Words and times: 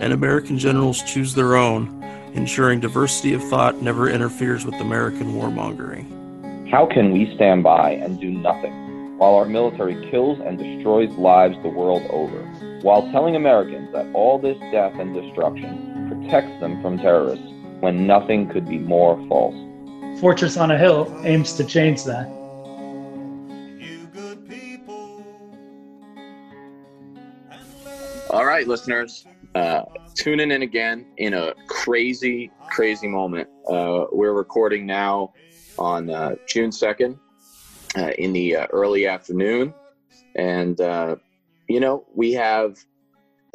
and 0.00 0.12
American 0.12 0.58
generals 0.58 1.02
choose 1.02 1.34
their 1.34 1.56
own, 1.56 2.02
ensuring 2.34 2.80
diversity 2.80 3.34
of 3.34 3.42
thought 3.44 3.82
never 3.82 4.08
interferes 4.08 4.64
with 4.64 4.74
American 4.76 5.34
warmongering. 5.34 6.70
How 6.70 6.86
can 6.86 7.12
we 7.12 7.34
stand 7.34 7.62
by 7.62 7.92
and 7.92 8.20
do 8.20 8.30
nothing 8.30 9.16
while 9.18 9.34
our 9.34 9.46
military 9.46 10.10
kills 10.10 10.38
and 10.40 10.58
destroys 10.58 11.10
lives 11.18 11.56
the 11.62 11.68
world 11.68 12.02
over, 12.10 12.38
while 12.82 13.10
telling 13.10 13.34
Americans 13.34 13.90
that 13.92 14.06
all 14.14 14.38
this 14.38 14.58
death 14.70 14.92
and 14.98 15.14
destruction 15.14 16.08
protects 16.08 16.60
them 16.60 16.80
from 16.80 16.98
terrorists 16.98 17.46
when 17.80 18.06
nothing 18.06 18.48
could 18.48 18.68
be 18.68 18.78
more 18.78 19.16
false? 19.28 19.56
Fortress 20.20 20.56
on 20.56 20.70
a 20.70 20.78
Hill 20.78 21.12
aims 21.24 21.54
to 21.54 21.64
change 21.64 22.04
that. 22.04 22.26
All 28.30 28.44
right, 28.44 28.68
listeners, 28.68 29.24
uh, 29.58 29.84
tuning 30.14 30.52
in 30.52 30.62
again 30.62 31.04
in 31.16 31.34
a 31.34 31.52
crazy, 31.66 32.50
crazy 32.70 33.08
moment. 33.08 33.48
Uh, 33.68 34.04
we're 34.12 34.32
recording 34.32 34.86
now 34.86 35.32
on 35.78 36.08
uh, 36.08 36.36
June 36.46 36.70
2nd 36.70 37.18
uh, 37.96 38.10
in 38.18 38.32
the 38.32 38.54
uh, 38.54 38.66
early 38.70 39.08
afternoon. 39.08 39.74
And, 40.36 40.80
uh, 40.80 41.16
you 41.68 41.80
know, 41.80 42.06
we 42.14 42.32
have 42.34 42.76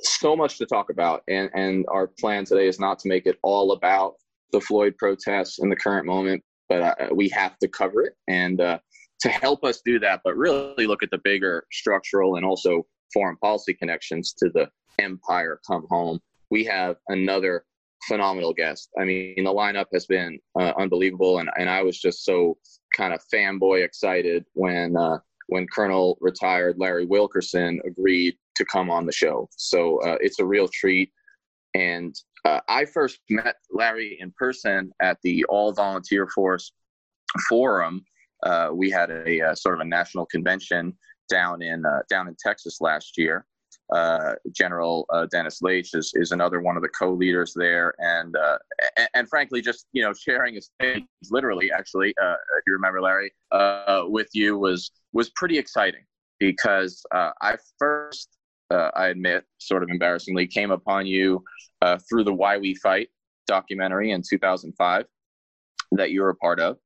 so 0.01 0.35
much 0.35 0.57
to 0.57 0.65
talk 0.65 0.89
about. 0.89 1.23
And, 1.29 1.49
and 1.53 1.85
our 1.87 2.07
plan 2.07 2.43
today 2.43 2.67
is 2.67 2.81
not 2.81 2.99
to 2.99 3.07
make 3.07 3.25
it 3.25 3.37
all 3.41 3.71
about 3.71 4.15
the 4.51 4.59
Floyd 4.59 4.97
protests 4.97 5.59
in 5.59 5.69
the 5.69 5.75
current 5.75 6.05
moment, 6.05 6.43
but 6.67 7.15
we 7.15 7.29
have 7.29 7.57
to 7.59 7.67
cover 7.69 8.01
it. 8.01 8.13
And 8.27 8.57
to 8.57 9.29
help 9.29 9.63
us 9.63 9.81
do 9.85 9.99
that, 9.99 10.19
but 10.25 10.35
really 10.35 10.85
look 10.85 11.01
at 11.01 11.11
the 11.11 11.21
bigger 11.23 11.65
structural 11.71 12.35
and 12.35 12.45
also 12.45 12.85
foreign 13.13 13.37
policy 13.37 13.73
connections 13.73 14.33
to 14.33 14.49
the 14.49 14.67
empire 14.99 15.59
come 15.65 15.85
home. 15.89 16.19
We 16.49 16.63
have 16.65 16.97
another 17.07 17.65
phenomenal 18.07 18.53
guest. 18.53 18.89
I 18.99 19.05
mean, 19.05 19.43
the 19.43 19.53
lineup 19.53 19.87
has 19.93 20.05
been 20.05 20.39
uh, 20.59 20.73
unbelievable, 20.77 21.39
and, 21.39 21.49
and 21.57 21.69
I 21.69 21.81
was 21.81 21.99
just 21.99 22.25
so 22.25 22.57
kind 22.95 23.13
of 23.13 23.21
fanboy 23.33 23.83
excited 23.83 24.45
when 24.53 24.95
uh, 24.97 25.19
when 25.47 25.67
Colonel 25.67 26.17
retired 26.21 26.77
Larry 26.79 27.05
Wilkerson 27.05 27.79
agreed 27.85 28.35
to 28.55 28.65
come 28.65 28.89
on 28.89 29.05
the 29.05 29.11
show. 29.11 29.49
So 29.57 30.01
uh, 30.03 30.17
it's 30.21 30.39
a 30.39 30.45
real 30.45 30.67
treat. 30.67 31.11
And 31.75 32.15
uh, 32.45 32.59
I 32.69 32.85
first 32.85 33.19
met 33.29 33.55
Larry 33.71 34.17
in 34.21 34.31
person 34.37 34.91
at 35.01 35.17
the 35.23 35.43
All 35.45 35.73
Volunteer 35.73 36.27
Force 36.27 36.71
Forum. 37.49 38.05
Uh, 38.43 38.69
we 38.73 38.89
had 38.89 39.09
a, 39.09 39.39
a, 39.39 39.49
uh, 39.49 39.55
sort 39.55 39.75
of 39.75 39.81
a 39.81 39.89
national 39.89 40.25
convention 40.27 40.93
down 41.29 41.61
in 41.61 41.83
down 42.09 42.27
in 42.27 42.35
Texas 42.39 42.79
last 42.79 43.17
year 43.17 43.45
uh, 43.91 44.33
General 44.51 45.05
uh, 45.09 45.25
Dennis 45.31 45.61
Laich 45.61 45.95
is, 45.95 46.11
is 46.15 46.31
another 46.31 46.61
one 46.61 46.75
of 46.75 46.81
the 46.81 46.89
co-leaders 46.89 47.53
there, 47.55 47.93
and, 47.99 48.35
uh, 48.35 48.57
and, 48.97 49.09
and 49.13 49.29
frankly, 49.29 49.61
just 49.61 49.87
you 49.93 50.01
know, 50.01 50.13
sharing 50.13 50.55
his 50.55 50.69
stage, 50.79 51.03
literally, 51.29 51.71
actually, 51.71 52.13
uh, 52.21 52.33
if 52.33 52.63
you 52.65 52.73
remember, 52.73 53.01
Larry, 53.01 53.31
uh, 53.51 54.03
with 54.05 54.29
you 54.33 54.57
was 54.57 54.91
was 55.11 55.29
pretty 55.31 55.57
exciting 55.57 56.03
because 56.39 57.03
uh, 57.13 57.31
I 57.41 57.57
first, 57.77 58.37
I 58.71 59.07
admit, 59.09 59.43
sort 59.59 59.83
of 59.83 59.89
embarrassingly, 59.89 60.47
came 60.47 60.71
upon 60.71 61.05
you 61.05 61.43
through 62.09 62.23
the 62.23 62.33
Why 62.33 62.57
We 62.57 62.73
Fight 62.75 63.09
documentary 63.45 64.11
in 64.11 64.23
2005 64.27 65.05
that 65.91 66.11
you 66.11 66.21
were 66.21 66.29
a 66.29 66.35
part 66.35 66.59
of. 66.59 66.77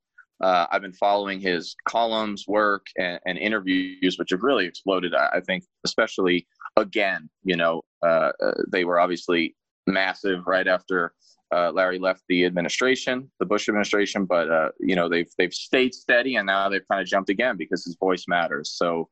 Uh, 0.41 0.67
I've 0.71 0.81
been 0.81 0.93
following 0.93 1.39
his 1.39 1.75
columns, 1.87 2.45
work, 2.47 2.85
and, 2.97 3.19
and, 3.25 3.37
interviews, 3.37 4.17
which 4.19 4.29
have 4.29 4.43
really 4.43 4.65
exploded. 4.65 5.15
I, 5.15 5.41
think, 5.41 5.63
especially 5.83 6.45
again, 6.75 7.29
you 7.43 7.55
know, 7.55 7.81
uh, 8.05 8.31
uh, 8.43 8.51
they 8.71 8.85
were 8.85 8.99
obviously 8.99 9.55
massive 9.87 10.45
right 10.45 10.67
after 10.67 11.13
uh, 11.51 11.71
Larry 11.71 11.97
left 11.97 12.21
the 12.29 12.45
administration, 12.45 13.31
the 13.39 13.45
Bush 13.47 13.67
administration. 13.67 14.25
But 14.25 14.51
uh, 14.51 14.69
you 14.79 14.95
know, 14.95 15.09
they've 15.09 15.29
they've 15.39 15.53
stayed 15.53 15.93
steady, 15.95 16.35
and 16.35 16.45
now 16.45 16.69
they've 16.69 16.87
kind 16.89 17.01
of 17.01 17.07
jumped 17.07 17.29
again 17.31 17.57
because 17.57 17.83
his 17.83 17.97
voice 17.99 18.25
matters. 18.27 18.73
So. 18.75 19.09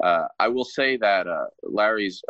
Uh, 0.00 0.28
I 0.38 0.46
will 0.46 0.64
say 0.64 0.96
that 0.98 1.26
Larry's 1.64 2.22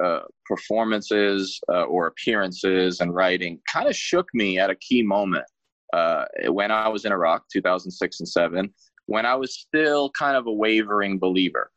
performances 0.47 1.61
or 1.69 2.07
appearances 2.07 3.01
and 3.01 3.15
writing 3.15 3.61
kind 3.71 3.87
of 3.87 3.95
shook 3.95 4.27
me 4.33 4.59
at 4.59 4.71
a 4.71 4.75
key 4.77 5.03
moment 5.03 5.45
uh, 5.93 6.25
when 6.49 6.71
I 6.71 6.89
was 6.89 7.05
in 7.05 7.13
Iraq, 7.13 7.45
2006 7.53 8.21
and 8.21 8.29
7, 8.29 8.73
when 9.07 9.25
I 9.25 9.35
was 9.35 9.55
still 9.55 10.11
kind 10.11 10.37
of 10.37 10.47
a 10.47 10.53
wavering 10.53 11.19
believer. 11.19 11.71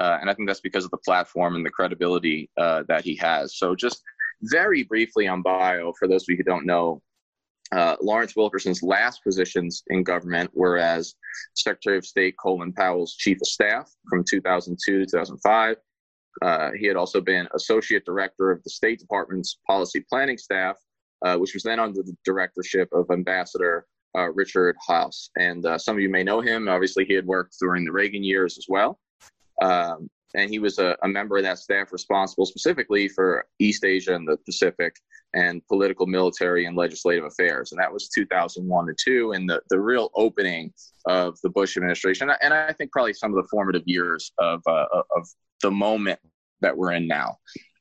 Uh, 0.00 0.18
and 0.20 0.30
I 0.30 0.34
think 0.34 0.48
that's 0.48 0.60
because 0.60 0.84
of 0.84 0.90
the 0.90 0.98
platform 0.98 1.56
and 1.56 1.66
the 1.66 1.70
credibility 1.70 2.50
uh, 2.56 2.84
that 2.88 3.04
he 3.04 3.16
has. 3.16 3.56
So, 3.56 3.74
just 3.74 4.02
very 4.42 4.84
briefly 4.84 5.26
on 5.26 5.42
bio, 5.42 5.92
for 5.98 6.06
those 6.06 6.22
of 6.22 6.28
you 6.28 6.36
who 6.36 6.44
don't 6.44 6.66
know, 6.66 7.02
uh, 7.72 7.96
Lawrence 8.00 8.34
Wilkerson's 8.36 8.82
last 8.82 9.22
positions 9.24 9.82
in 9.88 10.02
government 10.02 10.50
were 10.54 10.78
as 10.78 11.14
Secretary 11.54 11.98
of 11.98 12.06
State 12.06 12.36
Colin 12.40 12.72
Powell's 12.72 13.16
chief 13.16 13.38
of 13.42 13.46
staff 13.46 13.90
from 14.08 14.24
2002 14.28 15.00
to 15.00 15.04
2005. 15.04 15.76
Uh, 16.40 16.70
he 16.78 16.86
had 16.86 16.96
also 16.96 17.20
been 17.20 17.48
associate 17.54 18.04
director 18.04 18.50
of 18.50 18.62
the 18.62 18.70
State 18.70 19.00
Department's 19.00 19.58
policy 19.66 20.04
planning 20.08 20.38
staff 20.38 20.76
uh, 21.24 21.36
which 21.36 21.54
was 21.54 21.62
then 21.62 21.80
under 21.80 22.02
the 22.02 22.16
directorship 22.24 22.88
of 22.92 23.10
Ambassador 23.10 23.86
uh, 24.16 24.30
Richard 24.32 24.76
Haass. 24.88 25.30
And 25.36 25.64
uh, 25.66 25.78
some 25.78 25.96
of 25.96 26.02
you 26.02 26.08
may 26.08 26.24
know 26.24 26.40
him. 26.40 26.68
Obviously, 26.68 27.04
he 27.04 27.14
had 27.14 27.26
worked 27.26 27.56
during 27.60 27.84
the 27.84 27.92
Reagan 27.92 28.24
years 28.24 28.56
as 28.58 28.66
well. 28.68 28.98
Um, 29.60 30.08
and 30.34 30.50
he 30.50 30.58
was 30.58 30.78
a, 30.78 30.96
a, 31.02 31.08
member 31.08 31.38
of 31.38 31.42
that 31.44 31.58
staff 31.58 31.92
responsible 31.92 32.46
specifically 32.46 33.08
for 33.08 33.46
East 33.58 33.84
Asia 33.84 34.14
and 34.14 34.28
the 34.28 34.36
Pacific 34.44 34.94
and 35.34 35.66
political, 35.68 36.06
military, 36.06 36.66
and 36.66 36.76
legislative 36.76 37.24
affairs. 37.24 37.72
And 37.72 37.80
that 37.80 37.92
was 37.92 38.08
2001 38.08 38.86
to 38.86 38.94
2, 38.98 39.32
and 39.32 39.48
the, 39.48 39.60
the 39.70 39.80
real 39.80 40.10
opening 40.14 40.72
of 41.06 41.38
the 41.42 41.50
Bush 41.50 41.76
administration. 41.76 42.30
And 42.42 42.54
I 42.54 42.72
think 42.72 42.92
probably 42.92 43.14
some 43.14 43.32
of 43.32 43.42
the 43.42 43.48
formative 43.50 43.82
years 43.86 44.32
of, 44.38 44.62
uh, 44.66 44.86
of 44.92 45.28
the 45.62 45.70
moment 45.70 46.20
that 46.60 46.76
we're 46.76 46.92
in 46.92 47.06
now. 47.06 47.38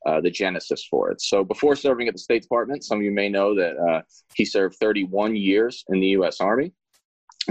Uh, 0.07 0.22
the 0.22 0.31
genesis 0.31 0.88
for 0.90 1.12
it. 1.12 1.19
So 1.19 1.44
before 1.44 1.75
serving 1.75 2.07
at 2.07 2.13
the 2.13 2.19
State 2.19 2.41
Department, 2.41 2.85
some 2.85 3.00
of 3.00 3.03
you 3.03 3.12
may 3.12 3.28
know 3.28 3.53
that 3.56 3.75
uh, 3.78 4.03
he 4.35 4.45
served 4.45 4.78
31 4.79 5.35
years 5.35 5.84
in 5.90 6.00
the 6.00 6.07
U.S. 6.19 6.40
Army. 6.40 6.72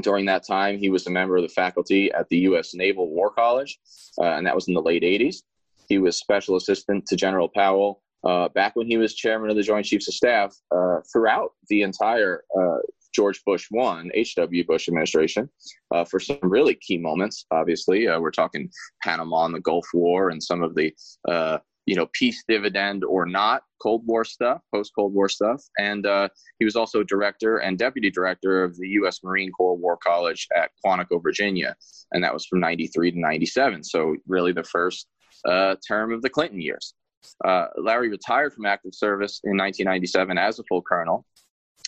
During 0.00 0.24
that 0.24 0.46
time, 0.46 0.78
he 0.78 0.88
was 0.88 1.06
a 1.06 1.10
member 1.10 1.36
of 1.36 1.42
the 1.42 1.50
faculty 1.50 2.10
at 2.12 2.26
the 2.30 2.38
U.S. 2.48 2.72
Naval 2.72 3.10
War 3.10 3.30
College, 3.30 3.78
uh, 4.22 4.36
and 4.36 4.46
that 4.46 4.54
was 4.54 4.68
in 4.68 4.74
the 4.74 4.80
late 4.80 5.02
80s. 5.02 5.42
He 5.86 5.98
was 5.98 6.16
special 6.16 6.56
assistant 6.56 7.04
to 7.08 7.16
General 7.16 7.50
Powell 7.54 8.02
uh, 8.24 8.48
back 8.48 8.74
when 8.74 8.86
he 8.86 8.96
was 8.96 9.14
chairman 9.14 9.50
of 9.50 9.56
the 9.56 9.62
Joint 9.62 9.84
Chiefs 9.84 10.08
of 10.08 10.14
Staff 10.14 10.56
uh, 10.74 11.00
throughout 11.12 11.50
the 11.68 11.82
entire 11.82 12.42
George 13.16 13.42
Bush 13.46 13.66
one, 13.70 14.10
H.W. 14.12 14.64
Bush 14.66 14.88
administration, 14.88 15.48
uh, 15.94 16.04
for 16.04 16.20
some 16.20 16.38
really 16.42 16.74
key 16.74 16.98
moments. 16.98 17.46
Obviously, 17.50 18.06
uh, 18.06 18.20
we're 18.20 18.30
talking 18.30 18.70
Panama 19.02 19.46
and 19.46 19.54
the 19.54 19.60
Gulf 19.60 19.86
War 19.94 20.28
and 20.28 20.42
some 20.42 20.62
of 20.62 20.74
the 20.74 20.94
uh, 21.26 21.58
you 21.86 21.94
know, 21.94 22.06
peace 22.12 22.44
dividend 22.48 23.04
or 23.04 23.26
not, 23.26 23.62
Cold 23.80 24.02
War 24.06 24.24
stuff, 24.24 24.60
post 24.74 24.92
Cold 24.94 25.14
War 25.14 25.28
stuff. 25.28 25.62
And 25.78 26.04
uh, 26.04 26.28
he 26.58 26.64
was 26.64 26.76
also 26.76 27.02
director 27.02 27.58
and 27.58 27.78
deputy 27.78 28.10
director 28.10 28.64
of 28.64 28.76
the 28.76 28.88
U.S. 28.88 29.22
Marine 29.22 29.52
Corps 29.52 29.76
War 29.76 29.96
College 29.96 30.48
at 30.54 30.70
Quantico, 30.84 31.22
Virginia. 31.22 31.76
And 32.12 32.22
that 32.24 32.34
was 32.34 32.44
from 32.44 32.60
93 32.60 33.12
to 33.12 33.20
97. 33.20 33.84
So, 33.84 34.16
really, 34.26 34.52
the 34.52 34.64
first 34.64 35.06
uh, 35.44 35.76
term 35.86 36.12
of 36.12 36.22
the 36.22 36.30
Clinton 36.30 36.60
years. 36.60 36.94
Uh, 37.44 37.66
Larry 37.76 38.08
retired 38.08 38.52
from 38.52 38.66
active 38.66 38.94
service 38.94 39.40
in 39.44 39.56
1997 39.56 40.38
as 40.38 40.58
a 40.58 40.64
full 40.64 40.82
colonel 40.82 41.24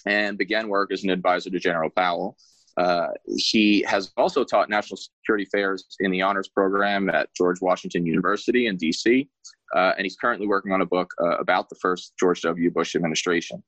and 0.06 0.38
began 0.38 0.68
work 0.68 0.92
as 0.92 1.04
an 1.04 1.10
advisor 1.10 1.50
to 1.50 1.58
General 1.58 1.90
Powell. 1.90 2.36
Uh, 2.78 3.08
he 3.26 3.82
has 3.82 4.12
also 4.16 4.44
taught 4.44 4.70
national 4.70 4.96
security 4.96 5.44
affairs 5.44 5.84
in 6.00 6.10
the 6.10 6.22
honors 6.22 6.48
program 6.48 7.10
at 7.10 7.28
George 7.34 7.60
Washington 7.60 8.06
University 8.06 8.68
in 8.68 8.78
DC, 8.78 9.28
uh, 9.74 9.92
and 9.96 10.04
he's 10.04 10.16
currently 10.16 10.46
working 10.46 10.72
on 10.72 10.80
a 10.80 10.86
book 10.86 11.12
uh, 11.20 11.36
about 11.38 11.68
the 11.68 11.74
first 11.76 12.12
George 12.18 12.40
W. 12.42 12.70
Bush 12.70 12.94
administration. 12.94 13.62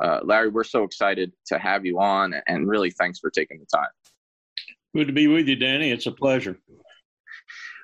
Uh, 0.00 0.20
Larry, 0.22 0.48
we're 0.48 0.64
so 0.64 0.84
excited 0.84 1.32
to 1.46 1.58
have 1.58 1.84
you 1.84 2.00
on, 2.00 2.34
and 2.46 2.68
really 2.68 2.90
thanks 2.90 3.18
for 3.18 3.30
taking 3.30 3.58
the 3.58 3.66
time. 3.66 3.90
Good 4.94 5.08
to 5.08 5.12
be 5.12 5.26
with 5.26 5.48
you, 5.48 5.56
Danny. 5.56 5.90
It's 5.90 6.06
a 6.06 6.12
pleasure. 6.12 6.58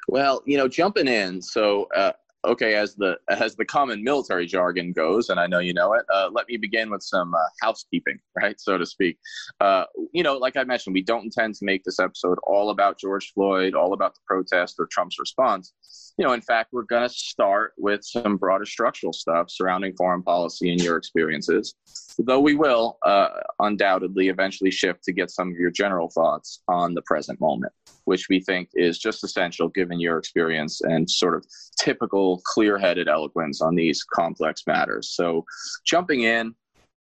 Well, 0.06 0.42
you 0.46 0.56
know, 0.56 0.68
jumping 0.68 1.08
in, 1.08 1.42
so 1.42 1.88
uh, 1.94 2.12
okay, 2.44 2.74
as 2.74 2.94
the 2.94 3.18
as 3.28 3.56
the 3.56 3.64
common 3.64 4.02
military 4.02 4.46
jargon 4.46 4.92
goes, 4.92 5.28
and 5.28 5.40
I 5.40 5.46
know 5.46 5.58
you 5.58 5.74
know 5.74 5.92
it. 5.94 6.04
Uh, 6.12 6.30
let 6.32 6.48
me 6.48 6.56
begin 6.56 6.90
with 6.90 7.02
some 7.02 7.34
uh, 7.34 7.38
housekeeping, 7.60 8.18
right, 8.36 8.60
so 8.60 8.78
to 8.78 8.86
speak. 8.86 9.18
Uh, 9.60 9.84
you 10.12 10.22
know, 10.22 10.36
like 10.36 10.56
I 10.56 10.64
mentioned, 10.64 10.94
we 10.94 11.02
don't 11.02 11.24
intend 11.24 11.54
to 11.56 11.64
make 11.64 11.84
this 11.84 11.98
episode 11.98 12.38
all 12.44 12.70
about 12.70 12.98
George 12.98 13.32
Floyd, 13.32 13.74
all 13.74 13.92
about 13.92 14.14
the 14.14 14.20
protest 14.26 14.76
or 14.78 14.86
Trump's 14.86 15.18
response. 15.18 16.07
You 16.18 16.26
know, 16.26 16.32
in 16.32 16.40
fact, 16.40 16.72
we're 16.72 16.82
going 16.82 17.08
to 17.08 17.14
start 17.14 17.74
with 17.78 18.04
some 18.04 18.36
broader 18.38 18.66
structural 18.66 19.12
stuff 19.12 19.50
surrounding 19.50 19.94
foreign 19.96 20.24
policy 20.24 20.72
and 20.72 20.82
your 20.82 20.96
experiences, 20.96 21.76
though 22.18 22.40
we 22.40 22.56
will 22.56 22.98
uh, 23.06 23.28
undoubtedly 23.60 24.28
eventually 24.28 24.72
shift 24.72 25.04
to 25.04 25.12
get 25.12 25.30
some 25.30 25.48
of 25.48 25.54
your 25.54 25.70
general 25.70 26.10
thoughts 26.10 26.62
on 26.66 26.92
the 26.92 27.02
present 27.02 27.40
moment, 27.40 27.72
which 28.06 28.26
we 28.28 28.40
think 28.40 28.68
is 28.74 28.98
just 28.98 29.22
essential 29.22 29.68
given 29.68 30.00
your 30.00 30.18
experience 30.18 30.80
and 30.80 31.08
sort 31.08 31.36
of 31.36 31.46
typical 31.78 32.42
clear 32.44 32.78
headed 32.78 33.06
eloquence 33.06 33.62
on 33.62 33.76
these 33.76 34.02
complex 34.02 34.64
matters. 34.66 35.10
So, 35.14 35.44
jumping 35.86 36.22
in, 36.22 36.52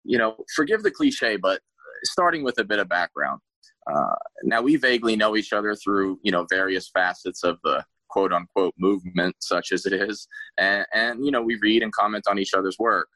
you 0.02 0.18
know, 0.18 0.34
forgive 0.56 0.82
the 0.82 0.90
cliche, 0.90 1.36
but 1.36 1.60
starting 2.02 2.42
with 2.42 2.58
a 2.58 2.64
bit 2.64 2.80
of 2.80 2.88
background. 2.88 3.40
Uh, 3.88 4.16
now 4.42 4.60
we 4.60 4.74
vaguely 4.74 5.14
know 5.14 5.36
each 5.36 5.52
other 5.52 5.76
through 5.76 6.18
you 6.24 6.32
know 6.32 6.44
various 6.50 6.90
facets 6.90 7.44
of 7.44 7.56
the 7.62 7.84
quote 8.08 8.32
unquote 8.32 8.74
movement, 8.78 9.36
such 9.40 9.72
as 9.72 9.86
it 9.86 9.92
is, 9.92 10.28
and, 10.58 10.86
and 10.92 11.24
you 11.24 11.30
know 11.30 11.42
we 11.42 11.56
read 11.62 11.82
and 11.82 11.92
comment 11.92 12.24
on 12.28 12.38
each 12.38 12.54
other's 12.54 12.78
work. 12.78 13.08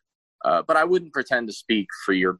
Uh, 0.45 0.63
but 0.67 0.77
I 0.77 0.85
wouldn't 0.85 1.13
pretend 1.13 1.49
to 1.49 1.53
speak 1.53 1.87
for 2.05 2.13
your 2.13 2.39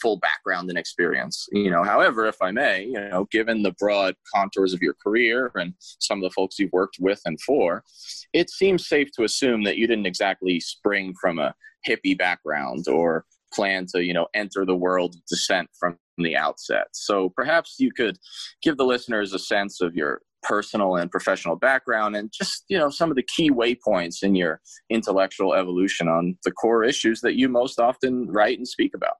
full 0.00 0.18
background 0.18 0.68
and 0.68 0.78
experience. 0.78 1.46
You 1.52 1.70
know, 1.70 1.82
however, 1.82 2.26
if 2.26 2.40
I 2.42 2.50
may, 2.50 2.84
you 2.84 2.92
know, 2.92 3.26
given 3.30 3.62
the 3.62 3.72
broad 3.72 4.14
contours 4.34 4.72
of 4.72 4.82
your 4.82 4.94
career 4.94 5.50
and 5.54 5.74
some 5.78 6.18
of 6.18 6.22
the 6.22 6.34
folks 6.34 6.58
you've 6.58 6.72
worked 6.72 6.96
with 7.00 7.20
and 7.24 7.40
for, 7.40 7.84
it 8.32 8.50
seems 8.50 8.88
safe 8.88 9.10
to 9.12 9.24
assume 9.24 9.64
that 9.64 9.76
you 9.76 9.86
didn't 9.86 10.06
exactly 10.06 10.60
spring 10.60 11.14
from 11.20 11.38
a 11.38 11.54
hippie 11.88 12.16
background 12.16 12.86
or 12.88 13.24
plan 13.52 13.86
to, 13.94 14.02
you 14.02 14.12
know, 14.12 14.26
enter 14.34 14.64
the 14.64 14.74
world 14.74 15.14
of 15.14 15.24
dissent 15.26 15.68
from 15.78 15.96
the 16.18 16.36
outset. 16.36 16.88
So 16.92 17.30
perhaps 17.30 17.76
you 17.78 17.92
could 17.92 18.18
give 18.62 18.76
the 18.76 18.84
listeners 18.84 19.32
a 19.32 19.38
sense 19.38 19.80
of 19.80 19.94
your 19.94 20.22
personal 20.44 20.96
and 20.96 21.10
professional 21.10 21.56
background 21.56 22.14
and 22.14 22.32
just 22.32 22.64
you 22.68 22.78
know 22.78 22.90
some 22.90 23.10
of 23.10 23.16
the 23.16 23.22
key 23.22 23.50
waypoints 23.50 24.22
in 24.22 24.34
your 24.34 24.60
intellectual 24.90 25.54
evolution 25.54 26.06
on 26.08 26.36
the 26.44 26.52
core 26.52 26.84
issues 26.84 27.20
that 27.20 27.34
you 27.34 27.48
most 27.48 27.80
often 27.80 28.30
write 28.30 28.58
and 28.58 28.68
speak 28.68 28.94
about 28.94 29.16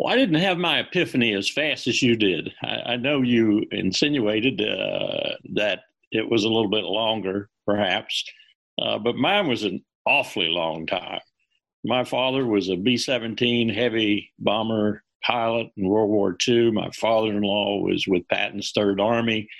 well, 0.00 0.14
I 0.14 0.16
didn't 0.16 0.36
have 0.36 0.56
my 0.56 0.78
epiphany 0.78 1.34
as 1.34 1.50
fast 1.50 1.86
as 1.86 2.00
you 2.00 2.16
did. 2.16 2.54
I, 2.62 2.92
I 2.92 2.96
know 2.96 3.20
you 3.20 3.66
insinuated 3.70 4.62
uh, 4.62 5.34
that 5.52 5.80
it 6.10 6.26
was 6.26 6.44
a 6.44 6.48
little 6.48 6.70
bit 6.70 6.84
longer, 6.84 7.50
perhaps, 7.66 8.24
uh, 8.80 8.98
but 8.98 9.16
mine 9.16 9.46
was 9.46 9.62
an 9.64 9.84
awfully 10.06 10.48
long 10.48 10.86
time. 10.86 11.20
My 11.84 12.04
father 12.04 12.46
was 12.46 12.70
a 12.70 12.76
B 12.76 12.96
17 12.96 13.68
heavy 13.68 14.32
bomber 14.38 15.02
pilot 15.22 15.68
in 15.76 15.86
World 15.86 16.08
War 16.08 16.34
II. 16.48 16.70
My 16.72 16.90
father 16.92 17.28
in 17.28 17.42
law 17.42 17.82
was 17.82 18.06
with 18.06 18.26
Patton's 18.28 18.72
Third 18.74 19.02
Army. 19.02 19.50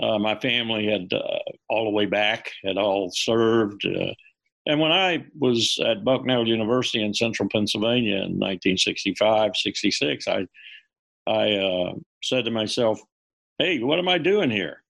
Uh, 0.00 0.18
my 0.18 0.38
family 0.38 0.86
had 0.86 1.12
uh, 1.12 1.38
all 1.68 1.84
the 1.84 1.90
way 1.90 2.06
back, 2.06 2.50
had 2.64 2.76
all 2.76 3.10
served. 3.12 3.84
Uh, 3.84 4.12
and 4.66 4.78
when 4.78 4.92
I 4.92 5.24
was 5.38 5.78
at 5.84 6.04
Bucknell 6.04 6.46
University 6.46 7.02
in 7.02 7.12
central 7.12 7.48
Pennsylvania 7.48 8.16
in 8.16 8.38
1965, 8.38 9.52
66, 9.56 10.28
I, 10.28 10.46
I 11.26 11.52
uh, 11.54 11.92
said 12.22 12.44
to 12.44 12.50
myself, 12.50 13.00
hey, 13.58 13.80
what 13.80 13.98
am 13.98 14.08
I 14.08 14.18
doing 14.18 14.50
here? 14.50 14.82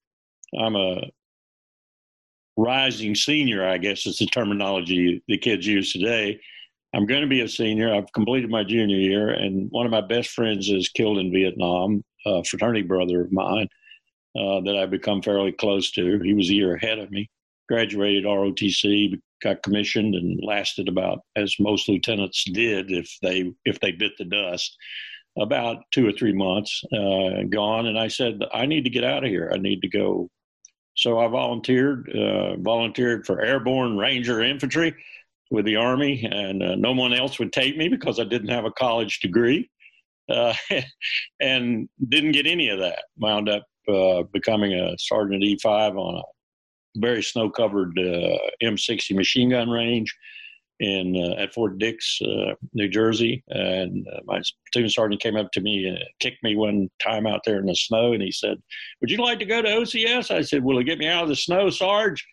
I'm 0.59 0.75
a 0.75 1.09
rising 2.57 3.15
senior, 3.15 3.67
I 3.67 3.77
guess 3.77 4.05
is 4.05 4.19
the 4.19 4.27
terminology 4.27 5.23
the 5.27 5.37
kids 5.37 5.65
use 5.65 5.93
today. 5.93 6.39
I'm 6.93 7.05
going 7.05 7.21
to 7.21 7.27
be 7.27 7.41
a 7.41 7.47
senior. 7.47 7.93
I've 7.93 8.11
completed 8.11 8.49
my 8.49 8.65
junior 8.65 8.97
year, 8.97 9.29
and 9.29 9.69
one 9.71 9.85
of 9.85 9.91
my 9.91 10.01
best 10.01 10.29
friends 10.31 10.69
is 10.69 10.89
killed 10.89 11.17
in 11.17 11.31
Vietnam, 11.31 12.03
a 12.25 12.43
fraternity 12.43 12.81
brother 12.81 13.21
of 13.21 13.31
mine 13.31 13.67
uh, 14.35 14.61
that 14.61 14.77
I've 14.77 14.91
become 14.91 15.21
fairly 15.21 15.51
close 15.51 15.91
to. 15.91 16.19
He 16.19 16.33
was 16.33 16.49
a 16.49 16.53
year 16.53 16.75
ahead 16.75 16.99
of 16.99 17.11
me. 17.11 17.29
Graduated 17.67 18.25
ROTC, 18.25 19.19
got 19.41 19.63
commissioned 19.63 20.15
and 20.15 20.39
lasted 20.43 20.87
about 20.87 21.19
as 21.35 21.55
most 21.59 21.89
lieutenants 21.89 22.43
did 22.45 22.91
if 22.91 23.17
they 23.21 23.51
if 23.65 23.79
they 23.79 23.91
bit 23.91 24.13
the 24.17 24.25
dust 24.25 24.77
about 25.39 25.77
two 25.91 26.07
or 26.07 26.11
three 26.11 26.33
months 26.33 26.83
uh, 26.93 27.43
gone 27.49 27.87
and 27.87 27.97
i 27.97 28.07
said 28.07 28.39
i 28.53 28.65
need 28.65 28.83
to 28.83 28.89
get 28.89 29.03
out 29.03 29.23
of 29.23 29.29
here 29.29 29.51
i 29.53 29.57
need 29.57 29.81
to 29.81 29.87
go 29.87 30.29
so 30.95 31.19
i 31.19 31.27
volunteered 31.27 32.09
uh, 32.15 32.55
volunteered 32.57 33.25
for 33.25 33.41
airborne 33.41 33.97
ranger 33.97 34.41
infantry 34.41 34.93
with 35.49 35.65
the 35.65 35.75
army 35.75 36.27
and 36.31 36.63
uh, 36.63 36.75
no 36.75 36.91
one 36.91 37.13
else 37.13 37.39
would 37.39 37.53
take 37.53 37.77
me 37.77 37.87
because 37.87 38.19
i 38.19 38.23
didn't 38.23 38.49
have 38.49 38.65
a 38.65 38.71
college 38.71 39.19
degree 39.19 39.69
uh, 40.29 40.53
and 41.39 41.89
didn't 42.09 42.31
get 42.31 42.45
any 42.45 42.69
of 42.69 42.79
that 42.79 43.03
wound 43.17 43.49
up 43.49 43.63
uh, 43.91 44.23
becoming 44.33 44.73
a 44.73 44.97
sergeant 44.97 45.43
e5 45.43 45.97
on 45.97 46.17
a 46.17 46.23
very 46.97 47.23
snow 47.23 47.49
covered 47.49 47.97
uh, 47.97 48.37
M60 48.63 49.15
machine 49.15 49.49
gun 49.49 49.69
range 49.69 50.15
in 50.79 51.15
uh, 51.15 51.41
at 51.41 51.53
Fort 51.53 51.77
Dix, 51.77 52.19
uh, 52.23 52.53
New 52.73 52.89
Jersey. 52.89 53.43
And 53.49 54.05
uh, 54.07 54.21
my 54.25 54.41
platoon 54.73 54.89
sergeant 54.89 55.21
came 55.21 55.35
up 55.35 55.51
to 55.51 55.61
me 55.61 55.87
and 55.87 55.99
kicked 56.19 56.43
me 56.43 56.55
one 56.55 56.89
time 57.01 57.27
out 57.27 57.41
there 57.45 57.59
in 57.59 57.67
the 57.67 57.75
snow, 57.75 58.13
and 58.13 58.21
he 58.21 58.31
said, 58.31 58.57
"Would 58.99 59.11
you 59.11 59.17
like 59.17 59.39
to 59.39 59.45
go 59.45 59.61
to 59.61 59.69
OCS?" 59.69 60.31
I 60.31 60.41
said, 60.41 60.63
"Will 60.63 60.79
it 60.79 60.85
get 60.85 60.99
me 60.99 61.07
out 61.07 61.23
of 61.23 61.29
the 61.29 61.35
snow, 61.35 61.69
Sarge?" 61.69 62.25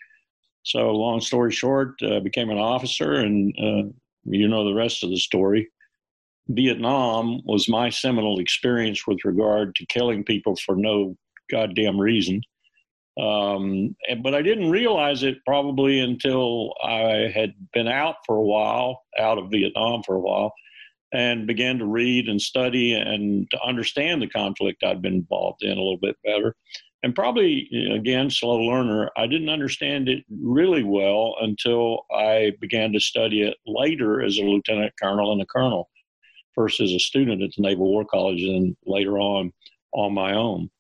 So, 0.65 0.91
long 0.91 1.21
story 1.21 1.53
short, 1.53 1.95
uh, 2.03 2.21
became 2.21 2.51
an 2.51 2.59
officer, 2.59 3.15
and 3.15 3.55
you 4.25 4.49
know 4.49 4.65
the 4.65 4.75
rest 4.75 5.05
of 5.05 5.11
the 5.11 5.19
story. 5.19 5.69
Vietnam 6.49 7.43
was 7.45 7.69
my 7.69 7.91
seminal 7.91 8.41
experience 8.41 9.07
with 9.07 9.19
regard 9.25 9.75
to 9.75 9.87
killing 9.87 10.25
people 10.25 10.57
for 10.65 10.75
no 10.75 11.15
goddamn 11.51 12.01
reason. 12.01 12.43
Um, 13.21 13.97
but 14.23 14.35
I 14.35 14.43
didn't 14.43 14.71
realize 14.71 15.23
it 15.25 15.45
probably 15.45 15.99
until 15.99 16.75
I 16.83 17.33
had 17.35 17.53
been 17.73 17.89
out 17.89 18.17
for 18.25 18.37
a 18.37 18.45
while, 18.45 19.03
out 19.19 19.39
of 19.39 19.51
Vietnam 19.51 20.03
for 20.05 20.15
a 20.15 20.21
while, 20.21 20.53
and 21.13 21.47
began 21.47 21.79
to 21.79 21.87
read 21.87 22.29
and 22.29 22.41
study 22.41 22.93
and 22.95 23.51
to 23.51 23.61
understand 23.63 24.23
the 24.23 24.29
conflict 24.29 24.85
I'd 24.85 25.03
been 25.03 25.15
involved 25.15 25.63
in 25.63 25.73
a 25.73 25.83
little 25.83 25.99
bit 25.99 26.17
better. 26.25 26.55
And 27.03 27.15
probably, 27.15 27.69
again, 27.93 28.29
slow 28.29 28.59
learner, 28.59 29.11
I 29.17 29.27
didn't 29.27 29.49
understand 29.49 30.09
it 30.09 30.25
really 30.31 30.83
well 30.83 31.37
until 31.41 32.05
I 32.13 32.53
began 32.61 32.93
to 32.93 33.01
study 33.01 33.43
it 33.43 33.57
later 33.67 34.23
as 34.23 34.37
a 34.37 34.43
lieutenant 34.43 34.93
colonel 35.01 35.33
and 35.33 35.41
a 35.41 35.47
colonel, 35.47 35.91
first 36.55 36.81
as 36.81 36.93
a 36.93 36.99
student 36.99 37.43
at 37.43 37.51
the 37.57 37.63
Naval 37.63 37.87
War 37.89 38.05
College 38.05 38.43
and 38.43 38.77
later 38.85 39.19
on 39.19 39.53
on 39.93 40.13
my 40.13 40.35
own. 40.35 40.71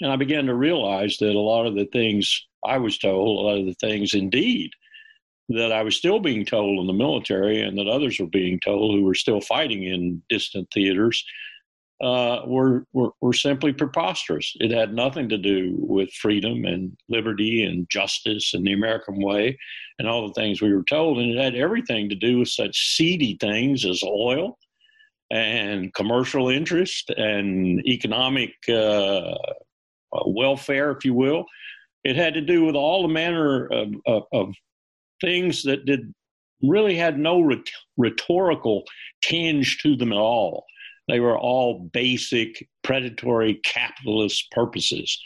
And 0.00 0.12
I 0.12 0.16
began 0.16 0.46
to 0.46 0.54
realize 0.54 1.16
that 1.18 1.34
a 1.34 1.40
lot 1.40 1.66
of 1.66 1.74
the 1.74 1.86
things 1.86 2.46
I 2.64 2.78
was 2.78 2.98
told, 2.98 3.38
a 3.38 3.48
lot 3.48 3.58
of 3.58 3.66
the 3.66 3.74
things 3.74 4.14
indeed 4.14 4.70
that 5.48 5.72
I 5.72 5.82
was 5.82 5.96
still 5.96 6.20
being 6.20 6.44
told 6.44 6.80
in 6.80 6.86
the 6.86 6.92
military 6.92 7.62
and 7.62 7.78
that 7.78 7.88
others 7.88 8.20
were 8.20 8.26
being 8.26 8.60
told 8.60 8.94
who 8.94 9.04
were 9.04 9.14
still 9.14 9.40
fighting 9.40 9.84
in 9.84 10.22
distant 10.28 10.68
theaters 10.72 11.24
uh, 12.02 12.42
were, 12.46 12.84
were, 12.92 13.10
were 13.20 13.32
simply 13.32 13.72
preposterous. 13.72 14.54
It 14.60 14.70
had 14.70 14.94
nothing 14.94 15.28
to 15.30 15.38
do 15.38 15.74
with 15.78 16.12
freedom 16.12 16.64
and 16.64 16.96
liberty 17.08 17.64
and 17.64 17.88
justice 17.90 18.54
and 18.54 18.64
the 18.66 18.74
American 18.74 19.20
way 19.20 19.58
and 19.98 20.06
all 20.06 20.28
the 20.28 20.34
things 20.34 20.60
we 20.60 20.72
were 20.72 20.84
told. 20.84 21.18
And 21.18 21.30
it 21.30 21.42
had 21.42 21.54
everything 21.54 22.08
to 22.10 22.14
do 22.14 22.38
with 22.38 22.48
such 22.48 22.96
seedy 22.96 23.36
things 23.40 23.84
as 23.84 24.02
oil 24.04 24.58
and 25.30 25.92
commercial 25.94 26.48
interest 26.48 27.10
and 27.10 27.84
economic 27.86 28.52
uh, 28.68 29.34
Uh, 30.12 30.22
welfare, 30.26 30.90
if 30.90 31.04
you 31.04 31.14
will. 31.14 31.44
It 32.04 32.16
had 32.16 32.34
to 32.34 32.40
do 32.40 32.64
with 32.64 32.74
all 32.74 33.02
the 33.02 33.12
manner 33.12 33.66
of, 33.66 33.88
of, 34.06 34.22
of 34.32 34.54
things 35.20 35.62
that 35.64 35.84
did 35.84 36.14
really 36.62 36.96
had 36.96 37.18
no 37.18 37.40
rhet- 37.40 37.70
rhetorical 37.96 38.84
tinge 39.22 39.78
to 39.82 39.96
them 39.96 40.12
at 40.12 40.18
all. 40.18 40.64
They 41.08 41.20
were 41.20 41.38
all 41.38 41.88
basic 41.92 42.66
predatory 42.82 43.60
capitalist 43.64 44.50
purposes. 44.52 45.18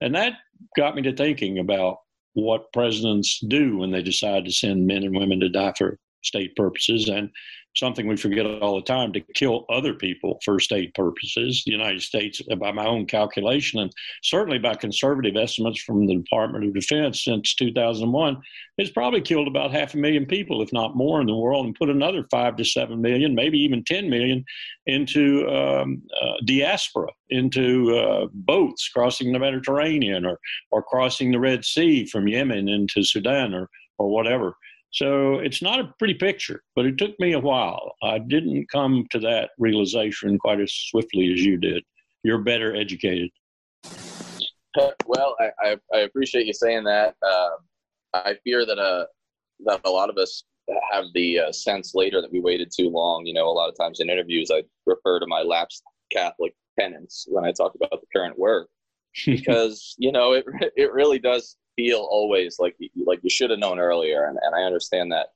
And 0.00 0.14
that 0.14 0.34
got 0.76 0.94
me 0.94 1.02
to 1.02 1.14
thinking 1.14 1.58
about 1.58 1.98
what 2.34 2.72
presidents 2.72 3.40
do 3.48 3.78
when 3.78 3.90
they 3.90 4.02
decide 4.02 4.44
to 4.44 4.52
send 4.52 4.86
men 4.86 5.02
and 5.02 5.16
women 5.16 5.40
to 5.40 5.48
die 5.48 5.72
for 5.76 5.98
state 6.22 6.54
purposes 6.56 7.08
and 7.08 7.30
something 7.76 8.06
we 8.06 8.16
forget 8.16 8.46
all 8.46 8.76
the 8.76 8.82
time 8.82 9.12
to 9.12 9.20
kill 9.34 9.66
other 9.68 9.94
people 9.94 10.38
for 10.44 10.58
state 10.58 10.94
purposes. 10.94 11.62
The 11.64 11.72
United 11.72 12.02
States, 12.02 12.40
by 12.58 12.72
my 12.72 12.86
own 12.86 13.06
calculation, 13.06 13.80
and 13.80 13.92
certainly 14.22 14.58
by 14.58 14.74
conservative 14.74 15.36
estimates 15.36 15.80
from 15.82 16.06
the 16.06 16.16
Department 16.16 16.64
of 16.64 16.74
Defense 16.74 17.24
since 17.24 17.54
2001, 17.54 18.40
has 18.78 18.90
probably 18.90 19.20
killed 19.20 19.48
about 19.48 19.72
half 19.72 19.94
a 19.94 19.98
million 19.98 20.26
people, 20.26 20.62
if 20.62 20.72
not 20.72 20.96
more, 20.96 21.20
in 21.20 21.26
the 21.26 21.36
world, 21.36 21.66
and 21.66 21.74
put 21.74 21.90
another 21.90 22.26
five 22.30 22.56
to 22.56 22.64
seven 22.64 23.00
million, 23.00 23.34
maybe 23.34 23.58
even 23.58 23.84
10 23.84 24.08
million, 24.08 24.44
into 24.86 25.48
um, 25.48 26.02
uh, 26.22 26.34
diaspora, 26.44 27.08
into 27.30 27.96
uh, 27.96 28.26
boats 28.32 28.88
crossing 28.88 29.32
the 29.32 29.38
Mediterranean 29.38 30.24
or, 30.24 30.38
or 30.70 30.82
crossing 30.82 31.30
the 31.30 31.40
Red 31.40 31.64
Sea 31.64 32.06
from 32.06 32.28
Yemen 32.28 32.68
into 32.68 33.02
Sudan 33.02 33.54
or, 33.54 33.68
or 33.98 34.08
whatever. 34.08 34.56
So 34.90 35.40
it's 35.40 35.62
not 35.62 35.80
a 35.80 35.92
pretty 35.98 36.14
picture, 36.14 36.62
but 36.74 36.86
it 36.86 36.96
took 36.96 37.18
me 37.20 37.32
a 37.32 37.40
while. 37.40 37.94
I 38.02 38.18
didn't 38.18 38.66
come 38.70 39.06
to 39.10 39.18
that 39.20 39.50
realization 39.58 40.38
quite 40.38 40.60
as 40.60 40.72
swiftly 40.72 41.32
as 41.32 41.44
you 41.44 41.58
did. 41.58 41.84
You're 42.22 42.38
better 42.38 42.74
educated. 42.74 43.30
Well, 45.06 45.36
I, 45.40 45.50
I, 45.60 45.76
I 45.94 45.98
appreciate 46.00 46.46
you 46.46 46.52
saying 46.52 46.84
that. 46.84 47.14
Uh, 47.22 47.50
I 48.14 48.36
fear 48.44 48.64
that 48.66 48.78
uh, 48.78 49.06
that 49.64 49.80
a 49.84 49.90
lot 49.90 50.10
of 50.10 50.18
us 50.18 50.44
have 50.92 51.04
the 51.14 51.40
uh, 51.40 51.52
sense 51.52 51.94
later 51.94 52.20
that 52.20 52.32
we 52.32 52.40
waited 52.40 52.70
too 52.74 52.88
long. 52.88 53.26
You 53.26 53.34
know, 53.34 53.48
a 53.48 53.52
lot 53.52 53.68
of 53.68 53.76
times 53.76 54.00
in 54.00 54.10
interviews, 54.10 54.50
I 54.52 54.62
refer 54.86 55.20
to 55.20 55.26
my 55.26 55.42
lapsed 55.42 55.82
Catholic 56.12 56.54
penance 56.78 57.26
when 57.28 57.44
I 57.44 57.52
talk 57.52 57.74
about 57.74 57.90
the 57.90 58.06
current 58.14 58.38
work, 58.38 58.68
because 59.26 59.94
you 59.98 60.12
know 60.12 60.32
it 60.32 60.44
it 60.76 60.92
really 60.92 61.18
does 61.18 61.56
feel 61.76 62.08
always 62.10 62.58
like 62.58 62.76
like 63.04 63.20
you 63.22 63.30
should 63.30 63.50
have 63.50 63.58
known 63.58 63.78
earlier, 63.78 64.24
and, 64.24 64.38
and 64.42 64.54
I 64.54 64.62
understand 64.62 65.12
that 65.12 65.28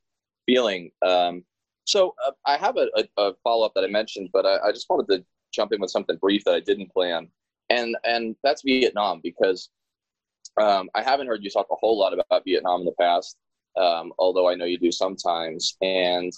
feeling. 0.46 0.90
Um, 1.06 1.44
so 1.84 2.14
uh, 2.26 2.32
I 2.46 2.56
have 2.56 2.76
a, 2.76 2.88
a, 2.96 3.22
a 3.22 3.34
follow 3.44 3.66
up 3.66 3.72
that 3.74 3.84
I 3.84 3.88
mentioned, 3.88 4.30
but 4.32 4.46
I, 4.46 4.68
I, 4.68 4.72
just 4.72 4.88
wanted 4.88 5.12
to 5.12 5.24
jump 5.52 5.72
in 5.72 5.80
with 5.80 5.90
something 5.90 6.16
brief 6.16 6.44
that 6.44 6.54
I 6.54 6.60
didn't 6.60 6.92
plan, 6.92 7.28
and 7.68 7.96
and 8.04 8.36
that's 8.42 8.62
Vietnam 8.62 9.20
because 9.22 9.70
um, 10.60 10.90
I 10.94 11.02
haven't 11.02 11.26
heard 11.26 11.44
you 11.44 11.50
talk 11.50 11.66
a 11.70 11.76
whole 11.76 11.98
lot 11.98 12.12
about 12.12 12.44
Vietnam 12.44 12.80
in 12.80 12.86
the 12.86 12.94
past, 13.00 13.36
um, 13.76 14.12
although 14.18 14.48
I 14.48 14.54
know 14.54 14.64
you 14.64 14.78
do 14.78 14.92
sometimes, 14.92 15.76
and 15.80 16.32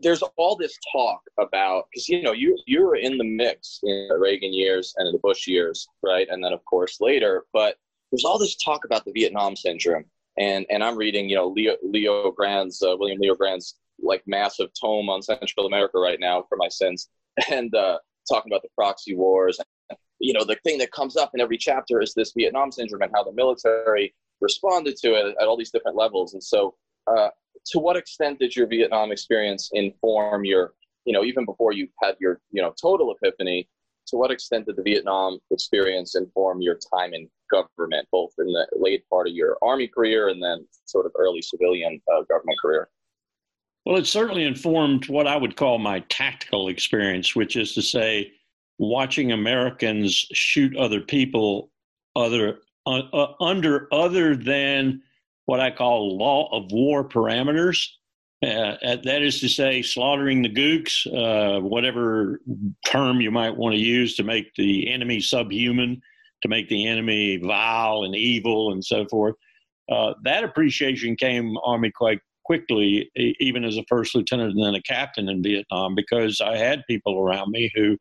there's 0.00 0.22
all 0.22 0.56
this 0.56 0.76
talk 0.92 1.20
about 1.38 1.84
because 1.90 2.08
you 2.08 2.22
know 2.22 2.32
you 2.32 2.56
you 2.66 2.82
were 2.82 2.96
in 2.96 3.18
the 3.18 3.24
mix 3.24 3.80
in 3.82 4.08
the 4.08 4.18
Reagan 4.18 4.52
years 4.52 4.94
and 4.96 5.06
in 5.06 5.12
the 5.12 5.18
Bush 5.18 5.46
years, 5.46 5.88
right, 6.02 6.28
and 6.30 6.42
then 6.42 6.52
of 6.52 6.64
course 6.64 7.00
later, 7.00 7.44
but 7.52 7.76
there's 8.10 8.24
all 8.24 8.38
this 8.38 8.56
talk 8.56 8.84
about 8.84 9.04
the 9.04 9.12
Vietnam 9.12 9.56
syndrome, 9.56 10.04
and 10.38 10.66
and 10.70 10.82
I'm 10.82 10.96
reading, 10.96 11.28
you 11.28 11.36
know, 11.36 11.48
Leo 11.48 11.76
LeoGrande's 11.84 12.82
uh, 12.82 12.96
William 12.96 13.20
LeoGrande's 13.20 13.76
like 14.02 14.22
massive 14.26 14.68
tome 14.80 15.08
on 15.08 15.22
Central 15.22 15.66
America 15.66 15.98
right 15.98 16.18
now 16.20 16.44
for 16.48 16.56
my 16.56 16.68
sins, 16.68 17.08
and 17.50 17.74
uh, 17.74 17.98
talking 18.28 18.50
about 18.50 18.62
the 18.62 18.68
proxy 18.74 19.14
wars. 19.14 19.58
You 20.18 20.34
know, 20.34 20.44
the 20.44 20.56
thing 20.64 20.78
that 20.78 20.92
comes 20.92 21.16
up 21.16 21.30
in 21.34 21.40
every 21.40 21.56
chapter 21.56 22.00
is 22.02 22.12
this 22.14 22.32
Vietnam 22.36 22.70
syndrome 22.70 23.02
and 23.02 23.12
how 23.14 23.24
the 23.24 23.32
military 23.32 24.14
responded 24.40 24.96
to 24.96 25.14
it 25.14 25.36
at 25.40 25.46
all 25.46 25.56
these 25.56 25.70
different 25.70 25.96
levels. 25.96 26.34
And 26.34 26.42
so, 26.42 26.74
uh, 27.06 27.28
to 27.66 27.78
what 27.78 27.96
extent 27.96 28.38
did 28.38 28.54
your 28.54 28.66
Vietnam 28.66 29.12
experience 29.12 29.70
inform 29.72 30.44
your, 30.44 30.74
you 31.04 31.12
know, 31.12 31.24
even 31.24 31.44
before 31.44 31.72
you 31.72 31.88
had 32.02 32.16
your, 32.20 32.40
you 32.50 32.60
know, 32.60 32.74
total 32.80 33.14
epiphany? 33.14 33.68
To 34.10 34.16
what 34.16 34.30
extent 34.30 34.66
did 34.66 34.76
the 34.76 34.82
Vietnam 34.82 35.38
experience 35.50 36.16
inform 36.16 36.60
your 36.60 36.78
time 36.92 37.14
in 37.14 37.28
government, 37.50 38.08
both 38.10 38.32
in 38.38 38.46
the 38.46 38.66
late 38.76 39.08
part 39.08 39.28
of 39.28 39.34
your 39.34 39.56
Army 39.62 39.86
career 39.88 40.28
and 40.28 40.42
then 40.42 40.66
sort 40.84 41.06
of 41.06 41.12
early 41.16 41.42
civilian 41.42 42.00
uh, 42.12 42.22
government 42.22 42.58
career? 42.60 42.88
Well, 43.86 43.96
it 43.96 44.06
certainly 44.06 44.44
informed 44.44 45.08
what 45.08 45.26
I 45.26 45.36
would 45.36 45.56
call 45.56 45.78
my 45.78 46.00
tactical 46.08 46.68
experience, 46.68 47.34
which 47.34 47.56
is 47.56 47.72
to 47.74 47.82
say, 47.82 48.32
watching 48.78 49.32
Americans 49.32 50.26
shoot 50.32 50.76
other 50.76 51.00
people 51.00 51.70
other 52.16 52.58
uh, 52.86 53.02
uh, 53.12 53.34
under 53.40 53.86
other 53.92 54.34
than 54.34 55.02
what 55.46 55.60
I 55.60 55.70
call 55.70 56.16
law 56.18 56.48
of 56.52 56.72
war 56.72 57.08
parameters. 57.08 57.86
Uh, 58.42 58.96
that 59.04 59.22
is 59.22 59.38
to 59.40 59.48
say, 59.48 59.82
slaughtering 59.82 60.40
the 60.40 60.48
gooks, 60.48 61.06
uh, 61.06 61.60
whatever 61.60 62.40
term 62.86 63.20
you 63.20 63.30
might 63.30 63.54
want 63.54 63.74
to 63.74 63.80
use 63.80 64.16
to 64.16 64.22
make 64.22 64.54
the 64.54 64.90
enemy 64.90 65.20
subhuman, 65.20 66.00
to 66.42 66.48
make 66.48 66.66
the 66.70 66.86
enemy 66.86 67.36
vile 67.36 68.02
and 68.02 68.16
evil 68.16 68.72
and 68.72 68.82
so 68.82 69.04
forth. 69.10 69.34
Uh, 69.92 70.14
that 70.24 70.42
appreciation 70.42 71.16
came 71.16 71.54
on 71.58 71.82
me 71.82 71.90
quite 71.90 72.20
quickly, 72.44 73.10
even 73.40 73.62
as 73.62 73.76
a 73.76 73.84
first 73.88 74.14
lieutenant 74.14 74.54
and 74.54 74.64
then 74.64 74.74
a 74.74 74.82
captain 74.82 75.28
in 75.28 75.42
Vietnam, 75.42 75.94
because 75.94 76.40
I 76.40 76.56
had 76.56 76.82
people 76.88 77.18
around 77.18 77.50
me 77.50 77.70
who, 77.74 77.98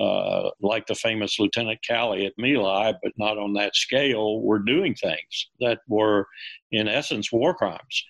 uh, 0.00 0.50
like 0.60 0.86
the 0.86 0.94
famous 0.94 1.38
Lieutenant 1.38 1.80
Calley 1.86 2.26
at 2.26 2.32
My 2.38 2.54
Lai, 2.54 2.94
but 3.02 3.12
not 3.16 3.38
on 3.38 3.54
that 3.54 3.74
scale, 3.74 4.40
were 4.40 4.60
doing 4.60 4.94
things 4.94 5.48
that 5.60 5.80
were, 5.88 6.28
in 6.70 6.86
essence, 6.86 7.32
war 7.32 7.54
crimes. 7.54 8.04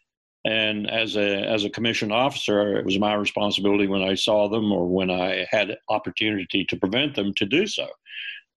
And 0.44 0.90
as 0.90 1.16
a 1.16 1.42
as 1.44 1.64
a 1.64 1.70
commissioned 1.70 2.12
officer, 2.12 2.76
it 2.76 2.84
was 2.84 2.98
my 2.98 3.14
responsibility 3.14 3.86
when 3.86 4.02
I 4.02 4.14
saw 4.14 4.48
them 4.48 4.72
or 4.72 4.86
when 4.86 5.10
I 5.10 5.46
had 5.50 5.76
opportunity 5.88 6.66
to 6.66 6.76
prevent 6.76 7.14
them 7.14 7.32
to 7.36 7.46
do 7.46 7.66
so. 7.66 7.86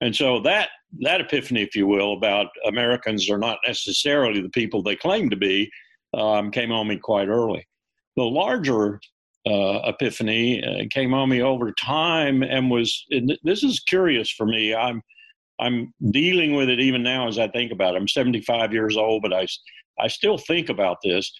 And 0.00 0.14
so 0.14 0.40
that 0.40 0.70
that 1.00 1.20
epiphany, 1.20 1.62
if 1.62 1.74
you 1.74 1.86
will, 1.86 2.12
about 2.12 2.48
Americans 2.66 3.30
are 3.30 3.38
not 3.38 3.58
necessarily 3.66 4.40
the 4.40 4.50
people 4.50 4.82
they 4.82 4.96
claim 4.96 5.30
to 5.30 5.36
be, 5.36 5.70
um, 6.14 6.50
came 6.50 6.72
on 6.72 6.88
me 6.88 6.98
quite 6.98 7.28
early. 7.28 7.66
The 8.16 8.24
larger 8.24 9.00
uh, 9.46 9.80
epiphany 9.84 10.62
uh, 10.62 10.84
came 10.90 11.14
on 11.14 11.28
me 11.28 11.42
over 11.42 11.72
time, 11.72 12.42
and 12.42 12.70
was 12.70 13.04
and 13.10 13.36
this 13.44 13.62
is 13.62 13.80
curious 13.80 14.30
for 14.30 14.46
me. 14.46 14.74
I'm 14.74 15.02
I'm 15.60 15.92
dealing 16.10 16.54
with 16.54 16.68
it 16.68 16.80
even 16.80 17.02
now 17.02 17.28
as 17.28 17.38
I 17.38 17.48
think 17.48 17.72
about 17.72 17.94
it. 17.94 17.98
I'm 17.98 18.08
75 18.08 18.72
years 18.72 18.96
old, 18.96 19.22
but 19.22 19.32
I 19.32 19.46
I 19.98 20.08
still 20.08 20.38
think 20.38 20.68
about 20.68 20.98
this. 21.02 21.32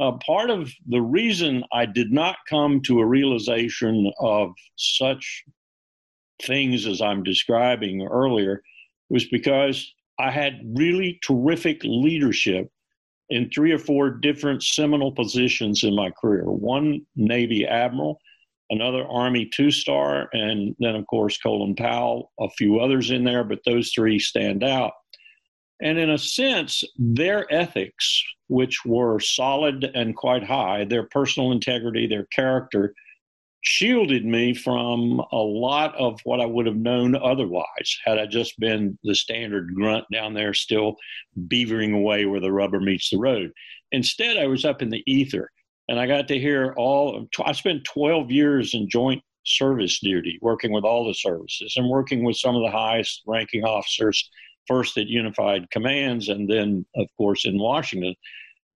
Uh, 0.00 0.12
part 0.26 0.50
of 0.50 0.72
the 0.88 1.00
reason 1.00 1.62
I 1.72 1.86
did 1.86 2.10
not 2.10 2.36
come 2.48 2.80
to 2.82 3.00
a 3.00 3.06
realization 3.06 4.12
of 4.18 4.52
such 4.76 5.44
things 6.42 6.86
as 6.86 7.00
I'm 7.00 7.22
describing 7.22 8.02
earlier 8.02 8.62
was 9.08 9.24
because 9.28 9.92
I 10.18 10.30
had 10.30 10.60
really 10.76 11.20
terrific 11.24 11.80
leadership 11.84 12.68
in 13.30 13.50
three 13.50 13.72
or 13.72 13.78
four 13.78 14.10
different 14.10 14.62
seminal 14.62 15.12
positions 15.12 15.84
in 15.84 15.94
my 15.94 16.10
career 16.10 16.44
one 16.44 17.00
Navy 17.16 17.66
admiral, 17.66 18.18
another 18.70 19.06
Army 19.06 19.48
two 19.54 19.70
star, 19.70 20.28
and 20.32 20.74
then, 20.78 20.94
of 20.94 21.06
course, 21.06 21.38
Colin 21.38 21.74
Powell, 21.74 22.32
a 22.40 22.48
few 22.50 22.80
others 22.80 23.10
in 23.10 23.24
there, 23.24 23.44
but 23.44 23.60
those 23.64 23.92
three 23.92 24.18
stand 24.18 24.62
out. 24.64 24.92
And 25.84 25.98
in 25.98 26.10
a 26.10 26.18
sense, 26.18 26.82
their 26.98 27.46
ethics, 27.52 28.24
which 28.48 28.84
were 28.86 29.20
solid 29.20 29.84
and 29.94 30.16
quite 30.16 30.42
high, 30.42 30.86
their 30.86 31.04
personal 31.04 31.52
integrity, 31.52 32.06
their 32.06 32.26
character, 32.34 32.94
shielded 33.60 34.24
me 34.24 34.54
from 34.54 35.22
a 35.32 35.36
lot 35.36 35.94
of 35.96 36.18
what 36.24 36.40
I 36.40 36.46
would 36.46 36.66
have 36.66 36.76
known 36.76 37.14
otherwise 37.14 37.98
had 38.04 38.18
I 38.18 38.26
just 38.26 38.58
been 38.58 38.98
the 39.04 39.14
standard 39.14 39.74
grunt 39.74 40.04
down 40.12 40.34
there 40.34 40.54
still 40.54 40.96
beavering 41.48 41.94
away 41.94 42.26
where 42.26 42.40
the 42.40 42.52
rubber 42.52 42.80
meets 42.80 43.10
the 43.10 43.18
road. 43.18 43.52
Instead, 43.92 44.38
I 44.38 44.46
was 44.46 44.64
up 44.64 44.82
in 44.82 44.88
the 44.88 45.02
ether 45.06 45.50
and 45.88 46.00
I 46.00 46.06
got 46.06 46.28
to 46.28 46.38
hear 46.38 46.74
all, 46.76 47.26
I 47.44 47.52
spent 47.52 47.84
12 47.84 48.30
years 48.30 48.74
in 48.74 48.88
joint 48.88 49.22
service 49.46 49.98
duty, 50.00 50.38
working 50.40 50.72
with 50.72 50.84
all 50.84 51.06
the 51.06 51.14
services 51.14 51.74
and 51.76 51.88
working 51.88 52.24
with 52.24 52.36
some 52.36 52.56
of 52.56 52.62
the 52.62 52.70
highest 52.70 53.22
ranking 53.26 53.64
officers, 53.64 54.30
first 54.66 54.98
at 54.98 55.06
Unified 55.06 55.70
Commands 55.70 56.28
and 56.28 56.48
then, 56.48 56.84
of 56.96 57.08
course, 57.16 57.44
in 57.44 57.58
Washington 57.58 58.14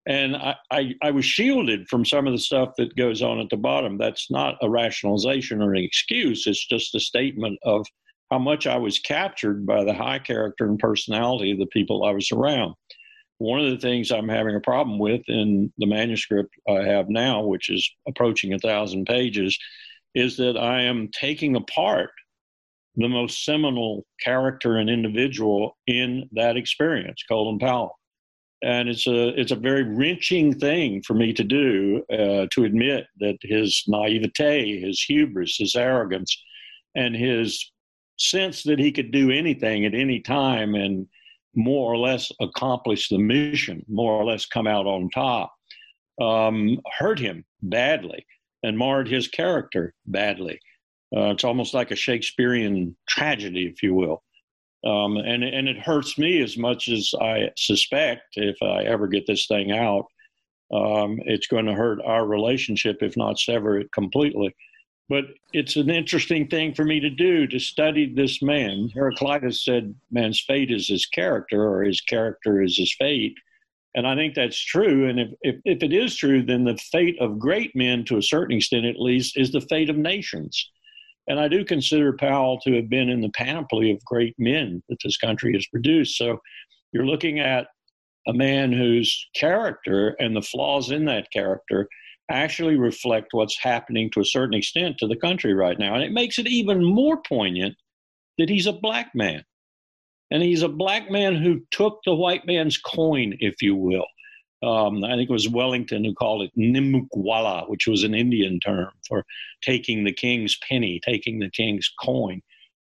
and 0.09 0.37
I, 0.37 0.55
I, 0.71 0.95
I, 1.03 1.11
was 1.11 1.27
shielded 1.27 1.87
from 1.87 2.03
some 2.03 2.27
of 2.27 2.33
the 2.33 2.39
stuff 2.39 2.71
that 2.79 2.97
goes 2.97 3.21
on 3.21 3.41
at 3.41 3.51
the 3.51 3.59
bottom. 3.59 3.99
That's 3.99 4.31
not 4.31 4.57
a 4.63 4.71
rationalization 4.71 5.61
or 5.61 5.75
an 5.75 5.85
excuse. 5.85 6.47
It's 6.47 6.67
just 6.67 6.95
a 6.95 7.01
statement 7.01 7.59
of 7.63 7.87
how 8.31 8.39
much 8.39 8.67
I 8.67 8.79
was 8.79 8.99
captured 8.99 9.67
by 9.67 9.85
the 9.85 9.93
high 9.93 10.19
character 10.19 10.67
and 10.67 10.79
personality 10.79 11.53
of 11.53 11.59
the 11.59 11.67
people 11.67 12.05
I 12.05 12.13
was 12.13 12.33
around. 12.33 12.75
One 13.37 13.61
of 13.61 13.71
the 13.71 13.79
things 13.79 14.11
I'm 14.11 14.31
having 14.31 14.57
a 14.57 14.61
problem 14.61 14.99
with 14.99 15.23
in 15.29 15.71
the 15.77 15.87
manuscript 15.87 16.55
I 16.67 16.83
have 16.85 17.11
now, 17.11 17.43
which 17.43 17.69
is 17.69 17.89
approaching 18.09 18.55
a 18.55 18.59
thousand 18.59 19.05
pages, 19.05 19.59
is 20.15 20.39
that 20.39 20.57
I 20.57 20.83
am 20.83 21.11
taking 21.13 21.55
apart 21.55 22.11
the 22.99 23.09
most 23.09 23.45
seminal 23.45 24.05
character 24.23 24.77
and 24.77 24.91
individual 24.91 25.77
in 25.87 26.29
that 26.33 26.57
experience, 26.57 27.23
Colin 27.29 27.59
Powell 27.59 27.99
and 28.63 28.89
it's 28.89 29.07
a 29.07 29.29
it's 29.41 29.53
a 29.53 29.57
very 29.57 29.85
wrenching 29.85 30.59
thing 30.59 31.03
for 31.03 31.15
me 31.15 31.33
to 31.33 31.45
do 31.45 32.03
uh, 32.13 32.47
to 32.51 32.65
admit 32.65 33.07
that 33.21 33.39
his 33.43 33.85
naivete, 33.87 34.81
his 34.81 35.01
hubris, 35.03 35.57
his 35.57 35.77
arrogance, 35.77 36.37
and 36.95 37.15
his 37.15 37.73
sense 38.19 38.65
that 38.65 38.79
he 38.79 38.91
could 38.91 39.13
do 39.13 39.31
anything 39.31 39.85
at 39.85 39.95
any 39.95 40.21
time 40.21 40.75
and 40.75 41.07
more 41.55 41.93
or 41.93 41.99
less 41.99 42.33
accomplish 42.41 43.09
the 43.09 43.19
mission, 43.19 43.85
more 43.89 44.13
or 44.13 44.25
less 44.25 44.45
come 44.45 44.67
out 44.67 44.87
on 44.87 45.09
top, 45.11 45.55
um, 46.21 46.79
hurt 46.99 47.19
him 47.19 47.45
badly. 47.63 48.25
and 48.65 48.77
marred 48.77 49.07
his 49.09 49.29
character 49.29 49.95
badly. 50.07 50.59
Uh, 51.17 51.31
it's 51.31 51.45
almost 51.45 51.75
like 51.75 51.91
a 51.91 51.97
Shakespearean 51.97 52.97
tragedy, 53.09 53.67
if 53.67 53.83
you 53.83 53.95
will. 53.95 54.23
Um, 54.85 55.17
and 55.17 55.43
and 55.43 55.69
it 55.69 55.79
hurts 55.79 56.19
me 56.19 56.41
as 56.41 56.57
much 56.57 56.89
as 56.89 57.13
I 57.21 57.51
suspect 57.57 58.23
if 58.35 58.57
I 58.63 58.83
ever 58.85 59.09
get 59.09 59.27
this 59.27 59.47
thing 59.47 59.73
out, 59.73 60.07
um, 60.73 61.19
it's 61.25 61.49
going 61.49 61.67
to 61.67 61.75
hurt 61.75 62.01
our 62.05 62.27
relationship 62.27 62.99
if 63.03 63.17
not 63.17 63.41
sever 63.41 63.79
it 63.79 63.91
completely. 63.93 64.55
But 65.09 65.25
it's 65.53 65.77
an 65.77 65.91
interesting 65.91 66.47
thing 66.49 66.75
for 66.75 66.85
me 66.85 67.01
to 67.01 67.11
do 67.11 67.47
to 67.47 67.59
study 67.59 68.13
this 68.15 68.41
man. 68.43 68.91
Heraclitus 68.95 69.65
said, 69.65 69.95
"Man's 70.13 70.41
fate 70.47 70.71
is 70.71 70.87
his 70.87 71.07
character, 71.07 71.67
or 71.67 71.83
his 71.83 72.01
character 72.01 72.63
is 72.63 72.77
his 72.77 72.95
fate." 72.99 73.35
And 73.95 74.07
I 74.07 74.15
think 74.15 74.35
that's 74.35 74.63
true. 74.63 75.09
And 75.09 75.19
if, 75.19 75.31
if, 75.41 75.57
if 75.65 75.83
it 75.83 75.93
is 75.93 76.15
true, 76.15 76.43
then 76.43 76.65
the 76.65 76.77
fate 76.77 77.17
of 77.21 77.39
great 77.39 77.75
men, 77.75 78.05
to 78.05 78.19
a 78.19 78.23
certain 78.23 78.59
extent 78.59 78.85
at 78.85 79.01
least, 79.01 79.37
is 79.37 79.51
the 79.51 79.63
fate 79.63 79.91
of 79.91 79.97
nations. 79.97 80.71
And 81.29 81.39
I 81.39 81.47
do 81.47 81.65
consider 81.65 82.15
Powell 82.15 82.59
to 82.61 82.75
have 82.77 82.89
been 82.89 83.11
in 83.11 83.21
the 83.21 83.31
panoply 83.31 83.91
of 83.93 84.05
great 84.05 84.35
men 84.39 84.83
that 84.89 84.99
this 85.05 85.19
country 85.19 85.53
has 85.53 85.67
produced. 85.67 86.17
So 86.17 86.41
you're 86.93 87.07
looking 87.07 87.39
at 87.39 87.69
a 88.27 88.33
man 88.33 88.73
whose 88.73 89.29
character 89.37 90.17
and 90.19 90.35
the 90.35 90.43
flaws 90.43 90.91
in 90.91 91.05
that 91.05 91.31
character 91.31 91.89
actually 92.31 92.77
reflect 92.77 93.29
what's 93.33 93.59
happening 93.59 94.11
to 94.11 94.21
a 94.21 94.25
certain 94.25 94.55
extent 94.55 94.97
to 94.99 95.07
the 95.07 95.17
country 95.17 95.55
right 95.55 95.79
now. 95.79 95.95
And 95.95 96.03
it 96.03 96.13
makes 96.13 96.39
it 96.39 96.47
even 96.47 96.85
more 96.85 97.21
poignant 97.23 97.77
that 98.39 98.49
he's 98.49 98.67
a 98.67 98.73
black 98.73 99.11
man. 99.15 99.45
And 100.31 100.43
he's 100.43 100.63
a 100.63 100.69
black 100.69 101.11
man 101.11 101.37
who 101.37 101.61
took 101.71 102.01
the 102.05 102.15
white 102.15 102.47
man's 102.47 102.77
coin, 102.77 103.35
if 103.41 103.63
you 103.63 103.75
will. 103.75 104.07
Um, 104.63 105.05
I 105.05 105.15
think 105.15 105.31
it 105.31 105.33
was 105.33 105.49
Wellington 105.49 106.05
who 106.05 106.15
called 106.15 106.43
it 106.43 106.51
Nimukwala, 106.59 107.69
which 107.69 107.87
was 107.87 108.03
an 108.03 108.15
Indian 108.15 108.59
term 108.59 108.91
for 109.07 109.25
taking 109.63 110.05
the 110.05 110.13
king's 110.13 110.59
penny, 110.69 111.01
taking 111.05 111.39
the 111.39 111.51
king's 111.51 111.89
coin. 112.01 112.43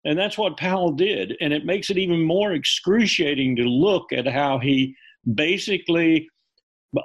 And 0.04 0.18
that's 0.18 0.38
what 0.38 0.56
Powell 0.56 0.92
did. 0.92 1.36
And 1.40 1.52
it 1.52 1.66
makes 1.66 1.90
it 1.90 1.98
even 1.98 2.22
more 2.22 2.52
excruciating 2.52 3.56
to 3.56 3.64
look 3.64 4.12
at 4.12 4.26
how 4.26 4.58
he 4.58 4.94
basically 5.34 6.28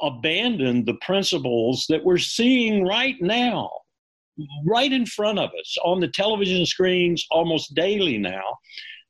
abandoned 0.02 0.86
the 0.86 0.98
principles 1.02 1.86
that 1.90 2.04
we're 2.04 2.18
seeing 2.18 2.86
right 2.86 3.16
now, 3.22 3.70
right 4.66 4.92
in 4.92 5.06
front 5.06 5.40
of 5.40 5.50
us 5.60 5.76
on 5.84 6.00
the 6.00 6.08
television 6.08 6.66
screens 6.66 7.26
almost 7.30 7.76
daily 7.76 8.18
now, 8.18 8.58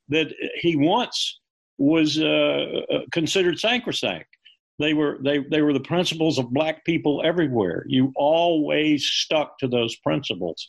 that 0.10 0.34
he 0.56 0.76
once 0.76 1.40
was 1.78 2.20
uh, 2.20 2.82
uh 2.92 3.00
considered 3.12 3.60
sacrosanct. 3.60 4.35
They 4.78 4.94
were 4.94 5.18
they 5.24 5.40
they 5.40 5.62
were 5.62 5.74
the 5.74 5.80
principles 5.80 6.38
of 6.38 6.52
black 6.52 6.84
people 6.86 7.22
everywhere. 7.24 7.86
You 7.88 8.12
always 8.16 9.06
stuck 9.06 9.58
to 9.60 9.68
those 9.68 9.96
principles. 9.98 10.68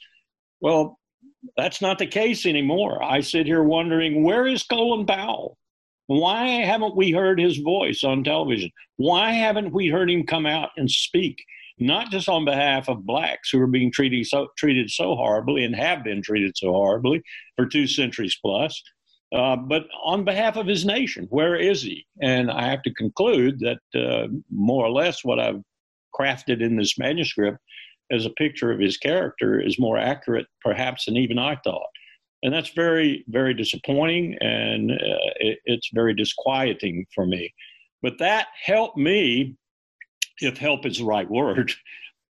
Well, 0.61 0.99
that's 1.57 1.83
not 1.83 1.99
the 1.99 2.07
case 2.07 2.47
anymore. 2.47 3.03
I 3.03 3.21
sit 3.21 3.47
here 3.47 3.63
wondering 3.63 4.23
where 4.23 4.47
is 4.47 4.63
Colin 4.63 5.07
Powell? 5.07 5.59
Why 6.07 6.47
haven't 6.47 6.97
we 6.97 7.11
heard 7.11 7.41
his 7.41 7.59
voice 7.59 8.05
on 8.05 8.23
television? 8.23 8.71
Why 8.97 9.33
haven't 9.33 9.73
we 9.73 9.89
heard 9.89 10.11
him 10.11 10.25
come 10.25 10.47
out 10.47 10.71
and 10.77 10.89
speak? 10.89 11.45
Not 11.79 12.11
just 12.11 12.29
on 12.29 12.45
behalf 12.45 12.89
of 12.89 13.05
blacks 13.05 13.51
who 13.51 13.61
are 13.61 13.67
being 13.67 13.91
treated 13.93 14.25
so 14.27 14.49
treated 14.57 14.89
so 14.91 15.17
horribly 15.17 15.65
and 15.65 15.75
have 15.75 16.05
been 16.05 16.23
treated 16.23 16.57
so 16.57 16.73
horribly 16.73 17.23
for 17.57 17.67
two 17.67 17.87
centuries 17.87 18.39
plus, 18.41 18.81
uh, 19.35 19.57
but 19.57 19.85
on 20.05 20.25
behalf 20.25 20.57
of 20.57 20.67
his 20.67 20.85
nation, 20.85 21.27
where 21.31 21.57
is 21.57 21.83
he? 21.83 22.07
And 22.23 22.51
I 22.51 22.69
have 22.69 22.83
to 22.83 22.95
conclude 22.95 23.61
that 23.61 23.81
uh, 23.95 24.29
more 24.51 24.85
or 24.85 24.91
less 24.91 25.25
what 25.25 25.41
I've 25.41 25.63
crafted 26.19 26.63
in 26.63 26.77
this 26.77 26.99
manuscript 26.99 27.59
as 28.13 28.25
a 28.25 28.31
picture 28.31 28.71
of 28.71 28.79
his 28.79 28.97
character 28.97 29.61
is 29.61 29.81
more 29.81 29.99
accurate, 29.99 30.47
perhaps, 30.63 31.07
than 31.07 31.17
even 31.17 31.39
I 31.39 31.57
thought. 31.65 31.89
And 32.43 32.55
that's 32.55 32.69
very, 32.71 33.25
very 33.29 33.53
disappointing 33.53 34.37
and 34.41 34.93
uh, 34.93 35.33
it, 35.41 35.59
it's 35.65 35.91
very 35.93 36.15
disquieting 36.15 37.07
for 37.13 37.27
me. 37.27 37.53
But 38.03 38.19
that 38.19 38.47
helped 38.65 38.97
me, 38.97 39.57
if 40.41 40.57
help 40.57 40.87
is 40.87 40.99
the 40.99 41.05
right 41.05 41.29
word, 41.29 41.73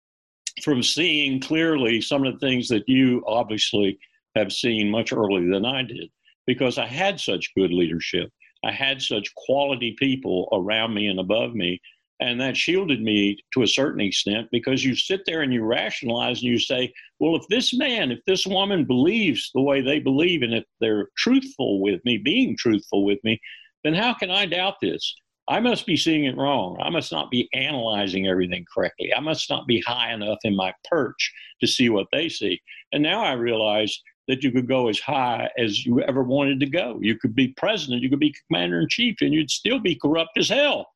from 0.64 0.82
seeing 0.82 1.40
clearly 1.40 2.00
some 2.00 2.26
of 2.26 2.32
the 2.32 2.44
things 2.44 2.66
that 2.68 2.88
you 2.88 3.22
obviously 3.26 3.98
have 4.34 4.52
seen 4.52 4.90
much 4.90 5.12
earlier 5.12 5.48
than 5.48 5.64
I 5.64 5.82
did 5.84 6.10
because 6.50 6.78
I 6.78 6.86
had 6.86 7.20
such 7.20 7.54
good 7.56 7.72
leadership. 7.72 8.28
I 8.64 8.72
had 8.72 9.00
such 9.00 9.32
quality 9.36 9.94
people 10.00 10.48
around 10.52 10.92
me 10.94 11.06
and 11.06 11.20
above 11.20 11.54
me. 11.54 11.80
And 12.18 12.40
that 12.40 12.56
shielded 12.56 13.00
me 13.00 13.38
to 13.54 13.62
a 13.62 13.68
certain 13.68 14.00
extent 14.00 14.48
because 14.50 14.84
you 14.84 14.96
sit 14.96 15.20
there 15.26 15.42
and 15.42 15.54
you 15.54 15.62
rationalize 15.62 16.42
and 16.42 16.50
you 16.50 16.58
say, 16.58 16.92
well, 17.20 17.36
if 17.36 17.46
this 17.48 17.72
man, 17.72 18.10
if 18.10 18.18
this 18.26 18.48
woman 18.48 18.84
believes 18.84 19.52
the 19.54 19.62
way 19.62 19.80
they 19.80 20.00
believe, 20.00 20.42
and 20.42 20.52
if 20.52 20.64
they're 20.80 21.06
truthful 21.16 21.80
with 21.80 22.04
me, 22.04 22.18
being 22.18 22.56
truthful 22.56 23.04
with 23.04 23.20
me, 23.22 23.40
then 23.84 23.94
how 23.94 24.12
can 24.12 24.32
I 24.32 24.46
doubt 24.46 24.74
this? 24.82 25.14
I 25.46 25.60
must 25.60 25.86
be 25.86 25.96
seeing 25.96 26.24
it 26.24 26.36
wrong. 26.36 26.78
I 26.82 26.90
must 26.90 27.12
not 27.12 27.30
be 27.30 27.48
analyzing 27.54 28.26
everything 28.26 28.64
correctly. 28.74 29.14
I 29.14 29.20
must 29.20 29.48
not 29.48 29.68
be 29.68 29.80
high 29.86 30.12
enough 30.12 30.38
in 30.42 30.56
my 30.56 30.74
perch 30.90 31.32
to 31.60 31.68
see 31.68 31.90
what 31.90 32.08
they 32.12 32.28
see. 32.28 32.60
And 32.92 33.04
now 33.04 33.22
I 33.22 33.34
realize 33.34 33.96
that 34.30 34.44
you 34.44 34.52
could 34.52 34.68
go 34.68 34.86
as 34.86 35.00
high 35.00 35.50
as 35.58 35.84
you 35.84 36.00
ever 36.02 36.22
wanted 36.22 36.60
to 36.60 36.66
go. 36.66 37.00
You 37.02 37.16
could 37.16 37.34
be 37.34 37.48
president, 37.48 38.00
you 38.00 38.08
could 38.08 38.20
be 38.20 38.32
commander 38.46 38.80
in 38.80 38.88
chief, 38.88 39.16
and 39.22 39.34
you'd 39.34 39.50
still 39.50 39.80
be 39.80 39.96
corrupt 39.96 40.38
as 40.38 40.48
hell. 40.48 40.86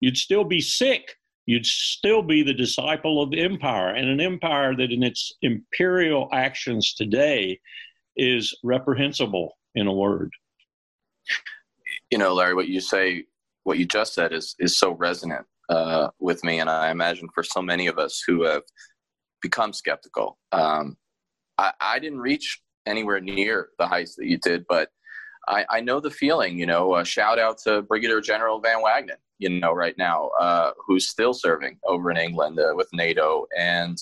You'd 0.00 0.16
still 0.16 0.42
be 0.42 0.60
sick. 0.60 1.16
You'd 1.46 1.66
still 1.66 2.20
be 2.20 2.42
the 2.42 2.52
disciple 2.52 3.22
of 3.22 3.30
the 3.30 3.42
empire, 3.42 3.94
and 3.94 4.08
an 4.08 4.20
empire 4.20 4.74
that, 4.74 4.90
in 4.90 5.04
its 5.04 5.32
imperial 5.42 6.28
actions 6.32 6.94
today, 6.94 7.60
is 8.16 8.52
reprehensible, 8.64 9.56
in 9.76 9.86
a 9.86 9.92
word. 9.92 10.32
You 12.10 12.18
know, 12.18 12.34
Larry, 12.34 12.54
what 12.54 12.66
you 12.66 12.80
say, 12.80 13.24
what 13.62 13.78
you 13.78 13.86
just 13.86 14.14
said, 14.14 14.32
is 14.32 14.56
is 14.58 14.78
so 14.78 14.92
resonant 14.92 15.46
uh, 15.68 16.08
with 16.18 16.42
me, 16.42 16.58
and 16.58 16.68
I 16.68 16.90
imagine 16.90 17.28
for 17.32 17.44
so 17.44 17.62
many 17.62 17.86
of 17.86 18.00
us 18.00 18.20
who 18.26 18.42
have 18.42 18.62
become 19.40 19.72
skeptical. 19.72 20.38
Um, 20.50 20.96
I, 21.56 21.72
I 21.80 21.98
didn't 22.00 22.20
reach 22.20 22.60
anywhere 22.86 23.20
near 23.20 23.70
the 23.78 23.86
heights 23.86 24.16
that 24.16 24.26
you 24.26 24.38
did, 24.38 24.64
but 24.68 24.90
I, 25.48 25.64
I 25.70 25.80
know 25.80 26.00
the 26.00 26.10
feeling. 26.10 26.58
You 26.58 26.66
know, 26.66 26.96
a 26.96 27.04
shout 27.04 27.38
out 27.38 27.58
to 27.64 27.82
Brigadier 27.82 28.20
General 28.20 28.60
Van 28.60 28.82
Wagenen. 28.82 29.16
You 29.38 29.48
know, 29.48 29.72
right 29.72 29.96
now, 29.96 30.28
uh, 30.38 30.72
who's 30.86 31.08
still 31.08 31.32
serving 31.32 31.78
over 31.84 32.10
in 32.10 32.18
England 32.18 32.58
uh, 32.58 32.72
with 32.74 32.88
NATO, 32.92 33.46
and 33.56 33.96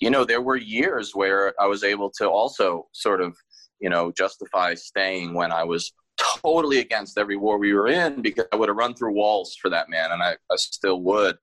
you 0.00 0.10
know, 0.10 0.24
there 0.24 0.42
were 0.42 0.56
years 0.56 1.14
where 1.14 1.54
I 1.60 1.66
was 1.66 1.82
able 1.84 2.10
to 2.18 2.28
also 2.28 2.86
sort 2.92 3.20
of, 3.20 3.36
you 3.80 3.88
know, 3.88 4.12
justify 4.12 4.74
staying 4.74 5.34
when 5.34 5.50
I 5.52 5.64
was 5.64 5.92
totally 6.18 6.78
against 6.78 7.18
every 7.18 7.36
war 7.36 7.58
we 7.58 7.72
were 7.72 7.88
in 7.88 8.22
because 8.22 8.46
I 8.52 8.56
would 8.56 8.68
have 8.68 8.76
run 8.76 8.94
through 8.94 9.14
walls 9.14 9.56
for 9.60 9.70
that 9.70 9.88
man, 9.88 10.10
and 10.12 10.22
I, 10.22 10.32
I 10.50 10.56
still 10.56 11.02
would. 11.02 11.36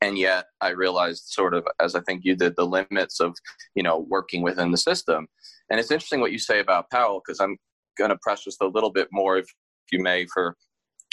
And 0.00 0.16
yet 0.16 0.46
i 0.60 0.68
realized 0.68 1.24
sort 1.26 1.54
of 1.54 1.66
as 1.80 1.96
i 1.96 2.00
think 2.02 2.24
you 2.24 2.36
did 2.36 2.54
the 2.54 2.64
limits 2.64 3.18
of 3.18 3.34
you 3.74 3.82
know 3.82 4.06
working 4.08 4.42
within 4.42 4.70
the 4.70 4.76
system. 4.76 5.26
And 5.70 5.78
it's 5.80 5.90
interesting 5.90 6.20
what 6.20 6.32
you 6.32 6.38
say 6.38 6.60
about 6.60 6.90
Powell 6.90 7.20
because 7.24 7.40
I'm 7.40 7.56
going 7.98 8.10
to 8.10 8.18
press 8.22 8.44
just 8.44 8.62
a 8.62 8.66
little 8.66 8.90
bit 8.90 9.08
more, 9.12 9.38
if, 9.38 9.46
you 9.92 10.00
may, 10.00 10.26
for 10.32 10.56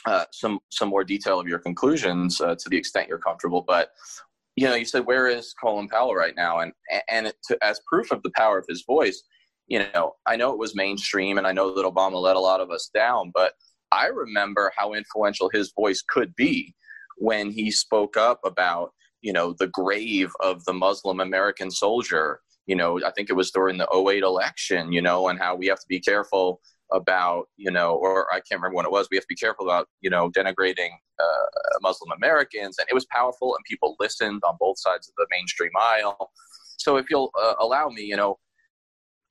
uh, 0.05 0.25
some 0.31 0.59
some 0.71 0.89
more 0.89 1.03
detail 1.03 1.39
of 1.39 1.47
your 1.47 1.59
conclusions 1.59 2.39
uh, 2.39 2.55
to 2.55 2.69
the 2.69 2.77
extent 2.77 3.07
you're 3.07 3.17
comfortable. 3.17 3.63
But 3.65 3.89
you 4.55 4.67
know, 4.67 4.75
you 4.75 4.85
said 4.85 5.05
where 5.05 5.27
is 5.27 5.53
Colin 5.61 5.87
Powell 5.87 6.15
right 6.15 6.35
now, 6.35 6.59
and 6.59 6.71
and 7.09 7.33
to, 7.47 7.57
as 7.63 7.81
proof 7.87 8.11
of 8.11 8.21
the 8.23 8.31
power 8.35 8.57
of 8.57 8.65
his 8.69 8.83
voice, 8.85 9.23
you 9.67 9.85
know, 9.93 10.13
I 10.25 10.35
know 10.35 10.51
it 10.51 10.59
was 10.59 10.75
mainstream, 10.75 11.37
and 11.37 11.47
I 11.47 11.51
know 11.51 11.73
that 11.73 11.85
Obama 11.85 12.21
let 12.21 12.35
a 12.35 12.39
lot 12.39 12.61
of 12.61 12.71
us 12.71 12.89
down, 12.93 13.31
but 13.33 13.53
I 13.91 14.07
remember 14.07 14.71
how 14.77 14.93
influential 14.93 15.49
his 15.53 15.71
voice 15.75 16.03
could 16.07 16.35
be 16.35 16.75
when 17.17 17.49
he 17.51 17.71
spoke 17.71 18.17
up 18.17 18.39
about 18.43 18.91
you 19.21 19.33
know 19.33 19.55
the 19.59 19.67
grave 19.67 20.31
of 20.41 20.63
the 20.65 20.73
Muslim 20.73 21.19
American 21.19 21.71
soldier 21.71 22.41
you 22.65 22.75
know, 22.75 22.99
I 23.05 23.11
think 23.11 23.29
it 23.29 23.33
was 23.33 23.51
during 23.51 23.77
the 23.77 23.87
08 23.93 24.23
election, 24.23 24.91
you 24.91 25.01
know, 25.01 25.27
and 25.27 25.39
how 25.39 25.55
we 25.55 25.67
have 25.67 25.79
to 25.79 25.87
be 25.87 25.99
careful 25.99 26.61
about, 26.91 27.47
you 27.57 27.71
know, 27.71 27.95
or 27.95 28.27
I 28.33 28.37
can't 28.37 28.61
remember 28.61 28.75
when 28.75 28.85
it 28.85 28.91
was, 28.91 29.07
we 29.09 29.17
have 29.17 29.23
to 29.23 29.29
be 29.29 29.35
careful 29.35 29.65
about, 29.65 29.87
you 30.01 30.09
know, 30.09 30.29
denigrating 30.31 30.89
uh, 31.19 31.79
Muslim 31.81 32.11
Americans. 32.15 32.77
And 32.79 32.87
it 32.89 32.93
was 32.93 33.05
powerful 33.11 33.55
and 33.55 33.63
people 33.65 33.95
listened 33.99 34.41
on 34.47 34.57
both 34.59 34.79
sides 34.79 35.07
of 35.07 35.13
the 35.17 35.27
mainstream 35.31 35.71
aisle. 35.79 36.31
So 36.77 36.97
if 36.97 37.05
you'll 37.09 37.31
uh, 37.39 37.53
allow 37.59 37.89
me, 37.89 38.03
you 38.03 38.15
know, 38.15 38.37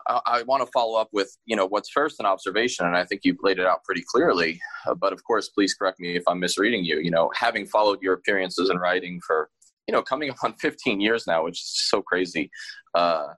I, 0.06 0.20
I 0.26 0.42
want 0.42 0.64
to 0.64 0.70
follow 0.72 0.98
up 0.98 1.08
with, 1.12 1.36
you 1.46 1.56
know, 1.56 1.66
what's 1.66 1.90
first 1.90 2.20
an 2.20 2.26
observation, 2.26 2.86
and 2.86 2.96
I 2.96 3.04
think 3.04 3.22
you've 3.24 3.38
laid 3.42 3.58
it 3.58 3.66
out 3.66 3.84
pretty 3.84 4.04
clearly. 4.06 4.60
Uh, 4.86 4.94
but 4.94 5.12
of 5.12 5.24
course, 5.24 5.48
please 5.48 5.74
correct 5.74 6.00
me 6.00 6.16
if 6.16 6.22
I'm 6.26 6.40
misreading 6.40 6.84
you. 6.84 6.98
You 7.00 7.10
know, 7.10 7.30
having 7.34 7.66
followed 7.66 8.00
your 8.02 8.14
appearances 8.14 8.70
in 8.70 8.78
writing 8.78 9.20
for 9.26 9.48
you 9.86 9.92
know, 9.92 10.02
coming 10.02 10.30
up 10.30 10.36
on 10.42 10.54
15 10.54 11.00
years 11.00 11.26
now, 11.26 11.44
which 11.44 11.60
is 11.60 11.88
so 11.88 12.02
crazy. 12.02 12.50
Uh, 12.94 13.28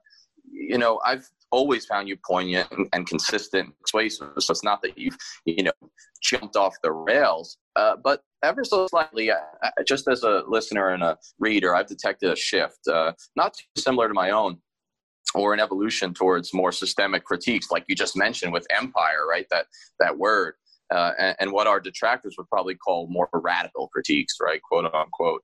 you 0.51 0.77
know, 0.77 0.99
I've 1.05 1.27
always 1.51 1.85
found 1.85 2.07
you 2.07 2.17
poignant 2.25 2.71
and, 2.71 2.87
and 2.93 3.07
consistent, 3.07 3.73
persuasive. 3.81 4.29
So 4.39 4.51
it's 4.51 4.63
not 4.63 4.81
that 4.81 4.97
you've, 4.97 5.17
you 5.45 5.63
know, 5.63 5.71
jumped 6.21 6.55
off 6.55 6.75
the 6.83 6.91
rails, 6.91 7.57
uh, 7.75 7.95
but 8.01 8.21
ever 8.43 8.63
so 8.63 8.87
slightly, 8.87 9.31
uh, 9.31 9.37
just 9.85 10.07
as 10.07 10.23
a 10.23 10.43
listener 10.47 10.89
and 10.89 11.03
a 11.03 11.17
reader, 11.39 11.75
I've 11.75 11.87
detected 11.87 12.31
a 12.31 12.35
shift, 12.35 12.79
uh, 12.91 13.13
not 13.35 13.53
too 13.53 13.81
similar 13.81 14.07
to 14.07 14.13
my 14.13 14.31
own, 14.31 14.57
or 15.35 15.53
an 15.53 15.59
evolution 15.59 16.13
towards 16.13 16.53
more 16.53 16.71
systemic 16.71 17.23
critiques, 17.23 17.71
like 17.71 17.85
you 17.87 17.95
just 17.95 18.15
mentioned 18.15 18.53
with 18.53 18.65
empire, 18.75 19.27
right? 19.29 19.45
That 19.49 19.65
that 19.99 20.17
word. 20.17 20.55
Uh, 20.89 21.11
and, 21.19 21.35
and, 21.41 21.51
what 21.51 21.67
our 21.67 21.81
detractors 21.81 22.35
would 22.37 22.47
probably 22.47 22.73
call 22.73 23.07
more 23.09 23.27
radical 23.33 23.89
critiques, 23.89 24.37
right, 24.41 24.61
quote 24.61 24.85
unquote. 24.85 25.41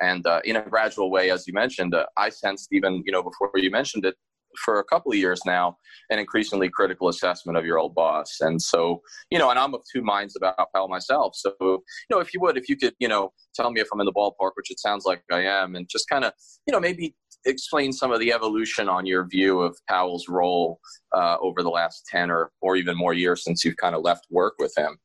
And 0.00 0.26
uh, 0.26 0.40
in 0.42 0.56
a 0.56 0.62
gradual 0.62 1.10
way, 1.10 1.30
as 1.30 1.46
you 1.46 1.52
mentioned, 1.52 1.94
uh, 1.94 2.06
I 2.16 2.30
sensed 2.30 2.68
even 2.72 3.02
you 3.04 3.12
know 3.12 3.22
before 3.22 3.50
you 3.56 3.70
mentioned 3.70 4.06
it, 4.06 4.14
for 4.56 4.78
a 4.78 4.84
couple 4.84 5.12
of 5.12 5.18
years 5.18 5.40
now 5.44 5.76
an 6.10 6.18
increasingly 6.18 6.68
critical 6.68 7.08
assessment 7.08 7.58
of 7.58 7.64
your 7.64 7.78
old 7.78 7.94
boss. 7.94 8.36
And 8.40 8.60
so, 8.60 9.02
you 9.30 9.38
know, 9.38 9.50
and 9.50 9.58
I'm 9.58 9.74
of 9.74 9.82
two 9.92 10.02
minds 10.02 10.36
about 10.36 10.56
Powell 10.74 10.88
myself. 10.88 11.34
So, 11.36 11.52
you 11.60 11.82
know, 12.10 12.20
if 12.20 12.32
you 12.32 12.40
would, 12.40 12.56
if 12.56 12.68
you 12.68 12.76
could, 12.76 12.94
you 12.98 13.08
know, 13.08 13.32
tell 13.54 13.70
me 13.70 13.80
if 13.80 13.88
I'm 13.92 14.00
in 14.00 14.06
the 14.06 14.12
ballpark, 14.12 14.52
which 14.54 14.70
it 14.70 14.78
sounds 14.78 15.04
like 15.04 15.22
I 15.30 15.42
am, 15.42 15.74
and 15.74 15.88
just 15.88 16.08
kind 16.08 16.24
of, 16.24 16.32
you 16.66 16.72
know, 16.72 16.80
maybe 16.80 17.14
explain 17.44 17.92
some 17.92 18.12
of 18.12 18.20
the 18.20 18.32
evolution 18.32 18.88
on 18.88 19.06
your 19.06 19.26
view 19.26 19.60
of 19.60 19.78
Powell's 19.88 20.28
role 20.28 20.80
uh, 21.12 21.36
over 21.40 21.62
the 21.62 21.70
last 21.70 22.06
10 22.06 22.30
or, 22.30 22.50
or 22.60 22.76
even 22.76 22.96
more 22.96 23.14
years 23.14 23.44
since 23.44 23.64
you've 23.64 23.76
kind 23.76 23.94
of 23.94 24.02
left 24.02 24.26
work 24.30 24.54
with 24.58 24.72
him. 24.76 24.98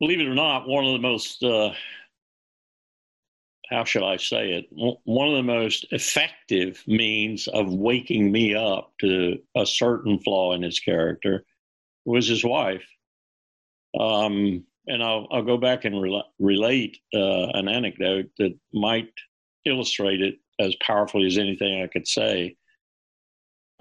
Believe 0.00 0.20
it 0.20 0.26
or 0.26 0.34
not, 0.34 0.66
one 0.66 0.84
of 0.84 0.92
the 0.92 0.98
most 0.98 1.42
uh, 1.42 1.70
how 3.70 3.84
shall 3.84 4.04
I 4.04 4.16
say 4.16 4.52
it? 4.52 4.66
One 4.70 5.28
of 5.28 5.34
the 5.34 5.42
most 5.42 5.86
effective 5.90 6.82
means 6.86 7.48
of 7.48 7.72
waking 7.72 8.30
me 8.30 8.54
up 8.54 8.92
to 9.00 9.38
a 9.56 9.66
certain 9.66 10.18
flaw 10.20 10.52
in 10.52 10.62
his 10.62 10.78
character 10.80 11.44
was 12.04 12.28
his 12.28 12.44
wife. 12.44 12.84
Um, 13.98 14.64
and 14.86 15.02
I'll, 15.02 15.26
I'll 15.30 15.42
go 15.42 15.56
back 15.56 15.84
and 15.84 16.00
re- 16.00 16.24
relate 16.38 16.98
uh, 17.14 17.48
an 17.54 17.68
anecdote 17.68 18.26
that 18.38 18.54
might 18.72 19.10
illustrate 19.64 20.20
it 20.20 20.36
as 20.58 20.74
powerfully 20.86 21.26
as 21.26 21.38
anything 21.38 21.82
I 21.82 21.86
could 21.86 22.06
say. 22.06 22.56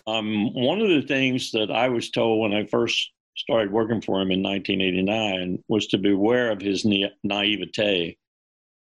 Um, 0.06 0.54
one 0.54 0.82
of 0.82 0.90
the 0.90 1.02
things 1.02 1.52
that 1.52 1.72
I 1.72 1.90
was 1.90 2.10
told 2.10 2.42
when 2.42 2.54
I 2.54 2.66
first 2.66 3.12
started 3.38 3.72
working 3.72 4.02
for 4.02 4.22
him 4.22 4.32
in 4.32 4.44
1989 4.44 5.64
was 5.68 5.88
to 5.88 5.98
beware 5.98 6.52
of 6.52 6.62
his 6.62 6.84
na- 6.86 7.08
naivete 7.24 8.18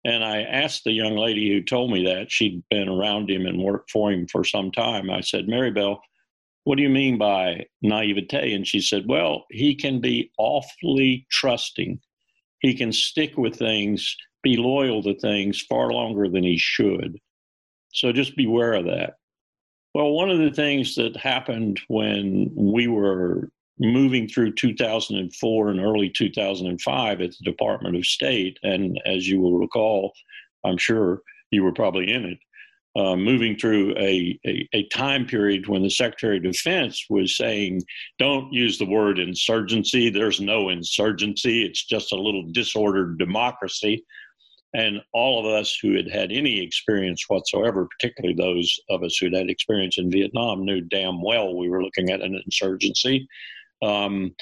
and 0.08 0.24
I 0.24 0.44
asked 0.44 0.86
the 0.86 0.94
young 0.94 1.18
lady 1.18 1.50
who 1.50 1.62
told 1.62 1.92
me 1.92 2.06
that, 2.06 2.32
she'd 2.32 2.64
been 2.70 2.88
around 2.88 3.30
him 3.30 3.46
and 3.46 3.62
worked 3.62 3.92
for 3.92 4.10
him 4.10 4.26
for 4.26 4.46
some 4.46 4.72
time. 4.72 5.10
I 5.10 5.20
said, 5.20 5.50
Mary 5.50 5.70
Bell, 5.70 6.02
what 6.64 6.78
do 6.78 6.84
you 6.84 6.90
mean 6.90 7.18
by 7.18 7.66
naivete? 7.82 8.54
And 8.54 8.66
she 8.66 8.80
said, 8.80 9.04
Well, 9.06 9.46
he 9.50 9.76
can 9.76 10.00
be 10.00 10.32
awfully 10.38 11.28
trusting. 11.30 12.00
He 12.60 12.74
can 12.74 12.94
stick 12.94 13.38
with 13.38 13.58
things, 13.58 14.16
be 14.44 14.58
loyal 14.58 15.04
to 15.04 15.18
things 15.20 15.62
far 15.62 15.92
longer 15.92 16.30
than 16.30 16.44
he 16.44 16.58
should. 16.58 17.20
So 17.94 18.12
just 18.12 18.36
beware 18.36 18.74
of 18.74 18.86
that. 18.86 19.16
Well, 19.94 20.12
one 20.12 20.30
of 20.30 20.40
the 20.40 20.52
things 20.52 20.96
that 20.96 21.18
happened 21.18 21.80
when 21.88 22.52
we 22.56 22.88
were 22.88 23.50
moving 23.80 24.28
through 24.28 24.54
2004 24.54 25.70
and 25.70 25.80
early 25.80 26.10
2005 26.10 27.22
at 27.22 27.32
the 27.32 27.44
Department 27.44 27.96
of 27.96 28.06
State, 28.06 28.60
and 28.64 29.00
as 29.06 29.28
you 29.28 29.40
will 29.40 29.58
recall, 29.58 30.14
I'm 30.64 30.78
sure 30.78 31.22
you 31.52 31.64
were 31.64 31.72
probably 31.72 32.12
in 32.12 32.26
it, 32.26 32.40
uh, 32.98 33.16
moving 33.16 33.56
through 33.56 33.96
a, 33.98 34.40
a, 34.46 34.68
a, 34.74 34.88
time 34.90 35.26
period 35.26 35.68
when 35.68 35.84
the 35.84 35.90
Secretary 35.90 36.38
of 36.38 36.44
Defense 36.44 37.06
was 37.10 37.38
saying, 37.38 37.84
don't 38.18 38.52
use 38.52 38.80
the 38.80 38.86
word 38.86 39.20
insurgency. 39.20 40.10
There's 40.10 40.42
no 40.42 40.70
insurgency. 40.70 41.64
It's 41.64 41.86
just 41.86 42.12
a 42.12 42.20
little 42.20 42.44
disordered 42.52 43.20
democracy. 43.20 44.04
And 44.78 45.02
all 45.12 45.40
of 45.40 45.52
us 45.52 45.76
who 45.82 45.96
had 45.96 46.08
had 46.08 46.32
any 46.32 46.62
experience 46.62 47.26
whatsoever, 47.28 47.88
particularly 48.00 48.36
those 48.36 48.80
of 48.92 49.02
us 49.02 49.18
who'd 49.18 49.34
had 49.34 49.50
experience 49.50 49.98
in 49.98 50.12
Vietnam, 50.12 50.64
knew 50.64 50.82
damn 50.82 51.24
well 51.24 51.58
we 51.58 51.68
were 51.68 51.84
looking 51.84 52.12
at 52.12 52.22
an 52.22 52.40
insurgency. 52.46 53.28
Um, 53.82 54.36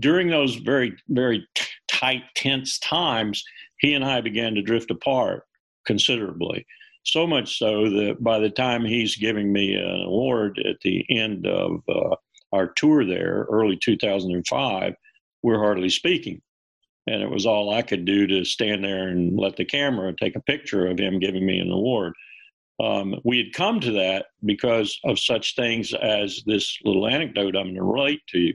during 0.00 0.28
those 0.28 0.56
very, 0.56 0.96
very 1.08 1.46
t- 1.54 1.66
tight, 1.86 2.24
tense 2.34 2.80
times, 2.80 3.44
he 3.78 3.94
and 3.94 4.04
I 4.04 4.20
began 4.20 4.56
to 4.56 4.62
drift 4.62 4.90
apart 4.90 5.44
considerably. 5.86 6.66
So 7.04 7.24
much 7.24 7.56
so 7.56 7.88
that 7.88 8.16
by 8.18 8.40
the 8.40 8.50
time 8.50 8.84
he's 8.84 9.14
giving 9.14 9.52
me 9.52 9.76
an 9.76 10.02
award 10.04 10.60
at 10.68 10.80
the 10.82 11.06
end 11.08 11.46
of 11.46 11.80
uh, 11.88 12.16
our 12.52 12.72
tour 12.72 13.04
there, 13.04 13.46
early 13.48 13.78
2005, 13.80 14.94
we're 15.44 15.60
hardly 15.60 15.90
speaking. 15.90 16.42
And 17.06 17.22
it 17.22 17.30
was 17.30 17.46
all 17.46 17.72
I 17.72 17.82
could 17.82 18.04
do 18.04 18.26
to 18.26 18.44
stand 18.44 18.82
there 18.82 19.08
and 19.08 19.38
let 19.38 19.56
the 19.56 19.64
camera 19.64 20.12
take 20.12 20.36
a 20.36 20.40
picture 20.40 20.86
of 20.86 20.98
him 20.98 21.20
giving 21.20 21.46
me 21.46 21.58
an 21.58 21.70
award. 21.70 22.14
Um, 22.82 23.14
we 23.24 23.38
had 23.38 23.54
come 23.54 23.80
to 23.80 23.92
that 23.92 24.26
because 24.44 24.98
of 25.04 25.18
such 25.18 25.54
things 25.54 25.94
as 25.94 26.42
this 26.46 26.78
little 26.84 27.06
anecdote 27.06 27.56
I'm 27.56 27.66
going 27.66 27.74
to 27.76 27.82
relate 27.82 28.20
to 28.28 28.38
you. 28.38 28.54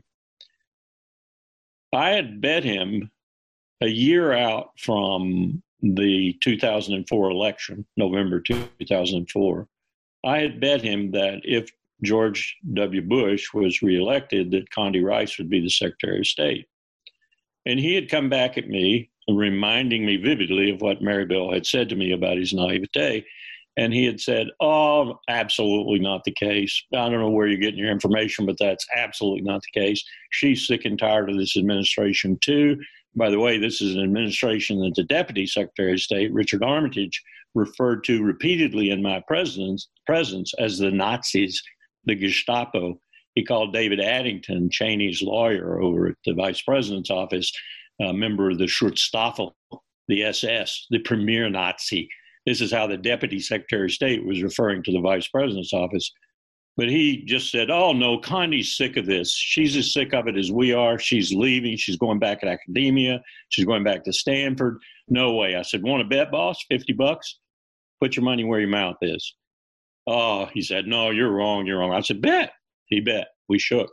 I 1.94 2.10
had 2.10 2.40
bet 2.42 2.64
him 2.64 3.10
a 3.82 3.88
year 3.88 4.32
out 4.34 4.70
from 4.78 5.62
the 5.82 6.38
2004 6.42 7.32
election, 7.32 7.86
November 7.98 8.40
2004. 8.40 9.68
I 10.24 10.38
had 10.38 10.60
bet 10.60 10.82
him 10.82 11.12
that 11.12 11.42
if 11.44 11.70
George 12.04 12.58
W. 12.74 13.02
Bush 13.02 13.54
was 13.54 13.82
reelected, 13.82 14.52
that 14.52 14.70
Condi 14.70 15.04
Rice 15.04 15.38
would 15.38 15.50
be 15.50 15.62
the 15.62 15.70
Secretary 15.70 16.20
of 16.20 16.28
State. 16.28 16.68
And 17.66 17.80
he 17.80 17.96
had 17.96 18.10
come 18.10 18.30
back 18.30 18.58
at 18.58 18.68
me, 18.68 19.10
reminding 19.30 20.06
me 20.06 20.18
vividly 20.18 20.72
of 20.72 20.82
what 20.82 21.02
Marybelle 21.02 21.52
had 21.52 21.66
said 21.66 21.90
to 21.90 21.96
me 21.96 22.12
about 22.12 22.38
his 22.38 22.54
naivete. 22.54 23.26
And 23.78 23.94
he 23.94 24.06
had 24.06 24.20
said, 24.20 24.48
Oh, 24.60 25.20
absolutely 25.30 26.00
not 26.00 26.24
the 26.24 26.34
case. 26.34 26.84
I 26.94 27.10
don't 27.10 27.20
know 27.20 27.30
where 27.30 27.48
you're 27.48 27.60
getting 27.60 27.80
your 27.80 27.92
information, 27.92 28.46
but 28.46 28.58
that's 28.60 28.86
absolutely 28.96 29.42
not 29.42 29.62
the 29.62 29.80
case. 29.80 30.04
She's 30.32 30.68
sick 30.68 30.86
and 30.86 31.00
tired 31.00 31.30
of 31.30 31.38
this 31.38 31.56
administration, 31.56 32.38
too. 32.42 32.78
By 33.16 33.30
the 33.30 33.40
way, 33.40 33.58
this 33.58 33.82
is 33.82 33.96
an 33.96 34.04
administration 34.04 34.80
that 34.82 34.96
the 34.96 35.04
Deputy 35.04 35.46
Secretary 35.46 35.94
of 35.94 36.02
State, 36.02 36.34
Richard 36.34 36.64
Armitage, 36.64 37.22
referred 37.56 38.04
to 38.06 38.24
repeatedly 38.24 38.90
in 38.90 39.02
my 39.02 39.22
presence, 39.28 39.90
presence 40.06 40.54
as 40.60 40.78
the 40.78 40.92
Nazis, 40.92 41.62
the 42.06 42.16
Gestapo. 42.16 43.00
He 43.36 43.46
called 43.46 43.74
David 43.74 44.00
Addington, 44.00 44.70
Cheney's 44.70 45.22
lawyer 45.22 45.82
over 45.82 46.08
at 46.08 46.16
the 46.26 46.34
Vice 46.34 46.62
President's 46.62 47.10
office, 47.10 47.52
a 48.02 48.14
member 48.14 48.50
of 48.50 48.58
the 48.58 48.66
Schutzstaffel, 48.66 49.52
the 50.08 50.24
SS, 50.24 50.88
the 50.90 51.00
premier 51.00 51.50
Nazi 51.50 52.10
this 52.46 52.62
is 52.62 52.72
how 52.72 52.88
the 52.88 52.98
deputy 52.98 53.40
secretary 53.40 53.86
of 53.86 53.92
state 53.92 54.26
was 54.26 54.42
referring 54.42 54.84
to 54.84 54.92
the 54.92 55.00
vice 55.00 55.28
president's 55.28 55.74
office. 55.74 56.12
But 56.78 56.90
he 56.90 57.24
just 57.26 57.52
said, 57.52 57.70
Oh, 57.70 57.92
no, 57.92 58.18
Condi's 58.18 58.78
sick 58.78 58.98
of 58.98 59.06
this. 59.06 59.34
She's 59.34 59.76
as 59.76 59.94
sick 59.94 60.14
of 60.14 60.28
it 60.28 60.38
as 60.38 60.52
we 60.52 60.74
are. 60.74 60.98
She's 60.98 61.34
leaving. 61.34 61.78
She's 61.78 61.98
going 61.98 62.18
back 62.18 62.42
to 62.42 62.48
academia. 62.48 63.22
She's 63.50 63.66
going 63.66 63.84
back 63.84 64.04
to 64.06 64.14
Stanford. 64.14 64.80
No 65.08 65.34
way. 65.34 65.56
I 65.56 65.62
said, 65.62 65.84
Want 65.84 66.02
to 66.02 66.08
bet, 66.08 66.32
boss? 66.32 66.64
50 66.70 66.94
bucks? 66.94 67.40
Put 68.00 68.16
your 68.16 68.24
money 68.24 68.44
where 68.44 68.60
your 68.60 68.70
mouth 68.70 68.98
is. 69.02 69.36
Oh, 70.08 70.48
he 70.54 70.62
said, 70.62 70.88
No, 70.88 71.12
you're 71.12 71.32
wrong. 71.32 71.68
You're 71.68 71.80
wrong. 71.80 71.94
I 71.94 72.02
said, 72.02 72.22
Bet. 72.22 72.52
He 72.92 73.00
bet. 73.00 73.30
We 73.50 73.58
shook. 73.58 73.90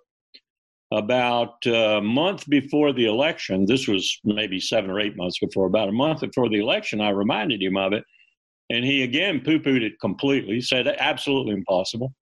About 0.92 1.64
a 1.66 2.00
month 2.02 2.48
before 2.48 2.92
the 2.92 3.06
election, 3.06 3.66
this 3.66 3.86
was 3.88 4.18
maybe 4.24 4.60
seven 4.60 4.90
or 4.90 5.00
eight 5.00 5.16
months 5.16 5.38
before, 5.38 5.66
about 5.66 5.88
a 5.88 5.92
month 5.92 6.20
before 6.20 6.48
the 6.48 6.60
election, 6.60 7.00
I 7.00 7.10
reminded 7.10 7.62
him 7.62 7.76
of 7.76 7.92
it. 7.92 8.04
And 8.70 8.84
he 8.84 9.02
again 9.02 9.40
poo 9.40 9.58
pooed 9.58 9.82
it 9.82 10.00
completely, 10.00 10.60
said 10.60 10.86
absolutely 10.86 11.54
impossible. 11.54 12.12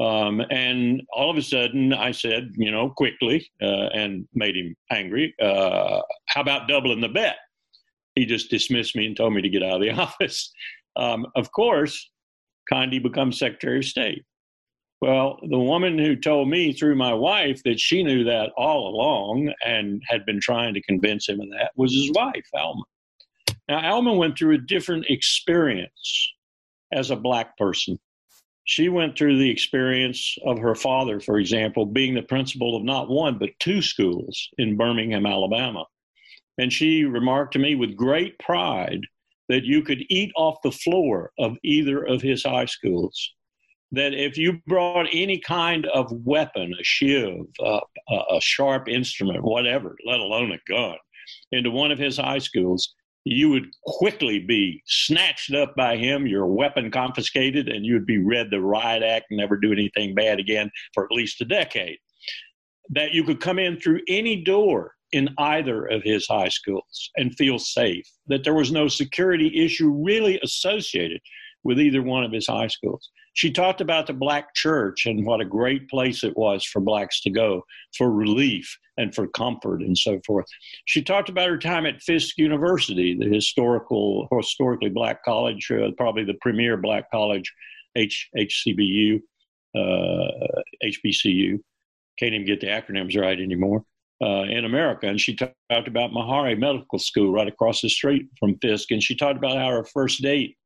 Um, 0.00 0.40
and 0.50 1.02
all 1.12 1.30
of 1.30 1.36
a 1.36 1.42
sudden, 1.42 1.92
I 1.92 2.12
said, 2.12 2.52
you 2.56 2.70
know, 2.70 2.88
quickly, 2.88 3.46
uh, 3.62 3.88
and 3.92 4.26
made 4.32 4.56
him 4.56 4.74
angry. 4.90 5.34
Uh, 5.40 6.00
how 6.28 6.40
about 6.40 6.68
doubling 6.68 7.02
the 7.02 7.08
bet? 7.08 7.36
He 8.14 8.24
just 8.24 8.50
dismissed 8.50 8.96
me 8.96 9.06
and 9.06 9.16
told 9.16 9.34
me 9.34 9.42
to 9.42 9.48
get 9.50 9.62
out 9.62 9.76
of 9.76 9.82
the 9.82 9.90
office. 10.02 10.52
Um, 10.96 11.26
of 11.36 11.52
course, 11.52 12.10
Condi 12.72 13.02
becomes 13.02 13.38
Secretary 13.38 13.78
of 13.78 13.84
State. 13.84 14.24
Well, 15.00 15.38
the 15.48 15.58
woman 15.58 15.98
who 15.98 16.14
told 16.14 16.50
me 16.50 16.74
through 16.74 16.96
my 16.96 17.14
wife 17.14 17.62
that 17.64 17.80
she 17.80 18.02
knew 18.02 18.24
that 18.24 18.50
all 18.56 18.88
along 18.88 19.52
and 19.64 20.02
had 20.06 20.26
been 20.26 20.40
trying 20.40 20.74
to 20.74 20.82
convince 20.82 21.26
him 21.26 21.40
of 21.40 21.48
that 21.50 21.72
was 21.74 21.94
his 21.94 22.10
wife, 22.12 22.46
Alma. 22.54 22.82
Now, 23.66 23.94
Alma 23.94 24.12
went 24.12 24.36
through 24.36 24.56
a 24.56 24.58
different 24.58 25.06
experience 25.08 26.32
as 26.92 27.10
a 27.10 27.16
black 27.16 27.56
person. 27.56 27.98
She 28.64 28.90
went 28.90 29.16
through 29.16 29.38
the 29.38 29.50
experience 29.50 30.36
of 30.44 30.58
her 30.58 30.74
father, 30.74 31.18
for 31.18 31.38
example, 31.38 31.86
being 31.86 32.14
the 32.14 32.22
principal 32.22 32.76
of 32.76 32.84
not 32.84 33.08
one, 33.08 33.38
but 33.38 33.58
two 33.58 33.80
schools 33.80 34.48
in 34.58 34.76
Birmingham, 34.76 35.24
Alabama. 35.24 35.86
And 36.58 36.70
she 36.70 37.04
remarked 37.04 37.54
to 37.54 37.58
me 37.58 37.74
with 37.74 37.96
great 37.96 38.38
pride 38.38 39.00
that 39.48 39.64
you 39.64 39.82
could 39.82 40.04
eat 40.10 40.30
off 40.36 40.62
the 40.62 40.70
floor 40.70 41.32
of 41.38 41.56
either 41.64 42.02
of 42.04 42.20
his 42.20 42.44
high 42.44 42.66
schools. 42.66 43.32
That 43.92 44.14
if 44.14 44.36
you 44.36 44.60
brought 44.66 45.08
any 45.12 45.38
kind 45.38 45.86
of 45.86 46.10
weapon, 46.24 46.72
a 46.78 46.84
shiv, 46.84 47.40
uh, 47.64 47.80
a 48.30 48.40
sharp 48.40 48.88
instrument, 48.88 49.42
whatever, 49.42 49.96
let 50.06 50.20
alone 50.20 50.52
a 50.52 50.70
gun, 50.70 50.96
into 51.52 51.70
one 51.70 51.90
of 51.90 51.98
his 51.98 52.16
high 52.16 52.38
schools, 52.38 52.94
you 53.24 53.50
would 53.50 53.66
quickly 53.84 54.38
be 54.38 54.82
snatched 54.86 55.52
up 55.54 55.74
by 55.76 55.96
him, 55.96 56.26
your 56.26 56.46
weapon 56.46 56.90
confiscated, 56.90 57.68
and 57.68 57.84
you'd 57.84 58.06
be 58.06 58.18
read 58.18 58.50
the 58.50 58.60
riot 58.60 59.02
act 59.02 59.26
and 59.30 59.38
never 59.38 59.56
do 59.56 59.72
anything 59.72 60.14
bad 60.14 60.38
again 60.38 60.70
for 60.94 61.04
at 61.04 61.12
least 61.12 61.40
a 61.40 61.44
decade. 61.44 61.98
That 62.90 63.12
you 63.12 63.24
could 63.24 63.40
come 63.40 63.58
in 63.58 63.78
through 63.78 64.00
any 64.08 64.42
door 64.42 64.94
in 65.12 65.28
either 65.38 65.86
of 65.86 66.02
his 66.02 66.26
high 66.26 66.48
schools 66.48 67.10
and 67.16 67.34
feel 67.36 67.58
safe, 67.58 68.06
that 68.28 68.44
there 68.44 68.54
was 68.54 68.72
no 68.72 68.88
security 68.88 69.64
issue 69.64 69.90
really 69.90 70.40
associated 70.42 71.20
with 71.62 71.80
either 71.80 72.02
one 72.02 72.24
of 72.24 72.32
his 72.32 72.46
high 72.46 72.68
schools. 72.68 73.10
She 73.34 73.50
talked 73.50 73.80
about 73.80 74.06
the 74.06 74.12
black 74.12 74.54
church 74.54 75.06
and 75.06 75.24
what 75.24 75.40
a 75.40 75.44
great 75.44 75.88
place 75.88 76.24
it 76.24 76.36
was 76.36 76.64
for 76.64 76.80
blacks 76.80 77.20
to 77.22 77.30
go 77.30 77.62
for 77.96 78.10
relief 78.10 78.76
and 78.96 79.14
for 79.14 79.28
comfort 79.28 79.82
and 79.82 79.96
so 79.96 80.20
forth. 80.26 80.46
She 80.86 81.02
talked 81.02 81.28
about 81.28 81.48
her 81.48 81.58
time 81.58 81.86
at 81.86 82.02
Fisk 82.02 82.36
University, 82.38 83.16
the 83.16 83.32
historical, 83.32 84.28
historically 84.32 84.90
black 84.90 85.24
college, 85.24 85.70
uh, 85.70 85.90
probably 85.96 86.24
the 86.24 86.36
premier 86.40 86.76
black 86.76 87.10
college, 87.10 87.52
H, 87.96 88.28
HCBU, 88.36 89.20
uh, 89.76 90.60
HBCU. 90.84 91.58
Can't 92.18 92.34
even 92.34 92.46
get 92.46 92.60
the 92.60 92.66
acronyms 92.66 93.18
right 93.18 93.40
anymore. 93.40 93.84
Uh, 94.22 94.42
in 94.42 94.66
America. 94.66 95.06
And 95.06 95.18
she 95.18 95.34
talked 95.34 95.54
about 95.70 96.10
Meharry 96.10 96.58
Medical 96.58 96.98
School 96.98 97.32
right 97.32 97.48
across 97.48 97.80
the 97.80 97.88
street 97.88 98.26
from 98.38 98.58
Fisk. 98.58 98.90
And 98.90 99.02
she 99.02 99.16
talked 99.16 99.38
about 99.38 99.56
how 99.56 99.70
her 99.70 99.82
first 99.82 100.20
date 100.20 100.58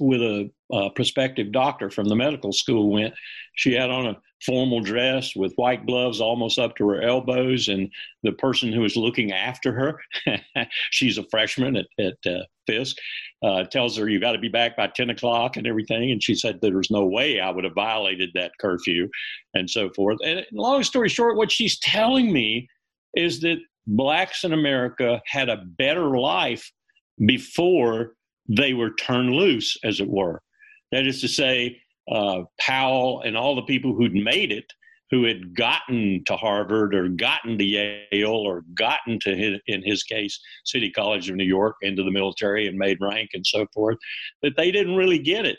with 0.00 0.20
a, 0.20 0.50
a 0.72 0.90
prospective 0.90 1.52
doctor 1.52 1.90
from 1.90 2.08
the 2.08 2.16
medical 2.16 2.52
school 2.52 2.90
went. 2.90 3.14
She 3.54 3.72
had 3.72 3.90
on 3.90 4.06
a 4.06 4.16
formal 4.44 4.80
dress 4.80 5.34
with 5.34 5.54
white 5.56 5.86
gloves 5.86 6.20
almost 6.20 6.58
up 6.58 6.76
to 6.76 6.88
her 6.88 7.02
elbows, 7.02 7.68
and 7.68 7.90
the 8.22 8.32
person 8.32 8.72
who 8.72 8.80
was 8.80 8.96
looking 8.96 9.32
after 9.32 9.72
her, 9.72 10.00
she's 10.90 11.18
a 11.18 11.26
freshman 11.30 11.76
at, 11.76 11.86
at 11.98 12.32
uh, 12.32 12.44
Fisk, 12.66 12.96
uh, 13.42 13.64
tells 13.64 13.96
her 13.96 14.08
you 14.08 14.20
got 14.20 14.32
to 14.32 14.38
be 14.38 14.48
back 14.48 14.76
by 14.76 14.88
ten 14.88 15.10
o'clock 15.10 15.56
and 15.56 15.66
everything. 15.66 16.10
And 16.10 16.22
she 16.22 16.34
said 16.34 16.58
there 16.60 16.76
was 16.76 16.90
no 16.90 17.06
way 17.06 17.40
I 17.40 17.50
would 17.50 17.64
have 17.64 17.74
violated 17.74 18.30
that 18.34 18.52
curfew, 18.60 19.08
and 19.54 19.70
so 19.70 19.90
forth. 19.90 20.18
And 20.24 20.44
long 20.52 20.82
story 20.82 21.08
short, 21.08 21.36
what 21.36 21.52
she's 21.52 21.78
telling 21.78 22.32
me 22.32 22.68
is 23.14 23.40
that 23.40 23.58
blacks 23.86 24.44
in 24.44 24.52
America 24.52 25.22
had 25.26 25.48
a 25.48 25.64
better 25.78 26.18
life 26.18 26.70
before 27.24 28.14
they 28.48 28.74
were 28.74 28.94
turned 28.94 29.32
loose, 29.32 29.76
as 29.84 30.00
it 30.00 30.08
were. 30.08 30.42
That 30.92 31.06
is 31.06 31.20
to 31.20 31.28
say, 31.28 31.80
uh, 32.10 32.42
Powell 32.60 33.22
and 33.22 33.36
all 33.36 33.54
the 33.56 33.62
people 33.62 33.94
who'd 33.94 34.14
made 34.14 34.52
it, 34.52 34.72
who 35.10 35.24
had 35.24 35.54
gotten 35.54 36.22
to 36.26 36.36
Harvard 36.36 36.94
or 36.94 37.08
gotten 37.08 37.58
to 37.58 37.64
Yale 37.64 38.30
or 38.30 38.64
gotten 38.74 39.18
to, 39.20 39.36
his, 39.36 39.60
in 39.66 39.82
his 39.84 40.02
case, 40.02 40.38
City 40.64 40.90
College 40.90 41.30
of 41.30 41.36
New 41.36 41.44
York, 41.44 41.76
into 41.82 42.02
the 42.02 42.10
military 42.10 42.66
and 42.66 42.76
made 42.76 42.98
rank 43.00 43.30
and 43.34 43.46
so 43.46 43.66
forth, 43.72 43.98
that 44.42 44.56
they 44.56 44.70
didn't 44.70 44.96
really 44.96 45.18
get 45.18 45.46
it. 45.46 45.58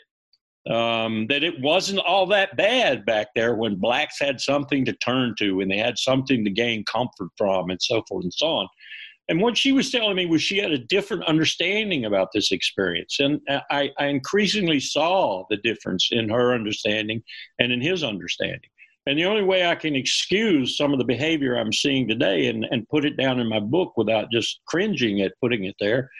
Um, 0.70 1.26
that 1.28 1.42
it 1.42 1.58
wasn't 1.62 2.00
all 2.00 2.26
that 2.26 2.54
bad 2.58 3.06
back 3.06 3.28
there 3.34 3.54
when 3.54 3.76
blacks 3.76 4.20
had 4.20 4.38
something 4.38 4.84
to 4.84 4.92
turn 4.94 5.34
to 5.38 5.60
and 5.62 5.70
they 5.70 5.78
had 5.78 5.96
something 5.96 6.44
to 6.44 6.50
gain 6.50 6.84
comfort 6.84 7.30
from 7.38 7.70
and 7.70 7.80
so 7.80 8.02
forth 8.06 8.24
and 8.24 8.34
so 8.34 8.46
on. 8.48 8.68
And 9.28 9.42
what 9.42 9.58
she 9.58 9.72
was 9.72 9.90
telling 9.90 10.16
me 10.16 10.26
was 10.26 10.42
she 10.42 10.58
had 10.58 10.70
a 10.70 10.78
different 10.78 11.24
understanding 11.24 12.06
about 12.06 12.28
this 12.32 12.50
experience. 12.50 13.18
And 13.20 13.40
I, 13.70 13.90
I 13.98 14.06
increasingly 14.06 14.80
saw 14.80 15.44
the 15.50 15.58
difference 15.58 16.08
in 16.10 16.30
her 16.30 16.54
understanding 16.54 17.22
and 17.58 17.70
in 17.70 17.80
his 17.80 18.02
understanding. 18.02 18.70
And 19.06 19.18
the 19.18 19.24
only 19.24 19.42
way 19.42 19.66
I 19.66 19.74
can 19.74 19.96
excuse 19.96 20.76
some 20.76 20.92
of 20.92 20.98
the 20.98 21.04
behavior 21.04 21.56
I'm 21.56 21.72
seeing 21.72 22.06
today 22.06 22.48
and, 22.48 22.66
and 22.70 22.88
put 22.88 23.06
it 23.06 23.16
down 23.16 23.40
in 23.40 23.48
my 23.48 23.60
book 23.60 23.94
without 23.96 24.30
just 24.30 24.60
cringing 24.66 25.22
at 25.22 25.32
putting 25.40 25.64
it 25.64 25.76
there 25.80 26.10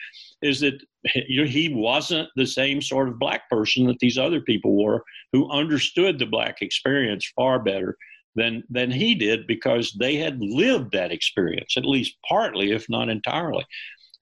is 0.40 0.60
that 0.60 0.82
he 1.04 1.72
wasn't 1.74 2.28
the 2.36 2.46
same 2.46 2.80
sort 2.80 3.08
of 3.08 3.18
black 3.18 3.48
person 3.50 3.86
that 3.86 3.98
these 4.00 4.16
other 4.16 4.40
people 4.40 4.82
were 4.82 5.02
who 5.32 5.50
understood 5.50 6.18
the 6.18 6.26
black 6.26 6.62
experience 6.62 7.30
far 7.36 7.58
better 7.58 7.96
than 8.38 8.62
than 8.70 8.90
he 8.90 9.14
did 9.14 9.46
because 9.46 9.92
they 9.98 10.16
had 10.16 10.38
lived 10.40 10.92
that 10.92 11.12
experience 11.12 11.76
at 11.76 11.84
least 11.84 12.16
partly 12.28 12.72
if 12.72 12.88
not 12.88 13.08
entirely 13.08 13.64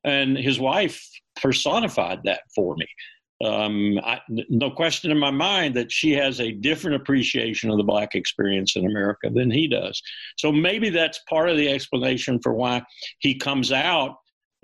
and 0.05 0.37
his 0.37 0.59
wife 0.59 1.01
personified 1.41 2.21
that 2.25 2.41
for 2.55 2.75
me 2.77 2.87
um, 3.45 3.99
I, 4.03 4.21
no 4.29 4.71
question 4.71 5.11
in 5.11 5.19
my 5.19 5.31
mind 5.31 5.75
that 5.77 5.93
she 5.93 6.13
has 6.13 6.41
a 6.41 6.53
different 6.53 6.97
appreciation 6.97 7.71
of 7.71 7.77
the 7.77 7.85
black 7.85 8.15
experience 8.15 8.77
in 8.77 8.87
America 8.87 9.29
than 9.31 9.51
he 9.51 9.69
does. 9.69 10.01
So 10.39 10.51
maybe 10.51 10.89
that's 10.89 11.21
part 11.29 11.51
of 11.51 11.59
the 11.59 11.69
explanation 11.69 12.41
for 12.43 12.55
why 12.55 12.83
he 13.19 13.35
comes 13.35 13.73
out 13.73 14.17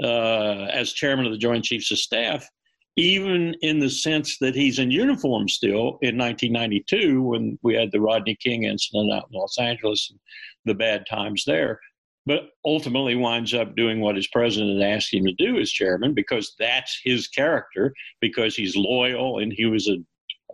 uh, 0.03 0.69
as 0.73 0.95
chairman 0.95 1.27
of 1.27 1.33
the 1.33 1.39
Joint 1.39 1.65
Chiefs 1.65 1.91
of 1.91 1.99
Staff 1.99 2.49
even 2.97 3.55
in 3.63 3.79
the 3.79 3.89
sense 3.89 4.39
that 4.39 4.55
he's 4.55 4.79
in 4.79 4.91
uniform 4.91 5.49
still 5.49 5.99
in 6.03 6.19
1992 6.19 7.23
when 7.23 7.59
we 7.63 7.75
had 7.75 7.91
the 7.91 8.01
Rodney 8.01 8.35
King 8.35 8.65
incident 8.65 9.13
out 9.13 9.29
in 9.33 9.39
Los 9.39 9.59
Angeles 9.59 10.11
and 10.11 10.21
the 10.67 10.75
bad 10.75 11.07
times 11.09 11.45
there. 11.47 11.81
But 12.27 12.51
ultimately 12.65 13.17
winds 13.17 13.55
up 13.55 13.75
doing 13.75 14.01
what 14.01 14.15
his 14.15 14.29
president 14.29 14.83
asked 14.83 15.13
him 15.13 15.25
to 15.25 15.33
do 15.33 15.59
as 15.59 15.73
chairman 15.73 16.15
because 16.15 16.55
that's 16.59 17.01
his 17.03 17.27
character, 17.29 17.95
because 18.21 18.55
he's 18.55 18.77
loyal 18.77 19.39
and 19.39 19.53
he 19.53 19.67
was 19.67 19.89
a, 19.89 19.97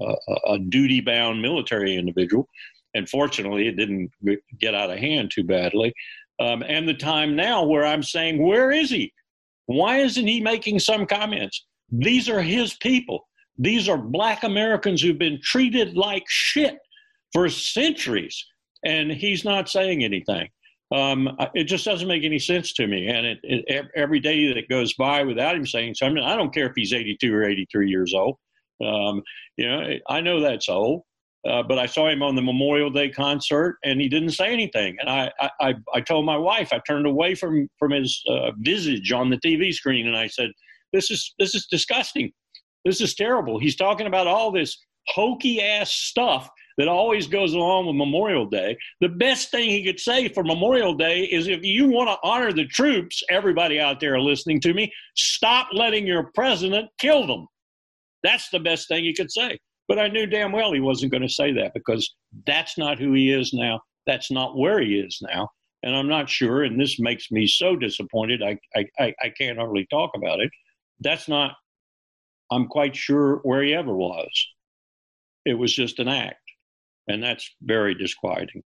a, 0.02 0.34
a 0.54 0.58
duty 0.58 1.00
bound 1.00 1.42
military 1.42 1.96
individual. 1.96 2.48
And 2.94 3.08
fortunately, 3.08 3.68
it 3.68 3.76
didn't 3.76 4.10
get 4.58 4.74
out 4.74 4.90
of 4.90 4.98
hand 4.98 5.30
too 5.34 5.44
badly. 5.44 5.92
Um, 6.40 6.62
and 6.66 6.88
the 6.88 6.94
time 6.94 7.34
now 7.34 7.64
where 7.64 7.84
I'm 7.84 8.02
saying, 8.02 8.42
where 8.42 8.70
is 8.70 8.90
he? 8.90 9.12
Why 9.66 9.98
isn't 9.98 10.26
he 10.26 10.40
making 10.40 10.78
some 10.78 11.04
comments? 11.04 11.66
These 11.90 12.28
are 12.28 12.42
his 12.42 12.74
people. 12.74 13.26
These 13.58 13.88
are 13.88 13.98
black 13.98 14.44
Americans 14.44 15.02
who've 15.02 15.18
been 15.18 15.40
treated 15.42 15.96
like 15.96 16.24
shit 16.28 16.78
for 17.32 17.48
centuries, 17.48 18.44
and 18.84 19.10
he's 19.10 19.44
not 19.44 19.68
saying 19.68 20.04
anything. 20.04 20.48
Um, 20.94 21.36
it 21.54 21.64
just 21.64 21.84
doesn't 21.84 22.08
make 22.08 22.24
any 22.24 22.38
sense 22.38 22.72
to 22.74 22.86
me. 22.86 23.08
And 23.08 23.26
it, 23.26 23.38
it, 23.42 23.86
every 23.94 24.20
day 24.20 24.52
that 24.54 24.68
goes 24.70 24.94
by 24.94 25.22
without 25.22 25.54
him 25.54 25.66
saying 25.66 25.94
something, 25.94 26.22
I 26.22 26.34
don't 26.34 26.54
care 26.54 26.66
if 26.66 26.72
he's 26.74 26.94
82 26.94 27.34
or 27.34 27.44
83 27.44 27.90
years 27.90 28.14
old. 28.14 28.36
Um, 28.82 29.22
you 29.56 29.68
know, 29.68 29.94
I 30.08 30.20
know 30.20 30.40
that's 30.40 30.68
old. 30.68 31.02
Uh, 31.46 31.62
but 31.62 31.78
I 31.78 31.86
saw 31.86 32.08
him 32.08 32.22
on 32.22 32.34
the 32.34 32.42
Memorial 32.42 32.90
Day 32.90 33.08
concert, 33.08 33.78
and 33.84 34.00
he 34.00 34.08
didn't 34.08 34.32
say 34.32 34.52
anything. 34.52 34.96
And 35.00 35.08
I, 35.08 35.30
I, 35.60 35.74
I 35.94 36.00
told 36.00 36.26
my 36.26 36.36
wife, 36.36 36.72
I 36.72 36.80
turned 36.86 37.06
away 37.06 37.34
from 37.36 37.68
from 37.78 37.92
his 37.92 38.22
uh, 38.28 38.50
visage 38.58 39.12
on 39.12 39.30
the 39.30 39.36
TV 39.36 39.72
screen, 39.72 40.08
and 40.08 40.16
I 40.16 40.26
said, 40.26 40.50
this 40.92 41.10
is 41.10 41.34
this 41.38 41.54
is 41.54 41.66
disgusting. 41.66 42.32
This 42.84 43.00
is 43.00 43.14
terrible. 43.14 43.58
He's 43.58 43.76
talking 43.76 44.06
about 44.06 44.26
all 44.26 44.50
this 44.50 44.78
hokey 45.08 45.62
ass 45.62 45.90
stuff 45.90 46.48
that 46.76 46.88
always 46.88 47.26
goes 47.26 47.54
along 47.54 47.86
with 47.86 47.96
Memorial 47.96 48.46
Day. 48.46 48.76
The 49.00 49.08
best 49.08 49.50
thing 49.50 49.68
he 49.68 49.84
could 49.84 49.98
say 49.98 50.28
for 50.28 50.44
Memorial 50.44 50.94
Day 50.94 51.24
is 51.24 51.48
if 51.48 51.64
you 51.64 51.88
want 51.88 52.08
to 52.08 52.28
honor 52.28 52.52
the 52.52 52.66
troops, 52.66 53.22
everybody 53.30 53.80
out 53.80 54.00
there 54.00 54.20
listening 54.20 54.60
to 54.60 54.72
me, 54.72 54.92
stop 55.16 55.68
letting 55.72 56.06
your 56.06 56.30
president 56.34 56.88
kill 57.00 57.26
them. 57.26 57.46
That's 58.22 58.48
the 58.50 58.60
best 58.60 58.86
thing 58.88 59.04
he 59.04 59.14
could 59.14 59.30
say. 59.30 59.58
But 59.88 59.98
I 59.98 60.08
knew 60.08 60.26
damn 60.26 60.52
well 60.52 60.72
he 60.72 60.80
wasn't 60.80 61.12
going 61.12 61.22
to 61.22 61.28
say 61.28 61.52
that 61.52 61.72
because 61.74 62.14
that's 62.46 62.78
not 62.78 62.98
who 62.98 63.12
he 63.12 63.32
is 63.32 63.52
now. 63.52 63.80
That's 64.06 64.30
not 64.30 64.56
where 64.56 64.80
he 64.80 65.00
is 65.00 65.18
now. 65.20 65.48
And 65.82 65.96
I'm 65.96 66.08
not 66.08 66.28
sure, 66.28 66.64
and 66.64 66.80
this 66.80 66.98
makes 66.98 67.30
me 67.30 67.46
so 67.46 67.76
disappointed, 67.76 68.42
I, 68.42 68.58
I, 68.76 69.14
I 69.20 69.32
can't 69.38 69.58
hardly 69.58 69.86
talk 69.90 70.10
about 70.14 70.40
it 70.40 70.50
that's 71.00 71.28
not, 71.28 71.52
I'm 72.50 72.66
quite 72.66 72.96
sure, 72.96 73.36
where 73.42 73.62
he 73.62 73.74
ever 73.74 73.94
was. 73.94 74.30
It 75.44 75.54
was 75.54 75.72
just 75.74 75.98
an 75.98 76.08
act. 76.08 76.40
And 77.06 77.22
that's 77.22 77.50
very 77.62 77.94
disquieting. 77.94 78.62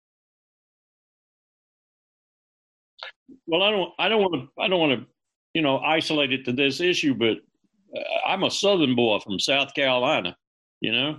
Well, 3.46 3.62
I 3.62 3.70
don't, 3.70 3.92
I 3.98 4.08
don't 4.08 4.20
want 4.20 4.34
to, 4.34 4.62
I 4.62 4.68
don't 4.68 4.80
want 4.80 5.00
to, 5.00 5.06
you 5.54 5.62
know, 5.62 5.78
isolate 5.78 6.32
it 6.32 6.44
to 6.46 6.52
this 6.52 6.80
issue, 6.80 7.14
but 7.14 7.38
uh, 7.96 8.28
I'm 8.28 8.42
a 8.44 8.50
Southern 8.50 8.96
boy 8.96 9.20
from 9.20 9.38
South 9.38 9.74
Carolina. 9.74 10.36
You 10.80 10.92
know, 10.92 11.16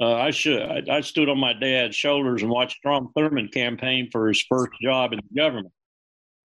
uh, 0.00 0.14
I 0.14 0.30
should, 0.30 0.62
I, 0.62 0.82
I, 0.90 1.00
stood 1.00 1.28
on 1.28 1.38
my 1.38 1.52
dad's 1.52 1.96
shoulders 1.96 2.42
and 2.42 2.50
watched 2.50 2.76
Strom 2.76 3.10
Thurmond 3.16 3.52
campaign 3.52 4.08
for 4.12 4.28
his 4.28 4.42
first 4.48 4.70
job 4.80 5.12
in 5.12 5.18
the 5.18 5.40
government. 5.40 5.72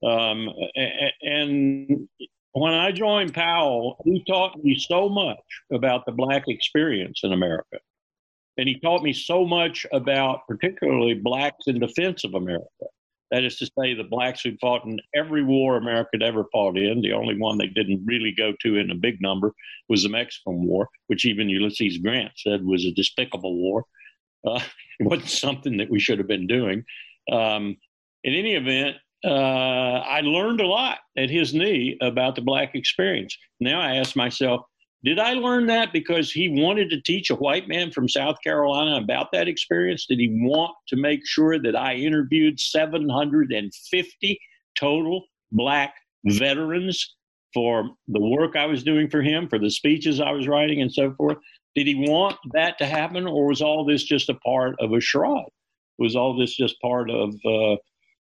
Um, 0.04 0.50
and, 0.76 1.12
and 1.22 2.10
when 2.56 2.74
I 2.74 2.92
joined 2.92 3.34
Powell, 3.34 3.98
he 4.06 4.24
taught 4.24 4.64
me 4.64 4.76
so 4.80 5.10
much 5.10 5.38
about 5.74 6.06
the 6.06 6.14
Black 6.14 6.44
experience 6.48 7.20
in 7.24 7.34
America. 7.34 7.80
And 8.58 8.70
he 8.70 8.80
taught 8.80 9.04
me 9.04 9.12
so 9.12 9.46
much 9.46 9.86
about 9.92 10.48
particularly 10.48 11.16
Blacks 11.16 11.68
in 11.68 11.80
defense 11.80 12.24
of 12.24 12.34
America. 12.34 12.86
That 13.32 13.44
is 13.44 13.58
to 13.58 13.66
say, 13.78 13.94
the 13.94 14.06
Blacks 14.06 14.42
who 14.42 14.56
fought 14.62 14.86
in 14.86 15.02
every 15.14 15.44
war 15.44 15.76
America 15.76 16.12
had 16.14 16.24
ever 16.24 16.46
fought 16.54 16.78
in. 16.78 17.02
The 17.02 17.12
only 17.12 17.38
one 17.38 17.58
they 17.58 17.68
didn't 17.68 18.06
really 18.06 18.32
go 18.32 18.54
to 18.62 18.78
in 18.78 18.90
a 18.90 18.96
big 18.96 19.22
number 19.22 19.52
was 19.90 20.04
the 20.04 20.10
Mexican 20.10 20.66
War, 20.66 20.88
which 21.08 21.26
even 21.26 21.50
Ulysses 21.50 21.98
Grant 21.98 22.32
said 22.38 22.64
was 22.64 22.86
a 22.86 22.94
despicable 22.94 23.58
war. 23.58 23.84
Uh, 24.48 24.62
it 25.00 25.08
wasn't 25.08 25.30
something 25.30 25.76
that 25.78 25.90
we 25.90 26.00
should 26.00 26.20
have 26.20 26.28
been 26.28 26.48
doing. 26.48 26.86
Um, 27.30 27.76
in 28.24 28.34
any 28.34 28.56
event, 28.56 28.96
uh, 29.26 30.04
I 30.08 30.22
learned 30.22 30.62
a 30.62 30.68
lot 30.68 31.00
at 31.18 31.30
his 31.30 31.54
knee 31.54 31.98
about 32.02 32.36
the 32.36 32.42
black 32.42 32.76
experience. 32.76 33.36
Now 33.60 33.82
I 33.82 33.96
ask 33.96 34.16
myself, 34.16 34.62
did 35.04 35.20
I 35.20 35.34
learn 35.34 35.68
that 35.68 35.94
because 35.94 36.32
he 36.32 36.50
wanted 36.50 36.90
to 36.90 37.02
teach 37.02 37.30
a 37.30 37.36
white 37.36 37.68
man 37.68 37.92
from 37.92 38.10
South 38.10 38.38
Carolina 38.44 38.98
about 38.98 39.32
that 39.34 39.48
experience? 39.48 40.06
Did 40.08 40.20
he 40.20 40.30
want 40.42 40.74
to 40.88 40.96
make 40.96 41.26
sure 41.26 41.60
that 41.60 41.76
I 41.76 41.94
interviewed 41.94 42.60
750 42.60 44.40
total 44.80 45.26
black 45.52 45.94
veterans 46.26 47.16
for 47.54 47.90
the 48.08 48.20
work 48.20 48.56
I 48.56 48.66
was 48.66 48.84
doing 48.84 49.10
for 49.10 49.22
him, 49.22 49.48
for 49.48 49.60
the 49.60 49.70
speeches 49.70 50.20
I 50.20 50.32
was 50.32 50.48
writing, 50.48 50.82
and 50.82 50.92
so 50.92 51.14
forth? 51.14 51.38
Did 51.76 51.88
he 51.88 51.96
want 51.96 52.38
that 52.54 52.78
to 52.80 52.86
happen, 52.86 53.28
or 53.28 53.48
was 53.48 53.62
all 53.62 53.86
this 53.86 54.04
just 54.04 54.30
a 54.30 54.36
part 54.36 54.76
of 54.80 54.92
a 54.92 55.00
charade? 55.00 55.46
Was 56.00 56.16
all 56.16 56.36
this 56.36 56.56
just 56.56 56.82
part 56.82 57.10
of 57.10 57.34
uh, 57.46 57.76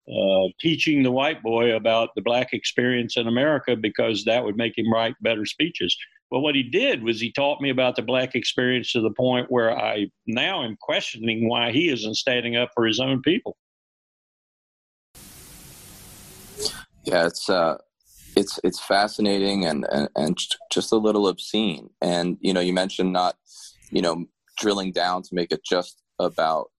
uh, 0.07 0.47
teaching 0.59 1.03
the 1.03 1.11
white 1.11 1.41
boy 1.41 1.75
about 1.75 2.09
the 2.15 2.21
black 2.21 2.53
experience 2.53 3.17
in 3.17 3.27
America 3.27 3.75
because 3.75 4.23
that 4.25 4.43
would 4.43 4.55
make 4.55 4.77
him 4.77 4.91
write 4.91 5.15
better 5.21 5.45
speeches? 5.45 5.95
But 6.31 6.39
what 6.39 6.55
he 6.55 6.63
did 6.63 7.03
was 7.03 7.19
he 7.19 7.31
taught 7.31 7.61
me 7.61 7.69
about 7.69 7.95
the 7.95 8.01
black 8.01 8.35
experience 8.35 8.91
to 8.91 9.01
the 9.01 9.11
point 9.11 9.51
where 9.51 9.77
I 9.77 10.07
now 10.25 10.63
am 10.63 10.75
questioning 10.79 11.47
why 11.47 11.71
he 11.71 11.89
isn't 11.89 12.15
standing 12.15 12.55
up 12.55 12.69
for 12.73 12.85
his 12.85 12.99
own 12.99 13.21
people. 13.21 13.55
Yeah, 17.03 17.27
it's 17.27 17.49
uh, 17.49 17.77
it's 18.35 18.59
it's 18.63 18.79
fascinating 18.79 19.65
and, 19.65 19.85
and 19.91 20.09
and 20.15 20.37
just 20.71 20.91
a 20.91 20.97
little 20.97 21.27
obscene. 21.27 21.89
And 22.01 22.37
you 22.41 22.53
know, 22.53 22.59
you 22.59 22.73
mentioned 22.73 23.13
not, 23.13 23.37
you 23.91 24.01
know, 24.01 24.25
drilling 24.57 24.91
down 24.91 25.21
to 25.23 25.35
make 25.35 25.51
it 25.51 25.63
just 25.63 26.01
about 26.19 26.71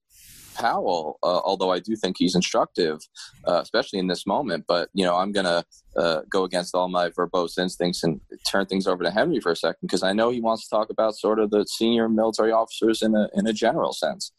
Powell, 0.57 1.19
uh, 1.23 1.39
although 1.43 1.71
I 1.71 1.79
do 1.79 1.95
think 1.95 2.15
he's 2.17 2.35
instructive, 2.35 2.99
uh, 3.47 3.59
especially 3.61 3.99
in 3.99 4.07
this 4.07 4.25
moment. 4.25 4.65
But 4.67 4.89
you 4.93 5.05
know, 5.05 5.15
I'm 5.15 5.31
gonna 5.31 5.63
uh, 5.95 6.21
go 6.29 6.43
against 6.43 6.75
all 6.75 6.87
my 6.89 7.09
verbose 7.09 7.57
instincts 7.57 8.03
and 8.03 8.19
turn 8.49 8.65
things 8.65 8.87
over 8.87 9.03
to 9.03 9.11
Henry 9.11 9.39
for 9.39 9.51
a 9.51 9.55
second 9.55 9.79
because 9.81 10.03
I 10.03 10.13
know 10.13 10.29
he 10.29 10.41
wants 10.41 10.67
to 10.67 10.69
talk 10.69 10.89
about 10.89 11.15
sort 11.15 11.39
of 11.39 11.51
the 11.51 11.65
senior 11.65 12.09
military 12.09 12.51
officers 12.51 13.01
in 13.01 13.15
a 13.15 13.29
in 13.35 13.47
a 13.47 13.53
general 13.53 13.93
sense. 13.93 14.31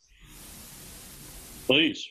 Please. 1.66 2.08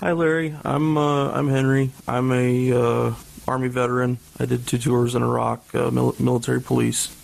Hi, 0.00 0.12
Larry. 0.12 0.54
I'm 0.64 0.98
uh, 0.98 1.30
I'm 1.30 1.48
Henry. 1.48 1.90
I'm 2.06 2.30
a 2.32 2.72
uh, 2.72 3.14
Army 3.48 3.68
veteran. 3.68 4.18
I 4.38 4.46
did 4.46 4.66
two 4.66 4.78
tours 4.78 5.14
in 5.14 5.22
Iraq, 5.22 5.74
uh, 5.74 5.90
mil- 5.90 6.16
military 6.18 6.60
police. 6.60 7.14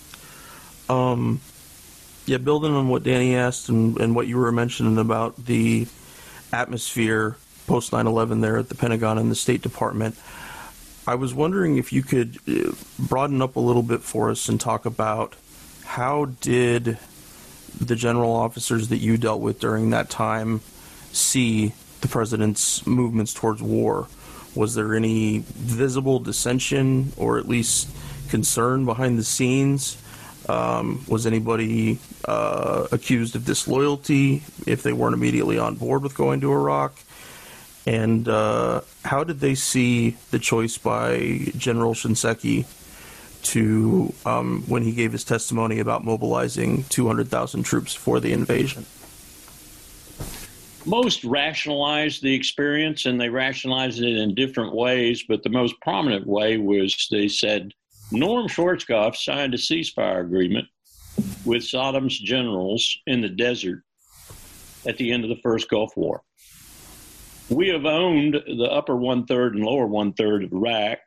Um, 0.88 1.40
yeah, 2.26 2.38
building 2.38 2.72
on 2.72 2.88
what 2.88 3.02
Danny 3.02 3.34
asked 3.34 3.68
and, 3.68 3.98
and 3.98 4.14
what 4.14 4.26
you 4.26 4.36
were 4.36 4.52
mentioning 4.52 4.98
about 4.98 5.36
the 5.46 5.86
atmosphere 6.52 7.36
post 7.66 7.92
9 7.92 8.06
11 8.06 8.40
there 8.40 8.58
at 8.58 8.68
the 8.68 8.74
Pentagon 8.74 9.16
and 9.16 9.30
the 9.30 9.36
State 9.36 9.62
Department, 9.62 10.16
I 11.06 11.14
was 11.14 11.32
wondering 11.32 11.78
if 11.78 11.92
you 11.92 12.02
could 12.02 12.38
uh, 12.48 12.72
broaden 12.98 13.40
up 13.40 13.56
a 13.56 13.60
little 13.60 13.82
bit 13.82 14.02
for 14.02 14.30
us 14.30 14.48
and 14.48 14.60
talk 14.60 14.86
about 14.86 15.36
how 15.84 16.26
did 16.40 16.98
the 17.80 17.96
general 17.96 18.32
officers 18.32 18.88
that 18.88 18.98
you 18.98 19.16
dealt 19.16 19.40
with 19.40 19.60
during 19.60 19.90
that 19.90 20.10
time 20.10 20.60
see 21.12 21.72
the 22.00 22.08
president's 22.08 22.86
movements 22.86 23.32
towards 23.32 23.62
war? 23.62 24.08
Was 24.54 24.74
there 24.74 24.94
any 24.94 25.44
visible 25.46 26.18
dissension 26.18 27.12
or 27.16 27.38
at 27.38 27.48
least 27.48 27.88
concern 28.28 28.84
behind 28.84 29.18
the 29.18 29.24
scenes? 29.24 29.96
Um, 30.48 31.04
was 31.06 31.26
anybody 31.26 31.98
uh, 32.24 32.88
accused 32.92 33.36
of 33.36 33.44
disloyalty 33.44 34.42
if 34.66 34.82
they 34.82 34.92
weren't 34.92 35.14
immediately 35.14 35.58
on 35.58 35.76
board 35.76 36.02
with 36.02 36.16
going 36.16 36.40
to 36.40 36.52
Iraq? 36.52 36.94
And 37.86 38.28
uh, 38.28 38.82
how 39.04 39.24
did 39.24 39.40
they 39.40 39.54
see 39.54 40.16
the 40.30 40.38
choice 40.38 40.78
by 40.78 41.50
General 41.56 41.94
Shinseki 41.94 42.66
to 43.42 44.12
um, 44.26 44.64
when 44.66 44.82
he 44.82 44.92
gave 44.92 45.12
his 45.12 45.24
testimony 45.24 45.78
about 45.78 46.04
mobilizing 46.04 46.84
200,000 46.84 47.62
troops 47.62 47.94
for 47.94 48.20
the 48.20 48.32
invasion? 48.32 48.86
most 50.86 51.24
rationalized 51.24 52.22
the 52.22 52.34
experience 52.34 53.06
and 53.06 53.20
they 53.20 53.28
rationalized 53.28 54.00
it 54.00 54.16
in 54.16 54.34
different 54.34 54.74
ways, 54.74 55.24
but 55.28 55.42
the 55.42 55.50
most 55.50 55.78
prominent 55.80 56.26
way 56.26 56.56
was 56.56 57.08
they 57.10 57.28
said 57.28 57.72
Norm 58.12 58.48
Schwarzkopf 58.48 59.14
signed 59.16 59.54
a 59.54 59.56
ceasefire 59.56 60.20
agreement 60.22 60.66
with 61.44 61.62
Saddam's 61.62 62.18
generals 62.18 62.98
in 63.06 63.20
the 63.20 63.28
desert 63.28 63.82
at 64.86 64.96
the 64.96 65.12
end 65.12 65.22
of 65.22 65.30
the 65.30 65.40
first 65.42 65.68
Gulf 65.68 65.96
War. 65.96 66.22
We 67.48 67.68
have 67.68 67.84
owned 67.84 68.34
the 68.34 68.68
upper 68.70 68.96
one 68.96 69.26
third 69.26 69.54
and 69.54 69.64
lower 69.64 69.86
one 69.86 70.12
third 70.12 70.44
of 70.44 70.52
Iraq 70.52 70.98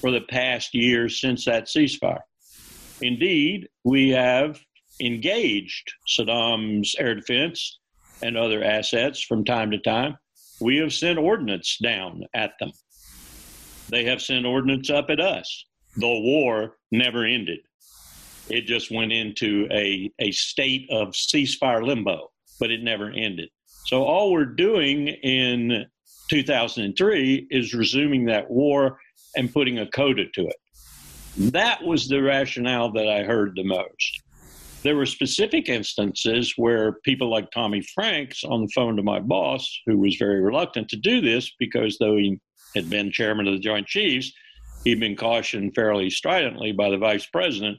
for 0.00 0.10
the 0.10 0.22
past 0.22 0.74
years 0.74 1.20
since 1.20 1.44
that 1.44 1.66
ceasefire. 1.66 2.22
Indeed, 3.02 3.68
we 3.84 4.10
have 4.10 4.58
engaged 5.00 5.92
Saddam's 6.08 6.94
air 6.98 7.14
defense 7.14 7.78
and 8.22 8.38
other 8.38 8.64
assets 8.64 9.22
from 9.22 9.44
time 9.44 9.70
to 9.70 9.78
time. 9.78 10.16
We 10.62 10.78
have 10.78 10.94
sent 10.94 11.18
ordnance 11.18 11.76
down 11.82 12.24
at 12.32 12.52
them. 12.58 12.72
They 13.90 14.04
have 14.04 14.22
sent 14.22 14.46
ordnance 14.46 14.88
up 14.88 15.10
at 15.10 15.20
us. 15.20 15.66
The 15.96 16.06
war 16.06 16.76
never 16.92 17.24
ended. 17.24 17.60
It 18.48 18.66
just 18.66 18.90
went 18.90 19.12
into 19.12 19.66
a, 19.72 20.12
a 20.20 20.30
state 20.30 20.86
of 20.90 21.08
ceasefire 21.08 21.84
limbo, 21.84 22.30
but 22.60 22.70
it 22.70 22.82
never 22.82 23.10
ended. 23.10 23.48
So 23.86 24.04
all 24.04 24.32
we're 24.32 24.44
doing 24.44 25.08
in 25.08 25.86
2003 26.30 27.48
is 27.50 27.74
resuming 27.74 28.26
that 28.26 28.50
war 28.50 28.98
and 29.36 29.52
putting 29.52 29.78
a 29.78 29.86
coda 29.88 30.24
to 30.34 30.46
it. 30.46 30.56
That 31.52 31.82
was 31.82 32.08
the 32.08 32.22
rationale 32.22 32.92
that 32.92 33.08
I 33.08 33.22
heard 33.22 33.52
the 33.56 33.64
most. 33.64 34.22
There 34.82 34.96
were 34.96 35.06
specific 35.06 35.68
instances 35.68 36.54
where 36.56 36.92
people 37.04 37.30
like 37.30 37.50
Tommy 37.50 37.82
Franks 37.94 38.44
on 38.44 38.62
the 38.62 38.70
phone 38.74 38.96
to 38.96 39.02
my 39.02 39.20
boss, 39.20 39.68
who 39.86 39.98
was 39.98 40.16
very 40.16 40.40
reluctant 40.40 40.88
to 40.90 40.96
do 40.96 41.20
this 41.20 41.50
because 41.58 41.98
though 41.98 42.16
he 42.16 42.38
had 42.74 42.88
been 42.88 43.10
chairman 43.10 43.48
of 43.48 43.54
the 43.54 43.60
Joint 43.60 43.86
Chiefs, 43.86 44.32
he'd 44.86 45.00
been 45.00 45.16
cautioned 45.16 45.74
fairly 45.74 46.08
stridently 46.08 46.70
by 46.70 46.88
the 46.88 46.96
vice 46.96 47.26
president 47.26 47.76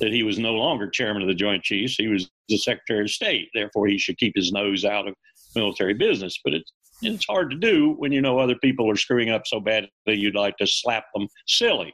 that 0.00 0.10
he 0.10 0.22
was 0.22 0.38
no 0.38 0.52
longer 0.52 0.88
chairman 0.88 1.20
of 1.20 1.28
the 1.28 1.34
Joint 1.34 1.62
Chiefs. 1.62 1.96
He 1.98 2.08
was 2.08 2.30
the 2.48 2.56
Secretary 2.56 3.02
of 3.02 3.10
State. 3.10 3.50
Therefore, 3.52 3.86
he 3.88 3.98
should 3.98 4.16
keep 4.16 4.32
his 4.34 4.52
nose 4.52 4.82
out 4.82 5.06
of 5.06 5.14
military 5.54 5.92
business. 5.92 6.40
But 6.42 6.54
it's, 6.54 6.72
it's 7.02 7.26
hard 7.26 7.50
to 7.50 7.58
do 7.58 7.94
when 7.98 8.10
you 8.10 8.22
know 8.22 8.38
other 8.38 8.54
people 8.56 8.90
are 8.90 8.96
screwing 8.96 9.28
up 9.28 9.42
so 9.46 9.60
badly 9.60 9.90
you'd 10.06 10.34
like 10.34 10.56
to 10.56 10.66
slap 10.66 11.04
them 11.14 11.28
silly. 11.46 11.92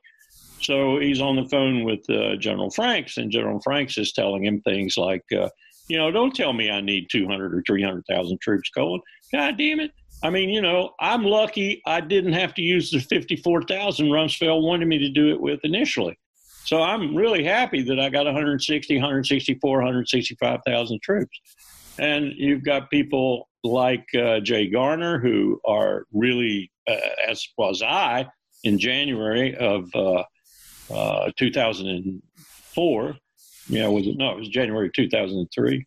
So 0.60 1.00
he's 1.00 1.20
on 1.20 1.34
the 1.34 1.48
phone 1.48 1.82
with 1.82 2.08
uh, 2.08 2.36
General 2.36 2.70
Franks, 2.70 3.16
and 3.16 3.32
General 3.32 3.60
Franks 3.64 3.98
is 3.98 4.12
telling 4.12 4.44
him 4.44 4.60
things 4.60 4.96
like, 4.96 5.24
uh, 5.36 5.48
you 5.88 5.98
know, 5.98 6.12
don't 6.12 6.36
tell 6.36 6.52
me 6.52 6.70
I 6.70 6.80
need 6.80 7.08
200 7.10 7.52
or 7.52 7.64
300,000 7.66 8.40
troops, 8.40 8.70
Colin. 8.70 9.00
God 9.32 9.58
damn 9.58 9.80
it. 9.80 9.90
I 10.22 10.30
mean, 10.30 10.50
you 10.50 10.62
know, 10.62 10.90
I'm 11.00 11.24
lucky 11.24 11.82
I 11.86 12.00
didn't 12.00 12.34
have 12.34 12.54
to 12.54 12.62
use 12.62 12.90
the 12.90 13.00
54,000 13.00 14.06
Rumsfeld 14.06 14.62
wanted 14.62 14.86
me 14.86 14.98
to 14.98 15.08
do 15.08 15.30
it 15.30 15.40
with 15.40 15.60
initially. 15.64 16.16
So 16.64 16.80
I'm 16.80 17.14
really 17.16 17.42
happy 17.42 17.82
that 17.82 17.98
I 17.98 18.08
got 18.08 18.24
160, 18.26 18.94
164, 18.94 19.78
165,000 19.78 21.02
troops. 21.02 21.40
And 21.98 22.32
you've 22.36 22.64
got 22.64 22.88
people 22.88 23.48
like 23.64 24.06
uh, 24.14 24.40
Jay 24.40 24.68
Garner 24.68 25.18
who 25.18 25.60
are 25.66 26.06
really, 26.12 26.70
uh, 26.88 26.96
as 27.28 27.46
was 27.58 27.82
I 27.82 28.26
in 28.64 28.78
January 28.78 29.56
of 29.56 29.90
uh, 29.94 30.22
uh, 30.92 31.30
2004. 31.36 33.16
Yeah, 33.68 33.88
was 33.88 34.06
it? 34.06 34.16
No, 34.16 34.30
it 34.30 34.38
was 34.38 34.48
January 34.48 34.90
2003. 34.94 35.86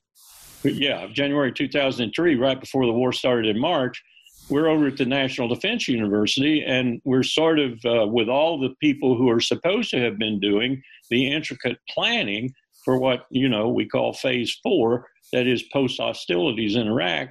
But 0.61 0.73
yeah, 0.75 1.07
January 1.11 1.51
2003, 1.53 2.35
right 2.35 2.59
before 2.59 2.85
the 2.85 2.91
war 2.91 3.13
started 3.13 3.55
in 3.55 3.59
March, 3.61 4.01
we're 4.49 4.67
over 4.67 4.87
at 4.87 4.97
the 4.97 5.05
National 5.05 5.47
Defense 5.47 5.87
University, 5.87 6.63
and 6.63 7.01
we're 7.03 7.23
sort 7.23 7.59
of 7.59 7.79
uh, 7.85 8.07
with 8.07 8.29
all 8.29 8.59
the 8.59 8.75
people 8.79 9.17
who 9.17 9.29
are 9.29 9.39
supposed 9.39 9.89
to 9.91 9.99
have 9.99 10.17
been 10.17 10.39
doing 10.39 10.81
the 11.09 11.31
intricate 11.31 11.77
planning 11.89 12.53
for 12.83 12.99
what 12.99 13.25
you 13.31 13.49
know 13.49 13.69
we 13.69 13.87
call 13.87 14.13
Phase 14.13 14.57
Four, 14.61 15.07
that 15.33 15.47
is 15.47 15.63
post 15.73 15.99
hostilities 15.99 16.75
in 16.75 16.87
Iraq. 16.87 17.29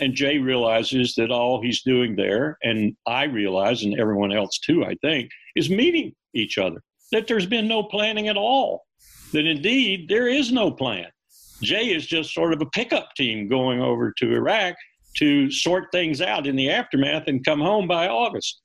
And 0.00 0.14
Jay 0.14 0.38
realizes 0.38 1.14
that 1.16 1.32
all 1.32 1.60
he's 1.60 1.82
doing 1.82 2.14
there, 2.14 2.58
and 2.62 2.96
I 3.06 3.24
realize, 3.24 3.82
and 3.82 3.98
everyone 3.98 4.32
else 4.32 4.58
too, 4.58 4.84
I 4.84 4.94
think, 5.02 5.30
is 5.56 5.68
meeting 5.68 6.12
each 6.32 6.58
other 6.58 6.80
that 7.12 7.26
there's 7.26 7.46
been 7.46 7.68
no 7.68 7.82
planning 7.82 8.28
at 8.28 8.36
all, 8.36 8.86
that 9.32 9.46
indeed 9.46 10.08
there 10.08 10.28
is 10.28 10.52
no 10.52 10.70
plan. 10.70 11.06
Jay 11.62 11.92
is 11.92 12.06
just 12.06 12.32
sort 12.32 12.52
of 12.54 12.62
a 12.62 12.66
pickup 12.66 13.14
team 13.16 13.48
going 13.48 13.80
over 13.80 14.12
to 14.18 14.34
Iraq 14.34 14.74
to 15.16 15.50
sort 15.50 15.90
things 15.92 16.20
out 16.20 16.46
in 16.46 16.56
the 16.56 16.70
aftermath 16.70 17.24
and 17.26 17.44
come 17.44 17.60
home 17.60 17.88
by 17.88 18.08
August. 18.08 18.60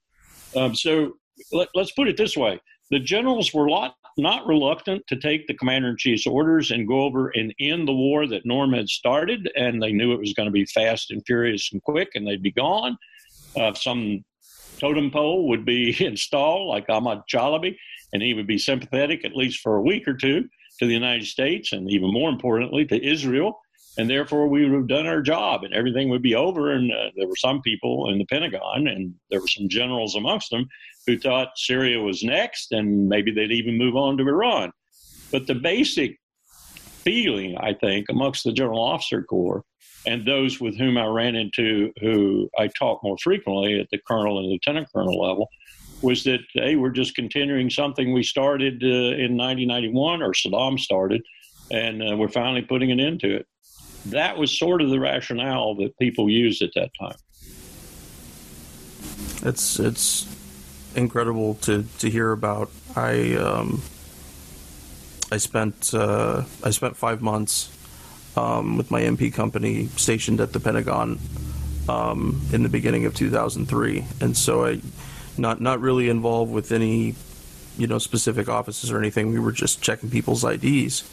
Um, 0.56 0.76
so 0.76 1.14
let, 1.52 1.70
us 1.76 1.92
put 1.92 2.08
it 2.08 2.18
this 2.18 2.38
way 2.38 2.60
the 2.92 3.00
generals 3.00 3.54
were 3.54 3.70
lot 3.70 3.96
not 4.18 4.48
reluctant 4.48 5.06
to 5.08 5.18
take 5.18 5.46
the 5.46 5.54
commander 5.54 5.90
in 5.90 5.98
chief's 5.98 6.26
orders 6.26 6.72
and 6.72 6.88
go 6.88 7.02
over 7.02 7.30
and 7.30 7.54
end 7.60 7.88
the 7.88 7.94
war 7.94 8.28
that 8.28 8.46
Norm 8.46 8.72
had 8.72 8.88
started, 8.88 9.52
and 9.56 9.82
they 9.82 9.92
knew 9.92 10.14
it 10.14 10.20
was 10.20 10.34
going 10.34 10.48
to 10.48 10.54
be 10.54 10.66
fast 10.66 11.12
and 11.12 11.22
furious 11.26 11.70
and 11.74 11.84
quick, 11.84 12.10
and 12.16 12.26
they'd 12.26 12.42
be 12.42 12.52
gone. 12.52 12.98
Uh, 13.58 13.74
some 13.74 14.24
totem 14.80 15.12
pole 15.12 15.50
would 15.50 15.66
be 15.66 15.96
installed, 16.06 16.70
like 16.70 16.86
Ahmad 16.90 17.24
Chalabi, 17.30 17.76
and 18.14 18.22
he 18.22 18.34
would 18.34 18.48
be 18.48 18.58
sympathetic 18.58 19.26
at 19.26 19.36
least 19.36 19.60
for 19.60 19.76
a 19.76 19.82
week 19.82 20.08
or 20.08 20.14
two 20.14 20.48
to 20.80 20.86
the 20.86 20.94
United 20.94 21.26
States, 21.26 21.74
and 21.74 21.90
even 21.92 22.14
more 22.14 22.30
importantly 22.30 22.86
to 22.86 23.06
Israel 23.06 23.60
and 23.98 24.10
therefore 24.10 24.48
we 24.48 24.64
would 24.64 24.76
have 24.76 24.88
done 24.88 25.08
our 25.08 25.22
job 25.22 25.64
and 25.64 25.74
everything 25.74 26.10
would 26.10 26.22
be 26.22 26.36
over. 26.36 26.72
And 26.72 26.92
uh, 26.92 27.12
there 27.16 27.28
were 27.28 27.36
some 27.36 27.62
people 27.62 28.10
in 28.10 28.18
the 28.18 28.26
Pentagon, 28.26 28.88
and 28.88 29.14
there 29.30 29.40
were 29.40 29.48
some 29.48 29.70
generals 29.70 30.16
amongst 30.16 30.50
them 30.50 30.68
who 31.08 31.18
thought 31.18 31.58
Syria 31.58 32.00
was 32.00 32.24
next, 32.24 32.72
and 32.72 33.08
maybe 33.08 33.32
they'd 33.32 33.52
even 33.52 33.78
move 33.78 33.96
on 33.96 34.18
to 34.18 34.28
Iran. 34.28 34.72
But 35.32 35.48
the 35.48 35.56
basic 35.56 36.18
feeling, 36.78 37.58
I 37.58 37.74
think, 37.74 38.08
amongst 38.10 38.44
the 38.44 38.52
General 38.52 38.82
Officer 38.82 39.24
Corps 39.24 39.64
and 40.08 40.26
those 40.26 40.60
with 40.60 40.78
whom 40.78 40.98
I 40.98 41.06
ran 41.06 41.36
into, 41.36 41.92
who 42.00 42.50
I 42.58 42.68
talked 42.68 43.04
more 43.04 43.18
frequently 43.18 43.80
at 43.80 43.90
the 43.92 44.00
colonel 44.08 44.40
and 44.40 44.48
lieutenant 44.48 44.88
colonel 44.94 45.20
level, 45.20 45.50
was 46.02 46.24
that 46.26 46.42
hey, 46.54 46.76
we're 46.76 46.92
just 46.92 47.16
continuing 47.16 47.70
something 47.70 48.14
we 48.14 48.22
started 48.22 48.84
uh, 48.84 49.16
in 49.16 49.38
1991 49.38 50.22
or 50.22 50.34
Saddam 50.34 50.80
started, 50.80 51.24
and 51.72 52.04
uh, 52.04 52.16
we're 52.18 52.28
finally 52.28 52.62
putting 52.62 52.92
an 52.92 53.00
end 53.00 53.20
to 53.22 53.38
it 53.38 53.48
that 54.08 54.38
was 54.38 54.58
sort 54.58 54.82
of 54.82 54.90
the 54.90 55.00
rationale 55.00 55.76
that 55.76 55.98
people 55.98 56.30
used 56.30 56.62
at 56.62 56.72
that 56.76 56.92
time. 57.00 57.18
It's 59.44 59.80
it's 59.80 60.28
incredible 60.96 61.56
to, 61.56 61.86
to 62.00 62.10
hear 62.10 62.32
about. 62.32 62.72
I 62.96 63.36
um, 63.36 63.82
I 65.32 65.38
spent 65.38 65.94
uh, 65.94 66.44
I 66.64 66.70
spent 66.72 66.98
five 66.98 67.22
months 67.22 67.70
um, 68.38 68.78
with 68.78 68.92
my 68.92 69.02
MP 69.02 69.34
company 69.34 69.88
stationed 69.96 70.40
at 70.40 70.54
the 70.54 70.60
Pentagon 70.60 71.20
um, 71.90 72.42
in 72.52 72.64
the 72.64 72.70
beginning 72.70 73.06
of 73.06 73.14
2003, 73.14 74.06
and 74.22 74.38
so 74.38 74.66
I 74.66 74.82
not 75.38 75.62
not 75.62 75.80
really 75.82 76.10
involved 76.10 76.52
with 76.52 76.72
any 76.72 77.16
you 77.78 77.88
know 77.88 77.98
specific 77.98 78.50
offices 78.50 78.92
or 78.92 79.00
anything. 79.00 79.32
We 79.32 79.40
were 79.40 79.52
just 79.52 79.82
checking 79.82 80.10
people's 80.10 80.44
IDs 80.44 81.04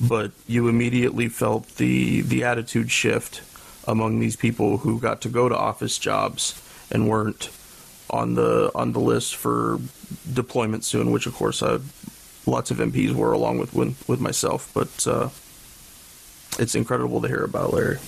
but 0.00 0.32
you 0.46 0.68
immediately 0.68 1.28
felt 1.28 1.76
the 1.76 2.22
the 2.22 2.44
attitude 2.44 2.90
shift 2.90 3.42
among 3.86 4.18
these 4.18 4.36
people 4.36 4.78
who 4.78 4.98
got 4.98 5.20
to 5.22 5.28
go 5.28 5.48
to 5.48 5.56
office 5.56 5.98
jobs 5.98 6.60
and 6.90 7.08
weren't 7.08 7.50
on 8.10 8.34
the 8.34 8.70
on 8.74 8.92
the 8.92 9.00
list 9.00 9.36
for 9.36 9.78
deployment 10.32 10.84
soon, 10.84 11.10
which 11.10 11.26
of 11.26 11.34
course 11.34 11.62
uh, 11.62 11.80
lots 12.46 12.70
of 12.70 12.78
MPs 12.78 13.12
were 13.12 13.32
along 13.32 13.58
with 13.58 13.74
with 13.74 14.20
myself. 14.20 14.70
But 14.74 15.06
uh, 15.06 15.28
it's 16.58 16.74
incredible 16.74 17.20
to 17.22 17.28
hear 17.28 17.44
about 17.44 17.72
Larry. 17.72 17.98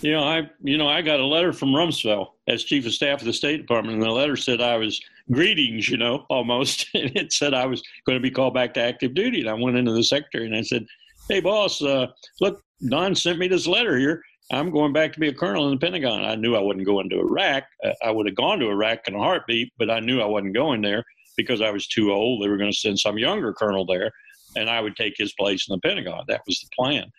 You 0.00 0.12
know, 0.12 0.24
I 0.24 0.50
you 0.62 0.78
know 0.78 0.88
I 0.88 1.02
got 1.02 1.20
a 1.20 1.26
letter 1.26 1.52
from 1.52 1.70
Rumsfeld 1.70 2.28
as 2.48 2.64
chief 2.64 2.86
of 2.86 2.92
staff 2.92 3.20
of 3.20 3.26
the 3.26 3.32
State 3.32 3.58
Department, 3.58 3.94
and 3.94 4.02
the 4.02 4.10
letter 4.10 4.36
said 4.36 4.60
I 4.60 4.76
was 4.76 5.00
greetings, 5.32 5.88
you 5.88 5.96
know, 5.96 6.26
almost. 6.28 6.86
and 6.94 7.14
it 7.16 7.32
said 7.32 7.54
I 7.54 7.66
was 7.66 7.82
going 8.06 8.16
to 8.16 8.22
be 8.22 8.30
called 8.30 8.54
back 8.54 8.74
to 8.74 8.80
active 8.80 9.14
duty. 9.14 9.40
And 9.40 9.50
I 9.50 9.54
went 9.54 9.76
into 9.76 9.92
the 9.92 10.04
secretary 10.04 10.46
and 10.46 10.56
I 10.56 10.62
said, 10.62 10.86
Hey, 11.28 11.40
boss, 11.40 11.82
uh, 11.82 12.08
look, 12.40 12.62
Don 12.88 13.14
sent 13.14 13.38
me 13.38 13.46
this 13.46 13.66
letter 13.66 13.96
here. 13.98 14.22
I'm 14.52 14.70
going 14.70 14.92
back 14.92 15.12
to 15.12 15.20
be 15.20 15.28
a 15.28 15.34
colonel 15.34 15.66
in 15.66 15.72
the 15.72 15.78
Pentagon. 15.78 16.24
I 16.24 16.34
knew 16.34 16.56
I 16.56 16.60
wasn't 16.60 16.86
going 16.86 17.08
to 17.10 17.20
Iraq. 17.20 17.64
Uh, 17.84 17.92
I 18.02 18.10
would 18.10 18.26
have 18.26 18.34
gone 18.34 18.58
to 18.58 18.68
Iraq 18.68 19.06
in 19.06 19.14
a 19.14 19.18
heartbeat, 19.18 19.72
but 19.78 19.90
I 19.90 20.00
knew 20.00 20.20
I 20.20 20.26
wasn't 20.26 20.54
going 20.54 20.82
there 20.82 21.04
because 21.36 21.60
I 21.60 21.70
was 21.70 21.86
too 21.86 22.12
old. 22.12 22.42
They 22.42 22.48
were 22.48 22.56
going 22.56 22.72
to 22.72 22.76
send 22.76 22.98
some 22.98 23.16
younger 23.16 23.52
colonel 23.52 23.86
there, 23.86 24.10
and 24.56 24.68
I 24.68 24.80
would 24.80 24.96
take 24.96 25.14
his 25.16 25.32
place 25.34 25.68
in 25.68 25.74
the 25.74 25.88
Pentagon. 25.88 26.24
That 26.26 26.42
was 26.46 26.58
the 26.58 26.68
plan. 26.74 27.12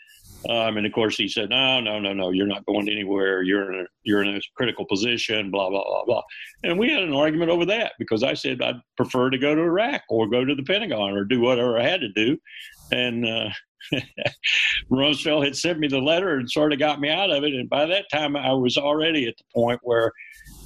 Um, 0.49 0.77
and 0.77 0.85
of 0.85 0.93
course, 0.93 1.17
he 1.17 1.27
said, 1.27 1.49
"No, 1.49 1.79
no, 1.79 1.99
no, 1.99 2.13
no. 2.13 2.31
You're 2.31 2.47
not 2.47 2.65
going 2.65 2.89
anywhere. 2.89 3.43
You're 3.43 3.71
in 3.71 3.81
a 3.81 3.85
you're 4.03 4.23
in 4.23 4.35
a 4.35 4.41
critical 4.55 4.85
position." 4.85 5.51
Blah 5.51 5.69
blah 5.69 5.83
blah 5.83 6.05
blah. 6.05 6.23
And 6.63 6.79
we 6.79 6.89
had 6.89 7.03
an 7.03 7.13
argument 7.13 7.51
over 7.51 7.65
that 7.67 7.93
because 7.99 8.23
I 8.23 8.33
said 8.33 8.61
I'd 8.61 8.81
prefer 8.97 9.29
to 9.29 9.37
go 9.37 9.53
to 9.53 9.61
Iraq 9.61 10.01
or 10.09 10.27
go 10.27 10.43
to 10.43 10.55
the 10.55 10.63
Pentagon 10.63 11.15
or 11.15 11.25
do 11.25 11.41
whatever 11.41 11.77
I 11.79 11.83
had 11.83 12.01
to 12.01 12.09
do. 12.09 12.37
And 12.91 13.25
uh, 13.25 13.49
Rumsfeld 14.91 15.45
had 15.45 15.55
sent 15.55 15.79
me 15.79 15.87
the 15.87 15.99
letter 15.99 16.35
and 16.37 16.49
sort 16.49 16.73
of 16.73 16.79
got 16.79 16.99
me 16.99 17.09
out 17.09 17.29
of 17.29 17.43
it. 17.43 17.53
And 17.53 17.69
by 17.69 17.85
that 17.85 18.05
time, 18.11 18.35
I 18.35 18.53
was 18.53 18.77
already 18.77 19.27
at 19.27 19.35
the 19.37 19.43
point 19.53 19.79
where 19.83 20.11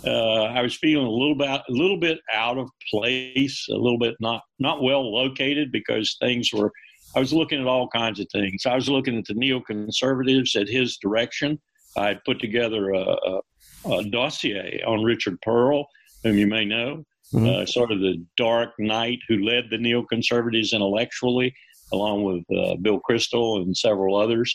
uh, 0.05 0.43
I 0.43 0.61
was 0.61 0.75
feeling 0.75 1.05
a 1.05 1.09
little 1.09 1.35
bit 1.35 1.49
a 1.49 1.63
little 1.69 1.99
bit 1.99 2.19
out 2.31 2.57
of 2.57 2.69
place, 2.89 3.67
a 3.69 3.75
little 3.75 3.99
bit 3.99 4.15
not 4.19 4.41
not 4.59 4.81
well 4.81 5.13
located 5.13 5.71
because 5.71 6.15
things 6.21 6.53
were 6.53 6.71
I 7.15 7.19
was 7.19 7.33
looking 7.33 7.61
at 7.61 7.67
all 7.67 7.87
kinds 7.87 8.19
of 8.19 8.27
things. 8.31 8.65
I 8.65 8.75
was 8.75 8.89
looking 8.89 9.17
at 9.17 9.25
the 9.25 9.33
neoconservatives 9.33 10.59
at 10.59 10.67
his 10.67 10.97
direction. 10.97 11.59
I 11.95 12.07
had 12.09 12.23
put 12.25 12.39
together 12.39 12.91
a, 12.91 12.99
a, 12.99 13.41
a 13.89 14.03
dossier 14.09 14.83
on 14.85 15.01
Richard 15.01 15.39
Perle, 15.41 15.85
whom 16.23 16.37
you 16.37 16.45
may 16.45 16.65
know, 16.65 17.05
mm-hmm. 17.33 17.47
uh, 17.47 17.65
sort 17.65 17.91
of 17.91 17.99
the 17.99 18.21
dark 18.35 18.71
knight 18.79 19.19
who 19.29 19.45
led 19.45 19.69
the 19.69 19.77
neoconservatives 19.77 20.73
intellectually, 20.73 21.55
along 21.93 22.23
with 22.23 22.43
uh, 22.57 22.75
Bill 22.75 22.99
Kristol 23.09 23.61
and 23.61 23.75
several 23.75 24.17
others. 24.17 24.53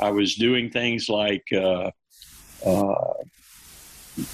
I 0.00 0.10
was 0.10 0.36
doing 0.36 0.70
things 0.70 1.08
like 1.08 1.44
uh, 1.52 1.90
uh 2.64 3.12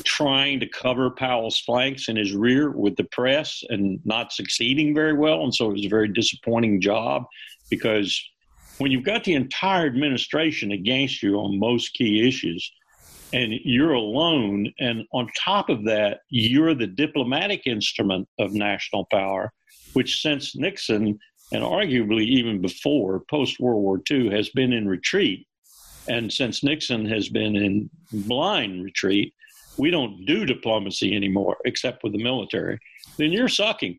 trying 0.04 0.60
to 0.60 0.66
cover 0.66 1.10
Powell's 1.10 1.60
flanks 1.60 2.08
and 2.08 2.16
his 2.16 2.32
rear 2.32 2.70
with 2.70 2.96
the 2.96 3.04
press 3.04 3.62
and 3.68 4.00
not 4.06 4.32
succeeding 4.32 4.94
very 4.94 5.12
well. 5.12 5.42
And 5.42 5.54
so 5.54 5.68
it 5.68 5.74
was 5.74 5.84
a 5.84 5.90
very 5.90 6.08
disappointing 6.08 6.80
job 6.80 7.24
because 7.70 8.22
when 8.78 8.90
you've 8.90 9.04
got 9.04 9.24
the 9.24 9.34
entire 9.34 9.86
administration 9.86 10.72
against 10.72 11.22
you 11.22 11.36
on 11.36 11.58
most 11.58 11.94
key 11.94 12.26
issues 12.26 12.70
and 13.32 13.52
you're 13.64 13.92
alone 13.92 14.72
and 14.78 15.04
on 15.12 15.28
top 15.38 15.68
of 15.68 15.84
that 15.84 16.20
you're 16.30 16.74
the 16.74 16.86
diplomatic 16.86 17.66
instrument 17.66 18.28
of 18.38 18.52
national 18.52 19.06
power 19.10 19.52
which 19.94 20.20
since 20.20 20.56
nixon 20.56 21.18
and 21.52 21.62
arguably 21.62 22.24
even 22.24 22.60
before 22.60 23.22
post 23.30 23.60
world 23.60 23.82
war 23.82 24.00
ii 24.10 24.30
has 24.30 24.48
been 24.50 24.72
in 24.72 24.88
retreat 24.88 25.46
and 26.08 26.32
since 26.32 26.62
nixon 26.62 27.04
has 27.06 27.28
been 27.28 27.56
in 27.56 27.90
blind 28.12 28.84
retreat 28.84 29.32
we 29.76 29.90
don't 29.90 30.24
do 30.26 30.44
diplomacy 30.44 31.14
anymore 31.14 31.56
except 31.64 32.02
with 32.02 32.12
the 32.12 32.22
military 32.22 32.78
then 33.18 33.32
you're 33.32 33.48
sucking 33.48 33.98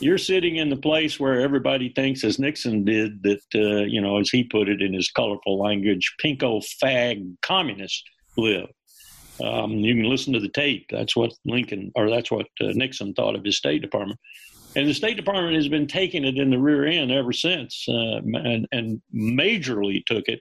you're 0.00 0.18
sitting 0.18 0.56
in 0.56 0.68
the 0.68 0.76
place 0.76 1.18
where 1.18 1.40
everybody 1.40 1.90
thinks, 1.90 2.24
as 2.24 2.38
Nixon 2.38 2.84
did, 2.84 3.22
that, 3.22 3.40
uh, 3.54 3.84
you 3.84 4.00
know, 4.00 4.18
as 4.18 4.28
he 4.28 4.44
put 4.44 4.68
it 4.68 4.82
in 4.82 4.92
his 4.92 5.10
colorful 5.10 5.58
language, 5.58 6.14
pinko 6.22 6.62
fag 6.82 7.36
communists 7.42 8.02
live. 8.36 8.68
Um, 9.42 9.72
you 9.72 9.94
can 9.94 10.04
listen 10.04 10.32
to 10.32 10.40
the 10.40 10.48
tape. 10.48 10.86
That's 10.90 11.16
what 11.16 11.32
Lincoln, 11.44 11.92
or 11.94 12.10
that's 12.10 12.30
what 12.30 12.46
uh, 12.60 12.68
Nixon 12.74 13.14
thought 13.14 13.36
of 13.36 13.44
his 13.44 13.56
State 13.56 13.82
Department. 13.82 14.18
And 14.76 14.88
the 14.88 14.94
State 14.94 15.16
Department 15.16 15.54
has 15.54 15.68
been 15.68 15.86
taking 15.86 16.24
it 16.24 16.36
in 16.36 16.50
the 16.50 16.58
rear 16.58 16.86
end 16.86 17.10
ever 17.10 17.32
since, 17.32 17.86
uh, 17.88 18.20
and, 18.34 18.66
and 18.72 19.00
majorly 19.14 20.04
took 20.04 20.24
it 20.28 20.40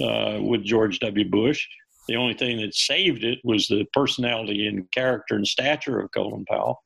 uh, 0.00 0.40
with 0.40 0.64
George 0.64 1.00
W. 1.00 1.28
Bush. 1.28 1.66
The 2.06 2.16
only 2.16 2.34
thing 2.34 2.60
that 2.60 2.74
saved 2.74 3.24
it 3.24 3.38
was 3.44 3.66
the 3.66 3.84
personality 3.92 4.66
and 4.66 4.90
character 4.92 5.34
and 5.36 5.46
stature 5.46 6.00
of 6.00 6.12
Colin 6.12 6.44
Powell 6.44 6.80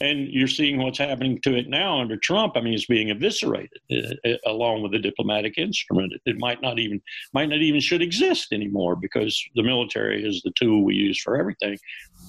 and 0.00 0.28
you're 0.28 0.48
seeing 0.48 0.78
what's 0.78 0.98
happening 0.98 1.40
to 1.42 1.56
it 1.56 1.68
now 1.68 2.00
under 2.00 2.16
Trump. 2.16 2.56
I 2.56 2.60
mean, 2.60 2.74
it's 2.74 2.86
being 2.86 3.10
eviscerated 3.10 3.78
uh, 3.92 4.28
uh, 4.28 4.36
along 4.46 4.82
with 4.82 4.92
the 4.92 4.98
diplomatic 4.98 5.56
instrument. 5.56 6.12
It, 6.26 6.36
might 6.38 6.60
not 6.62 6.78
even 6.78 7.00
might 7.32 7.48
not 7.48 7.60
even 7.60 7.80
should 7.80 8.02
exist 8.02 8.52
anymore 8.52 8.96
because 8.96 9.42
the 9.54 9.62
military 9.62 10.26
is 10.26 10.42
the 10.42 10.52
tool 10.56 10.84
we 10.84 10.94
use 10.94 11.20
for 11.20 11.36
everything. 11.36 11.78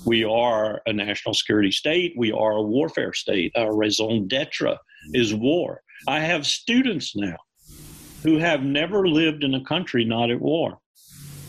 We 0.05 0.23
are 0.23 0.81
a 0.85 0.93
national 0.93 1.33
security 1.33 1.71
state. 1.71 2.13
We 2.15 2.31
are 2.31 2.51
a 2.51 2.61
warfare 2.61 3.13
state. 3.13 3.51
Our 3.55 3.75
raison 3.75 4.27
d'être 4.27 4.77
is 5.13 5.33
war. 5.33 5.81
I 6.07 6.19
have 6.19 6.45
students 6.45 7.15
now 7.15 7.37
who 8.23 8.37
have 8.37 8.63
never 8.63 9.07
lived 9.07 9.43
in 9.43 9.55
a 9.55 9.63
country 9.63 10.03
not 10.03 10.29
at 10.29 10.41
war. 10.41 10.77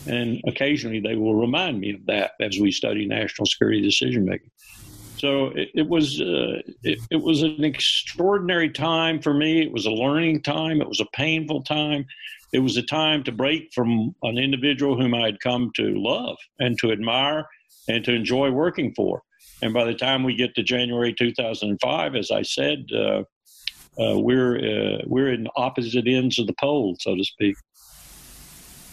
And 0.07 0.41
occasionally 0.47 0.99
they 0.99 1.15
will 1.15 1.35
remind 1.35 1.79
me 1.79 1.93
of 1.93 2.05
that 2.05 2.31
as 2.39 2.57
we 2.59 2.71
study 2.71 3.05
national 3.05 3.45
security 3.45 3.81
decision 3.81 4.25
making. 4.25 4.51
So 5.17 5.47
it, 5.47 5.69
it 5.73 5.87
was 5.87 6.21
uh, 6.21 6.61
it, 6.83 6.99
it, 7.09 7.21
was 7.21 7.41
an 7.41 7.63
extraordinary 7.63 8.69
time 8.69 9.21
for 9.21 9.33
me. 9.33 9.61
It 9.63 9.71
was 9.71 9.85
a 9.85 9.91
learning 9.91 10.43
time. 10.43 10.79
It 10.79 10.87
was 10.87 10.99
a 10.99 11.07
painful 11.13 11.63
time. 11.63 12.05
It 12.53 12.59
was 12.59 12.77
a 12.77 12.83
time 12.83 13.23
to 13.23 13.31
break 13.31 13.71
from 13.73 14.15
an 14.23 14.37
individual 14.37 14.99
whom 14.99 15.13
I 15.13 15.25
had 15.25 15.39
come 15.39 15.71
to 15.75 15.93
love 15.95 16.37
and 16.59 16.77
to 16.79 16.91
admire 16.91 17.47
and 17.87 18.03
to 18.05 18.13
enjoy 18.13 18.51
working 18.51 18.93
for. 18.95 19.23
And 19.61 19.73
by 19.73 19.85
the 19.85 19.95
time 19.95 20.23
we 20.23 20.35
get 20.35 20.53
to 20.55 20.63
January 20.63 21.13
2005, 21.17 22.15
as 22.15 22.31
I 22.31 22.43
said, 22.43 22.85
uh, 22.93 23.23
uh, 23.99 24.19
we're 24.19 24.57
uh, 24.57 25.01
we're 25.07 25.33
in 25.33 25.47
opposite 25.55 26.07
ends 26.07 26.37
of 26.37 26.45
the 26.45 26.53
pole, 26.59 26.95
so 26.99 27.15
to 27.15 27.23
speak. 27.23 27.55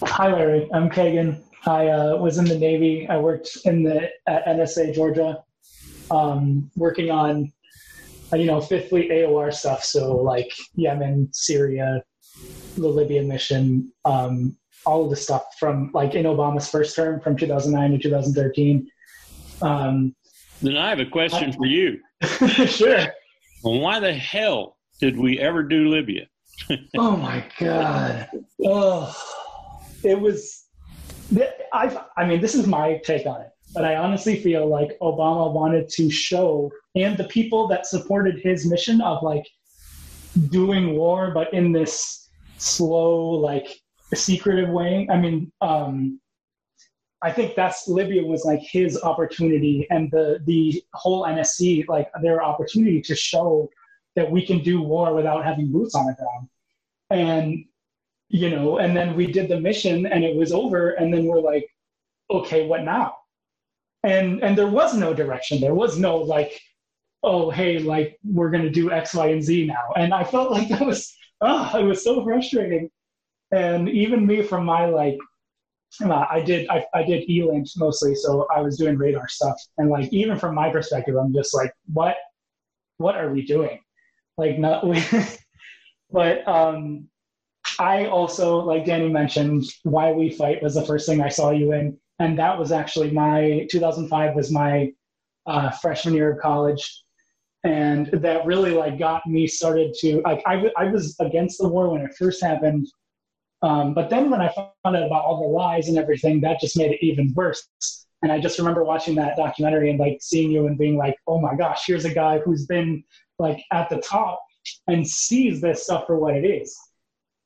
Hi, 0.02 0.32
Larry. 0.32 0.68
I'm 0.72 0.88
Kagan. 0.88 1.42
I 1.66 1.88
uh, 1.88 2.16
was 2.16 2.38
in 2.38 2.46
the 2.46 2.58
Navy. 2.58 3.06
I 3.08 3.18
worked 3.18 3.58
in 3.66 3.82
the 3.82 4.10
at 4.26 4.46
NSA 4.46 4.94
Georgia 4.94 5.43
um, 6.10 6.70
working 6.76 7.10
on 7.10 7.52
you 8.32 8.46
know, 8.46 8.60
Fifth 8.60 8.88
Fleet 8.88 9.10
AOR 9.10 9.52
stuff. 9.52 9.84
So 9.84 10.16
like 10.16 10.52
Yemen, 10.74 11.28
Syria, 11.32 12.02
the 12.76 12.88
Libya 12.88 13.22
mission, 13.22 13.92
um, 14.04 14.56
all 14.86 15.04
of 15.04 15.10
the 15.10 15.16
stuff 15.16 15.44
from 15.58 15.90
like 15.94 16.14
in 16.14 16.26
Obama's 16.26 16.68
first 16.68 16.94
term 16.96 17.20
from 17.20 17.36
2009 17.36 17.92
to 17.92 17.98
2013. 17.98 18.86
Um, 19.62 20.14
then 20.62 20.76
I 20.76 20.88
have 20.88 21.00
a 21.00 21.06
question 21.06 21.50
I, 21.50 21.52
for 21.52 21.66
you. 21.66 22.00
sure. 22.66 23.06
Well, 23.62 23.80
why 23.80 24.00
the 24.00 24.12
hell 24.12 24.76
did 25.00 25.18
we 25.18 25.38
ever 25.38 25.62
do 25.62 25.88
Libya? 25.88 26.26
oh 26.96 27.16
my 27.16 27.44
god! 27.58 28.28
Oh, 28.64 29.14
it 30.04 30.18
was. 30.18 30.66
I 31.72 32.00
I 32.16 32.24
mean, 32.26 32.40
this 32.40 32.54
is 32.54 32.66
my 32.66 33.00
take 33.04 33.26
on 33.26 33.40
it, 33.40 33.48
but 33.74 33.84
I 33.84 33.96
honestly 33.96 34.40
feel 34.40 34.66
like 34.66 34.96
Obama 35.00 35.52
wanted 35.52 35.88
to 35.90 36.10
show, 36.10 36.70
and 36.94 37.16
the 37.16 37.24
people 37.24 37.66
that 37.68 37.86
supported 37.86 38.38
his 38.40 38.66
mission 38.66 39.00
of 39.00 39.22
like 39.22 39.46
doing 40.48 40.96
war, 40.96 41.32
but 41.32 41.52
in 41.52 41.72
this 41.72 42.30
slow, 42.58 43.30
like 43.30 43.66
secretive 44.14 44.68
way. 44.68 45.08
I 45.10 45.16
mean, 45.18 45.50
um, 45.60 46.20
I 47.22 47.32
think 47.32 47.54
that's 47.54 47.88
Libya 47.88 48.22
was 48.22 48.44
like 48.44 48.60
his 48.60 49.02
opportunity, 49.02 49.86
and 49.90 50.10
the 50.10 50.40
the 50.44 50.82
whole 50.92 51.24
NSC 51.24 51.88
like 51.88 52.08
their 52.22 52.42
opportunity 52.42 53.00
to 53.02 53.16
show 53.16 53.70
that 54.14 54.30
we 54.30 54.46
can 54.46 54.60
do 54.60 54.82
war 54.82 55.14
without 55.14 55.44
having 55.44 55.72
boots 55.72 55.94
on 55.94 56.06
the 56.06 56.14
ground. 56.14 56.48
And 57.10 57.64
you 58.28 58.50
know, 58.50 58.78
and 58.78 58.96
then 58.96 59.14
we 59.16 59.26
did 59.26 59.48
the 59.48 59.60
mission, 59.60 60.06
and 60.06 60.24
it 60.24 60.36
was 60.36 60.52
over, 60.52 60.90
and 60.90 61.12
then 61.12 61.24
we're 61.26 61.40
like, 61.40 61.66
okay, 62.30 62.66
what 62.66 62.84
now? 62.84 63.16
And 64.04 64.42
and 64.42 64.56
there 64.56 64.68
was 64.68 64.94
no 64.94 65.14
direction. 65.14 65.60
There 65.60 65.74
was 65.74 65.98
no 65.98 66.18
like, 66.18 66.60
oh 67.22 67.50
hey, 67.50 67.78
like 67.78 68.18
we're 68.22 68.50
gonna 68.50 68.70
do 68.70 68.92
X, 68.92 69.14
Y, 69.14 69.28
and 69.28 69.42
Z 69.42 69.66
now. 69.66 69.92
And 69.96 70.14
I 70.14 70.24
felt 70.24 70.50
like 70.50 70.68
that 70.68 70.86
was 70.86 71.14
oh, 71.40 71.78
it 71.78 71.84
was 71.84 72.04
so 72.04 72.22
frustrating. 72.22 72.90
And 73.50 73.88
even 73.88 74.26
me 74.26 74.42
from 74.42 74.64
my 74.64 74.86
like 74.86 75.18
uh, 76.02 76.26
I 76.30 76.40
did 76.40 76.68
I, 76.68 76.84
I 76.94 77.02
did 77.04 77.28
ELINT 77.28 77.70
mostly, 77.76 78.14
so 78.14 78.46
I 78.54 78.60
was 78.60 78.76
doing 78.76 78.96
radar 78.96 79.28
stuff, 79.28 79.56
and 79.78 79.90
like 79.90 80.12
even 80.12 80.38
from 80.38 80.54
my 80.54 80.70
perspective, 80.70 81.16
I'm 81.16 81.32
just 81.32 81.54
like, 81.54 81.72
what, 81.92 82.16
what 82.96 83.16
are 83.16 83.30
we 83.30 83.44
doing? 83.44 83.80
Like 84.36 84.58
not, 84.58 84.84
but 86.10 86.46
um, 86.48 87.08
I 87.78 88.06
also 88.06 88.58
like 88.58 88.84
Danny 88.84 89.08
mentioned, 89.08 89.64
why 89.84 90.12
we 90.12 90.30
fight 90.30 90.62
was 90.62 90.74
the 90.74 90.84
first 90.84 91.08
thing 91.08 91.20
I 91.20 91.28
saw 91.28 91.50
you 91.50 91.72
in, 91.72 91.96
and 92.18 92.38
that 92.38 92.58
was 92.58 92.72
actually 92.72 93.10
my 93.10 93.66
2005 93.70 94.34
was 94.34 94.50
my 94.50 94.92
uh, 95.46 95.70
freshman 95.70 96.14
year 96.14 96.32
of 96.32 96.40
college, 96.40 97.04
and 97.64 98.06
that 98.12 98.46
really 98.46 98.72
like 98.72 98.98
got 98.98 99.26
me 99.26 99.46
started 99.46 99.94
to 100.00 100.20
like 100.22 100.42
I, 100.46 100.70
I 100.76 100.84
was 100.84 101.16
against 101.20 101.58
the 101.58 101.68
war 101.68 101.90
when 101.90 102.02
it 102.02 102.14
first 102.16 102.42
happened 102.42 102.86
um, 103.64 103.94
but 103.94 104.10
then 104.10 104.30
when 104.30 104.42
I 104.42 104.52
found 104.52 104.68
out 104.84 105.06
about 105.06 105.24
all 105.24 105.40
the 105.40 105.48
lies 105.48 105.88
and 105.88 105.96
everything, 105.96 106.38
that 106.42 106.60
just 106.60 106.76
made 106.76 106.92
it 106.92 106.98
even 107.00 107.32
worse. 107.34 107.66
And 108.22 108.30
I 108.30 108.38
just 108.38 108.58
remember 108.58 108.84
watching 108.84 109.14
that 109.14 109.38
documentary 109.38 109.88
and 109.88 109.98
like 109.98 110.18
seeing 110.20 110.50
you 110.50 110.66
and 110.66 110.76
being 110.76 110.98
like, 110.98 111.16
oh 111.26 111.40
my 111.40 111.54
gosh, 111.54 111.84
here's 111.86 112.04
a 112.04 112.12
guy 112.12 112.40
who's 112.40 112.66
been 112.66 113.02
like 113.38 113.64
at 113.72 113.88
the 113.88 114.02
top 114.02 114.44
and 114.86 115.08
sees 115.08 115.62
this 115.62 115.84
stuff 115.84 116.06
for 116.06 116.18
what 116.18 116.36
it 116.36 116.44
is. 116.44 116.76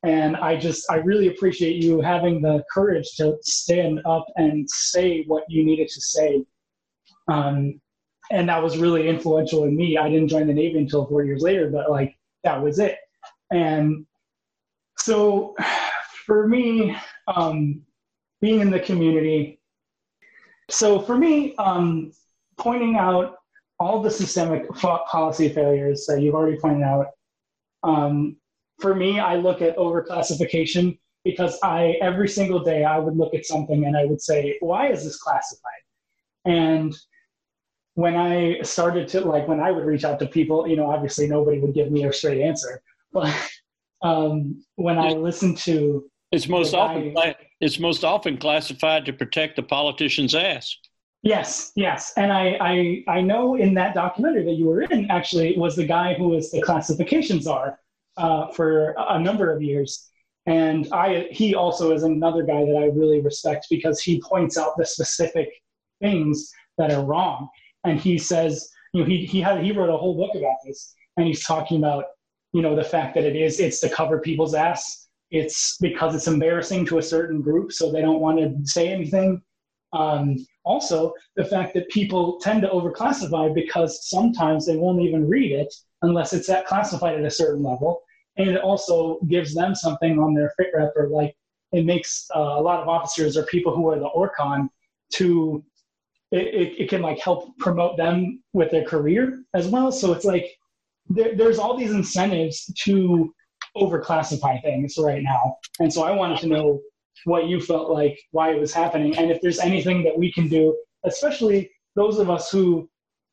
And 0.08 0.36
I 0.36 0.56
just, 0.56 0.90
I 0.90 0.96
really 0.96 1.28
appreciate 1.28 1.84
you 1.84 2.00
having 2.00 2.40
the 2.40 2.64
courage 2.72 3.14
to 3.16 3.36
stand 3.42 4.00
up 4.06 4.24
and 4.36 4.66
say 4.70 5.24
what 5.26 5.44
you 5.50 5.66
needed 5.66 5.88
to 5.88 6.00
say. 6.00 6.46
Um, 7.30 7.78
and 8.30 8.48
that 8.48 8.62
was 8.62 8.78
really 8.78 9.06
influential 9.06 9.64
in 9.64 9.76
me. 9.76 9.98
I 9.98 10.08
didn't 10.08 10.28
join 10.28 10.46
the 10.46 10.54
Navy 10.54 10.78
until 10.78 11.04
four 11.04 11.24
years 11.24 11.42
later, 11.42 11.68
but 11.68 11.90
like 11.90 12.16
that 12.42 12.62
was 12.62 12.78
it. 12.78 12.96
And 13.52 14.06
so 14.96 15.54
for 16.24 16.48
me, 16.48 16.96
um, 17.26 17.82
being 18.40 18.60
in 18.60 18.70
the 18.70 18.80
community, 18.80 19.60
so 20.70 21.00
for 21.00 21.18
me, 21.18 21.54
um, 21.56 22.12
pointing 22.56 22.96
out 22.96 23.34
all 23.78 24.00
the 24.00 24.10
systemic 24.10 24.70
policy 24.70 25.50
failures 25.50 26.06
that 26.06 26.22
you've 26.22 26.34
already 26.34 26.56
pointed 26.56 26.82
out, 26.82 27.08
um, 27.82 28.36
for 28.78 28.94
me, 28.94 29.18
I 29.18 29.36
look 29.36 29.60
at 29.62 29.76
overclassification 29.76 30.98
because 31.24 31.58
I 31.62 31.96
every 32.00 32.28
single 32.28 32.60
day 32.60 32.84
I 32.84 32.98
would 32.98 33.16
look 33.16 33.34
at 33.34 33.44
something 33.44 33.84
and 33.84 33.96
I 33.96 34.04
would 34.04 34.20
say, 34.20 34.56
why 34.60 34.90
is 34.90 35.04
this 35.04 35.18
classified? 35.18 35.82
And 36.44 36.94
when 37.94 38.14
I 38.14 38.62
started 38.62 39.08
to 39.08 39.20
like 39.22 39.48
when 39.48 39.60
I 39.60 39.72
would 39.72 39.84
reach 39.84 40.04
out 40.04 40.18
to 40.20 40.26
people, 40.26 40.68
you 40.68 40.76
know, 40.76 40.90
obviously 40.90 41.26
nobody 41.26 41.58
would 41.58 41.74
give 41.74 41.90
me 41.90 42.04
a 42.04 42.12
straight 42.12 42.40
answer, 42.40 42.80
but 43.12 43.34
um, 44.02 44.62
when 44.76 44.98
I 44.98 45.10
listened 45.10 45.58
to 45.58 46.08
it's 46.30 46.48
most 46.48 46.74
often 46.74 47.14
it's 47.60 47.80
most 47.80 48.04
often 48.04 48.36
classified 48.38 49.04
to 49.06 49.12
protect 49.12 49.56
the 49.56 49.62
politician's 49.62 50.34
ass. 50.34 50.76
Yes, 51.22 51.72
yes, 51.74 52.12
and 52.16 52.32
I, 52.32 52.56
I 52.60 53.04
I 53.08 53.20
know 53.20 53.56
in 53.56 53.74
that 53.74 53.94
documentary 53.94 54.44
that 54.44 54.52
you 54.52 54.66
were 54.66 54.82
in 54.82 55.10
actually 55.10 55.58
was 55.58 55.74
the 55.74 55.84
guy 55.84 56.14
who 56.14 56.28
was 56.28 56.52
the 56.52 56.62
classification 56.62 57.42
czar 57.42 57.80
uh, 58.18 58.48
for 58.48 58.94
a 58.98 59.18
number 59.18 59.52
of 59.52 59.62
years, 59.62 60.10
and 60.46 60.88
I 60.92 61.28
he 61.30 61.54
also 61.54 61.92
is 61.92 62.02
another 62.02 62.42
guy 62.42 62.64
that 62.64 62.76
I 62.76 62.86
really 62.86 63.20
respect 63.20 63.66
because 63.70 64.00
he 64.00 64.20
points 64.20 64.58
out 64.58 64.76
the 64.76 64.84
specific 64.84 65.48
things 66.00 66.50
that 66.76 66.92
are 66.92 67.04
wrong, 67.04 67.48
and 67.84 67.98
he 67.98 68.18
says 68.18 68.68
you 68.92 69.00
know 69.00 69.06
he 69.06 69.24
he 69.24 69.40
had 69.40 69.62
he 69.64 69.72
wrote 69.72 69.90
a 69.90 69.96
whole 69.96 70.16
book 70.16 70.34
about 70.34 70.56
this, 70.66 70.94
and 71.16 71.26
he's 71.26 71.44
talking 71.44 71.78
about 71.78 72.04
you 72.52 72.62
know 72.62 72.76
the 72.76 72.84
fact 72.84 73.14
that 73.14 73.24
it 73.24 73.36
is 73.36 73.60
it's 73.60 73.80
to 73.80 73.88
cover 73.88 74.20
people's 74.20 74.54
ass 74.54 75.08
it's 75.30 75.76
because 75.80 76.14
it's 76.14 76.26
embarrassing 76.26 76.86
to 76.86 76.98
a 76.98 77.02
certain 77.02 77.42
group, 77.42 77.72
so 77.72 77.92
they 77.92 78.00
don't 78.00 78.20
want 78.20 78.38
to 78.38 78.54
say 78.64 78.88
anything. 78.88 79.42
Um, 79.92 80.36
also, 80.64 81.12
the 81.36 81.44
fact 81.44 81.74
that 81.74 81.88
people 81.88 82.38
tend 82.40 82.62
to 82.62 82.68
overclassify 82.68 83.54
because 83.54 84.08
sometimes 84.08 84.66
they 84.66 84.76
won't 84.76 85.02
even 85.02 85.28
read 85.28 85.52
it 85.52 85.72
unless 86.02 86.32
it's 86.32 86.48
at 86.48 86.66
classified 86.66 87.18
at 87.18 87.24
a 87.24 87.30
certain 87.30 87.62
level. 87.62 88.02
And 88.38 88.48
it 88.48 88.60
also 88.60 89.18
gives 89.28 89.54
them 89.54 89.74
something 89.74 90.18
on 90.18 90.34
their 90.34 90.52
fit 90.56 90.68
rep, 90.74 90.92
or 90.96 91.08
like 91.08 91.36
it 91.72 91.84
makes 91.84 92.26
uh, 92.34 92.38
a 92.38 92.62
lot 92.62 92.80
of 92.80 92.88
officers 92.88 93.36
or 93.36 93.42
people 93.44 93.74
who 93.74 93.88
are 93.88 93.98
the 93.98 94.06
ORCON 94.06 94.70
to 95.14 95.64
it, 96.30 96.74
it, 96.78 96.90
can 96.90 97.00
like 97.00 97.18
help 97.18 97.56
promote 97.58 97.96
them 97.96 98.42
with 98.52 98.70
their 98.70 98.84
career 98.84 99.42
as 99.54 99.66
well. 99.66 99.90
So 99.90 100.12
it's 100.12 100.26
like 100.26 100.46
there, 101.08 101.34
there's 101.34 101.58
all 101.58 101.76
these 101.76 101.92
incentives 101.92 102.70
to 102.84 103.34
overclassify 103.76 104.62
things 104.62 104.96
right 104.98 105.22
now. 105.22 105.56
And 105.80 105.92
so 105.92 106.02
I 106.02 106.10
wanted 106.10 106.38
to 106.40 106.48
know 106.48 106.80
what 107.24 107.48
you 107.48 107.60
felt 107.60 107.90
like, 107.90 108.18
why 108.32 108.52
it 108.52 108.60
was 108.60 108.72
happening, 108.72 109.16
and 109.16 109.30
if 109.30 109.40
there's 109.40 109.58
anything 109.58 110.04
that 110.04 110.16
we 110.16 110.30
can 110.32 110.48
do, 110.48 110.76
especially 111.04 111.70
those 111.96 112.18
of 112.18 112.30
us 112.30 112.50
who 112.50 112.88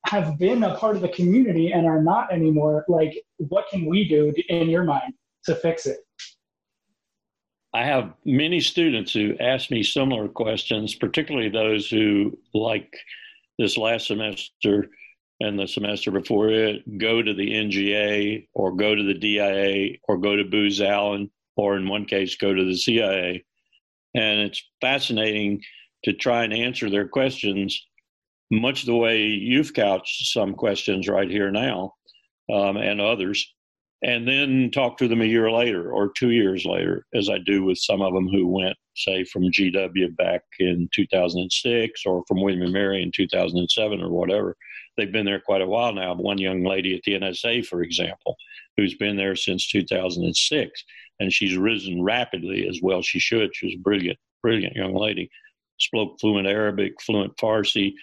have 0.06 0.38
been 0.38 0.64
a 0.64 0.76
part 0.76 0.96
of 0.96 1.02
the 1.02 1.10
community 1.10 1.72
and 1.72 1.86
are 1.86 2.02
not 2.02 2.32
anymore, 2.32 2.86
like 2.88 3.14
what 3.38 3.68
can 3.70 3.86
we 3.86 4.08
do 4.08 4.34
in 4.50 4.70
your 4.70 4.84
mind 4.84 5.14
to 5.46 5.56
fix 5.56 5.86
it? 5.86 6.00
I 7.74 7.84
have 7.84 8.14
many 8.24 8.62
students 8.62 9.12
who 9.12 9.36
ask 9.40 9.70
me 9.70 9.84
similar 9.84 10.30
questions, 10.30 10.96
particularly 10.96 11.50
those 11.50 11.90
who, 11.90 12.38
like 12.54 12.96
this 13.60 13.78
last 13.78 14.08
semester, 14.08 14.90
and 15.42 15.60
the 15.60 15.68
semester 15.68 16.12
before 16.12 16.50
it 16.50 16.98
go 16.98 17.22
to 17.22 17.34
the 17.34 17.52
NGA 17.52 18.48
or 18.54 18.76
go 18.76 18.96
to 18.96 19.04
the 19.04 19.14
DIA 19.14 19.98
or 20.08 20.18
go 20.18 20.36
to 20.36 20.46
Booz 20.46 20.82
Allen 20.82 21.30
or 21.58 21.76
in 21.76 21.88
one 21.88 22.06
case 22.06 22.36
go 22.36 22.54
to 22.54 22.64
the 22.64 22.78
CIA. 22.78 23.44
And 24.14 24.40
it's 24.40 24.64
fascinating 24.80 25.62
to 26.06 26.14
try 26.14 26.44
and 26.44 26.54
answer 26.54 26.90
their 26.90 27.08
questions 27.08 27.86
much 28.52 28.86
the 28.86 28.96
way 28.96 29.24
you've 29.24 29.74
couched 29.74 30.32
some 30.32 30.54
questions 30.54 31.08
right 31.08 31.30
here 31.30 31.52
now 31.52 31.94
um, 32.52 32.78
and 32.78 33.02
others 33.02 33.56
and 34.06 34.28
then 34.28 34.70
talk 34.72 34.98
to 34.98 35.08
them 35.08 35.22
a 35.22 35.26
year 35.26 35.50
later 35.50 35.92
or 35.92 36.12
two 36.12 36.30
years 36.30 36.64
later, 36.64 37.08
as 37.16 37.28
I 37.28 37.40
do 37.40 37.64
with 37.64 37.80
some 37.80 38.04
of 38.04 38.14
them 38.14 38.28
who 38.28 38.48
went, 38.48 38.78
say, 38.96 39.24
from 39.24 39.52
GW 39.52 40.16
back 40.16 40.42
in 40.60 40.88
2006 40.94 42.02
or 42.06 42.24
from 42.28 42.42
William 42.42 42.62
and 42.62 42.72
Mary 42.72 43.02
in 43.02 43.12
2007 43.12 44.02
or 44.02 44.10
whatever. 44.10 44.56
They've 44.96 45.12
been 45.12 45.26
there 45.26 45.40
quite 45.40 45.62
a 45.62 45.68
while 45.68 45.92
now. 45.92 46.14
One 46.14 46.38
young 46.38 46.64
lady 46.64 46.96
at 46.96 47.02
the 47.04 47.14
NSA, 47.14 47.66
for 47.66 47.82
example, 47.82 48.36
who's 48.78 48.94
been 48.94 49.18
there 49.18 49.36
since 49.36 49.68
2006, 49.70 50.84
and 51.20 51.34
she's 51.34 51.58
risen 51.58 52.04
rapidly 52.04 52.68
as 52.68 52.82
well. 52.84 53.02
She 53.02 53.20
should. 53.20 53.56
She 53.56 53.66
was 53.66 53.76
a 53.76 53.80
brilliant, 53.80 54.20
brilliant 54.44 54.76
young 54.76 54.94
lady. 54.94 55.32
Spoke 55.80 56.20
fluent 56.20 56.48
Arabic, 56.48 57.02
fluent 57.02 57.36
Farsi, 57.38 57.96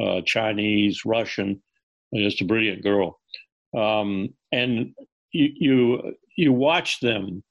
uh, 0.00 0.20
Chinese, 0.24 1.04
Russian. 1.04 1.62
Just 2.14 2.40
a 2.40 2.44
brilliant 2.44 2.82
girl. 2.82 3.20
Um, 3.76 4.30
and 4.50 4.94
you 5.32 5.48
you 5.54 6.14
you 6.36 6.52
watch 6.52 7.00
them 7.00 7.42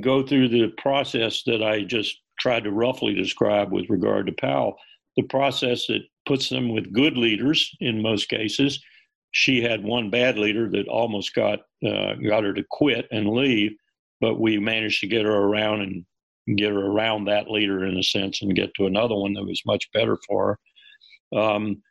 go 0.00 0.26
through 0.26 0.48
the 0.48 0.68
process 0.76 1.42
that 1.44 1.62
I 1.62 1.82
just 1.82 2.20
tried 2.38 2.64
to 2.64 2.72
roughly 2.72 3.14
describe 3.14 3.72
with 3.72 3.88
regard 3.88 4.26
to 4.26 4.32
Powell, 4.32 4.76
the 5.16 5.22
process 5.22 5.86
that 5.86 6.02
puts 6.26 6.48
them 6.48 6.68
with 6.74 6.92
good 6.92 7.16
leaders 7.16 7.74
in 7.80 8.02
most 8.02 8.28
cases, 8.28 8.82
she 9.30 9.62
had 9.62 9.84
one 9.84 10.10
bad 10.10 10.38
leader 10.38 10.68
that 10.70 10.88
almost 10.88 11.34
got 11.34 11.60
uh, 11.86 12.14
got 12.14 12.44
her 12.44 12.52
to 12.52 12.64
quit 12.70 13.06
and 13.10 13.28
leave, 13.28 13.72
but 14.20 14.40
we 14.40 14.58
managed 14.58 15.00
to 15.00 15.06
get 15.06 15.24
her 15.24 15.36
around 15.36 15.82
and 15.82 16.56
get 16.56 16.72
her 16.72 16.86
around 16.86 17.24
that 17.24 17.50
leader 17.50 17.84
in 17.84 17.96
a 17.96 18.02
sense 18.02 18.42
and 18.42 18.54
get 18.54 18.72
to 18.74 18.86
another 18.86 19.14
one 19.14 19.32
that 19.34 19.44
was 19.44 19.62
much 19.66 19.90
better 19.92 20.18
for 20.26 20.46
her. 20.46 20.58
Um, 21.34 21.82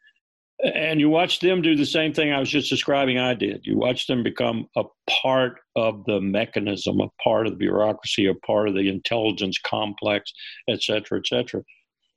and 0.64 1.00
you 1.00 1.10
watch 1.10 1.40
them 1.42 1.62
do 1.62 1.76
the 1.76 1.86
same 1.86 2.14
thing 2.14 2.32
I 2.32 2.40
was 2.40 2.50
just 2.50 2.70
describing 2.70 3.20
I 3.20 3.34
did. 3.34 3.66
You 3.66 3.78
watch 3.78 4.08
them 4.08 4.24
become 4.24 4.68
a 4.78 4.84
part 5.10 5.60
of 5.76 6.06
the 6.06 6.22
mechanism, 6.22 7.02
a 7.02 7.10
part 7.22 7.46
of 7.46 7.54
the 7.54 7.58
bureaucracy, 7.58 8.28
a 8.28 8.36
part 8.36 8.70
of 8.70 8.74
the 8.74 8.88
intelligence 8.88 9.60
complex, 9.60 10.32
et 10.70 10.82
cetera, 10.82 11.20
et 11.20 11.28
cetera. 11.28 11.62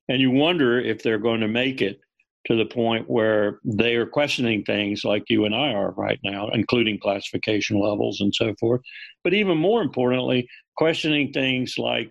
And 0.09 0.21
you 0.21 0.31
wonder 0.31 0.79
if 0.81 1.03
they're 1.03 1.19
going 1.19 1.41
to 1.41 1.49
make 1.49 1.83
it 1.83 2.01
to 2.47 2.57
the 2.57 2.64
point 2.64 3.11
where 3.11 3.59
they 3.64 3.97
are 3.97 4.07
questioning 4.07 4.62
things 4.62 5.05
like 5.05 5.25
you 5.29 5.45
and 5.45 5.55
I 5.55 5.73
are 5.73 5.91
right 5.91 6.21
now, 6.23 6.49
including 6.51 7.01
classification 7.01 7.81
levels 7.81 8.21
and 8.21 8.33
so 8.35 8.55
forth. 8.61 8.81
But 9.25 9.35
even 9.35 9.59
more 9.59 9.83
importantly, 9.83 10.49
questioning 10.77 11.33
things 11.33 11.75
like 11.77 12.11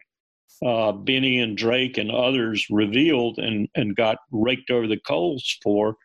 uh, 0.66 0.91
Binney 0.91 1.39
and 1.39 1.58
Drake 1.58 1.97
and 1.97 2.12
others 2.12 2.66
revealed 2.70 3.38
and, 3.38 3.68
and 3.76 3.95
got 3.95 4.18
raked 4.32 4.72
over 4.72 4.88
the 4.88 4.99
coals 5.08 5.58
for 5.64 5.95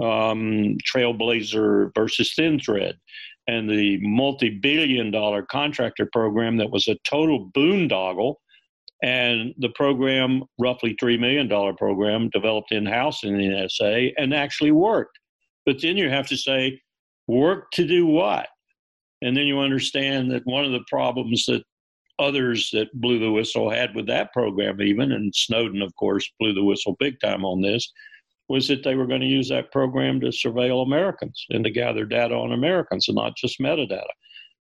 um, 0.00 0.76
Trailblazer 0.86 1.90
versus 1.94 2.32
Thin 2.34 2.60
Thread 2.60 2.96
and 3.46 3.68
the 3.70 3.98
multi 4.00 4.50
billion 4.50 5.10
dollar 5.10 5.42
contractor 5.42 6.08
program 6.12 6.56
that 6.56 6.70
was 6.70 6.88
a 6.88 6.96
total 7.04 7.50
boondoggle 7.56 8.34
and 9.02 9.54
the 9.58 9.68
program, 9.70 10.42
roughly 10.58 10.96
$3 11.00 11.18
million 11.20 11.48
program, 11.76 12.30
developed 12.30 12.72
in 12.72 12.86
house 12.86 13.24
in 13.24 13.36
the 13.36 13.44
NSA 13.44 14.12
and 14.16 14.34
actually 14.34 14.72
worked. 14.72 15.18
But 15.66 15.82
then 15.82 15.96
you 15.96 16.08
have 16.08 16.26
to 16.28 16.36
say, 16.36 16.80
work 17.26 17.70
to 17.72 17.86
do 17.86 18.06
what? 18.06 18.48
And 19.22 19.36
then 19.36 19.44
you 19.44 19.58
understand 19.58 20.30
that 20.30 20.46
one 20.46 20.64
of 20.64 20.72
the 20.72 20.84
problems 20.88 21.44
that 21.46 21.62
others 22.18 22.70
that 22.72 22.88
blew 23.00 23.18
the 23.18 23.30
whistle 23.30 23.70
had 23.70 23.94
with 23.94 24.06
that 24.06 24.32
program, 24.32 24.80
even, 24.80 25.12
and 25.12 25.34
Snowden, 25.34 25.82
of 25.82 25.94
course, 25.96 26.30
blew 26.40 26.52
the 26.52 26.64
whistle 26.64 26.96
big 26.98 27.20
time 27.20 27.44
on 27.44 27.60
this, 27.60 27.92
was 28.48 28.68
that 28.68 28.82
they 28.82 28.94
were 28.94 29.06
going 29.06 29.20
to 29.20 29.26
use 29.26 29.48
that 29.48 29.72
program 29.72 30.20
to 30.20 30.28
surveil 30.28 30.84
Americans 30.84 31.44
and 31.50 31.64
to 31.64 31.70
gather 31.70 32.04
data 32.04 32.34
on 32.34 32.52
Americans 32.52 33.08
and 33.08 33.16
not 33.16 33.36
just 33.36 33.60
metadata. 33.60 34.04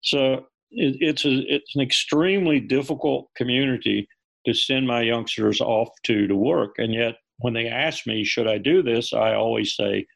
So 0.02 0.46
it, 0.70 0.96
it's 1.00 1.24
a 1.24 1.38
it's 1.52 1.74
an 1.76 1.82
extremely 1.82 2.60
difficult 2.60 3.28
community 3.36 4.08
to 4.46 4.54
send 4.54 4.86
my 4.86 5.02
youngsters 5.02 5.60
off 5.60 5.88
to 6.04 6.26
to 6.26 6.36
work. 6.36 6.76
And 6.78 6.92
yet, 6.92 7.16
when 7.38 7.54
they 7.54 7.68
ask 7.68 8.06
me, 8.06 8.24
should 8.24 8.48
I 8.48 8.58
do 8.58 8.82
this, 8.82 9.12
I 9.12 9.34
always 9.34 9.74
say 9.74 10.06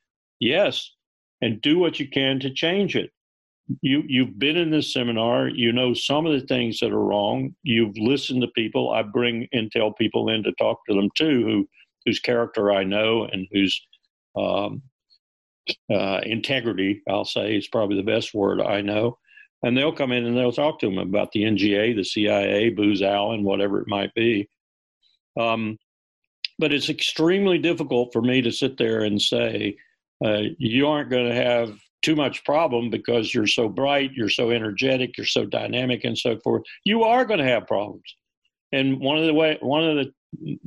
yes, 0.41 0.91
and 1.41 1.61
do 1.61 1.79
what 1.79 2.01
you 2.01 2.09
can 2.09 2.41
to 2.41 2.51
change 2.53 2.97
it. 2.97 3.11
You 3.81 4.03
you've 4.07 4.39
been 4.39 4.57
in 4.57 4.71
this 4.71 4.93
seminar. 4.93 5.49
You 5.49 5.73
know 5.73 5.95
some 5.95 6.27
of 6.27 6.33
the 6.39 6.47
things 6.47 6.81
that 6.81 6.93
are 6.93 7.05
wrong. 7.05 7.55
You've 7.63 7.97
listened 7.97 8.43
to 8.43 8.49
people. 8.49 8.91
I 8.91 9.03
bring 9.03 9.49
Intel 9.55 9.97
people 9.97 10.29
in 10.29 10.43
to 10.45 10.53
talk 10.53 10.81
to 10.89 10.95
them 10.95 11.09
too, 11.17 11.45
who 11.45 11.69
whose 12.05 12.21
character 12.21 12.73
I 12.73 12.85
know 12.85 13.25
and 13.25 13.47
whose 13.51 13.81
um, 14.37 14.83
uh, 15.91 16.21
integrity, 16.25 17.03
I'll 17.09 17.25
say, 17.25 17.57
is 17.57 17.69
probably 17.69 17.97
the 17.97 18.03
best 18.03 18.35
word 18.35 18.61
I 18.61 18.83
know 18.83 19.17
and 19.65 19.77
they'll 19.77 19.93
come 19.93 20.13
in 20.13 20.27
and 20.27 20.37
they'll 20.37 20.53
talk 20.53 20.79
to 20.79 20.87
them 20.87 20.99
about 20.99 21.33
the 21.33 21.43
NGA, 21.43 21.97
the 21.97 22.05
CIA, 22.05 22.69
Booz 22.69 23.01
Allen, 23.01 23.45
whatever 23.45 23.81
it 23.81 23.89
might 23.89 24.13
be. 24.15 24.47
Um, 25.41 25.79
but 26.59 26.71
it's 26.71 26.91
extremely 26.91 27.57
difficult 27.57 28.13
for 28.13 28.21
me 28.21 28.43
to 28.43 28.53
sit 28.53 28.77
there 28.77 29.05
and 29.05 29.21
say 29.21 29.77
uh, 30.23 30.43
you 30.59 30.87
aren't 30.87 31.11
going 31.11 31.29
to 31.29 31.35
have 31.35 31.75
too 32.05 32.15
much 32.15 32.45
problem 32.45 32.91
because 32.91 33.35
you're 33.35 33.47
so 33.47 33.69
bright, 33.69 34.13
you're 34.13 34.29
so 34.29 34.51
energetic, 34.51 35.17
you're 35.17 35.27
so 35.27 35.47
dynamic, 35.47 36.05
and 36.05 36.17
so 36.17 36.39
forth. 36.41 36.63
You 36.85 37.05
are 37.05 37.25
going 37.25 37.41
to 37.41 37.47
have 37.47 37.67
problems. 37.67 38.05
And 38.73 39.01
one 39.01 39.17
of 39.17 39.25
the 39.25 39.33
way, 39.33 39.57
one 39.61 39.89
of 39.89 39.97
the 39.97 40.59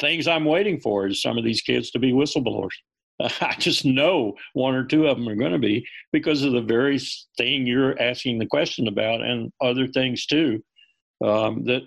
things 0.00 0.26
I'm 0.26 0.44
waiting 0.44 0.80
for 0.80 1.06
is 1.06 1.20
some 1.20 1.36
of 1.36 1.44
these 1.44 1.60
kids 1.60 1.90
to 1.90 1.98
be 1.98 2.12
whistleblowers. 2.12 2.74
I 3.20 3.54
just 3.58 3.84
know 3.84 4.34
one 4.54 4.74
or 4.74 4.84
two 4.84 5.08
of 5.08 5.18
them 5.18 5.28
are 5.28 5.34
going 5.34 5.52
to 5.52 5.58
be 5.58 5.86
because 6.12 6.42
of 6.42 6.52
the 6.52 6.62
very 6.62 6.98
thing 7.36 7.66
you're 7.66 8.00
asking 8.00 8.38
the 8.38 8.46
question 8.46 8.88
about, 8.88 9.20
and 9.20 9.52
other 9.60 9.88
things 9.88 10.24
too 10.24 10.62
um, 11.24 11.64
that 11.64 11.82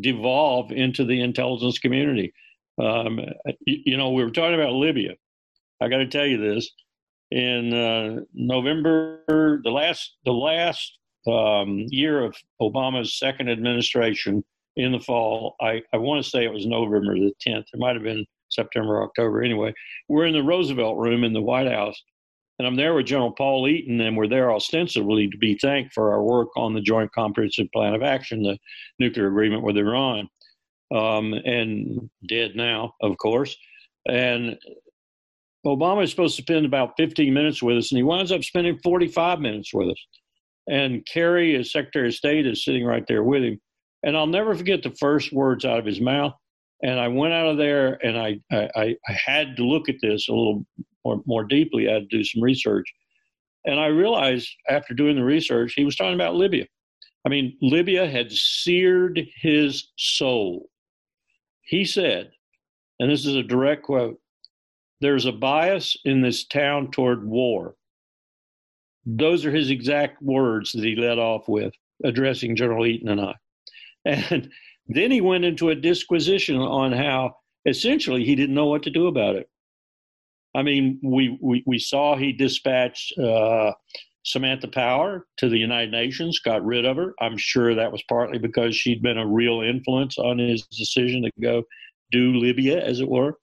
devolve 0.00 0.72
into 0.72 1.04
the 1.04 1.22
intelligence 1.22 1.78
community. 1.78 2.34
Um, 2.82 3.20
you, 3.66 3.78
you, 3.86 3.96
know, 3.96 4.10
we 4.10 4.24
were 4.24 4.30
talking 4.30 4.60
about 4.60 4.72
Libya. 4.72 5.14
I 5.80 5.88
got 5.88 5.98
to 5.98 6.08
tell 6.08 6.26
you 6.26 6.38
this: 6.38 6.70
in 7.30 7.74
uh, 7.74 8.20
November, 8.34 9.22
the 9.64 9.70
last 9.70 10.16
the 10.24 10.32
last 10.32 10.98
um, 11.26 11.86
year 11.88 12.24
of 12.24 12.36
Obama's 12.60 13.18
second 13.18 13.50
administration 13.50 14.44
in 14.76 14.92
the 14.92 15.00
fall, 15.00 15.56
I, 15.60 15.82
I 15.92 15.96
want 15.96 16.22
to 16.22 16.30
say 16.30 16.44
it 16.44 16.52
was 16.52 16.66
November 16.66 17.14
the 17.14 17.32
10th. 17.46 17.64
It 17.72 17.78
might 17.78 17.96
have 17.96 18.04
been 18.04 18.26
September, 18.50 19.02
October. 19.02 19.42
Anyway, 19.42 19.72
we're 20.08 20.26
in 20.26 20.34
the 20.34 20.42
Roosevelt 20.42 20.98
Room 20.98 21.24
in 21.24 21.32
the 21.32 21.42
White 21.42 21.66
House, 21.66 22.00
and 22.58 22.68
I'm 22.68 22.76
there 22.76 22.94
with 22.94 23.06
General 23.06 23.32
Paul 23.32 23.66
Eaton, 23.68 24.00
and 24.00 24.16
we're 24.16 24.28
there 24.28 24.52
ostensibly 24.52 25.28
to 25.28 25.38
be 25.38 25.58
thanked 25.58 25.94
for 25.94 26.12
our 26.12 26.22
work 26.22 26.48
on 26.56 26.74
the 26.74 26.80
Joint 26.80 27.12
Comprehensive 27.12 27.72
Plan 27.72 27.94
of 27.94 28.02
Action, 28.02 28.42
the 28.42 28.58
nuclear 28.98 29.28
agreement 29.28 29.62
with 29.62 29.76
Iran, 29.76 30.28
um, 30.94 31.32
and 31.32 32.08
dead 32.28 32.54
now, 32.54 32.94
of 33.02 33.16
course. 33.18 33.56
And 34.08 34.58
Obama 35.66 36.04
is 36.04 36.10
supposed 36.10 36.36
to 36.36 36.42
spend 36.42 36.66
about 36.66 36.94
15 36.96 37.32
minutes 37.32 37.62
with 37.62 37.76
us, 37.76 37.90
and 37.90 37.96
he 37.96 38.02
winds 38.02 38.32
up 38.32 38.44
spending 38.44 38.78
45 38.82 39.40
minutes 39.40 39.72
with 39.72 39.88
us. 39.88 40.06
And 40.68 41.06
Kerry, 41.06 41.56
as 41.56 41.72
Secretary 41.72 42.08
of 42.08 42.14
State, 42.14 42.46
is 42.46 42.64
sitting 42.64 42.84
right 42.84 43.04
there 43.06 43.22
with 43.22 43.42
him. 43.42 43.60
And 44.02 44.16
I'll 44.16 44.26
never 44.26 44.54
forget 44.54 44.82
the 44.82 44.94
first 44.98 45.32
words 45.32 45.64
out 45.64 45.78
of 45.78 45.86
his 45.86 46.00
mouth. 46.00 46.34
And 46.82 47.00
I 47.00 47.08
went 47.08 47.32
out 47.32 47.46
of 47.46 47.56
there 47.56 47.98
and 48.04 48.18
I, 48.18 48.38
I, 48.52 48.96
I 49.08 49.12
had 49.12 49.56
to 49.56 49.64
look 49.64 49.88
at 49.88 49.96
this 50.02 50.28
a 50.28 50.32
little 50.32 50.66
more, 51.04 51.22
more 51.24 51.44
deeply. 51.44 51.88
I 51.88 51.94
had 51.94 52.10
to 52.10 52.18
do 52.18 52.24
some 52.24 52.42
research. 52.42 52.86
And 53.64 53.80
I 53.80 53.86
realized 53.86 54.48
after 54.68 54.94
doing 54.94 55.16
the 55.16 55.24
research, 55.24 55.72
he 55.74 55.84
was 55.84 55.96
talking 55.96 56.14
about 56.14 56.34
Libya. 56.34 56.66
I 57.24 57.28
mean, 57.28 57.56
Libya 57.60 58.08
had 58.08 58.30
seared 58.30 59.20
his 59.40 59.88
soul. 59.96 60.68
He 61.62 61.84
said, 61.84 62.30
and 63.00 63.10
this 63.10 63.26
is 63.26 63.34
a 63.34 63.42
direct 63.42 63.82
quote 63.82 64.18
there's 65.00 65.26
a 65.26 65.32
bias 65.32 65.96
in 66.04 66.22
this 66.22 66.46
town 66.46 66.90
toward 66.90 67.26
war. 67.26 67.74
Those 69.04 69.44
are 69.44 69.52
his 69.52 69.70
exact 69.70 70.22
words 70.22 70.72
that 70.72 70.84
he 70.84 70.96
led 70.96 71.18
off 71.18 71.48
with, 71.48 71.72
addressing 72.04 72.56
General 72.56 72.86
Eaton 72.86 73.08
and 73.08 73.20
I. 73.20 73.34
And 74.04 74.50
then 74.88 75.10
he 75.10 75.20
went 75.20 75.44
into 75.44 75.70
a 75.70 75.74
disquisition 75.74 76.56
on 76.56 76.92
how 76.92 77.36
essentially 77.66 78.24
he 78.24 78.34
didn't 78.34 78.54
know 78.54 78.66
what 78.66 78.82
to 78.84 78.90
do 78.90 79.06
about 79.06 79.36
it. 79.36 79.48
I 80.54 80.62
mean, 80.62 80.98
we, 81.02 81.38
we, 81.42 81.62
we 81.66 81.78
saw 81.78 82.16
he 82.16 82.32
dispatched 82.32 83.16
uh, 83.18 83.72
Samantha 84.24 84.68
Power 84.68 85.26
to 85.36 85.48
the 85.48 85.58
United 85.58 85.92
Nations, 85.92 86.40
got 86.40 86.64
rid 86.64 86.86
of 86.86 86.96
her. 86.96 87.14
I'm 87.20 87.36
sure 87.36 87.74
that 87.74 87.92
was 87.92 88.02
partly 88.08 88.38
because 88.38 88.74
she'd 88.74 89.02
been 89.02 89.18
a 89.18 89.26
real 89.26 89.60
influence 89.60 90.18
on 90.18 90.38
his 90.38 90.66
decision 90.66 91.22
to 91.22 91.30
go 91.40 91.62
do 92.10 92.34
Libya, 92.34 92.82
as 92.82 93.00
it 93.00 93.08
were. 93.08 93.38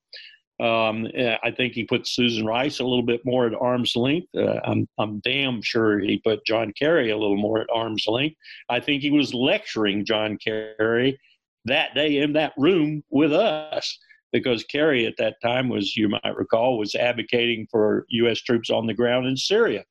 Um, 0.60 1.08
I 1.18 1.52
think 1.52 1.74
he 1.74 1.84
put 1.84 2.08
Susan 2.08 2.46
Rice 2.46 2.80
a 2.80 2.84
little 2.84 3.04
bit 3.04 3.22
more 3.26 3.48
at 3.48 3.60
arm's 3.60 3.96
length. 3.96 4.28
Uh, 4.38 4.60
I'm, 4.64 4.88
I'm 5.00 5.20
damn 5.20 5.62
sure 5.62 6.00
he 6.00 6.20
put 6.20 6.46
John 6.46 6.72
Kerry 6.78 7.10
a 7.10 7.18
little 7.18 7.38
more 7.38 7.62
at 7.62 7.68
arm's 7.74 8.06
length. 8.08 8.38
I 8.70 8.80
think 8.80 9.02
he 9.02 9.12
was 9.12 9.34
lecturing 9.34 10.06
John 10.06 10.38
Kerry 10.38 11.20
that 11.66 11.96
day 11.96 12.18
in 12.18 12.34
that 12.34 12.54
room 12.58 13.04
with 13.10 13.34
us 13.34 13.98
because 14.32 14.64
Kerry 14.66 15.06
at 15.06 15.18
that 15.18 15.42
time 15.42 15.70
was, 15.70 15.98
you 15.98 16.10
might 16.10 16.36
recall, 16.36 16.78
was 16.78 16.96
advocating 16.96 17.68
for 17.72 18.06
U.S. 18.10 18.40
troops 18.40 18.70
on 18.70 18.88
the 18.88 18.94
ground 18.94 19.26
in 19.28 19.38
Syria. 19.38 19.84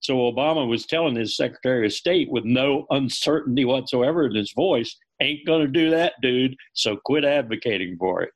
So 0.00 0.16
Obama 0.16 0.66
was 0.66 0.84
telling 0.84 1.14
his 1.14 1.36
Secretary 1.36 1.86
of 1.86 1.92
State 1.92 2.28
with 2.30 2.44
no 2.44 2.86
uncertainty 2.90 3.64
whatsoever 3.64 4.26
in 4.26 4.34
his 4.34 4.52
voice, 4.52 4.96
ain't 5.20 5.46
going 5.46 5.62
to 5.62 5.68
do 5.68 5.90
that, 5.90 6.14
dude. 6.20 6.56
So 6.72 6.96
quit 6.96 7.24
advocating 7.24 7.96
for 7.98 8.22
it. 8.22 8.30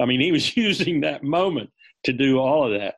I 0.00 0.06
mean, 0.06 0.20
he 0.20 0.32
was 0.32 0.56
using 0.56 1.00
that 1.00 1.22
moment 1.22 1.70
to 2.04 2.12
do 2.12 2.38
all 2.38 2.72
of 2.72 2.78
that. 2.78 2.96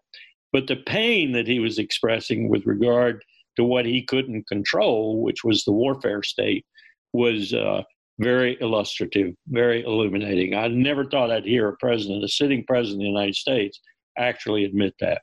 But 0.52 0.66
the 0.66 0.76
pain 0.76 1.32
that 1.32 1.46
he 1.46 1.60
was 1.60 1.78
expressing 1.78 2.48
with 2.48 2.66
regard 2.66 3.22
to 3.56 3.64
what 3.64 3.86
he 3.86 4.04
couldn't 4.04 4.48
control, 4.48 5.22
which 5.22 5.44
was 5.44 5.64
the 5.64 5.72
warfare 5.72 6.22
state, 6.22 6.64
was 7.12 7.52
uh, 7.52 7.82
very 8.18 8.58
illustrative, 8.60 9.34
very 9.48 9.84
illuminating. 9.84 10.54
I 10.54 10.68
never 10.68 11.04
thought 11.04 11.30
I'd 11.30 11.44
hear 11.44 11.68
a 11.68 11.76
president, 11.76 12.24
a 12.24 12.28
sitting 12.28 12.64
president 12.66 13.02
of 13.02 13.04
the 13.04 13.08
United 13.08 13.34
States, 13.34 13.80
actually 14.18 14.64
admit 14.64 14.94
that. 15.00 15.22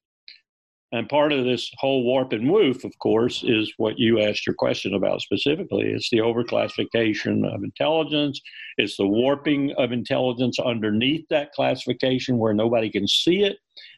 And 0.93 1.09
part 1.09 1.33
of 1.33 1.43
this 1.43 1.69
whole 1.77 2.03
warp 2.05 2.31
and 2.31 2.49
woof, 2.49 2.85
of 2.85 2.97
course, 2.99 3.43
is 3.45 3.73
what 3.75 3.99
you 3.99 4.21
asked 4.21 4.45
your 4.47 4.55
question 4.55 4.93
about 4.93 5.21
specifically. 5.21 5.91
It's 5.91 6.09
the 6.09 6.19
overclassification 6.19 7.45
of 7.53 7.63
intelligence. 7.63 8.39
It's 8.77 8.95
the 8.95 9.05
warping 9.05 9.73
of 9.77 9.91
intelligence 9.91 10.57
underneath 10.59 11.25
that 11.29 11.51
classification 11.51 12.37
where 12.37 12.53
nobody 12.53 12.89
can 12.89 13.05
see 13.05 13.43
it 13.43 13.57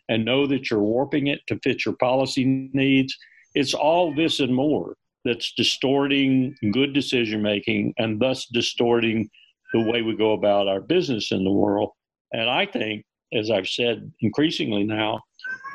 and 0.10 0.26
know 0.26 0.48
that 0.48 0.72
you're 0.72 0.82
warping 0.82 1.28
it 1.28 1.42
to 1.48 1.60
fit 1.60 1.86
your 1.86 1.96
policy 1.98 2.70
needs. 2.74 3.16
It's 3.54 3.76
all 3.76 4.16
this 4.16 4.40
and 4.40 4.56
more 4.56 4.96
that's 5.26 5.54
distorting 5.54 6.56
good 6.74 6.94
decision 6.94 7.44
making 7.44 7.94
and 8.00 8.20
thus 8.20 8.48
distorting 8.48 9.30
the 9.74 9.82
way 9.82 10.02
we 10.02 10.16
go 10.16 10.34
about 10.34 10.68
our 10.68 10.82
business 10.82 11.32
in 11.32 11.44
the 11.44 11.52
world. 11.52 11.92
And 12.34 12.50
I 12.50 12.66
think, 12.66 13.06
as 13.32 13.52
I've 13.52 13.68
said 13.68 14.12
increasingly 14.22 14.84
now, 14.84 15.22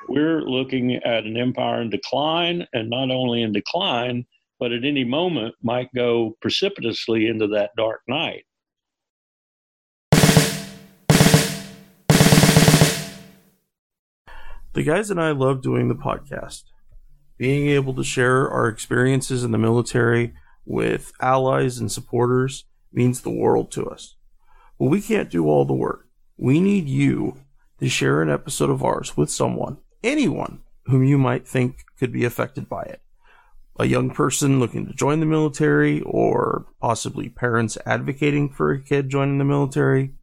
we're 0.09 0.43
looking 0.43 0.95
at 0.97 1.25
an 1.25 1.37
empire 1.37 1.81
in 1.83 1.91
decline, 1.91 2.67
and 2.73 2.91
not 2.91 3.11
only 3.11 3.43
in 3.43 3.53
decline, 3.53 4.27
but 4.59 4.73
at 4.73 4.85
any 4.85 5.05
moment 5.05 5.55
might 5.63 5.89
go 5.95 6.37
precipitously 6.41 7.27
into 7.27 7.47
that 7.49 7.71
dark 7.77 8.01
night. 8.09 8.45
The 14.75 14.83
guys 14.83 15.11
and 15.11 15.21
I 15.21 15.31
love 15.31 15.63
doing 15.63 15.89
the 15.89 15.95
podcast. 15.95 16.65
Being 17.37 17.69
able 17.69 17.95
to 17.95 18.03
share 18.03 18.51
our 18.51 18.69
experiences 18.69 19.45
in 19.45 19.53
the 19.53 19.59
military 19.59 20.35
with 20.65 21.13
allies 21.21 21.79
and 21.79 21.93
supporters 21.93 22.65
means 22.93 23.21
the 23.21 23.31
world 23.31 23.71
to 23.73 23.87
us. 23.87 24.17
But 24.79 24.87
we 24.87 25.01
can't 25.01 25.31
do 25.31 25.47
all 25.47 25.65
the 25.65 25.75
work. 25.75 26.09
We 26.37 26.59
need 26.59 26.89
you 26.89 27.37
to 27.79 27.89
share 27.89 28.23
an 28.23 28.31
episode 28.31 28.71
of 28.71 28.83
ours 28.83 29.17
with 29.17 29.31
someone 29.31 29.79
anyone 30.05 30.61
whom 30.87 31.03
you 31.03 31.19
might 31.19 31.49
think 31.49 31.85
could 31.99 32.13
be 32.13 32.25
affected 32.25 32.69
by 32.69 32.83
it. 32.83 33.01
A 33.79 33.87
young 33.87 34.11
person 34.11 34.61
looking 34.61 34.87
to 34.87 34.93
join 34.93 35.19
the 35.19 35.27
military, 35.27 36.01
or 36.03 36.67
possibly 36.81 37.29
parents 37.29 37.77
advocating 37.85 38.49
for 38.49 38.71
a 38.71 38.81
kid 38.81 39.09
joining 39.09 39.39
the 39.39 39.45
military, 39.45 40.15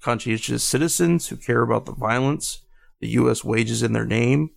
conscientious 0.00 0.62
citizens 0.62 1.28
who 1.28 1.36
care 1.36 1.60
about 1.60 1.84
the 1.84 1.92
violence 1.92 2.60
the 3.00 3.08
U.S. 3.10 3.44
wages 3.44 3.82
in 3.82 3.92
their 3.92 4.06
name, 4.06 4.48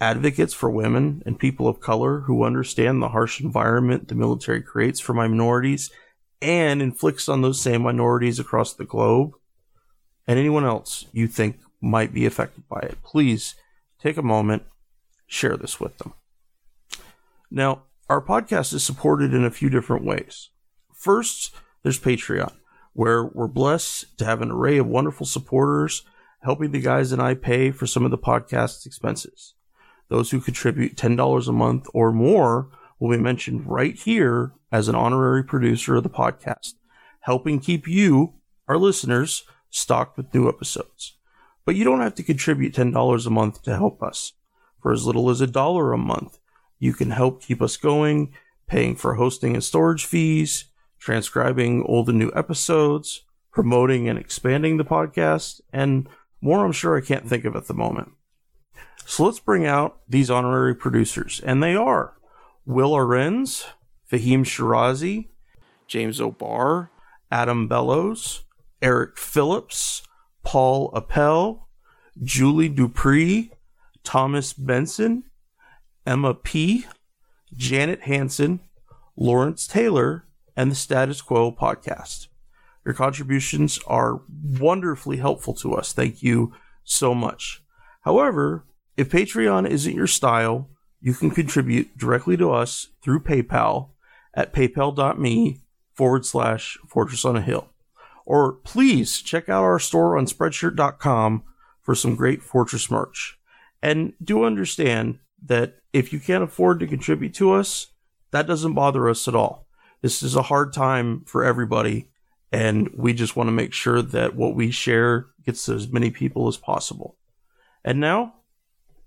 advocates 0.00 0.54
for 0.54 0.70
women 0.70 1.22
and 1.26 1.38
people 1.38 1.68
of 1.68 1.80
color 1.80 2.20
who 2.20 2.44
understand 2.44 3.02
the 3.02 3.10
harsh 3.10 3.40
environment 3.40 4.08
the 4.08 4.14
military 4.14 4.62
creates 4.62 5.00
for 5.00 5.12
minorities 5.12 5.90
and 6.40 6.80
inflicts 6.80 7.28
on 7.28 7.42
those 7.42 7.60
same 7.60 7.82
minorities 7.82 8.38
across 8.38 8.72
the 8.72 8.86
globe, 8.86 9.32
and 10.26 10.38
anyone 10.38 10.64
else 10.64 11.06
you 11.12 11.26
think 11.26 11.58
might 11.82 12.14
be 12.14 12.24
affected 12.24 12.66
by 12.68 12.80
it. 12.80 12.96
Please 13.02 13.54
take 14.04 14.16
a 14.18 14.22
moment, 14.22 14.62
share 15.26 15.56
this 15.56 15.80
with 15.80 15.96
them. 15.98 16.12
Now, 17.50 17.84
our 18.10 18.20
podcast 18.20 18.74
is 18.74 18.84
supported 18.84 19.32
in 19.32 19.44
a 19.44 19.50
few 19.50 19.70
different 19.70 20.04
ways. 20.04 20.50
First, 20.92 21.54
there's 21.82 21.98
Patreon, 21.98 22.52
where 22.92 23.24
we're 23.24 23.48
blessed 23.48 24.18
to 24.18 24.26
have 24.26 24.42
an 24.42 24.50
array 24.50 24.76
of 24.76 24.86
wonderful 24.86 25.24
supporters 25.24 26.02
helping 26.42 26.72
the 26.72 26.80
guys 26.80 27.12
and 27.12 27.22
I 27.22 27.32
pay 27.32 27.70
for 27.70 27.86
some 27.86 28.04
of 28.04 28.10
the 28.10 28.18
podcast's 28.18 28.84
expenses. 28.84 29.54
Those 30.10 30.30
who 30.30 30.40
contribute 30.40 30.96
$10 30.96 31.48
a 31.48 31.52
month 31.52 31.86
or 31.94 32.12
more 32.12 32.68
will 33.00 33.16
be 33.16 33.22
mentioned 33.22 33.66
right 33.66 33.94
here 33.94 34.52
as 34.70 34.86
an 34.86 34.94
honorary 34.94 35.42
producer 35.42 35.96
of 35.96 36.02
the 36.02 36.10
podcast, 36.10 36.74
helping 37.20 37.58
keep 37.58 37.88
you, 37.88 38.34
our 38.68 38.76
listeners, 38.76 39.44
stocked 39.70 40.18
with 40.18 40.34
new 40.34 40.46
episodes. 40.46 41.16
But 41.64 41.76
you 41.76 41.84
don't 41.84 42.00
have 42.00 42.14
to 42.16 42.22
contribute 42.22 42.74
$10 42.74 43.26
a 43.26 43.30
month 43.30 43.62
to 43.62 43.76
help 43.76 44.02
us. 44.02 44.32
For 44.82 44.92
as 44.92 45.06
little 45.06 45.30
as 45.30 45.40
a 45.40 45.46
dollar 45.46 45.92
a 45.92 45.98
month, 45.98 46.38
you 46.78 46.92
can 46.92 47.10
help 47.10 47.42
keep 47.42 47.62
us 47.62 47.76
going, 47.76 48.34
paying 48.66 48.96
for 48.96 49.14
hosting 49.14 49.54
and 49.54 49.64
storage 49.64 50.04
fees, 50.04 50.66
transcribing 50.98 51.82
old 51.84 52.08
and 52.08 52.18
new 52.18 52.30
episodes, 52.34 53.22
promoting 53.50 54.08
and 54.08 54.18
expanding 54.18 54.76
the 54.76 54.84
podcast, 54.84 55.60
and 55.72 56.08
more 56.40 56.64
I'm 56.64 56.72
sure 56.72 56.96
I 56.96 57.00
can't 57.00 57.28
think 57.28 57.44
of 57.44 57.56
at 57.56 57.66
the 57.66 57.74
moment. 57.74 58.12
So 59.06 59.24
let's 59.24 59.40
bring 59.40 59.66
out 59.66 60.00
these 60.08 60.30
honorary 60.30 60.74
producers, 60.74 61.40
and 61.44 61.62
they 61.62 61.74
are 61.74 62.14
Will 62.66 62.92
Arenz, 62.92 63.64
Fahim 64.10 64.40
Shirazi, 64.44 65.28
James 65.86 66.20
O'Barr, 66.20 66.90
Adam 67.30 67.68
Bellows, 67.68 68.44
Eric 68.82 69.18
Phillips, 69.18 70.02
Paul 70.44 70.92
Appel, 70.94 71.68
Julie 72.22 72.68
Dupree, 72.68 73.50
Thomas 74.04 74.52
Benson, 74.52 75.24
Emma 76.06 76.34
P., 76.34 76.86
Janet 77.52 78.02
Hanson, 78.02 78.60
Lawrence 79.16 79.66
Taylor, 79.66 80.26
and 80.56 80.70
the 80.70 80.76
Status 80.76 81.20
Quo 81.22 81.50
podcast. 81.50 82.28
Your 82.84 82.94
contributions 82.94 83.78
are 83.86 84.20
wonderfully 84.42 85.16
helpful 85.16 85.54
to 85.54 85.74
us. 85.74 85.92
Thank 85.92 86.22
you 86.22 86.52
so 86.84 87.14
much. 87.14 87.62
However, 88.02 88.66
if 88.96 89.10
Patreon 89.10 89.68
isn't 89.68 89.96
your 89.96 90.06
style, 90.06 90.68
you 91.00 91.14
can 91.14 91.30
contribute 91.30 91.96
directly 91.96 92.36
to 92.36 92.50
us 92.52 92.88
through 93.02 93.20
PayPal 93.20 93.90
at 94.34 94.52
paypal.me 94.52 95.60
forward 95.94 96.26
slash 96.26 96.78
fortress 96.88 97.24
on 97.24 97.36
a 97.36 97.42
hill. 97.42 97.70
Or 98.24 98.52
please 98.52 99.20
check 99.20 99.48
out 99.48 99.62
our 99.64 99.78
store 99.78 100.16
on 100.16 100.26
spreadshirt.com 100.26 101.44
for 101.82 101.94
some 101.94 102.16
great 102.16 102.42
Fortress 102.42 102.90
merch. 102.90 103.38
And 103.82 104.14
do 104.22 104.44
understand 104.44 105.18
that 105.44 105.76
if 105.92 106.12
you 106.12 106.18
can't 106.18 106.44
afford 106.44 106.80
to 106.80 106.86
contribute 106.86 107.34
to 107.34 107.52
us, 107.52 107.88
that 108.30 108.46
doesn't 108.46 108.74
bother 108.74 109.08
us 109.08 109.28
at 109.28 109.34
all. 109.34 109.68
This 110.00 110.22
is 110.22 110.36
a 110.36 110.42
hard 110.42 110.72
time 110.72 111.22
for 111.26 111.44
everybody, 111.44 112.08
and 112.50 112.90
we 112.94 113.12
just 113.12 113.36
want 113.36 113.48
to 113.48 113.52
make 113.52 113.72
sure 113.72 114.02
that 114.02 114.34
what 114.34 114.54
we 114.54 114.70
share 114.70 115.26
gets 115.44 115.66
to 115.66 115.74
as 115.74 115.88
many 115.88 116.10
people 116.10 116.48
as 116.48 116.56
possible. 116.56 117.16
And 117.84 118.00
now, 118.00 118.34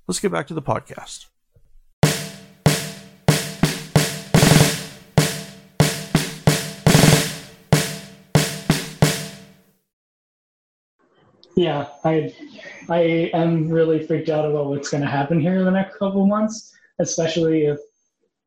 let's 0.08 0.20
get 0.20 0.32
back 0.32 0.48
to 0.48 0.54
the 0.54 0.62
podcast. 0.62 1.26
Yeah, 11.58 11.88
I 12.04 12.32
I 12.88 13.32
am 13.34 13.68
really 13.68 14.06
freaked 14.06 14.30
out 14.30 14.46
about 14.46 14.68
what's 14.68 14.90
going 14.90 15.02
to 15.02 15.10
happen 15.10 15.40
here 15.40 15.58
in 15.58 15.66
the 15.66 15.72
next 15.72 15.98
couple 15.98 16.24
months, 16.28 16.72
especially 17.00 17.66
if 17.66 17.80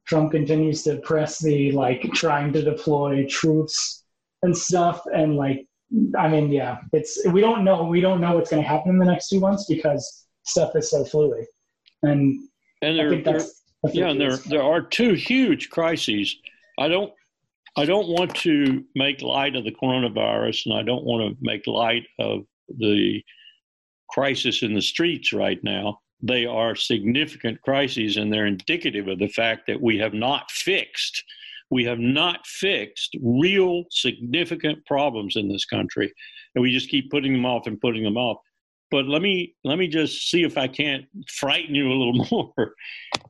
Trump 0.06 0.30
continues 0.30 0.84
to 0.84 0.98
press 0.98 1.40
the 1.40 1.72
like 1.72 2.02
trying 2.14 2.52
to 2.52 2.62
deploy 2.62 3.26
troops 3.28 4.04
and 4.44 4.56
stuff 4.56 5.02
and 5.12 5.34
like 5.34 5.66
I 6.16 6.28
mean, 6.28 6.52
yeah, 6.52 6.78
it's 6.92 7.20
we 7.32 7.40
don't 7.40 7.64
know 7.64 7.82
we 7.82 8.00
don't 8.00 8.20
know 8.20 8.36
what's 8.36 8.48
going 8.48 8.62
to 8.62 8.68
happen 8.68 8.92
in 8.92 8.98
the 8.98 9.04
next 9.04 9.28
two 9.28 9.40
months 9.40 9.66
because 9.68 10.26
stuff 10.44 10.76
is 10.76 10.88
so 10.88 11.04
fluid, 11.04 11.46
and 12.04 12.48
and 12.80 12.96
there, 12.96 13.20
there 13.20 13.40
yeah, 13.92 14.10
and 14.10 14.20
there 14.20 14.36
there 14.36 14.62
are 14.62 14.82
two 14.82 15.14
huge 15.14 15.68
crises. 15.68 16.36
I 16.78 16.86
don't 16.86 17.12
I 17.76 17.86
don't 17.86 18.06
want 18.06 18.36
to 18.36 18.84
make 18.94 19.20
light 19.20 19.56
of 19.56 19.64
the 19.64 19.72
coronavirus, 19.72 20.66
and 20.66 20.74
I 20.76 20.84
don't 20.84 21.04
want 21.04 21.28
to 21.28 21.36
make 21.44 21.66
light 21.66 22.04
of 22.20 22.44
the 22.78 23.22
crisis 24.10 24.62
in 24.62 24.74
the 24.74 24.82
streets 24.82 25.32
right 25.32 25.62
now. 25.62 26.00
They 26.22 26.44
are 26.44 26.74
significant 26.74 27.60
crises, 27.62 28.16
and 28.16 28.32
they're 28.32 28.46
indicative 28.46 29.08
of 29.08 29.18
the 29.18 29.28
fact 29.28 29.66
that 29.68 29.80
we 29.80 29.98
have 29.98 30.14
not 30.14 30.50
fixed 30.50 31.22
we 31.70 31.84
have 31.84 31.98
not 31.98 32.46
fixed 32.46 33.16
real 33.22 33.84
significant 33.90 34.84
problems 34.86 35.36
in 35.36 35.48
this 35.48 35.64
country 35.64 36.12
and 36.54 36.62
we 36.62 36.72
just 36.72 36.90
keep 36.90 37.10
putting 37.10 37.32
them 37.32 37.46
off 37.46 37.66
and 37.66 37.80
putting 37.80 38.02
them 38.02 38.16
off 38.16 38.38
but 38.90 39.06
let 39.06 39.22
me 39.22 39.54
let 39.64 39.78
me 39.78 39.88
just 39.88 40.30
see 40.30 40.42
if 40.42 40.58
i 40.58 40.66
can't 40.68 41.04
frighten 41.28 41.74
you 41.74 41.88
a 41.88 41.94
little 41.94 42.26
more 42.30 42.74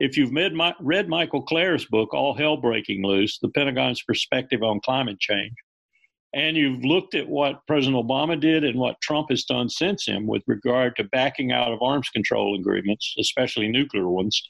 if 0.01 0.17
you've 0.17 0.33
read, 0.33 0.55
my, 0.55 0.75
read 0.81 1.09
michael 1.09 1.43
klare's 1.43 1.85
book 1.87 2.13
all 2.15 2.35
hell 2.35 2.57
breaking 2.57 3.05
loose 3.05 3.39
the 3.39 3.49
pentagon's 3.51 4.03
perspective 4.03 4.63
on 4.63 4.81
climate 4.81 5.21
change 5.21 5.53
and 6.33 6.57
you've 6.57 6.85
looked 6.85 7.15
at 7.15 7.29
what 7.29 7.67
President 7.67 7.97
Obama 7.97 8.39
did 8.39 8.65
and 8.65 8.79
what 8.79 9.01
Trump 9.01 9.29
has 9.31 9.45
done 9.45 9.69
since 9.69 10.07
him 10.07 10.27
with 10.27 10.43
regard 10.47 10.95
to 10.97 11.05
backing 11.05 11.51
out 11.51 11.73
of 11.73 11.83
arms 11.83 12.09
control 12.11 12.59
agreements, 12.59 13.15
especially 13.19 13.69
nuclear 13.69 14.09
ones, 14.09 14.41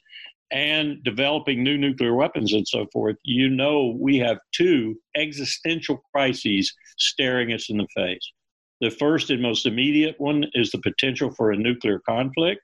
and 0.51 1.03
developing 1.03 1.63
new 1.63 1.77
nuclear 1.77 2.13
weapons 2.13 2.53
and 2.53 2.67
so 2.67 2.85
forth, 2.91 3.15
you 3.23 3.49
know 3.49 3.97
we 3.99 4.17
have 4.17 4.37
two 4.53 4.95
existential 5.15 6.01
crises 6.13 6.71
staring 6.97 7.53
us 7.53 7.69
in 7.69 7.77
the 7.77 7.87
face. 7.95 8.31
The 8.81 8.91
first 8.91 9.29
and 9.29 9.41
most 9.41 9.65
immediate 9.65 10.15
one 10.19 10.45
is 10.53 10.71
the 10.71 10.79
potential 10.79 11.31
for 11.31 11.51
a 11.51 11.57
nuclear 11.57 11.99
conflict, 11.99 12.61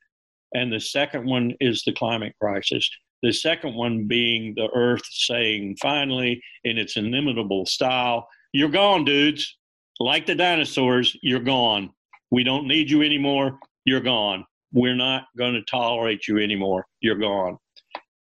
and 0.54 0.72
the 0.72 0.80
second 0.80 1.26
one 1.26 1.54
is 1.60 1.84
the 1.86 1.94
climate 1.94 2.34
crisis. 2.42 2.88
The 3.24 3.32
second 3.32 3.76
one 3.76 4.06
being 4.06 4.54
the 4.56 4.70
Earth 4.76 5.06
saying, 5.10 5.78
finally, 5.82 6.42
in 6.64 6.78
its 6.78 6.98
inimitable 6.98 7.66
style, 7.66 8.28
you're 8.54 8.70
gone, 8.70 9.06
dudes. 9.06 9.58
Like 10.00 10.26
the 10.26 10.36
dinosaurs, 10.36 11.16
you're 11.22 11.40
gone. 11.40 11.92
We 12.32 12.44
don't 12.44 12.68
need 12.68 12.90
you 12.90 13.02
anymore. 13.02 13.60
You're 13.86 14.02
gone. 14.02 14.46
we're 14.74 14.96
not 14.96 15.24
going 15.38 15.54
to 15.54 15.64
tolerate 15.64 16.28
you 16.28 16.40
anymore. 16.40 16.86
You're 17.00 17.18
gone. 17.18 17.58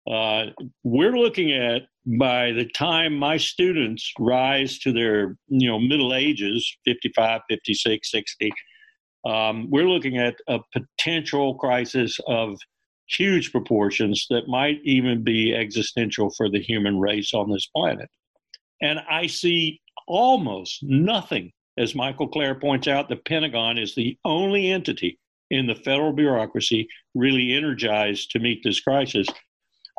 Uh, 0.09 0.45
we're 0.84 1.17
looking 1.17 1.51
at 1.51 1.84
by 2.05 2.51
the 2.51 2.69
time 2.69 3.17
my 3.17 3.38
students 3.38 4.11
rise 4.19 4.78
to 4.78 4.93
their 4.93 5.36
you 5.47 5.67
know 5.67 5.80
middle 5.80 6.13
ages 6.13 6.78
55 6.86 7.41
56 7.49 8.11
60 8.11 8.53
um, 9.26 9.67
we're 9.71 9.89
looking 9.89 10.19
at 10.19 10.36
a 10.47 10.59
potential 10.71 11.55
crisis 11.55 12.19
of 12.28 12.59
huge 13.07 13.51
proportions 13.51 14.28
that 14.30 14.47
might 14.47 14.78
even 14.84 15.23
be 15.23 15.55
existential 15.55 16.30
for 16.38 16.47
the 16.47 16.61
human 16.61 16.99
race 16.99 17.34
on 17.34 17.49
this 17.51 17.65
planet 17.76 18.07
and 18.84 18.99
i 19.09 19.26
see 19.26 19.82
almost 20.07 20.83
nothing 20.83 21.51
as 21.77 21.95
michael 21.95 22.29
Klare 22.29 22.59
points 22.59 22.87
out 22.87 23.09
the 23.09 23.15
pentagon 23.15 23.77
is 23.77 23.95
the 23.95 24.17
only 24.25 24.71
entity 24.71 25.19
in 25.51 25.67
the 25.67 25.75
federal 25.75 26.13
bureaucracy 26.13 26.87
really 27.13 27.53
energized 27.53 28.31
to 28.31 28.39
meet 28.39 28.61
this 28.63 28.79
crisis 28.79 29.27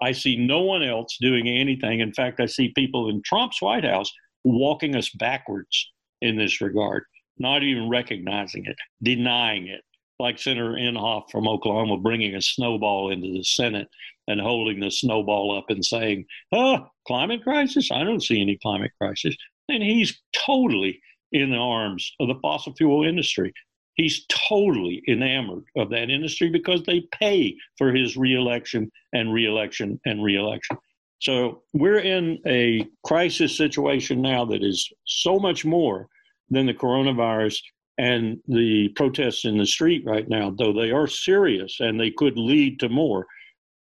I 0.02 0.12
see 0.12 0.36
no 0.36 0.60
one 0.60 0.82
else 0.82 1.16
doing 1.20 1.48
anything. 1.48 2.00
In 2.00 2.12
fact, 2.12 2.40
I 2.40 2.46
see 2.46 2.72
people 2.74 3.08
in 3.08 3.22
Trump's 3.22 3.62
White 3.62 3.84
House 3.84 4.12
walking 4.44 4.94
us 4.94 5.10
backwards 5.10 5.90
in 6.20 6.36
this 6.36 6.60
regard, 6.60 7.04
not 7.38 7.62
even 7.62 7.88
recognizing 7.88 8.66
it, 8.66 8.76
denying 9.02 9.68
it. 9.68 9.82
Like 10.18 10.38
Senator 10.38 10.72
Inhofe 10.72 11.30
from 11.30 11.46
Oklahoma 11.46 11.98
bringing 11.98 12.34
a 12.34 12.40
snowball 12.40 13.10
into 13.10 13.30
the 13.32 13.44
Senate 13.44 13.88
and 14.28 14.40
holding 14.40 14.80
the 14.80 14.90
snowball 14.90 15.56
up 15.56 15.66
and 15.68 15.84
saying, 15.84 16.24
Oh, 16.52 16.86
climate 17.06 17.42
crisis? 17.42 17.90
I 17.92 18.02
don't 18.02 18.22
see 18.22 18.40
any 18.40 18.56
climate 18.56 18.92
crisis. 18.98 19.36
And 19.68 19.82
he's 19.82 20.20
totally 20.32 21.00
in 21.32 21.50
the 21.50 21.56
arms 21.56 22.12
of 22.20 22.28
the 22.28 22.38
fossil 22.40 22.74
fuel 22.74 23.04
industry. 23.04 23.52
He's 23.94 24.26
totally 24.28 25.02
enamored 25.08 25.64
of 25.76 25.90
that 25.90 26.10
industry 26.10 26.50
because 26.50 26.82
they 26.82 27.08
pay 27.18 27.56
for 27.78 27.92
his 27.92 28.16
reelection 28.16 28.90
and 29.12 29.32
reelection 29.32 29.98
and 30.04 30.22
reelection. 30.22 30.76
So 31.20 31.62
we're 31.72 32.00
in 32.00 32.38
a 32.46 32.86
crisis 33.04 33.56
situation 33.56 34.20
now 34.20 34.44
that 34.44 34.62
is 34.62 34.88
so 35.06 35.38
much 35.38 35.64
more 35.64 36.08
than 36.50 36.66
the 36.66 36.74
coronavirus 36.74 37.58
and 37.98 38.38
the 38.46 38.90
protests 38.90 39.46
in 39.46 39.56
the 39.56 39.66
street 39.66 40.04
right 40.04 40.28
now, 40.28 40.50
though 40.50 40.72
they 40.72 40.90
are 40.90 41.06
serious 41.06 41.78
and 41.80 41.98
they 41.98 42.10
could 42.10 42.36
lead 42.36 42.78
to 42.80 42.90
more. 42.90 43.26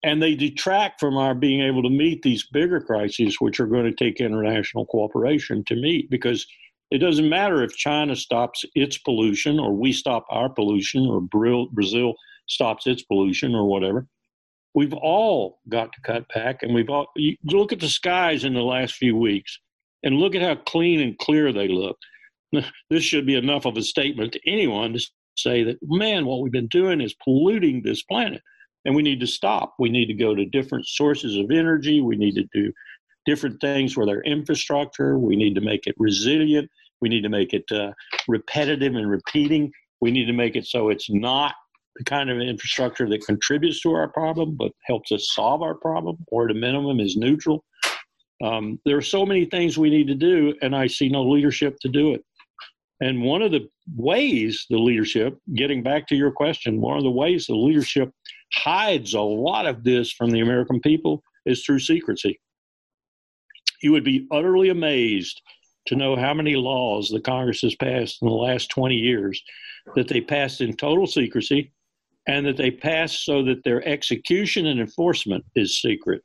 And 0.07 0.23
they 0.23 0.35
detract 0.35 1.01
from 1.01 1.17
our 1.17 1.35
being 1.35 1.59
able 1.59 1.83
to 1.83 1.89
meet 1.89 2.21
these 2.21 2.47
bigger 2.53 2.79
crises, 2.79 3.41
which 3.41 3.59
are 3.59 3.67
going 3.67 3.83
to 3.83 3.91
take 3.91 4.21
international 4.21 4.85
cooperation 4.85 5.65
to 5.65 5.75
meet 5.75 6.09
because 6.09 6.47
it 6.91 6.99
doesn't 6.99 7.27
matter 7.27 7.61
if 7.61 7.75
China 7.75 8.15
stops 8.15 8.63
its 8.73 8.97
pollution 8.97 9.59
or 9.59 9.73
we 9.73 9.91
stop 9.91 10.25
our 10.29 10.47
pollution 10.47 11.05
or 11.07 11.19
Brazil 11.73 12.15
stops 12.47 12.87
its 12.87 13.03
pollution 13.03 13.53
or 13.53 13.65
whatever. 13.65 14.07
We've 14.73 14.93
all 14.93 15.59
got 15.67 15.91
to 15.91 16.01
cut 16.05 16.23
back, 16.33 16.63
and 16.63 16.73
we've 16.73 16.89
all 16.89 17.07
look 17.43 17.73
at 17.73 17.81
the 17.81 17.89
skies 17.89 18.45
in 18.45 18.53
the 18.53 18.61
last 18.61 18.93
few 18.93 19.17
weeks 19.17 19.59
and 20.03 20.15
look 20.15 20.35
at 20.35 20.41
how 20.41 20.55
clean 20.55 21.01
and 21.01 21.17
clear 21.17 21.51
they 21.51 21.67
look. 21.67 21.97
This 22.89 23.03
should 23.03 23.25
be 23.25 23.35
enough 23.35 23.65
of 23.65 23.75
a 23.75 23.81
statement 23.81 24.31
to 24.31 24.49
anyone 24.49 24.93
to 24.93 25.05
say 25.35 25.63
that, 25.63 25.79
man, 25.83 26.25
what 26.25 26.39
we've 26.39 26.51
been 26.53 26.67
doing 26.67 27.01
is 27.01 27.13
polluting 27.25 27.81
this 27.83 28.03
planet, 28.03 28.41
and 28.85 28.95
we 28.95 29.01
need 29.01 29.19
to 29.19 29.27
stop. 29.27 29.73
We 29.79 29.89
need 29.89 30.07
to 30.07 30.13
go 30.13 30.35
to 30.35 30.45
different 30.45 30.87
sources 30.87 31.37
of 31.37 31.51
energy. 31.51 32.01
We 32.01 32.15
need 32.15 32.35
to 32.35 32.45
do 32.53 32.71
different 33.25 33.59
things 33.59 33.97
with 33.97 34.09
our 34.09 34.21
infrastructure. 34.21 35.19
We 35.19 35.35
need 35.35 35.55
to 35.55 35.61
make 35.61 35.87
it 35.87 35.95
resilient. 35.97 36.69
We 37.01 37.09
need 37.09 37.21
to 37.21 37.29
make 37.29 37.53
it 37.53 37.69
uh, 37.71 37.91
repetitive 38.27 38.95
and 38.95 39.09
repeating. 39.09 39.71
We 40.01 40.11
need 40.11 40.25
to 40.25 40.33
make 40.33 40.55
it 40.55 40.65
so 40.65 40.89
it's 40.89 41.09
not 41.09 41.53
the 41.97 42.03
kind 42.03 42.29
of 42.29 42.39
infrastructure 42.39 43.09
that 43.09 43.25
contributes 43.25 43.81
to 43.81 43.91
our 43.93 44.07
problem, 44.07 44.55
but 44.57 44.71
helps 44.85 45.11
us 45.11 45.31
solve 45.33 45.61
our 45.61 45.75
problem, 45.75 46.17
or 46.27 46.45
at 46.45 46.51
a 46.51 46.53
minimum 46.53 46.99
is 46.99 47.17
neutral. 47.17 47.63
Um, 48.43 48.79
there 48.85 48.97
are 48.97 49.01
so 49.01 49.25
many 49.25 49.45
things 49.45 49.77
we 49.77 49.89
need 49.89 50.07
to 50.07 50.15
do, 50.15 50.53
and 50.61 50.75
I 50.75 50.87
see 50.87 51.09
no 51.09 51.23
leadership 51.23 51.77
to 51.81 51.89
do 51.89 52.13
it. 52.13 52.23
And 53.01 53.21
one 53.21 53.41
of 53.41 53.51
the 53.51 53.67
ways 53.95 54.65
the 54.69 54.77
leadership, 54.77 55.37
getting 55.55 55.83
back 55.83 56.07
to 56.07 56.15
your 56.15 56.31
question, 56.31 56.81
one 56.81 56.97
of 56.97 57.03
the 57.03 57.11
ways 57.11 57.47
the 57.47 57.55
leadership 57.55 58.11
hides 58.53 59.13
a 59.13 59.21
lot 59.21 59.65
of 59.65 59.83
this 59.83 60.11
from 60.11 60.31
the 60.31 60.39
American 60.39 60.79
people 60.79 61.23
is 61.45 61.63
through 61.63 61.79
secrecy. 61.79 62.39
You 63.81 63.91
would 63.91 64.03
be 64.03 64.27
utterly 64.31 64.69
amazed 64.69 65.41
to 65.87 65.95
know 65.95 66.15
how 66.15 66.33
many 66.33 66.55
laws 66.55 67.09
the 67.09 67.21
Congress 67.21 67.61
has 67.61 67.75
passed 67.75 68.21
in 68.21 68.27
the 68.27 68.33
last 68.33 68.69
20 68.69 68.95
years 68.95 69.41
that 69.95 70.07
they 70.07 70.21
passed 70.21 70.61
in 70.61 70.75
total 70.75 71.07
secrecy 71.07 71.71
and 72.27 72.45
that 72.45 72.57
they 72.57 72.71
passed 72.71 73.23
so 73.23 73.41
that 73.43 73.63
their 73.63 73.87
execution 73.87 74.65
and 74.65 74.79
enforcement 74.79 75.45
is 75.55 75.81
secret. 75.81 76.21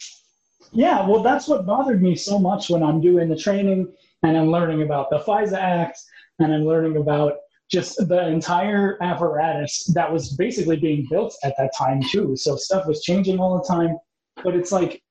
Yeah, 0.72 1.06
well, 1.06 1.22
that's 1.22 1.46
what 1.48 1.66
bothered 1.66 2.02
me 2.02 2.16
so 2.16 2.38
much 2.38 2.70
when 2.70 2.82
I'm 2.82 3.00
doing 3.00 3.28
the 3.28 3.36
training 3.36 3.92
and 4.22 4.36
I'm 4.36 4.50
learning 4.50 4.82
about 4.82 5.10
the 5.10 5.20
FISA 5.20 5.58
Act 5.58 5.98
and 6.38 6.52
I'm 6.52 6.64
learning 6.64 6.96
about 6.96 7.34
just 7.72 7.96
the 8.08 8.28
entire 8.28 9.02
apparatus 9.02 9.84
that 9.94 10.12
was 10.12 10.34
basically 10.34 10.76
being 10.76 11.06
built 11.10 11.34
at 11.42 11.54
that 11.56 11.72
time, 11.76 12.02
too. 12.02 12.36
So 12.36 12.56
stuff 12.56 12.86
was 12.86 13.02
changing 13.02 13.38
all 13.38 13.58
the 13.58 13.66
time. 13.66 13.96
But 14.44 14.54
it's 14.54 14.72
like 14.72 15.02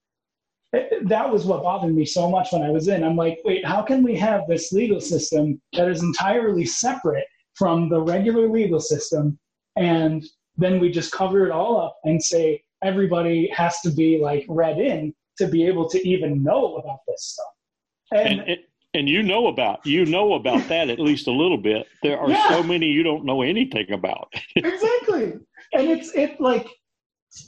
eh, 0.74 0.88
that 1.04 1.32
was 1.32 1.46
what 1.46 1.64
bothered 1.64 1.96
me 1.96 2.06
so 2.06 2.30
much 2.30 2.50
when 2.52 2.62
I 2.62 2.70
was 2.70 2.88
in. 2.88 3.04
I'm 3.04 3.16
like, 3.16 3.40
wait, 3.44 3.66
how 3.66 3.82
can 3.82 4.04
we 4.04 4.16
have 4.18 4.48
this 4.48 4.72
legal 4.72 5.02
system 5.02 5.60
that 5.74 5.88
is 5.88 6.04
entirely 6.04 6.66
separate 6.66 7.26
from 7.56 7.90
the 7.90 8.02
regular 8.02 8.48
legal 8.48 8.80
system? 8.80 9.40
And 9.76 10.24
then 10.58 10.80
we 10.80 10.92
just 10.92 11.12
cover 11.12 11.46
it 11.46 11.52
all 11.52 11.82
up 11.82 11.98
and 12.04 12.22
say 12.22 12.64
everybody 12.84 13.50
has 13.56 13.80
to 13.82 13.92
be 13.92 14.20
like 14.20 14.46
read 14.48 14.80
in 14.80 15.14
to 15.38 15.48
be 15.48 15.66
able 15.66 15.90
to 15.90 16.08
even 16.08 16.44
know 16.44 16.76
about 16.76 17.00
this 17.08 17.24
stuff. 17.24 17.46
And, 18.14 18.42
and, 18.42 18.60
and 18.94 19.08
you 19.08 19.24
know 19.24 19.48
about 19.48 19.86
you 19.86 20.06
know 20.06 20.34
about 20.34 20.68
that 20.68 20.90
at 20.90 21.00
least 21.00 21.28
a 21.28 21.32
little 21.32 21.58
bit. 21.58 21.88
There 22.04 22.20
are 22.20 22.30
yeah. 22.30 22.50
so 22.50 22.64
many 22.64 22.88
you 22.88 23.04
don't 23.04 23.26
know 23.26 23.42
anything 23.42 23.92
about. 23.92 24.34
exactly. 24.56 25.34
And 25.74 25.90
it's 25.90 26.14
it 26.16 26.40
like 26.40 26.68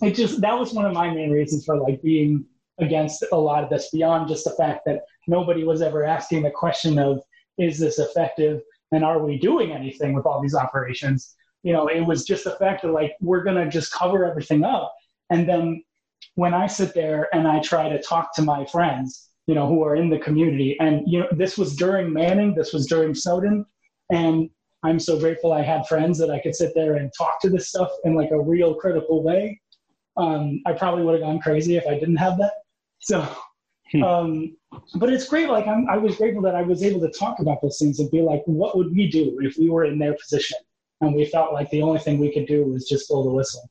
it 0.01 0.15
just 0.15 0.41
that 0.41 0.57
was 0.57 0.73
one 0.73 0.85
of 0.85 0.93
my 0.93 1.13
main 1.13 1.31
reasons 1.31 1.65
for 1.65 1.77
like 1.77 2.01
being 2.01 2.45
against 2.79 3.23
a 3.31 3.37
lot 3.37 3.63
of 3.63 3.69
this 3.69 3.89
beyond 3.91 4.27
just 4.27 4.45
the 4.45 4.51
fact 4.51 4.81
that 4.85 5.01
nobody 5.27 5.63
was 5.63 5.81
ever 5.81 6.03
asking 6.03 6.43
the 6.43 6.51
question 6.51 6.97
of 6.97 7.21
is 7.57 7.77
this 7.77 7.99
effective 7.99 8.61
and 8.91 9.03
are 9.03 9.19
we 9.19 9.37
doing 9.37 9.71
anything 9.71 10.13
with 10.13 10.25
all 10.25 10.41
these 10.41 10.55
operations 10.55 11.35
you 11.61 11.71
know 11.71 11.87
it 11.87 12.01
was 12.01 12.25
just 12.25 12.45
the 12.45 12.55
fact 12.55 12.81
that 12.81 12.91
like 12.91 13.13
we're 13.21 13.43
going 13.43 13.55
to 13.55 13.69
just 13.69 13.93
cover 13.93 14.25
everything 14.25 14.63
up 14.63 14.91
and 15.29 15.47
then 15.47 15.83
when 16.33 16.53
i 16.53 16.65
sit 16.65 16.95
there 16.95 17.27
and 17.31 17.47
i 17.47 17.59
try 17.59 17.87
to 17.87 18.01
talk 18.01 18.33
to 18.33 18.41
my 18.41 18.65
friends 18.65 19.29
you 19.47 19.55
know 19.55 19.67
who 19.67 19.83
are 19.83 19.95
in 19.95 20.09
the 20.09 20.19
community 20.19 20.77
and 20.79 21.03
you 21.05 21.19
know 21.19 21.27
this 21.31 21.57
was 21.57 21.75
during 21.75 22.11
manning 22.11 22.55
this 22.55 22.73
was 22.73 22.85
during 22.85 23.13
snowden 23.13 23.65
and 24.11 24.49
i'm 24.83 24.99
so 24.99 25.19
grateful 25.19 25.51
i 25.51 25.61
had 25.61 25.85
friends 25.87 26.17
that 26.17 26.29
i 26.29 26.39
could 26.39 26.55
sit 26.55 26.73
there 26.73 26.95
and 26.95 27.11
talk 27.17 27.41
to 27.41 27.49
this 27.49 27.67
stuff 27.69 27.89
in 28.05 28.15
like 28.15 28.31
a 28.31 28.39
real 28.39 28.73
critical 28.75 29.23
way 29.23 29.59
um, 30.17 30.61
i 30.65 30.71
probably 30.71 31.03
would 31.03 31.13
have 31.13 31.23
gone 31.23 31.39
crazy 31.39 31.75
if 31.75 31.85
i 31.87 31.93
didn't 31.93 32.15
have 32.15 32.37
that 32.37 32.53
so, 33.03 33.27
hmm. 33.91 34.01
um, 34.01 34.57
but 34.95 35.11
it's 35.11 35.27
great. 35.27 35.49
Like 35.49 35.67
I'm, 35.67 35.89
I 35.89 35.97
was 35.97 36.15
grateful 36.15 36.41
that 36.43 36.55
I 36.55 36.61
was 36.61 36.83
able 36.83 37.01
to 37.01 37.09
talk 37.09 37.39
about 37.39 37.61
those 37.61 37.77
things 37.77 37.99
and 37.99 38.09
be 38.09 38.21
like, 38.21 38.41
what 38.45 38.77
would 38.77 38.91
we 38.91 39.09
do 39.09 39.37
if 39.41 39.57
we 39.57 39.69
were 39.69 39.83
in 39.83 39.99
their 39.99 40.13
position 40.13 40.57
and 41.01 41.13
we 41.13 41.25
felt 41.25 41.53
like 41.53 41.69
the 41.69 41.81
only 41.81 41.99
thing 41.99 42.17
we 42.17 42.33
could 42.33 42.47
do 42.47 42.63
was 42.63 42.87
just 42.87 43.09
blow 43.09 43.23
the 43.23 43.29
whistle. 43.29 43.69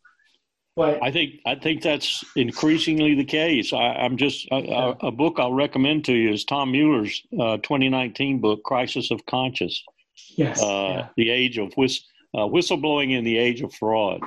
But 0.75 1.03
I 1.03 1.11
think 1.11 1.35
I 1.45 1.55
think 1.55 1.83
that's 1.83 2.25
increasingly 2.35 3.15
the 3.15 3.25
case. 3.25 3.73
I, 3.73 4.05
am 4.07 4.17
just 4.17 4.49
a, 4.51 4.61
yeah. 4.61 4.95
a, 5.03 5.09
a, 5.09 5.11
book 5.13 5.35
I'll 5.39 5.53
recommend 5.53 6.07
to 6.07 6.15
you 6.15 6.33
is 6.33 6.45
Tom 6.45 6.73
Mueller's 6.73 7.23
uh, 7.39 7.59
2019 7.59 8.41
book, 8.41 8.63
Crisis 8.65 9.11
of 9.11 9.27
Conscience. 9.27 9.83
Yes, 10.31 10.63
uh, 10.63 10.67
yeah. 10.67 11.09
the 11.17 11.31
age 11.31 11.59
of 11.59 11.73
whist- 11.77 12.07
uh, 12.35 12.41
whistleblowing 12.41 13.13
in 13.17 13.25
the 13.25 13.37
age 13.37 13.61
of 13.61 13.75
fraud. 13.75 14.21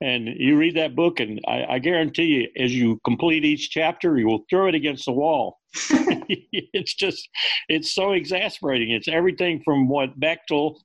And 0.00 0.28
you 0.28 0.56
read 0.56 0.76
that 0.76 0.94
book, 0.94 1.18
and 1.18 1.40
I, 1.46 1.64
I, 1.64 1.78
guarantee 1.80 2.24
you, 2.24 2.48
as 2.56 2.72
you 2.72 3.00
complete 3.04 3.44
each 3.44 3.70
chapter, 3.70 4.16
you 4.16 4.28
will 4.28 4.44
throw 4.48 4.68
it 4.68 4.76
against 4.76 5.06
the 5.06 5.12
wall. 5.12 5.58
it's 5.74 6.94
just, 6.94 7.28
it's 7.68 7.92
so 7.92 8.12
exasperating. 8.12 8.90
It's 8.92 9.08
everything 9.08 9.60
from 9.64 9.88
what 9.88 10.18
Bechtel 10.20 10.76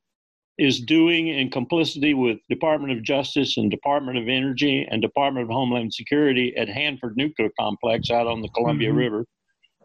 is 0.58 0.82
doing 0.82 1.28
in 1.28 1.50
complicity 1.50 2.14
with 2.14 2.38
Department 2.50 2.92
of 2.94 3.04
Justice 3.04 3.58
and 3.58 3.72
Department 3.72 4.18
of 4.18 4.28
Energy 4.28 4.88
and 4.90 5.02
Department 5.02 5.46
of 5.46 5.50
Homeland 5.50 5.94
Security 5.94 6.56
at 6.58 6.70
Hanford 6.70 7.18
Nuclear 7.18 7.50
Complex 7.60 8.12
out 8.12 8.28
on 8.28 8.42
the 8.42 8.50
Columbia 8.50 8.90
mm-hmm. 8.90 9.00
River 9.00 9.26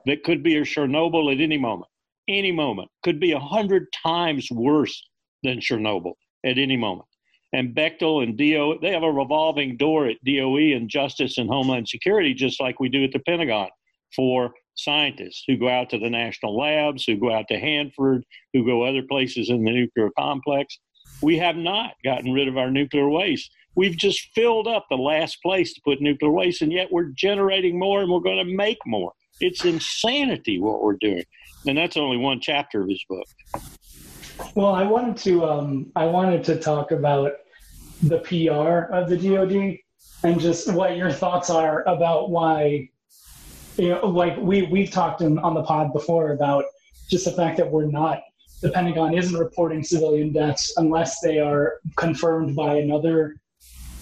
that 0.07 0.25
could 0.25 0.43
be 0.43 0.57
a 0.57 0.63
Chernobyl 0.63 1.35
at 1.35 1.41
any 1.41 1.59
moment. 1.59 1.91
Any 2.29 2.53
moment. 2.53 2.91
Could 3.03 3.19
be 3.19 3.33
a 3.33 3.41
hundred 3.41 3.87
times 4.03 4.49
worse 4.51 5.03
than 5.43 5.61
Chernobyl 5.61 6.13
at 6.45 6.59
any 6.59 6.77
moment 6.77 7.09
and 7.53 7.75
Bechtel 7.75 8.23
and 8.23 8.37
DO, 8.37 8.79
they 8.83 8.93
have 8.93 9.03
a 9.03 9.11
revolving 9.11 9.77
door 9.77 10.07
at 10.07 10.23
DOE 10.25 10.75
and 10.77 10.89
Justice 10.89 11.39
and 11.39 11.49
Homeland 11.49 11.89
Security, 11.89 12.35
just 12.35 12.61
like 12.61 12.79
we 12.79 12.89
do 12.89 13.05
at 13.05 13.13
the 13.13 13.21
Pentagon 13.21 13.69
for 14.15 14.53
scientists 14.79 15.45
who 15.47 15.57
go 15.57 15.69
out 15.69 15.91
to 15.91 15.99
the 15.99 16.09
national 16.09 16.57
labs, 16.57 17.05
who 17.05 17.17
go 17.17 17.33
out 17.33 17.47
to 17.49 17.59
Hanford, 17.59 18.25
who 18.53 18.65
go 18.65 18.83
other 18.83 19.03
places 19.03 19.51
in 19.51 19.65
the 19.65 19.73
nuclear 19.73 20.11
complex. 20.19 20.79
We 21.21 21.37
have 21.39 21.57
not 21.57 21.93
gotten 22.05 22.33
rid 22.33 22.49
of 22.49 22.57
our 22.57 22.71
nuclear 22.71 23.09
waste. 23.09 23.51
We've 23.75 23.97
just 23.97 24.29
filled 24.35 24.69
up 24.69 24.87
the 24.89 24.97
last 24.97 25.43
place 25.43 25.75
to 25.75 25.81
put 25.85 26.01
nuclear 26.01 26.31
waste, 26.31 26.63
and 26.63 26.73
yet 26.73 26.91
we're 26.91 27.11
generating 27.15 27.79
more 27.79 28.01
and 28.01 28.11
we're 28.11 28.21
going 28.21 28.45
to 28.45 28.57
make 28.57 28.79
more. 28.87 29.13
It's 29.41 29.65
insanity 29.65 30.61
what 30.61 30.83
we're 30.83 30.97
doing. 31.01 31.25
And 31.67 31.77
that's 31.77 31.97
only 31.97 32.17
one 32.17 32.41
chapter 32.41 32.83
of 32.83 32.89
his 32.89 33.05
book. 33.09 33.27
Well, 34.55 34.75
I 34.75 34.85
wanted 34.85 35.17
to 35.19 35.45
um, 35.45 35.93
I 35.97 36.05
wanted 36.07 36.45
to 36.45 36.59
talk 36.59 36.93
about 36.93 37.33
the 38.03 38.19
PR 38.21 38.93
of 38.95 39.09
the 39.09 39.17
DoD 39.17 39.79
and 40.23 40.41
just 40.41 40.73
what 40.73 40.97
your 40.97 41.11
thoughts 41.11 41.51
are 41.51 41.83
about 41.89 42.31
why 42.31 42.89
you 43.79 43.89
know 43.89 44.07
like 44.07 44.37
we 44.39 44.63
we've 44.63 44.91
talked 44.91 45.21
in, 45.21 45.39
on 45.39 45.55
the 45.55 45.63
pod 45.63 45.93
before 45.93 46.33
about 46.33 46.65
just 47.09 47.25
the 47.25 47.33
fact 47.33 47.57
that 47.57 47.71
we're 47.71 47.87
not 47.87 48.21
the 48.61 48.71
Pentagon 48.71 49.17
isn't 49.17 49.39
reporting 49.39 49.85
civilian 49.85 50.33
deaths 50.33 50.75
unless 50.79 51.21
they 51.21 51.39
are 51.39 51.81
confirmed 51.97 52.57
by 52.57 52.77
another 52.77 53.37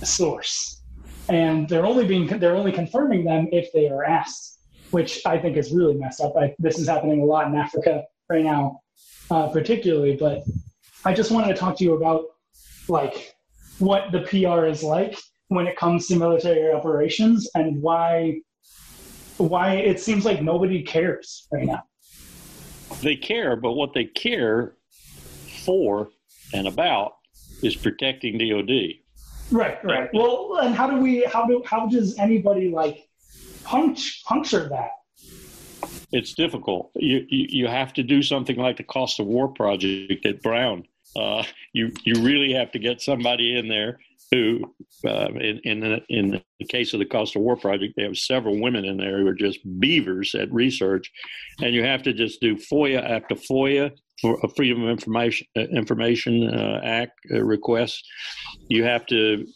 source, 0.02 0.82
and 1.28 1.68
they're 1.68 1.84
only 1.84 2.06
being 2.06 2.26
they're 2.26 2.56
only 2.56 2.72
confirming 2.72 3.24
them 3.24 3.48
if 3.52 3.70
they 3.72 3.88
are 3.88 4.04
asked, 4.04 4.60
which 4.92 5.24
I 5.26 5.38
think 5.38 5.56
is 5.56 5.72
really 5.72 5.94
messed 5.94 6.20
up. 6.20 6.34
I, 6.36 6.54
this 6.58 6.78
is 6.78 6.88
happening 6.88 7.20
a 7.20 7.24
lot 7.24 7.48
in 7.48 7.54
Africa 7.54 8.04
right 8.30 8.44
now, 8.44 8.80
uh, 9.30 9.48
particularly. 9.48 10.16
But 10.16 10.44
I 11.04 11.12
just 11.12 11.30
wanted 11.30 11.48
to 11.48 11.60
talk 11.60 11.76
to 11.78 11.84
you 11.84 11.94
about 11.94 12.24
like 12.88 13.34
what 13.78 14.10
the 14.10 14.20
PR 14.20 14.66
is 14.66 14.82
like 14.82 15.18
when 15.48 15.66
it 15.66 15.76
comes 15.76 16.06
to 16.06 16.16
military 16.16 16.72
operations 16.72 17.50
and 17.54 17.82
why 17.82 18.40
why 19.38 19.74
it 19.74 20.00
seems 20.00 20.24
like 20.24 20.42
nobody 20.42 20.82
cares 20.82 21.46
right 21.52 21.66
now. 21.66 21.84
They 23.02 23.16
care, 23.16 23.56
but 23.56 23.72
what 23.72 23.92
they 23.92 24.04
care 24.04 24.74
for 25.64 26.10
and 26.54 26.66
about 26.66 27.16
is 27.62 27.76
protecting 27.76 28.38
DOD. 28.38 28.94
Right, 29.50 29.82
right. 29.84 30.10
Well, 30.12 30.58
and 30.60 30.74
how 30.74 30.90
do 30.90 30.96
we? 30.96 31.24
How 31.24 31.46
do? 31.46 31.62
How 31.64 31.86
does 31.86 32.18
anybody 32.18 32.70
like 32.70 33.08
punch 33.64 34.24
puncture 34.24 34.68
that? 34.68 34.90
It's 36.12 36.34
difficult. 36.34 36.90
You, 36.94 37.26
you 37.28 37.46
you 37.50 37.66
have 37.68 37.92
to 37.94 38.02
do 38.02 38.22
something 38.22 38.56
like 38.56 38.76
the 38.76 38.82
cost 38.82 39.20
of 39.20 39.26
war 39.26 39.48
project 39.48 40.26
at 40.26 40.42
Brown. 40.42 40.84
Uh, 41.14 41.44
you 41.72 41.92
you 42.04 42.22
really 42.22 42.52
have 42.54 42.72
to 42.72 42.78
get 42.78 43.00
somebody 43.00 43.56
in 43.56 43.68
there 43.68 43.98
who, 44.30 44.74
uh, 45.06 45.28
in 45.34 45.60
in 45.64 45.80
the, 45.80 46.00
in 46.08 46.42
the 46.60 46.66
case 46.66 46.92
of 46.92 46.98
the 46.98 47.06
cost 47.06 47.36
of 47.36 47.42
war 47.42 47.56
project, 47.56 47.94
they 47.96 48.02
have 48.02 48.16
several 48.16 48.60
women 48.60 48.84
in 48.84 48.96
there 48.96 49.18
who 49.18 49.26
are 49.26 49.34
just 49.34 49.60
beavers 49.78 50.34
at 50.34 50.52
research, 50.52 51.10
and 51.62 51.74
you 51.74 51.82
have 51.82 52.02
to 52.04 52.12
just 52.12 52.40
do 52.40 52.56
FOIA 52.56 53.02
after 53.02 53.34
FOIA 53.34 53.92
for 54.20 54.38
a 54.42 54.48
Freedom 54.48 54.82
of 54.82 54.88
Information 54.88 55.46
uh, 55.56 55.62
Information 55.62 56.48
uh, 56.48 56.80
Act 56.82 57.18
uh, 57.32 57.42
request. 57.42 58.04
You 58.68 58.84
have 58.84 59.06
to 59.06 59.46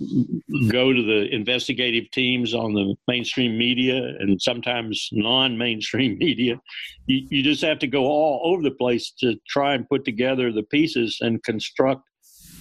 go 0.69 0.93
to 0.93 1.03
the 1.03 1.35
investigative 1.35 2.11
teams 2.11 2.55
on 2.55 2.75
the 2.75 2.95
mainstream 3.09 3.57
media 3.57 3.97
and 3.97 4.41
sometimes 4.41 5.09
non-mainstream 5.13 6.19
media. 6.21 6.61
You, 7.07 7.27
you 7.31 7.43
just 7.43 7.63
have 7.63 7.79
to 7.81 7.87
go 7.87 8.05
all 8.05 8.53
over 8.53 8.63
the 8.63 8.71
place 8.71 9.13
to 9.21 9.37
try 9.49 9.75
and 9.75 9.89
put 9.89 10.05
together 10.05 10.53
the 10.53 10.63
pieces 10.65 11.19
and 11.21 11.43
construct 11.43 12.03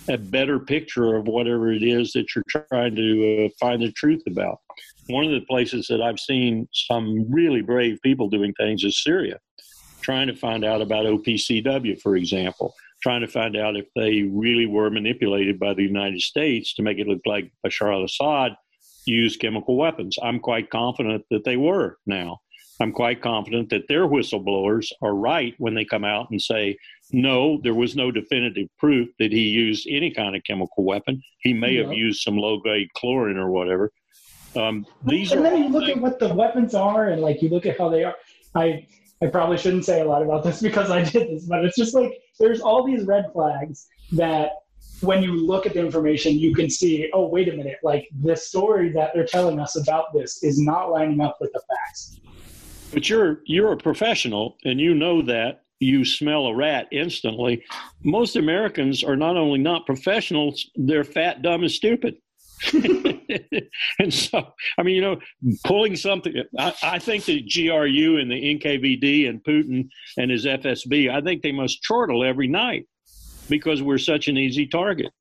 a 0.09 0.17
better 0.17 0.59
picture 0.59 1.15
of 1.15 1.27
whatever 1.27 1.71
it 1.71 1.83
is 1.83 2.11
that 2.13 2.25
you're 2.35 2.65
trying 2.67 2.95
to 2.95 3.45
uh, 3.45 3.49
find 3.59 3.81
the 3.81 3.91
truth 3.91 4.23
about. 4.27 4.59
One 5.07 5.25
of 5.25 5.31
the 5.31 5.45
places 5.45 5.87
that 5.87 6.01
I've 6.01 6.19
seen 6.19 6.67
some 6.73 7.31
really 7.31 7.61
brave 7.61 7.99
people 8.01 8.29
doing 8.29 8.53
things 8.53 8.83
is 8.83 9.01
Syria, 9.01 9.39
trying 10.01 10.27
to 10.27 10.35
find 10.35 10.65
out 10.65 10.81
about 10.81 11.05
OPCW, 11.05 12.01
for 12.01 12.15
example, 12.15 12.73
trying 13.01 13.21
to 13.21 13.27
find 13.27 13.55
out 13.55 13.75
if 13.75 13.85
they 13.95 14.23
really 14.23 14.65
were 14.65 14.89
manipulated 14.89 15.59
by 15.59 15.73
the 15.73 15.83
United 15.83 16.21
States 16.21 16.73
to 16.75 16.83
make 16.83 16.97
it 16.97 17.07
look 17.07 17.21
like 17.25 17.51
Bashar 17.65 17.93
al 17.93 18.03
Assad 18.03 18.55
used 19.05 19.39
chemical 19.39 19.77
weapons. 19.77 20.17
I'm 20.21 20.39
quite 20.39 20.69
confident 20.69 21.23
that 21.31 21.43
they 21.43 21.57
were 21.57 21.97
now. 22.05 22.39
I'm 22.79 22.93
quite 22.93 23.21
confident 23.21 23.69
that 23.69 23.87
their 23.87 24.07
whistleblowers 24.07 24.87
are 25.01 25.13
right 25.13 25.53
when 25.57 25.75
they 25.75 25.83
come 25.83 26.05
out 26.05 26.29
and 26.31 26.41
say, 26.41 26.77
no, 27.11 27.59
there 27.63 27.73
was 27.73 27.95
no 27.95 28.11
definitive 28.11 28.67
proof 28.77 29.09
that 29.19 29.31
he 29.31 29.41
used 29.41 29.87
any 29.89 30.11
kind 30.11 30.35
of 30.35 30.43
chemical 30.43 30.85
weapon. 30.85 31.21
He 31.39 31.53
may 31.53 31.75
have 31.75 31.91
used 31.91 32.21
some 32.21 32.37
low 32.37 32.57
grade 32.57 32.87
chlorine 32.95 33.37
or 33.37 33.49
whatever. 33.49 33.91
Um, 34.55 34.85
these 35.05 35.31
and 35.31 35.41
are 35.41 35.43
then 35.43 35.63
you 35.63 35.69
look 35.69 35.89
at 35.89 35.99
what 35.99 36.19
the 36.19 36.33
weapons 36.33 36.73
are, 36.73 37.09
and 37.09 37.21
like 37.21 37.41
you 37.41 37.49
look 37.49 37.65
at 37.65 37.77
how 37.77 37.89
they 37.89 38.03
are. 38.03 38.15
I 38.55 38.87
I 39.21 39.27
probably 39.27 39.57
shouldn't 39.57 39.85
say 39.85 40.01
a 40.01 40.05
lot 40.05 40.23
about 40.23 40.43
this 40.43 40.61
because 40.67 40.89
I 40.89 41.03
did 41.03 41.29
this, 41.29 41.45
but 41.45 41.65
it's 41.65 41.75
just 41.75 41.93
like 41.93 42.19
there's 42.39 42.61
all 42.61 42.83
these 42.83 43.05
red 43.05 43.25
flags 43.33 43.87
that 44.13 44.51
when 45.01 45.21
you 45.23 45.33
look 45.33 45.65
at 45.65 45.73
the 45.73 45.79
information, 45.79 46.33
you 46.33 46.53
can 46.53 46.69
see, 46.69 47.09
oh, 47.13 47.27
wait 47.27 47.47
a 47.47 47.55
minute, 47.55 47.77
like 47.83 48.09
the 48.21 48.35
story 48.35 48.91
that 48.91 49.11
they're 49.13 49.25
telling 49.25 49.59
us 49.59 49.75
about 49.75 50.13
this 50.13 50.43
is 50.43 50.59
not 50.59 50.91
lining 50.91 51.21
up 51.21 51.37
with 51.39 51.51
the 51.53 51.61
facts. 51.69 52.19
But 52.91 53.09
you're 53.09 53.41
you're 53.45 53.71
a 53.71 53.77
professional, 53.77 54.57
and 54.65 54.79
you 54.79 54.93
know 54.93 55.21
that 55.23 55.63
you 55.79 56.03
smell 56.03 56.47
a 56.47 56.55
rat 56.55 56.87
instantly. 56.91 57.63
Most 58.03 58.35
Americans 58.35 59.03
are 59.03 59.15
not 59.15 59.37
only 59.37 59.59
not 59.59 59.85
professionals; 59.85 60.69
they're 60.75 61.03
fat, 61.03 61.41
dumb, 61.41 61.61
and 61.61 61.71
stupid. 61.71 62.15
and 63.99 64.13
so, 64.13 64.53
I 64.77 64.83
mean, 64.83 64.95
you 64.95 65.01
know, 65.01 65.19
pulling 65.63 65.95
something. 65.95 66.33
I, 66.57 66.73
I 66.83 66.99
think 66.99 67.25
the 67.25 67.41
GRU 67.41 68.17
and 68.17 68.29
the 68.29 68.59
NKVD 68.59 69.29
and 69.29 69.43
Putin 69.43 69.87
and 70.17 70.29
his 70.29 70.45
FSB. 70.45 71.09
I 71.09 71.21
think 71.21 71.41
they 71.41 71.53
must 71.53 71.81
chortle 71.83 72.23
every 72.25 72.47
night 72.47 72.85
because 73.49 73.81
we're 73.81 73.97
such 73.97 74.27
an 74.27 74.37
easy 74.37 74.67
target. 74.67 75.11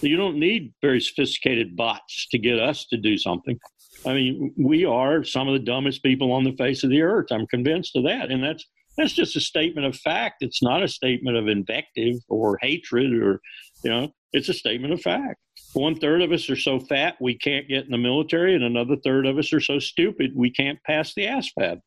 You 0.00 0.16
don't 0.16 0.38
need 0.38 0.74
very 0.82 1.00
sophisticated 1.00 1.76
bots 1.76 2.28
to 2.30 2.38
get 2.38 2.58
us 2.60 2.86
to 2.86 2.96
do 2.96 3.16
something. 3.18 3.58
I 4.04 4.12
mean, 4.12 4.54
we 4.58 4.84
are 4.84 5.24
some 5.24 5.48
of 5.48 5.54
the 5.54 5.64
dumbest 5.64 6.02
people 6.02 6.32
on 6.32 6.44
the 6.44 6.52
face 6.52 6.84
of 6.84 6.90
the 6.90 7.02
earth. 7.02 7.26
I'm 7.30 7.46
convinced 7.46 7.96
of 7.96 8.04
that, 8.04 8.30
and 8.30 8.42
that's 8.42 8.64
that's 8.96 9.12
just 9.12 9.36
a 9.36 9.40
statement 9.40 9.86
of 9.86 9.96
fact. 9.96 10.36
It's 10.40 10.62
not 10.62 10.82
a 10.82 10.88
statement 10.88 11.36
of 11.36 11.48
invective 11.48 12.16
or 12.28 12.58
hatred, 12.62 13.12
or 13.14 13.40
you 13.84 13.90
know, 13.90 14.12
it's 14.32 14.48
a 14.48 14.54
statement 14.54 14.92
of 14.92 15.00
fact. 15.00 15.40
One 15.72 15.98
third 15.98 16.22
of 16.22 16.32
us 16.32 16.48
are 16.48 16.56
so 16.56 16.78
fat 16.80 17.16
we 17.20 17.36
can't 17.36 17.68
get 17.68 17.84
in 17.84 17.90
the 17.90 17.98
military, 17.98 18.54
and 18.54 18.64
another 18.64 18.96
third 19.04 19.26
of 19.26 19.38
us 19.38 19.52
are 19.52 19.60
so 19.60 19.78
stupid 19.78 20.32
we 20.34 20.50
can't 20.50 20.78
pass 20.84 21.12
the 21.14 21.26
ASVAB. 21.26 21.80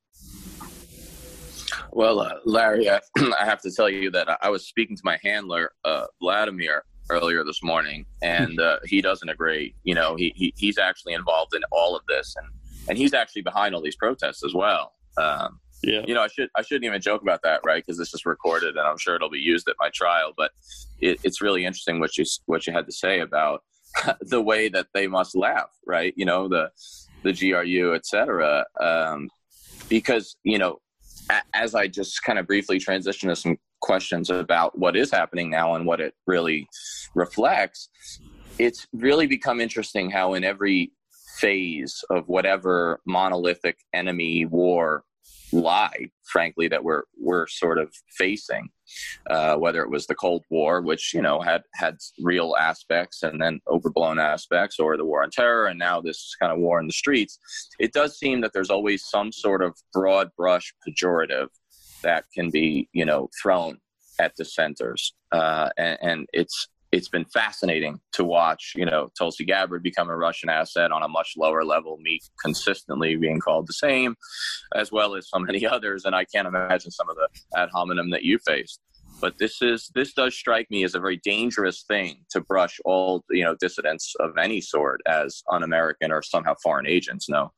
Well, 1.92 2.20
uh, 2.20 2.36
Larry, 2.46 2.90
I, 2.90 3.00
I 3.18 3.46
have 3.46 3.62
to 3.62 3.72
tell 3.72 3.90
you 3.90 4.12
that 4.12 4.30
I- 4.30 4.38
I 4.44 4.50
was 4.50 4.68
speaking 4.68 4.96
to 4.96 5.02
my 5.04 5.18
handler, 5.24 5.72
uh, 5.86 6.06
Vladimir, 6.22 6.84
earlier 7.10 7.44
this 7.44 7.64
morning, 7.64 8.06
and 8.22 8.60
uh, 8.60 8.80
he 8.86 9.02
doesn't 9.02 9.30
agree. 9.30 9.76
You 9.84 9.96
know, 9.96 10.16
he, 10.16 10.34
he 10.36 10.54
he's 10.58 10.78
actually 10.78 11.14
involved 11.14 11.54
in 11.56 11.62
all 11.72 11.96
of 11.96 12.04
this, 12.08 12.36
and 12.38 12.48
and 12.88 12.98
he's 12.98 13.14
actually 13.14 13.44
behind 13.44 13.76
all 13.76 13.82
these 13.82 13.96
protests 13.96 14.44
as 14.44 14.54
well. 14.54 14.94
Um, 15.18 15.60
Yeah, 15.84 16.02
you 16.08 16.14
know, 16.14 16.22
I 16.22 16.28
should 16.28 16.50
I 16.56 16.62
shouldn't 16.62 16.86
even 16.86 17.02
joke 17.02 17.22
about 17.22 17.42
that, 17.44 17.62
right? 17.66 17.84
Because 17.86 17.98
this 17.98 18.14
is 18.14 18.26
recorded, 18.26 18.76
and 18.78 18.88
I'm 18.88 18.98
sure 18.98 19.16
it'll 19.16 19.30
be 19.30 19.40
used 19.40 19.68
at 19.70 19.76
my 19.80 19.90
trial. 19.94 20.34
But 20.36 20.52
it, 21.00 21.20
it's 21.24 21.42
really 21.42 21.66
interesting 21.66 22.00
what 22.00 22.18
you 22.18 22.26
what 22.48 22.68
you 22.68 22.74
had 22.74 22.86
to 22.86 22.92
say 22.92 23.20
about 23.20 23.64
the 24.22 24.42
way 24.42 24.70
that 24.70 24.88
they 24.94 25.08
must 25.08 25.36
laugh, 25.36 25.70
right? 25.86 26.14
You 26.18 26.26
know, 26.26 26.48
the 26.48 26.72
the 27.24 27.34
GRU, 27.34 27.96
etc. 27.96 28.66
um, 28.80 29.30
because 29.90 30.36
you 30.44 30.58
know, 30.58 30.80
a, 31.30 31.42
as 31.54 31.76
I 31.76 31.88
just 31.88 32.24
kind 32.24 32.40
of 32.40 32.48
briefly 32.48 32.80
transition 32.80 33.30
to 33.30 33.36
some 33.36 33.58
questions 33.82 34.30
about 34.30 34.78
what 34.78 34.96
is 34.96 35.12
happening 35.12 35.50
now 35.50 35.76
and 35.76 35.86
what 35.86 36.02
it 36.02 36.14
really 36.28 36.68
reflects, 37.16 37.90
it's 38.58 38.88
really 38.94 39.28
become 39.28 39.62
interesting 39.62 40.10
how 40.10 40.34
in 40.34 40.44
every 40.44 40.92
phase 41.38 42.04
of 42.10 42.28
whatever 42.28 43.00
monolithic 43.06 43.78
enemy 43.94 44.46
war 44.46 45.04
lie 45.52 46.06
frankly 46.32 46.68
that 46.68 46.84
we're 46.84 47.04
we're 47.18 47.48
sort 47.48 47.80
of 47.80 47.92
facing 48.18 48.70
uh, 49.30 49.56
whether 49.56 49.82
it 49.82 49.90
was 49.90 50.06
the 50.06 50.16
cold 50.16 50.44
war 50.50 50.82
which 50.82 51.14
you 51.14 51.22
know 51.22 51.40
had 51.40 51.64
had 51.74 51.98
real 52.20 52.56
aspects 52.60 53.24
and 53.24 53.42
then 53.42 53.60
overblown 53.68 54.20
aspects 54.20 54.80
or 54.80 54.96
the 54.96 55.06
war 55.06 55.24
on 55.24 55.30
terror 55.32 55.66
and 55.66 55.80
now 55.80 56.00
this 56.00 56.36
kind 56.40 56.52
of 56.52 56.60
war 56.60 56.80
in 56.80 56.88
the 56.88 56.94
streets 56.94 57.40
it 57.80 57.94
does 57.94 58.18
seem 58.18 58.42
that 58.42 58.54
there's 58.54 58.70
always 58.70 59.04
some 59.06 59.32
sort 59.32 59.64
of 59.64 59.74
broad 59.94 60.30
brush 60.38 60.74
pejorative 60.88 61.48
that 62.02 62.26
can 62.34 62.50
be 62.50 62.90
you 62.94 63.06
know 63.06 63.30
thrown 63.42 63.78
at 64.20 64.36
dissenters 64.36 65.14
uh, 65.32 65.70
and, 65.78 65.98
and 66.02 66.28
it's 66.34 66.68
it's 66.92 67.10
been 67.10 67.26
fascinating 67.26 68.00
to 68.14 68.24
watch, 68.24 68.74
you 68.76 68.86
know, 68.86 69.10
Tulsi 69.18 69.46
Gabbard 69.46 69.84
become 69.84 70.10
a 70.10 70.18
Russian 70.18 70.50
asset 70.50 70.92
on 70.92 71.04
a 71.04 71.08
much 71.08 71.34
lower 71.38 71.64
level, 71.64 71.98
me 72.02 72.20
consistently 72.44 73.16
being 73.16 73.40
called 73.40 73.68
the 73.68 73.74
same, 73.74 74.16
as 74.76 74.92
well 74.92 75.16
as 75.16 75.30
so 75.30 75.40
many 75.40 75.66
others. 75.68 76.06
And 76.06 76.16
I 76.16 76.26
can't 76.26 76.48
imagine 76.48 76.92
some 76.92 77.10
of 77.10 77.16
the 77.16 77.28
ad 77.58 77.70
hominem 77.72 78.10
that 78.12 78.24
you 78.24 78.40
faced. 78.40 78.80
But 79.22 79.38
this 79.38 79.62
is 79.62 79.92
this 79.94 80.14
does 80.14 80.34
strike 80.34 80.72
me 80.72 80.84
as 80.86 80.96
a 80.96 81.00
very 81.00 81.18
dangerous 81.18 81.84
thing 81.84 82.24
to 82.30 82.40
brush 82.40 82.80
all 82.86 83.26
you 83.30 83.44
know 83.44 83.56
dissidents 83.60 84.16
of 84.20 84.38
any 84.38 84.62
sort 84.62 85.02
as 85.06 85.44
un-American 85.52 86.12
or 86.12 86.22
somehow 86.22 86.56
foreign 86.64 86.88
agents. 86.88 87.28
No, 87.28 87.52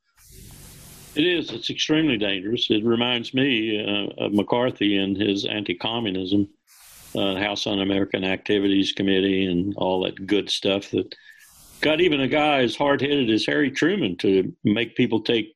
it 1.14 1.24
is. 1.24 1.50
It's 1.50 1.70
extremely 1.70 2.16
dangerous. 2.16 2.70
It 2.70 2.84
reminds 2.84 3.34
me 3.34 3.78
uh, 3.80 4.24
of 4.24 4.32
McCarthy 4.32 4.96
and 4.96 5.16
his 5.16 5.44
anti-communism. 5.44 6.48
uh, 7.14 7.36
House 7.36 7.66
Un-American 7.66 8.24
Activities 8.24 8.92
Committee, 8.92 9.46
and 9.46 9.74
all 9.76 10.02
that 10.04 10.26
good 10.26 10.50
stuff 10.50 10.90
that 10.90 11.14
got 11.80 12.00
even 12.00 12.20
a 12.20 12.28
guy 12.28 12.60
as 12.60 12.76
hard-headed 12.76 13.30
as 13.30 13.46
Harry 13.46 13.70
Truman 13.70 14.16
to 14.18 14.52
make 14.64 14.96
people 14.96 15.20
take 15.20 15.52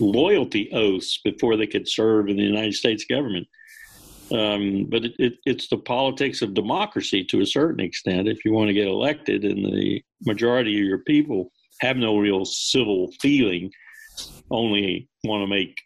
loyalty 0.00 0.70
oaths 0.72 1.20
before 1.22 1.56
they 1.56 1.66
could 1.66 1.88
serve 1.88 2.28
in 2.28 2.36
the 2.36 2.42
United 2.42 2.74
States 2.74 3.04
government. 3.04 3.46
Um, 4.32 4.86
but 4.88 5.04
it, 5.04 5.12
it, 5.18 5.34
it's 5.44 5.68
the 5.68 5.76
politics 5.76 6.40
of 6.42 6.54
democracy 6.54 7.24
to 7.24 7.40
a 7.42 7.46
certain 7.46 7.84
extent. 7.84 8.26
If 8.26 8.44
you 8.44 8.52
want 8.52 8.68
to 8.68 8.74
get 8.74 8.88
elected 8.88 9.44
and 9.44 9.64
the 9.64 10.02
majority 10.22 10.74
of 10.80 10.86
your 10.86 10.98
people 10.98 11.52
have 11.80 11.98
no 11.98 12.16
real 12.16 12.44
civil 12.44 13.12
feeling, 13.20 13.70
only 14.50 15.08
want 15.24 15.42
to 15.42 15.46
make 15.46 15.76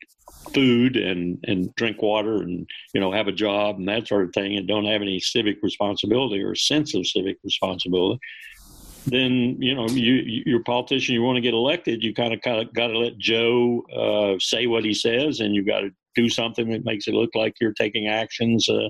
food 0.54 0.96
and, 0.96 1.38
and 1.44 1.74
drink 1.74 2.00
water 2.02 2.42
and 2.42 2.68
you 2.94 3.00
know 3.00 3.12
have 3.12 3.28
a 3.28 3.32
job 3.32 3.76
and 3.76 3.88
that 3.88 4.06
sort 4.06 4.24
of 4.24 4.32
thing 4.32 4.56
and 4.56 4.68
don't 4.68 4.84
have 4.84 5.02
any 5.02 5.20
civic 5.20 5.56
responsibility 5.62 6.42
or 6.42 6.54
sense 6.54 6.94
of 6.94 7.06
civic 7.06 7.36
responsibility 7.44 8.18
then 9.06 9.56
you 9.58 9.74
know 9.74 9.86
you 9.88 10.42
you're 10.46 10.60
a 10.60 10.64
politician 10.64 11.14
you 11.14 11.22
want 11.22 11.36
to 11.36 11.42
get 11.42 11.54
elected 11.54 12.02
you 12.02 12.14
kind 12.14 12.32
of 12.32 12.40
kind 12.42 12.60
of 12.60 12.72
got 12.74 12.88
to 12.88 12.98
let 12.98 13.16
joe 13.18 13.82
uh, 13.94 14.38
say 14.38 14.66
what 14.66 14.84
he 14.84 14.94
says 14.94 15.40
and 15.40 15.54
you 15.54 15.64
got 15.64 15.80
to 15.80 15.90
do 16.18 16.28
something 16.28 16.68
that 16.70 16.84
makes 16.84 17.06
it 17.06 17.14
look 17.14 17.30
like 17.34 17.54
you're 17.60 17.72
taking 17.72 18.08
actions 18.08 18.68
uh, 18.68 18.88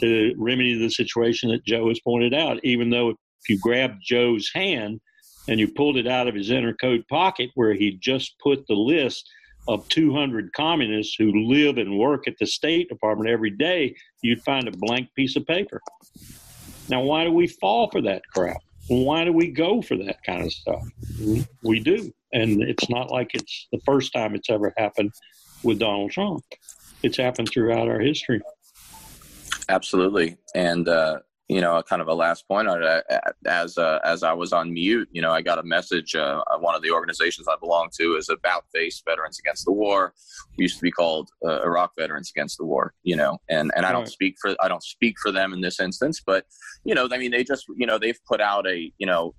to 0.00 0.34
remedy 0.38 0.78
the 0.78 0.88
situation 0.88 1.50
that 1.50 1.64
Joe 1.66 1.88
has 1.88 2.00
pointed 2.00 2.32
out. 2.32 2.58
Even 2.64 2.88
though 2.88 3.10
if 3.10 3.16
you 3.48 3.58
grab 3.60 3.96
Joe's 4.02 4.50
hand 4.54 5.00
and 5.48 5.58
you 5.58 5.68
pulled 5.68 5.96
it 5.96 6.06
out 6.06 6.28
of 6.28 6.34
his 6.34 6.50
inner 6.50 6.74
coat 6.74 7.06
pocket 7.08 7.50
where 7.54 7.74
he 7.74 7.98
just 8.00 8.38
put 8.38 8.66
the 8.66 8.74
list 8.74 9.28
of 9.68 9.88
200 9.88 10.52
communists 10.54 11.14
who 11.16 11.32
live 11.46 11.78
and 11.78 11.98
work 11.98 12.26
at 12.26 12.34
the 12.38 12.46
State 12.46 12.88
Department 12.88 13.30
every 13.30 13.50
day, 13.50 13.94
you'd 14.22 14.42
find 14.42 14.66
a 14.66 14.72
blank 14.72 15.08
piece 15.14 15.36
of 15.36 15.46
paper. 15.46 15.80
Now, 16.88 17.02
why 17.02 17.24
do 17.24 17.32
we 17.32 17.46
fall 17.46 17.88
for 17.90 18.00
that 18.02 18.22
crap? 18.34 18.60
Why 18.88 19.24
do 19.24 19.32
we 19.32 19.48
go 19.48 19.80
for 19.80 19.96
that 19.96 20.22
kind 20.24 20.44
of 20.44 20.52
stuff? 20.52 20.82
We 21.62 21.78
do. 21.80 22.12
And 22.32 22.62
it's 22.62 22.88
not 22.90 23.10
like 23.10 23.30
it's 23.34 23.68
the 23.70 23.80
first 23.86 24.12
time 24.12 24.34
it's 24.34 24.50
ever 24.50 24.74
happened 24.76 25.12
with 25.62 25.78
Donald 25.78 26.10
Trump. 26.10 26.42
It's 27.02 27.16
happened 27.16 27.48
throughout 27.50 27.88
our 27.88 28.00
history. 28.00 28.40
Absolutely, 29.68 30.36
and 30.54 30.88
uh, 30.88 31.20
you 31.52 31.60
know, 31.60 31.82
kind 31.82 32.00
of 32.00 32.08
a 32.08 32.14
last 32.14 32.48
point 32.48 32.66
on 32.66 32.82
it. 32.82 33.04
As 33.46 33.76
uh, 33.76 33.98
as 34.04 34.22
I 34.22 34.32
was 34.32 34.54
on 34.54 34.72
mute, 34.72 35.08
you 35.12 35.20
know, 35.20 35.32
I 35.32 35.42
got 35.42 35.58
a 35.58 35.62
message. 35.62 36.14
Uh, 36.14 36.42
one 36.60 36.74
of 36.74 36.80
the 36.82 36.90
organizations 36.90 37.46
I 37.46 37.56
belong 37.60 37.90
to 38.00 38.16
is 38.16 38.30
About 38.30 38.64
Face 38.74 39.02
Veterans 39.04 39.38
Against 39.38 39.66
the 39.66 39.72
War. 39.72 40.14
We 40.56 40.64
used 40.64 40.76
to 40.76 40.82
be 40.82 40.90
called 40.90 41.30
uh, 41.46 41.60
Iraq 41.62 41.92
Veterans 41.98 42.32
Against 42.34 42.56
the 42.56 42.64
War. 42.64 42.94
You 43.02 43.16
know, 43.16 43.38
and 43.50 43.70
and 43.76 43.84
I 43.84 43.92
don't 43.92 44.08
speak 44.08 44.36
for 44.40 44.56
I 44.62 44.68
don't 44.68 44.82
speak 44.82 45.16
for 45.20 45.30
them 45.30 45.52
in 45.52 45.60
this 45.60 45.78
instance, 45.78 46.22
but 46.24 46.46
you 46.84 46.94
know, 46.94 47.06
I 47.12 47.18
mean, 47.18 47.30
they 47.30 47.44
just 47.44 47.66
you 47.76 47.86
know 47.86 47.98
they've 47.98 48.20
put 48.26 48.40
out 48.40 48.66
a 48.66 48.90
you 48.96 49.06
know 49.06 49.34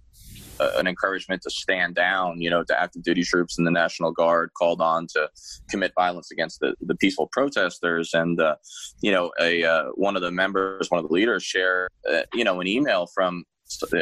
an 0.60 0.88
encouragement 0.88 1.42
to 1.44 1.50
stand 1.50 1.96
down, 1.96 2.42
you 2.42 2.50
know, 2.50 2.64
to 2.64 2.80
active 2.80 3.04
duty 3.04 3.24
troops 3.24 3.58
and 3.58 3.66
the 3.66 3.72
National 3.72 4.12
Guard 4.12 4.52
called 4.58 4.82
on 4.82 5.08
to 5.08 5.30
commit 5.70 5.92
violence 5.96 6.32
against 6.32 6.60
the, 6.60 6.76
the 6.82 6.96
peaceful 6.96 7.28
protesters. 7.32 8.14
And, 8.14 8.40
uh, 8.40 8.56
you 9.02 9.12
know, 9.12 9.32
a 9.40 9.64
uh, 9.64 9.86
one 9.96 10.16
of 10.16 10.22
the 10.22 10.32
members, 10.32 10.90
one 10.90 11.00
of 11.00 11.08
the 11.08 11.14
leaders 11.14 11.44
shared, 11.44 11.90
uh, 12.12 12.22
you 12.34 12.44
know, 12.44 12.60
an 12.62 12.68
email 12.68 13.08
from 13.14 13.44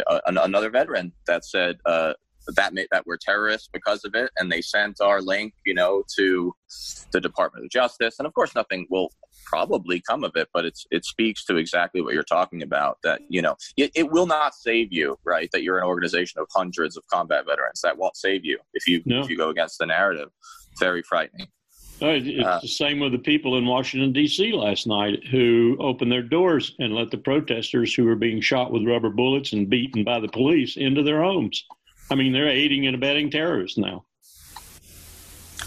uh, 0.07 0.19
another 0.25 0.69
veteran 0.69 1.13
that 1.27 1.45
said, 1.45 1.77
uh, 1.85 2.13
that 2.55 2.73
made, 2.73 2.87
that 2.91 3.05
we're 3.05 3.17
terrorists 3.17 3.69
because 3.71 4.03
of 4.05 4.15
it, 4.15 4.31
and 4.37 4.51
they 4.51 4.61
sent 4.61 5.01
our 5.01 5.21
link, 5.21 5.53
you 5.65 5.73
know, 5.73 6.03
to 6.15 6.53
the 7.11 7.19
Department 7.19 7.65
of 7.65 7.71
Justice, 7.71 8.15
and 8.19 8.25
of 8.25 8.33
course, 8.33 8.55
nothing 8.55 8.87
will 8.89 9.11
probably 9.45 10.01
come 10.01 10.23
of 10.23 10.35
it, 10.35 10.47
but 10.53 10.65
it's 10.65 10.85
it 10.91 11.05
speaks 11.05 11.45
to 11.45 11.57
exactly 11.57 12.01
what 12.01 12.13
you're 12.13 12.23
talking 12.23 12.63
about. 12.63 12.97
That 13.03 13.21
you 13.29 13.41
know, 13.41 13.55
it, 13.77 13.91
it 13.95 14.11
will 14.11 14.27
not 14.27 14.55
save 14.55 14.91
you, 14.91 15.17
right? 15.23 15.49
That 15.51 15.63
you're 15.63 15.77
an 15.77 15.85
organization 15.85 16.41
of 16.41 16.47
hundreds 16.53 16.97
of 16.97 17.05
combat 17.07 17.45
veterans. 17.45 17.81
That 17.81 17.97
won't 17.97 18.17
save 18.17 18.45
you 18.45 18.59
if 18.73 18.87
you 18.87 19.01
no. 19.05 19.21
if 19.21 19.29
you 19.29 19.37
go 19.37 19.49
against 19.49 19.79
the 19.79 19.85
narrative. 19.85 20.29
Very 20.79 21.03
frightening. 21.03 21.47
It's 22.03 22.47
uh, 22.47 22.59
the 22.59 22.67
same 22.67 22.99
with 22.99 23.11
the 23.11 23.19
people 23.19 23.57
in 23.57 23.65
Washington, 23.67 24.11
D.C. 24.11 24.53
last 24.53 24.87
night 24.87 25.23
who 25.27 25.77
opened 25.79 26.11
their 26.11 26.23
doors 26.23 26.73
and 26.79 26.95
let 26.95 27.11
the 27.11 27.17
protesters 27.17 27.93
who 27.93 28.05
were 28.05 28.15
being 28.15 28.41
shot 28.41 28.71
with 28.71 28.87
rubber 28.87 29.11
bullets 29.11 29.53
and 29.53 29.69
beaten 29.69 30.03
by 30.03 30.19
the 30.19 30.27
police 30.27 30.77
into 30.77 31.03
their 31.03 31.21
homes. 31.21 31.63
I 32.11 32.15
mean, 32.15 32.33
they're 32.33 32.47
aiding 32.47 32.85
and 32.85 32.95
abetting 32.95 33.31
terrorists 33.31 33.77
now 33.77 34.05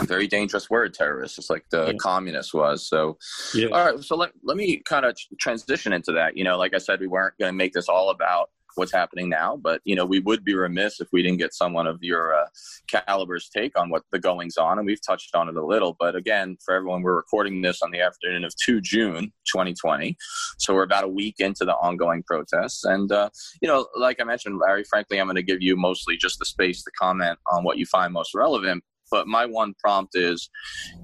a 0.00 0.04
very 0.04 0.26
dangerous 0.26 0.68
word, 0.68 0.94
terrorist, 0.94 1.36
just 1.36 1.50
like 1.50 1.64
the 1.70 1.86
yeah. 1.86 1.92
communist 2.00 2.54
was. 2.54 2.86
So, 2.86 3.18
yeah. 3.54 3.68
all 3.68 3.84
right. 3.84 4.00
So 4.02 4.16
let, 4.16 4.30
let 4.42 4.56
me 4.56 4.82
kind 4.84 5.04
of 5.06 5.16
transition 5.38 5.92
into 5.92 6.12
that. 6.12 6.36
You 6.36 6.44
know, 6.44 6.58
like 6.58 6.74
I 6.74 6.78
said, 6.78 7.00
we 7.00 7.06
weren't 7.06 7.36
going 7.38 7.52
to 7.52 7.56
make 7.56 7.72
this 7.72 7.88
all 7.88 8.10
about 8.10 8.50
what's 8.76 8.92
happening 8.92 9.28
now, 9.28 9.56
but 9.56 9.80
you 9.84 9.94
know, 9.94 10.04
we 10.04 10.20
would 10.20 10.44
be 10.44 10.54
remiss 10.54 11.00
if 11.00 11.08
we 11.12 11.22
didn't 11.22 11.38
get 11.38 11.54
someone 11.54 11.86
of 11.86 11.98
your 12.02 12.34
uh, 12.34 12.46
caliber's 12.88 13.48
take 13.48 13.78
on 13.78 13.90
what 13.90 14.02
the 14.12 14.18
goings 14.18 14.56
on, 14.56 14.78
and 14.78 14.86
we've 14.86 15.04
touched 15.04 15.34
on 15.34 15.48
it 15.48 15.56
a 15.56 15.64
little. 15.64 15.96
But 15.98 16.16
again, 16.16 16.56
for 16.64 16.74
everyone, 16.74 17.02
we're 17.02 17.16
recording 17.16 17.62
this 17.62 17.82
on 17.82 17.90
the 17.90 18.00
afternoon 18.00 18.44
of 18.44 18.54
2 18.56 18.80
June 18.80 19.32
2020, 19.52 20.16
so 20.58 20.74
we're 20.74 20.82
about 20.82 21.04
a 21.04 21.08
week 21.08 21.36
into 21.38 21.64
the 21.64 21.74
ongoing 21.74 22.22
protests, 22.22 22.84
and 22.84 23.10
uh, 23.12 23.30
you 23.60 23.68
know, 23.68 23.86
like 23.96 24.20
I 24.20 24.24
mentioned, 24.24 24.58
Larry, 24.58 24.84
frankly, 24.84 25.20
I'm 25.20 25.26
going 25.26 25.36
to 25.36 25.42
give 25.42 25.62
you 25.62 25.76
mostly 25.76 26.16
just 26.16 26.38
the 26.38 26.44
space 26.44 26.82
to 26.84 26.90
comment 26.98 27.38
on 27.52 27.64
what 27.64 27.78
you 27.78 27.86
find 27.86 28.12
most 28.12 28.34
relevant 28.34 28.84
but 29.14 29.28
my 29.28 29.46
one 29.46 29.74
prompt 29.78 30.16
is, 30.16 30.50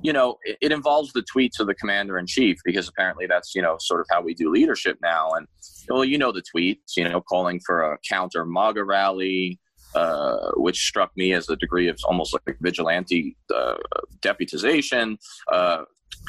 you 0.02 0.12
know, 0.12 0.36
it, 0.42 0.58
it 0.60 0.72
involves 0.72 1.12
the 1.12 1.22
tweets 1.32 1.60
of 1.60 1.68
the 1.68 1.76
commander 1.76 2.18
in 2.18 2.26
chief 2.26 2.58
because 2.64 2.88
apparently 2.88 3.24
that's, 3.24 3.54
you 3.54 3.62
know, 3.62 3.76
sort 3.78 4.00
of 4.00 4.06
how 4.10 4.20
we 4.20 4.34
do 4.34 4.50
leadership 4.50 4.98
now. 5.00 5.30
And, 5.36 5.46
well, 5.88 6.04
you 6.04 6.18
know, 6.18 6.32
the 6.32 6.42
tweets, 6.42 6.96
you 6.96 7.08
know, 7.08 7.20
calling 7.20 7.60
for 7.64 7.92
a 7.92 7.98
counter 8.08 8.44
MAGA 8.44 8.82
rally, 8.82 9.60
uh, 9.94 10.50
which 10.56 10.78
struck 10.90 11.12
me 11.16 11.32
as 11.32 11.48
a 11.48 11.54
degree 11.54 11.86
of 11.86 12.00
almost 12.04 12.34
like 12.34 12.56
vigilante 12.60 13.36
uh, 13.54 13.76
deputization, 14.22 15.16
uh, 15.52 15.84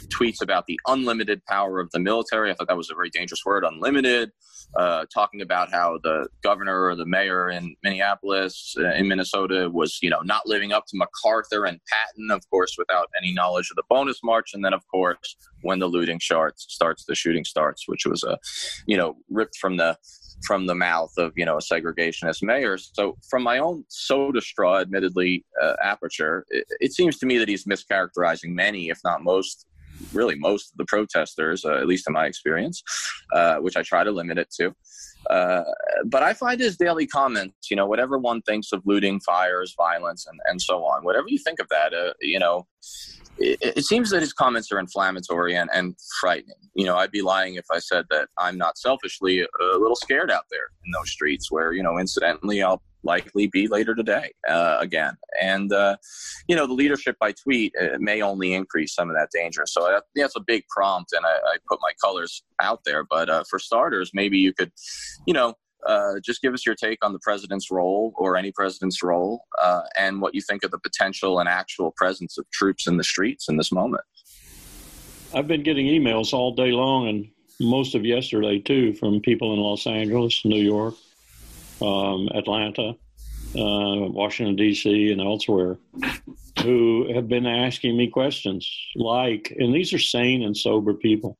tweets 0.09 0.41
about 0.41 0.65
the 0.67 0.79
unlimited 0.87 1.45
power 1.45 1.79
of 1.79 1.89
the 1.91 1.99
military. 1.99 2.51
I 2.51 2.53
thought 2.53 2.67
that 2.67 2.77
was 2.77 2.89
a 2.89 2.95
very 2.95 3.09
dangerous 3.09 3.43
word, 3.45 3.63
unlimited. 3.63 4.31
Uh, 4.77 5.05
talking 5.13 5.41
about 5.41 5.69
how 5.69 5.99
the 6.01 6.27
governor 6.43 6.85
or 6.85 6.95
the 6.95 7.05
mayor 7.05 7.49
in 7.49 7.75
Minneapolis, 7.83 8.73
uh, 8.79 8.93
in 8.93 9.07
Minnesota, 9.07 9.69
was 9.69 9.99
you 10.01 10.09
know 10.09 10.21
not 10.21 10.47
living 10.47 10.71
up 10.71 10.85
to 10.87 10.97
MacArthur 10.97 11.65
and 11.65 11.79
Patton, 11.89 12.31
of 12.31 12.49
course, 12.49 12.75
without 12.77 13.09
any 13.21 13.33
knowledge 13.33 13.69
of 13.69 13.75
the 13.75 13.83
bonus 13.89 14.19
march, 14.23 14.53
and 14.53 14.63
then 14.63 14.73
of 14.73 14.87
course 14.87 15.35
when 15.63 15.79
the 15.79 15.87
looting 15.87 16.19
starts, 16.19 16.65
starts 16.69 17.05
the 17.05 17.15
shooting 17.15 17.43
starts, 17.43 17.87
which 17.87 18.05
was 18.05 18.23
a 18.23 18.37
you 18.87 18.97
know 18.97 19.17
ripped 19.29 19.57
from 19.57 19.77
the 19.77 19.97
from 20.45 20.65
the 20.65 20.75
mouth 20.75 21.11
of 21.17 21.33
you 21.35 21.45
know 21.45 21.57
a 21.57 21.61
segregationist 21.61 22.43
mayor. 22.43 22.77
So 22.77 23.17
from 23.29 23.43
my 23.43 23.59
own 23.59 23.83
soda 23.89 24.41
straw, 24.41 24.79
admittedly, 24.79 25.45
uh, 25.61 25.73
aperture, 25.83 26.45
it, 26.49 26.65
it, 26.79 26.93
seems 26.93 27.17
to 27.19 27.25
me 27.25 27.37
that 27.37 27.47
he's 27.47 27.65
mischaracterizing 27.65 28.49
many, 28.49 28.89
if 28.89 28.99
not 29.03 29.23
most, 29.23 29.65
really 30.13 30.35
most 30.37 30.71
of 30.71 30.77
the 30.77 30.85
protesters, 30.85 31.65
uh, 31.65 31.75
at 31.75 31.87
least 31.87 32.07
in 32.07 32.13
my 32.13 32.25
experience, 32.25 32.83
uh, 33.33 33.57
which 33.57 33.77
I 33.77 33.83
try 33.83 34.03
to 34.03 34.11
limit 34.11 34.37
it 34.37 34.49
to. 34.59 34.73
Uh, 35.29 35.63
but 36.05 36.23
I 36.23 36.33
find 36.33 36.59
his 36.59 36.77
daily 36.77 37.07
comments, 37.07 37.69
you 37.69 37.77
know, 37.77 37.85
whatever 37.85 38.17
one 38.17 38.41
thinks 38.41 38.71
of 38.71 38.81
looting, 38.85 39.19
fires, 39.19 39.73
violence, 39.77 40.25
and, 40.27 40.39
and 40.45 40.61
so 40.61 40.83
on, 40.83 41.03
whatever 41.03 41.27
you 41.27 41.37
think 41.37 41.59
of 41.59 41.67
that, 41.69 41.93
uh, 41.93 42.13
you 42.21 42.39
know, 42.39 42.67
it, 43.37 43.77
it, 43.77 43.85
seems 43.85 44.09
that 44.09 44.21
his 44.21 44.33
comments 44.33 44.71
are 44.71 44.79
inflammatory 44.79 45.55
and, 45.55 45.69
and 45.73 45.95
frightening. 46.19 46.55
You 46.73 46.85
know, 46.85 46.97
I'd 46.97 47.11
be 47.11 47.21
lying 47.21 47.55
if 47.55 47.65
I 47.71 47.79
said 47.79 48.05
that 48.09 48.27
I'm 48.37 48.57
not 48.57 48.77
selfishly 48.77 49.41
a 49.41 49.77
little 49.77 49.95
scared 49.95 50.31
out 50.31 50.45
there 50.49 50.69
in 50.85 50.91
those 50.91 51.09
streets 51.09 51.51
where, 51.51 51.71
you 51.71 51.83
know, 51.83 51.97
incidentally, 51.99 52.61
I'll 52.61 52.81
likely 53.03 53.47
be 53.47 53.67
later 53.67 53.95
today 53.95 54.31
uh, 54.47 54.77
again. 54.79 55.17
And, 55.41 55.71
uh, 55.71 55.97
you 56.47 56.55
know, 56.55 56.67
the 56.67 56.73
leadership 56.73 57.17
by 57.19 57.31
tweet 57.31 57.73
uh, 57.79 57.97
may 57.99 58.21
only 58.21 58.53
increase 58.53 58.93
some 58.93 59.09
of 59.09 59.15
that 59.15 59.29
danger. 59.33 59.63
So 59.65 59.81
that, 59.87 60.03
that's 60.15 60.35
a 60.35 60.41
big 60.41 60.67
prompt, 60.69 61.13
and 61.13 61.25
I, 61.25 61.29
I 61.29 61.57
put 61.67 61.79
my 61.81 61.91
colors 62.01 62.43
out 62.61 62.81
there. 62.85 63.03
But 63.03 63.29
uh, 63.29 63.43
for 63.49 63.59
starters, 63.59 64.11
maybe 64.13 64.37
you 64.37 64.53
could, 64.53 64.71
you 65.25 65.33
know, 65.33 65.55
uh, 65.85 66.19
just 66.23 66.41
give 66.41 66.53
us 66.53 66.65
your 66.65 66.75
take 66.75 67.03
on 67.03 67.13
the 67.13 67.19
president's 67.19 67.71
role 67.71 68.13
or 68.17 68.37
any 68.37 68.51
president's 68.51 69.01
role 69.01 69.45
uh, 69.61 69.81
and 69.97 70.21
what 70.21 70.35
you 70.35 70.41
think 70.41 70.63
of 70.63 70.71
the 70.71 70.79
potential 70.79 71.39
and 71.39 71.49
actual 71.49 71.91
presence 71.91 72.37
of 72.37 72.49
troops 72.51 72.87
in 72.87 72.97
the 72.97 73.03
streets 73.03 73.49
in 73.49 73.57
this 73.57 73.71
moment. 73.71 74.03
I've 75.33 75.47
been 75.47 75.63
getting 75.63 75.87
emails 75.87 76.33
all 76.33 76.53
day 76.53 76.71
long 76.71 77.07
and 77.07 77.27
most 77.59 77.95
of 77.95 78.05
yesterday 78.05 78.59
too 78.59 78.93
from 78.93 79.21
people 79.21 79.53
in 79.53 79.59
Los 79.59 79.87
Angeles, 79.87 80.43
New 80.45 80.61
York, 80.61 80.95
um, 81.81 82.27
Atlanta, 82.35 82.95
uh, 83.55 84.07
Washington, 84.09 84.55
D.C., 84.55 85.11
and 85.11 85.21
elsewhere 85.21 85.77
who 86.63 87.11
have 87.13 87.27
been 87.27 87.45
asking 87.45 87.97
me 87.97 88.07
questions 88.07 88.69
like, 88.95 89.53
and 89.57 89.73
these 89.73 89.93
are 89.93 89.99
sane 89.99 90.43
and 90.43 90.55
sober 90.55 90.93
people. 90.93 91.37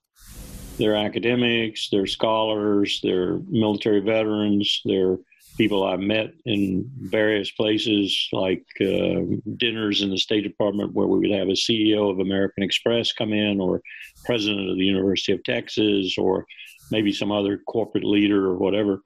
They're 0.82 0.96
academics, 0.96 1.90
they're 1.92 2.08
scholars, 2.08 3.00
they're 3.04 3.38
military 3.48 4.00
veterans, 4.00 4.82
they're 4.84 5.18
people 5.56 5.84
I've 5.84 6.00
met 6.00 6.34
in 6.46 6.90
various 6.98 7.52
places, 7.52 8.28
like 8.34 8.66
uh, 8.82 9.22
dinners 9.58 10.02
in 10.02 10.10
the 10.10 10.18
State 10.18 10.42
Department, 10.42 10.94
where 10.94 11.06
we 11.06 11.20
would 11.20 11.38
have 11.38 11.50
a 11.50 11.52
CEO 11.52 12.10
of 12.10 12.18
American 12.18 12.64
Express 12.64 13.12
come 13.12 13.32
in, 13.32 13.62
or 13.62 13.84
president 14.26 14.72
of 14.72 14.78
the 14.78 14.84
University 14.84 15.34
of 15.34 15.44
Texas, 15.44 16.18
or 16.18 16.48
maybe 16.90 17.14
some 17.14 17.32
other 17.32 17.60
corporate 17.68 18.04
leader 18.04 18.48
or 18.48 18.58
whatever. 18.58 19.04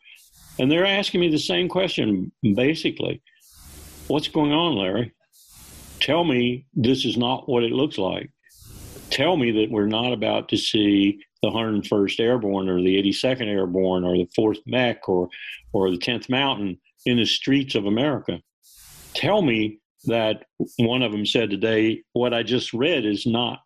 And 0.58 0.72
they're 0.72 0.86
asking 0.86 1.20
me 1.20 1.30
the 1.30 1.38
same 1.38 1.68
question 1.68 2.32
basically 2.56 3.22
What's 4.08 4.30
going 4.30 4.54
on, 4.54 4.78
Larry? 4.78 5.12
Tell 6.00 6.24
me 6.24 6.68
this 6.74 7.04
is 7.04 7.18
not 7.18 7.50
what 7.50 7.64
it 7.64 7.72
looks 7.74 7.98
like. 7.98 8.30
Tell 9.10 9.36
me 9.36 9.52
that 9.52 9.72
we're 9.72 9.88
not 9.88 10.14
about 10.14 10.48
to 10.50 10.58
see 10.58 11.20
the 11.46 11.52
101st 11.52 12.20
Airborne 12.20 12.70
or 12.70 12.82
the 12.82 13.02
82nd 13.02 13.48
Airborne 13.48 14.04
or 14.04 14.18
the 14.18 14.30
4th 14.38 14.60
Mech 14.66 15.08
or, 15.08 15.30
or 15.74 15.92
the 15.92 15.98
10th 15.98 16.30
Mountain 16.30 16.80
in 17.06 17.18
the 17.18 17.26
streets 17.26 17.76
of 17.76 17.86
America. 17.86 18.40
Tell 19.14 19.42
me 19.42 19.80
that 20.06 20.46
one 20.78 21.02
of 21.02 21.12
them 21.12 21.26
said 21.26 21.50
today, 21.50 22.02
what 22.14 22.34
I 22.34 22.44
just 22.44 22.74
read 22.74 23.06
is 23.06 23.26
not 23.26 23.60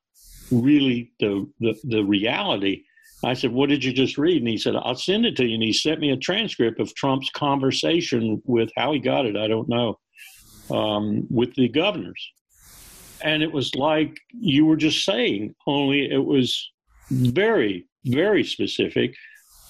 really 0.51 1.11
the, 1.19 1.49
the, 1.59 1.79
the 1.83 2.03
reality. 2.03 2.83
I 3.23 3.33
said, 3.33 3.51
What 3.51 3.69
did 3.69 3.83
you 3.83 3.91
just 3.91 4.17
read? 4.17 4.41
And 4.41 4.47
he 4.47 4.57
said, 4.57 4.75
I'll 4.75 4.95
send 4.95 5.25
it 5.25 5.35
to 5.37 5.45
you. 5.45 5.55
And 5.55 5.63
he 5.63 5.73
sent 5.73 5.99
me 5.99 6.11
a 6.11 6.17
transcript 6.17 6.79
of 6.79 6.93
Trump's 6.95 7.29
conversation 7.31 8.41
with 8.45 8.69
how 8.77 8.93
he 8.93 8.99
got 8.99 9.25
it, 9.25 9.35
I 9.35 9.47
don't 9.47 9.67
know, 9.67 9.99
um, 10.71 11.27
with 11.29 11.53
the 11.55 11.67
governors. 11.67 12.31
And 13.21 13.43
it 13.43 13.51
was 13.51 13.75
like 13.75 14.17
you 14.31 14.65
were 14.65 14.77
just 14.77 15.03
saying, 15.03 15.53
only 15.67 16.09
it 16.09 16.23
was 16.23 16.71
very, 17.09 17.87
very 18.05 18.43
specific. 18.43 19.15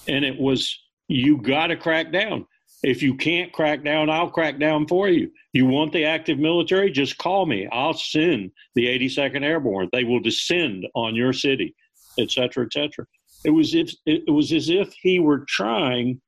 And 0.08 0.26
it 0.26 0.40
was, 0.40 0.78
you 1.08 1.42
got 1.42 1.68
to 1.68 1.76
crack 1.76 2.12
down. 2.12 2.46
If 2.82 3.04
you 3.04 3.16
can't 3.16 3.52
crack 3.52 3.84
down, 3.84 4.10
I'll 4.10 4.30
crack 4.30 4.58
down 4.60 4.88
for 4.88 5.10
you. 5.10 5.32
You 5.52 5.66
want 5.66 5.92
the 5.92 6.06
active 6.06 6.40
military? 6.40 6.92
Just 6.92 7.18
call 7.18 7.46
me. 7.46 7.68
I'll 7.72 7.94
send 7.94 8.52
the 8.76 8.86
82nd 8.86 9.44
Airborne. 9.44 9.90
They 9.92 10.06
will 10.06 10.22
descend 10.22 10.86
on 10.96 11.16
your 11.16 11.34
city, 11.34 11.76
et 12.18 12.32
cetera, 12.32 12.66
et 12.66 12.74
cetera. 12.74 13.06
It 13.44 13.50
was 13.50 13.74
if 13.74 13.92
it 14.06 14.32
was 14.32 14.52
as 14.52 14.70
if 14.70 14.94
he 15.02 15.20
were 15.20 15.46
trying 15.48 16.22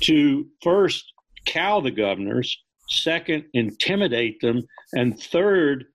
to 0.00 0.46
first 0.62 1.04
cow 1.46 1.80
the 1.80 1.90
governors, 1.90 2.56
second 2.88 3.44
intimidate 3.54 4.40
them, 4.40 4.62
and 4.92 5.20
third 5.20 5.86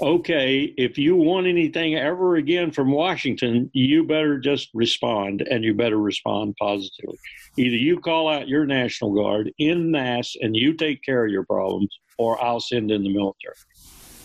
okay, 0.00 0.72
if 0.76 0.96
you 0.98 1.16
want 1.16 1.46
anything 1.46 1.94
ever 1.94 2.36
again 2.36 2.70
from 2.70 2.90
Washington, 2.90 3.70
you 3.72 4.04
better 4.04 4.38
just 4.38 4.70
respond 4.74 5.42
and 5.42 5.62
you 5.62 5.74
better 5.74 5.98
respond 5.98 6.56
positively. 6.58 7.18
Either 7.56 7.76
you 7.76 8.00
call 8.00 8.28
out 8.28 8.48
your 8.48 8.64
National 8.64 9.14
Guard 9.14 9.52
in 9.58 9.90
mass 9.90 10.34
and 10.40 10.56
you 10.56 10.74
take 10.74 11.02
care 11.02 11.24
of 11.24 11.30
your 11.30 11.44
problems, 11.44 11.96
or 12.18 12.42
I'll 12.42 12.60
send 12.60 12.90
in 12.90 13.02
the 13.02 13.12
military. 13.12 13.54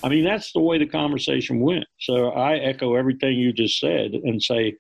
I 0.04 0.10
mean, 0.10 0.24
that's 0.24 0.52
the 0.52 0.62
way 0.62 0.78
the 0.78 0.86
conversation 0.86 1.60
went. 1.60 1.86
So 2.00 2.30
I 2.30 2.58
echo 2.58 2.96
everything 2.96 3.38
you 3.38 3.52
just 3.52 3.80
said 3.80 4.12
and 4.14 4.42
say, 4.42 4.78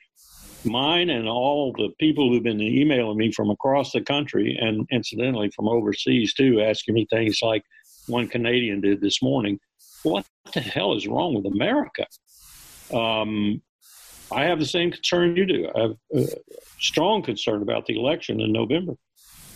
mine 0.64 1.10
and 1.10 1.28
all 1.28 1.74
the 1.74 1.90
people 2.00 2.30
who've 2.30 2.44
been 2.44 2.62
emailing 2.62 3.18
me 3.18 3.32
from 3.32 3.50
across 3.50 3.92
the 3.92 4.02
country 4.02 4.58
and 4.60 4.88
incidentally 4.92 5.50
from 5.56 5.68
overseas 5.68 6.34
too, 6.34 6.62
asking 6.62 6.96
me 6.96 7.08
things 7.10 7.40
like 7.42 7.64
one 8.08 8.28
Canadian 8.28 8.82
did 8.82 9.02
this 9.02 9.22
morning 9.22 9.60
what 10.04 10.26
the 10.54 10.62
hell 10.62 10.96
is 10.96 11.08
wrong 11.08 11.34
with 11.34 11.46
America? 11.46 12.06
Um, 12.94 13.62
I 14.32 14.46
have 14.46 14.60
the 14.60 14.66
same 14.66 14.92
concern 14.92 15.36
you 15.36 15.46
do. 15.46 15.70
I 15.76 15.82
have 15.82 15.96
a 16.14 16.28
strong 16.80 17.24
concern 17.24 17.62
about 17.62 17.86
the 17.86 17.98
election 17.98 18.42
in 18.42 18.52
November. 18.52 18.94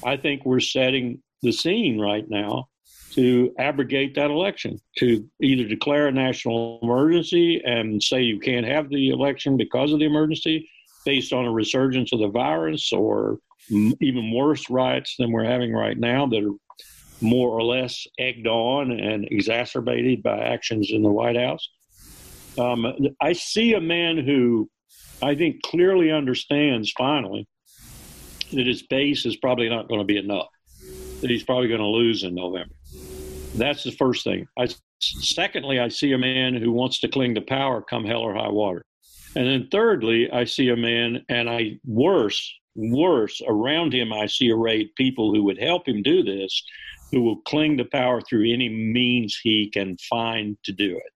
I 0.03 0.17
think 0.17 0.45
we're 0.45 0.59
setting 0.59 1.21
the 1.41 1.51
scene 1.51 1.99
right 1.99 2.27
now 2.29 2.69
to 3.11 3.53
abrogate 3.59 4.15
that 4.15 4.31
election, 4.31 4.79
to 4.97 5.27
either 5.41 5.65
declare 5.65 6.07
a 6.07 6.11
national 6.11 6.79
emergency 6.81 7.61
and 7.65 8.01
say 8.01 8.21
you 8.21 8.39
can't 8.39 8.65
have 8.65 8.89
the 8.89 9.09
election 9.09 9.57
because 9.57 9.91
of 9.91 9.99
the 9.99 10.05
emergency 10.05 10.69
based 11.05 11.33
on 11.33 11.45
a 11.45 11.51
resurgence 11.51 12.13
of 12.13 12.19
the 12.19 12.29
virus 12.29 12.93
or 12.93 13.39
even 13.69 14.33
worse 14.33 14.69
riots 14.69 15.15
than 15.19 15.31
we're 15.31 15.43
having 15.43 15.73
right 15.73 15.97
now 15.97 16.25
that 16.25 16.43
are 16.43 16.55
more 17.21 17.49
or 17.49 17.63
less 17.63 18.05
egged 18.19 18.47
on 18.47 18.91
and 18.91 19.27
exacerbated 19.29 20.23
by 20.23 20.39
actions 20.39 20.89
in 20.91 21.03
the 21.03 21.11
White 21.11 21.37
House. 21.37 21.69
Um, 22.57 22.93
I 23.21 23.33
see 23.33 23.73
a 23.73 23.81
man 23.81 24.17
who 24.17 24.69
I 25.21 25.35
think 25.35 25.61
clearly 25.61 26.11
understands 26.11 26.91
finally 26.97 27.47
that 28.53 28.67
his 28.67 28.81
base 28.83 29.25
is 29.25 29.37
probably 29.37 29.69
not 29.69 29.87
going 29.87 30.01
to 30.01 30.05
be 30.05 30.17
enough, 30.17 30.49
that 31.21 31.29
he's 31.29 31.43
probably 31.43 31.67
going 31.67 31.79
to 31.79 31.87
lose 31.87 32.23
in 32.23 32.35
November. 32.35 32.73
That's 33.55 33.83
the 33.83 33.91
first 33.91 34.23
thing. 34.23 34.47
I, 34.57 34.67
secondly, 34.99 35.79
I 35.79 35.89
see 35.89 36.11
a 36.13 36.17
man 36.17 36.55
who 36.55 36.71
wants 36.71 36.99
to 37.01 37.07
cling 37.07 37.35
to 37.35 37.41
power 37.41 37.81
come 37.81 38.05
hell 38.05 38.21
or 38.21 38.33
high 38.33 38.49
water. 38.49 38.85
And 39.35 39.47
then 39.47 39.69
thirdly, 39.71 40.29
I 40.31 40.43
see 40.43 40.69
a 40.69 40.75
man, 40.75 41.23
and 41.29 41.49
I 41.49 41.79
worse, 41.85 42.53
worse, 42.75 43.41
around 43.47 43.93
him, 43.93 44.11
I 44.11 44.25
see 44.25 44.51
arrayed 44.51 44.95
people 44.95 45.33
who 45.33 45.43
would 45.43 45.57
help 45.57 45.87
him 45.87 46.01
do 46.01 46.23
this, 46.23 46.61
who 47.11 47.21
will 47.21 47.37
cling 47.41 47.77
to 47.77 47.85
power 47.85 48.21
through 48.21 48.51
any 48.51 48.69
means 48.69 49.39
he 49.41 49.69
can 49.69 49.97
find 50.09 50.57
to 50.63 50.71
do 50.71 50.97
it. 50.97 51.13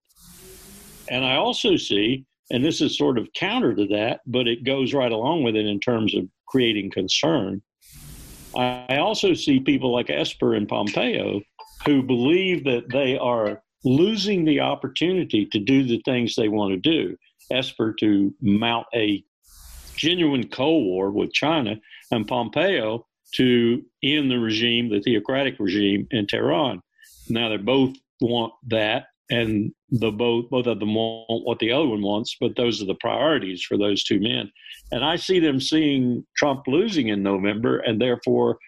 And 1.08 1.24
I 1.24 1.36
also 1.36 1.76
see, 1.76 2.24
and 2.50 2.64
this 2.64 2.80
is 2.80 2.98
sort 2.98 3.18
of 3.18 3.32
counter 3.34 3.74
to 3.74 3.86
that, 3.88 4.20
but 4.26 4.46
it 4.46 4.64
goes 4.64 4.94
right 4.94 5.12
along 5.12 5.42
with 5.42 5.56
it 5.56 5.66
in 5.66 5.80
terms 5.80 6.14
of 6.14 6.28
creating 6.48 6.90
concern. 6.90 7.62
I 8.56 8.98
also 8.98 9.34
see 9.34 9.60
people 9.60 9.92
like 9.92 10.08
Esper 10.08 10.54
and 10.54 10.68
Pompeo 10.68 11.40
who 11.84 12.02
believe 12.02 12.64
that 12.64 12.88
they 12.90 13.18
are 13.18 13.62
losing 13.84 14.44
the 14.44 14.60
opportunity 14.60 15.46
to 15.46 15.58
do 15.58 15.84
the 15.84 16.00
things 16.04 16.34
they 16.34 16.48
want 16.48 16.72
to 16.72 16.78
do. 16.78 17.16
Esper 17.50 17.94
to 18.00 18.34
mount 18.40 18.86
a 18.94 19.22
genuine 19.96 20.48
Cold 20.48 20.84
War 20.84 21.10
with 21.10 21.32
China, 21.32 21.76
and 22.10 22.26
Pompeo 22.26 23.06
to 23.34 23.82
end 24.02 24.30
the 24.30 24.38
regime, 24.38 24.88
the 24.88 25.00
theocratic 25.00 25.56
regime 25.58 26.06
in 26.10 26.26
Tehran. 26.26 26.80
Now 27.28 27.48
they 27.48 27.56
both 27.56 27.94
want 28.20 28.52
that, 28.68 29.06
and 29.30 29.72
the 29.90 30.10
both 30.10 30.48
both 30.50 30.66
of 30.66 30.78
them 30.80 30.94
want 30.94 31.44
what 31.44 31.58
the 31.58 31.72
other 31.72 31.86
one 31.86 32.02
wants, 32.02 32.36
but 32.40 32.56
those 32.56 32.80
are 32.80 32.86
the 32.86 32.94
priorities 32.94 33.62
for 33.62 33.76
those 33.76 34.04
two 34.04 34.20
men. 34.20 34.50
And 34.92 35.04
I 35.04 35.16
see 35.16 35.40
them 35.40 35.60
seeing 35.60 36.24
Trump 36.36 36.66
losing 36.66 37.08
in 37.08 37.22
November, 37.22 37.78
and 37.78 38.00
therefore 38.00 38.58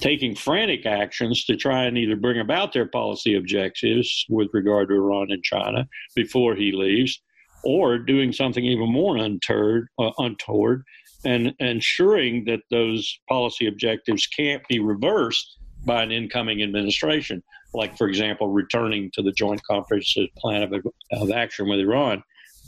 taking 0.00 0.34
frantic 0.34 0.86
actions 0.86 1.44
to 1.44 1.56
try 1.56 1.84
and 1.84 1.98
either 1.98 2.16
bring 2.16 2.40
about 2.40 2.72
their 2.72 2.86
policy 2.86 3.34
objectives 3.34 4.24
with 4.28 4.48
regard 4.52 4.88
to 4.88 4.94
Iran 4.94 5.30
and 5.30 5.42
China 5.42 5.86
before 6.16 6.54
he 6.54 6.72
leaves, 6.72 7.20
or 7.64 7.98
doing 7.98 8.32
something 8.32 8.64
even 8.64 8.90
more 8.90 9.16
untoward, 9.18 9.88
uh, 9.98 10.10
untoward 10.18 10.82
and 11.24 11.54
ensuring 11.58 12.44
that 12.46 12.60
those 12.70 13.18
policy 13.28 13.66
objectives 13.66 14.26
can't 14.26 14.62
be 14.68 14.78
reversed 14.78 15.58
by 15.84 16.02
an 16.02 16.12
incoming 16.12 16.62
administration, 16.62 17.42
like, 17.74 17.96
for 17.96 18.08
example, 18.08 18.48
returning 18.48 19.10
to 19.14 19.22
the 19.22 19.32
Joint 19.32 19.60
Comprehensive 19.68 20.28
Plan 20.36 20.62
of, 20.62 20.72
of 21.12 21.30
Action 21.30 21.68
with 21.68 21.80
Iran. 21.80 22.22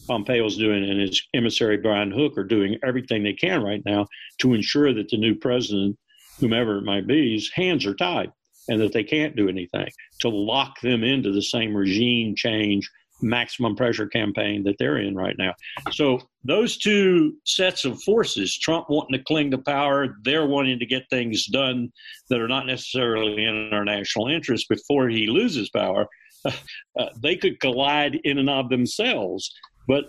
Pompeo's 0.09 0.57
doing 0.57 0.89
and 0.89 1.01
his 1.01 1.23
emissary 1.33 1.77
Brian 1.77 2.11
Hook 2.11 2.37
are 2.37 2.45
doing 2.45 2.77
everything 2.85 3.23
they 3.23 3.33
can 3.33 3.63
right 3.63 3.83
now 3.85 4.07
to 4.39 4.55
ensure 4.55 4.93
that 4.93 5.09
the 5.09 5.17
new 5.17 5.35
president, 5.35 5.97
whomever 6.41 6.79
it 6.79 6.85
might 6.85 7.07
be, 7.07 7.35
his 7.35 7.51
hands 7.55 7.87
are 7.87 7.95
tied 7.95 8.33
and 8.69 8.81
that 8.81 8.93
they 8.93 9.05
can't 9.05 9.37
do 9.37 9.49
anything 9.49 9.89
to 10.21 10.29
lock 10.29 10.81
them 10.81 11.05
into 11.05 11.33
the 11.33 11.43
same 11.43 11.75
regime 11.75 12.35
change 12.35 12.91
maximum 13.23 13.77
pressure 13.77 14.07
campaign 14.07 14.63
that 14.65 14.77
they're 14.79 14.99
in 14.99 15.15
right 15.15 15.37
now. 15.39 15.55
So 15.93 16.21
those 16.45 16.77
two 16.77 17.35
sets 17.45 17.85
of 17.85 18.03
forces, 18.03 18.59
Trump 18.59 18.87
wanting 18.89 19.19
to 19.19 19.25
cling 19.25 19.51
to 19.53 19.59
power, 19.59 20.17
they're 20.25 20.47
wanting 20.47 20.79
to 20.79 20.87
get 20.87 21.05
things 21.11 21.47
done 21.47 21.93
that 22.29 22.41
are 22.41 22.49
not 22.49 22.67
necessarily 22.67 23.45
in 23.45 23.71
our 23.73 23.85
national 23.85 24.29
interest 24.29 24.69
before 24.69 25.09
he 25.09 25.27
loses 25.27 25.71
power. 25.71 26.07
Uh, 26.99 27.07
they 27.23 27.37
could 27.37 27.59
collide 27.61 28.19
in 28.25 28.37
and 28.37 28.51
of 28.51 28.69
themselves, 28.69 29.51
but 29.89 30.07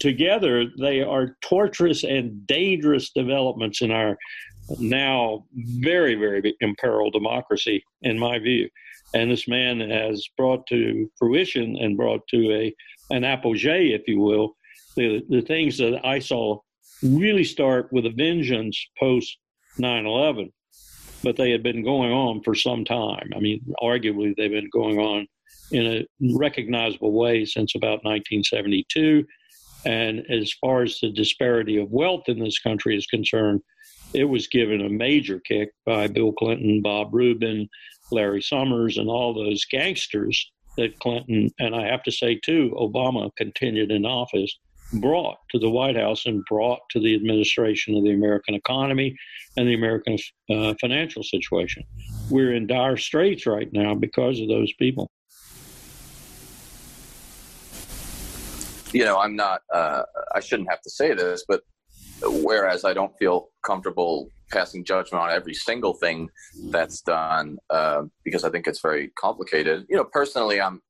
together 0.00 0.66
they 0.78 1.00
are 1.00 1.36
torturous 1.40 2.04
and 2.04 2.46
dangerous 2.46 3.10
developments 3.12 3.80
in 3.80 3.90
our 3.90 4.18
now 4.78 5.44
very, 5.54 6.14
very 6.14 6.54
imperiled 6.60 7.12
democracy, 7.12 7.82
in 8.02 8.18
my 8.18 8.38
view 8.38 8.68
and 9.14 9.30
this 9.30 9.48
man 9.48 9.80
has 9.80 10.26
brought 10.36 10.66
to 10.68 11.10
fruition 11.18 11.76
and 11.76 11.96
brought 11.96 12.26
to 12.28 12.52
a 12.52 12.74
an 13.10 13.24
apogee, 13.24 13.94
if 13.94 14.02
you 14.06 14.20
will, 14.20 14.56
the 14.96 15.22
the 15.28 15.42
things 15.42 15.78
that 15.78 16.04
I 16.04 16.18
saw 16.18 16.60
really 17.02 17.44
start 17.44 17.92
with 17.92 18.06
a 18.06 18.10
vengeance 18.10 18.84
post 18.98 19.36
9/11, 19.78 20.50
but 21.22 21.36
they 21.36 21.50
had 21.50 21.62
been 21.62 21.84
going 21.84 22.12
on 22.12 22.42
for 22.42 22.54
some 22.54 22.84
time. 22.84 23.30
I 23.34 23.40
mean, 23.40 23.60
arguably 23.82 24.34
they've 24.36 24.50
been 24.50 24.70
going 24.72 24.98
on 24.98 25.26
in 25.72 25.86
a 25.86 26.06
recognizable 26.36 27.12
way 27.12 27.44
since 27.44 27.74
about 27.74 28.04
1972. 28.04 29.24
And 29.84 30.24
as 30.30 30.52
far 30.60 30.82
as 30.82 30.98
the 31.00 31.10
disparity 31.10 31.76
of 31.76 31.90
wealth 31.90 32.24
in 32.28 32.38
this 32.38 32.58
country 32.58 32.96
is 32.96 33.06
concerned, 33.06 33.60
it 34.14 34.24
was 34.24 34.46
given 34.46 34.80
a 34.80 34.88
major 34.88 35.40
kick 35.40 35.70
by 35.84 36.06
Bill 36.08 36.32
Clinton, 36.32 36.82
Bob 36.82 37.14
Rubin, 37.14 37.68
Larry 38.12 38.42
Summers, 38.42 38.98
and 38.98 39.08
all 39.08 39.34
those 39.34 39.64
gangsters 39.64 40.50
that 40.76 40.98
Clinton, 41.00 41.50
and 41.58 41.74
I 41.74 41.86
have 41.86 42.02
to 42.04 42.12
say 42.12 42.38
too, 42.44 42.74
Obama 42.78 43.30
continued 43.36 43.90
in 43.90 44.04
office. 44.04 44.56
brought 44.92 45.38
to 45.50 45.58
the 45.58 45.70
White 45.70 45.96
House 45.96 46.26
and 46.26 46.44
brought 46.44 46.80
to 46.90 47.00
the 47.00 47.14
administration 47.14 47.96
of 47.96 48.04
the 48.04 48.12
American 48.12 48.54
economy 48.54 49.16
and 49.56 49.66
the 49.66 49.74
American 49.74 50.16
uh, 50.50 50.74
financial 50.80 51.22
situation. 51.22 51.82
We're 52.30 52.54
in 52.54 52.66
dire 52.66 52.96
straits 52.96 53.46
right 53.46 53.72
now 53.72 53.94
because 53.94 54.40
of 54.40 54.48
those 54.48 54.72
people. 54.74 55.10
You 58.92 59.04
know, 59.04 59.18
I'm 59.18 59.34
not, 59.36 59.62
uh, 59.72 60.02
I 60.34 60.40
shouldn't 60.40 60.70
have 60.70 60.80
to 60.82 60.90
say 60.90 61.14
this, 61.14 61.44
but 61.46 61.62
whereas 62.22 62.84
I 62.84 62.92
don't 62.92 63.16
feel 63.18 63.48
comfortable 63.64 64.28
passing 64.50 64.84
judgment 64.84 65.22
on 65.22 65.30
every 65.30 65.54
single 65.54 65.94
thing 65.94 66.30
that's 66.70 67.00
done 67.00 67.58
uh, 67.70 68.02
because 68.24 68.44
I 68.44 68.50
think 68.50 68.66
it's 68.66 68.80
very 68.80 69.08
complicated. 69.18 69.86
You 69.88 69.96
know, 69.96 70.04
personally, 70.04 70.60
I'm 70.60 70.80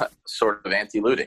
sort 0.26 0.64
of 0.64 0.72
anti-looting. 0.72 1.26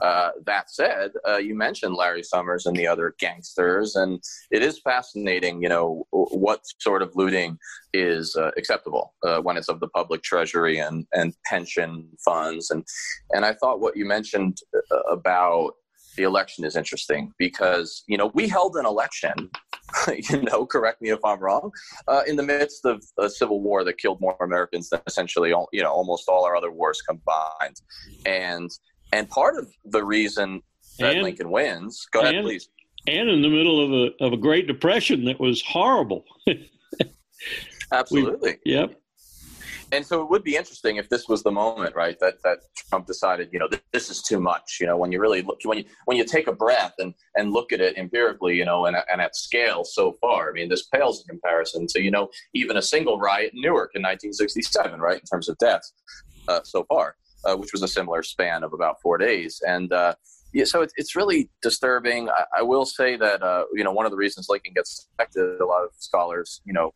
Uh, 0.00 0.30
that 0.44 0.70
said, 0.70 1.12
uh, 1.26 1.36
you 1.36 1.54
mentioned 1.54 1.94
Larry 1.94 2.22
Summers 2.22 2.66
and 2.66 2.76
the 2.76 2.86
other 2.86 3.14
gangsters, 3.18 3.94
and 3.96 4.20
it 4.50 4.62
is 4.62 4.80
fascinating, 4.80 5.62
you 5.62 5.68
know, 5.68 6.04
what 6.10 6.60
sort 6.80 7.00
of 7.00 7.14
looting 7.14 7.56
is 7.92 8.36
uh, 8.36 8.50
acceptable 8.56 9.14
uh, 9.24 9.38
when 9.40 9.56
it's 9.56 9.68
of 9.68 9.80
the 9.80 9.88
public 9.88 10.22
treasury 10.22 10.78
and, 10.78 11.06
and 11.12 11.32
pension 11.46 12.08
funds. 12.24 12.70
And, 12.70 12.84
and 13.30 13.44
I 13.44 13.54
thought 13.54 13.80
what 13.80 13.96
you 13.96 14.04
mentioned 14.04 14.58
uh, 14.74 14.98
about 15.10 15.74
the 16.16 16.22
election 16.22 16.64
is 16.64 16.76
interesting 16.76 17.32
because 17.38 18.04
you 18.06 18.16
know 18.16 18.30
we 18.34 18.48
held 18.48 18.76
an 18.76 18.86
election 18.86 19.34
you 20.30 20.42
know 20.42 20.66
correct 20.66 21.00
me 21.00 21.10
if 21.10 21.24
i'm 21.24 21.40
wrong 21.40 21.70
uh, 22.08 22.22
in 22.26 22.36
the 22.36 22.42
midst 22.42 22.84
of 22.84 23.02
a 23.18 23.28
civil 23.28 23.60
war 23.60 23.84
that 23.84 23.98
killed 23.98 24.20
more 24.20 24.36
americans 24.40 24.88
than 24.90 25.00
essentially 25.06 25.52
all, 25.52 25.68
you 25.72 25.82
know 25.82 25.90
almost 25.90 26.28
all 26.28 26.44
our 26.44 26.56
other 26.56 26.70
wars 26.70 27.00
combined. 27.02 27.80
And 28.26 28.70
and 29.12 29.28
part 29.28 29.56
of 29.56 29.68
the 29.84 30.04
reason 30.04 30.62
that 30.98 31.14
and, 31.14 31.22
lincoln 31.22 31.50
wins 31.50 32.06
go 32.12 32.20
ahead 32.20 32.42
please. 32.42 32.68
and 33.06 33.28
in 33.28 33.42
the 33.42 33.48
middle 33.48 33.84
of 33.84 33.92
a 33.92 34.24
of 34.24 34.32
a 34.32 34.36
great 34.36 34.66
depression 34.66 35.24
that 35.24 35.40
was 35.40 35.62
horrible. 35.62 36.24
Absolutely. 37.92 38.58
We, 38.64 38.72
yep 38.72 39.00
and 39.92 40.04
so 40.04 40.22
it 40.22 40.30
would 40.30 40.44
be 40.44 40.56
interesting 40.56 40.96
if 40.96 41.08
this 41.08 41.28
was 41.28 41.42
the 41.42 41.50
moment, 41.50 41.94
right? 41.94 42.18
That 42.20 42.42
that 42.42 42.58
Trump 42.88 43.06
decided, 43.06 43.48
you 43.52 43.58
know, 43.58 43.68
this 43.92 44.10
is 44.10 44.22
too 44.22 44.40
much. 44.40 44.78
You 44.80 44.86
know, 44.86 44.96
when 44.96 45.12
you 45.12 45.20
really 45.20 45.42
look, 45.42 45.58
when 45.64 45.78
you 45.78 45.84
when 46.06 46.16
you 46.16 46.24
take 46.24 46.46
a 46.46 46.52
breath 46.52 46.94
and 46.98 47.14
and 47.36 47.52
look 47.52 47.72
at 47.72 47.80
it 47.80 47.96
empirically, 47.96 48.56
you 48.56 48.64
know, 48.64 48.86
and 48.86 48.96
and 49.10 49.20
at 49.20 49.36
scale 49.36 49.84
so 49.84 50.12
far. 50.20 50.50
I 50.50 50.52
mean, 50.52 50.68
this 50.68 50.86
pales 50.86 51.22
in 51.22 51.28
comparison 51.28 51.86
to 51.88 52.02
you 52.02 52.10
know 52.10 52.28
even 52.54 52.76
a 52.76 52.82
single 52.82 53.18
riot 53.18 53.52
in 53.54 53.60
Newark 53.62 53.92
in 53.94 54.02
1967, 54.02 55.00
right? 55.00 55.20
In 55.20 55.26
terms 55.26 55.48
of 55.48 55.56
deaths 55.58 55.92
uh, 56.48 56.60
so 56.64 56.84
far, 56.84 57.16
uh, 57.44 57.56
which 57.56 57.72
was 57.72 57.82
a 57.82 57.88
similar 57.88 58.22
span 58.22 58.64
of 58.64 58.72
about 58.72 59.00
four 59.00 59.18
days, 59.18 59.62
and. 59.66 59.92
Uh, 59.92 60.14
yeah, 60.56 60.64
so 60.64 60.82
it's, 60.82 60.92
it's 60.96 61.16
really 61.16 61.50
disturbing. 61.62 62.28
I, 62.30 62.44
I 62.58 62.62
will 62.62 62.86
say 62.86 63.16
that 63.16 63.42
uh, 63.42 63.64
you 63.74 63.82
know 63.82 63.90
one 63.90 64.06
of 64.06 64.12
the 64.12 64.16
reasons 64.16 64.46
Lincoln 64.48 64.72
gets 64.72 65.08
elected, 65.18 65.60
a 65.60 65.66
lot 65.66 65.82
of 65.82 65.90
scholars 65.98 66.60
you 66.64 66.72
know 66.72 66.94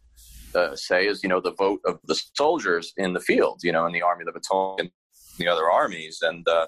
uh, 0.55 0.75
say 0.75 1.07
is 1.07 1.23
you 1.23 1.29
know 1.29 1.41
the 1.41 1.53
vote 1.53 1.81
of 1.85 1.99
the 2.05 2.19
soldiers 2.35 2.93
in 2.97 3.13
the 3.13 3.21
field, 3.21 3.61
you 3.63 3.73
know, 3.73 3.87
in 3.87 3.93
the 3.93 4.03
Army 4.03 4.23
of 4.23 4.33
the 4.33 4.41
Potomac, 4.41 4.81
and 4.81 4.91
the 5.39 5.49
other 5.49 5.71
armies, 5.71 6.19
and 6.23 6.47
uh, 6.49 6.67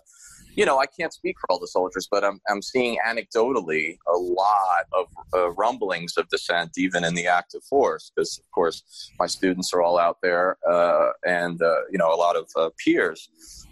you 0.55 0.65
know 0.65 0.79
I 0.79 0.87
can't 0.87 1.13
speak 1.13 1.37
for 1.41 1.47
all 1.51 1.59
the 1.59 1.67
soldiers, 1.67 2.09
but 2.11 2.25
I'm 2.25 2.41
I'm 2.49 2.63
seeing 2.63 2.99
anecdotally 3.07 3.99
a 4.09 4.17
lot 4.17 4.85
of 4.93 5.07
uh, 5.35 5.51
rumblings 5.53 6.17
of 6.17 6.29
dissent, 6.29 6.73
even 6.77 7.05
in 7.05 7.15
the 7.15 7.27
active 7.27 7.63
force, 7.65 8.13
because 8.15 8.39
of 8.39 8.51
course 8.53 9.11
my 9.19 9.27
students 9.27 9.73
are 9.75 9.83
all 9.83 9.99
out 9.99 10.19
there, 10.23 10.57
uh, 10.69 11.11
and 11.27 11.61
uh, 11.63 11.81
you 11.91 11.99
know 11.99 12.13
a 12.13 12.17
lot 12.17 12.37
of 12.37 12.49
uh, 12.57 12.71
peers, 12.83 13.29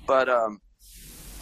but 0.07 0.29
um, 0.29 0.61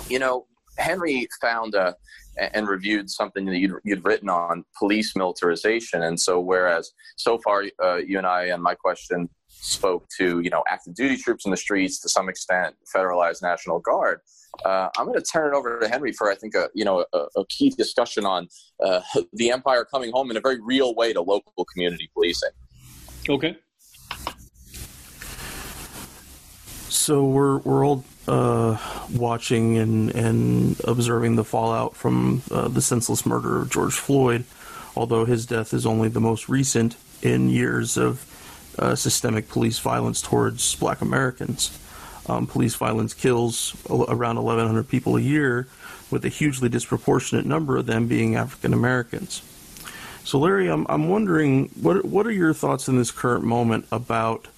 you 0.09 0.19
know 0.19 0.47
Henry 0.79 1.27
found 1.41 1.75
a 1.75 1.97
and 2.39 2.69
reviewed 2.69 3.11
something 3.11 3.47
that 3.47 3.59
you'd, 3.59 3.75
you'd 3.85 4.05
written 4.05 4.29
on 4.29 4.65
police 4.79 5.17
militarization. 5.17 6.03
And 6.03 6.21
so, 6.21 6.41
whereas 6.41 6.93
so 7.17 7.39
far 7.39 7.65
uh, 7.83 7.97
you 7.97 8.19
and 8.19 8.27
I 8.27 8.45
and 8.47 8.63
my 8.63 8.75
question 8.75 9.29
spoke 9.49 10.07
to 10.19 10.41
you 10.41 10.51
know 10.51 10.63
active 10.69 10.95
duty 10.95 11.17
troops 11.17 11.45
in 11.45 11.51
the 11.51 11.57
streets 11.57 12.01
to 12.01 12.09
some 12.09 12.29
extent, 12.29 12.77
federalized 12.95 13.43
National 13.43 13.79
Guard. 13.79 14.21
Uh, 14.65 14.89
I'm 14.97 15.07
going 15.07 15.19
to 15.19 15.25
turn 15.25 15.53
it 15.53 15.57
over 15.57 15.79
to 15.81 15.89
Henry 15.89 16.13
for 16.13 16.31
I 16.31 16.35
think 16.35 16.55
a 16.55 16.69
you 16.75 16.85
know 16.85 17.05
a, 17.13 17.19
a 17.37 17.47
key 17.49 17.71
discussion 17.71 18.25
on 18.25 18.49
uh, 18.85 19.01
the 19.33 19.51
empire 19.51 19.85
coming 19.85 20.13
home 20.13 20.31
in 20.31 20.37
a 20.37 20.41
very 20.41 20.61
real 20.61 20.95
way 20.95 21.13
to 21.13 21.21
local 21.21 21.65
community 21.73 22.11
policing. 22.15 22.51
Okay. 23.29 23.57
So 26.89 27.25
we're 27.25 27.59
we're 27.59 27.87
all 27.87 28.05
uh, 28.29 28.79
watching 29.15 29.79
and, 29.79 30.15
and 30.15 30.81
observing 30.85 31.37
the 31.37 31.45
fallout 31.45 31.95
from 31.97 32.43
uh, 32.51 32.69
the 32.69 32.83
senseless 32.83 33.25
murder 33.25 33.61
of 33.61 33.71
George 33.71 33.95
Floyd, 33.95 34.45
although 34.97 35.25
his 35.25 35.47
death 35.47 35.73
is 35.73 35.87
only 35.87 36.09
the 36.09 36.21
most 36.21 36.49
recent 36.49 36.97
in 37.23 37.49
years 37.49 37.97
of 37.97 38.25
uh, 38.79 38.95
systemic 38.95 39.49
police 39.49 39.79
violence 39.79 40.21
towards 40.21 40.75
black 40.77 41.01
Americans. 41.01 41.79
Um, 42.29 42.47
police 42.47 42.75
violence 42.75 43.15
kills 43.15 43.77
around 43.89 44.37
1,100 44.37 44.89
people 44.89 45.17
a 45.17 45.21
year, 45.21 45.69
with 46.11 46.25
a 46.25 46.29
hugely 46.29 46.69
disproportionate 46.69 47.47
number 47.47 47.77
of 47.77 47.87
them 47.87 48.07
being 48.07 48.37
African 48.37 48.73
Americans. 48.73 49.43
So, 50.25 50.39
Larry, 50.39 50.69
I'm, 50.69 50.87
I'm 50.89 51.09
wondering 51.09 51.69
what 51.81 52.05
what 52.05 52.27
are 52.27 52.33
your 52.33 52.53
thoughts 52.53 52.89
in 52.89 52.97
this 52.97 53.11
current 53.11 53.45
moment 53.45 53.87
about 53.93 54.49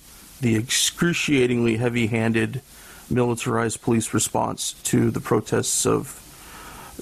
the 0.40 0.56
excruciatingly 0.56 1.76
heavy-handed 1.76 2.62
militarized 3.10 3.82
police 3.82 4.12
response 4.14 4.72
to 4.84 5.10
the 5.10 5.20
protests 5.20 5.86
of 5.86 6.24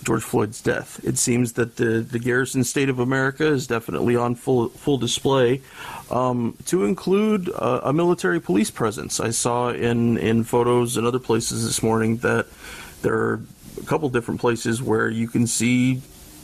George 0.05 0.23
Floyd's 0.23 0.61
death. 0.61 1.01
It 1.05 1.19
seems 1.19 1.55
that 1.55 1.77
the, 1.77 2.01
the 2.01 2.19
garrison 2.19 2.65
state 2.65 2.89
of 2.89 2.99
America 2.99 3.47
is 3.47 3.67
definitely 3.67 4.17
on 4.17 4.35
full 4.35 4.69
full 4.69 4.99
display, 4.99 5.63
um, 6.11 6.57
to 6.67 6.85
include 6.85 7.51
uh, 7.55 7.81
a 7.83 7.93
military 7.93 8.41
police 8.41 8.71
presence. 8.71 9.21
I 9.21 9.31
saw 9.31 9.71
in 9.71 10.19
in 10.19 10.45
photos 10.45 10.97
and 10.97 11.07
other 11.07 11.19
places 11.19 11.65
this 11.65 11.83
morning 11.83 12.19
that 12.19 12.47
there 13.03 13.15
are 13.15 13.41
a 13.81 13.85
couple 13.85 14.09
different 14.09 14.41
places 14.41 14.83
where 14.83 15.09
you 15.09 15.29
can 15.29 15.47
see 15.47 16.03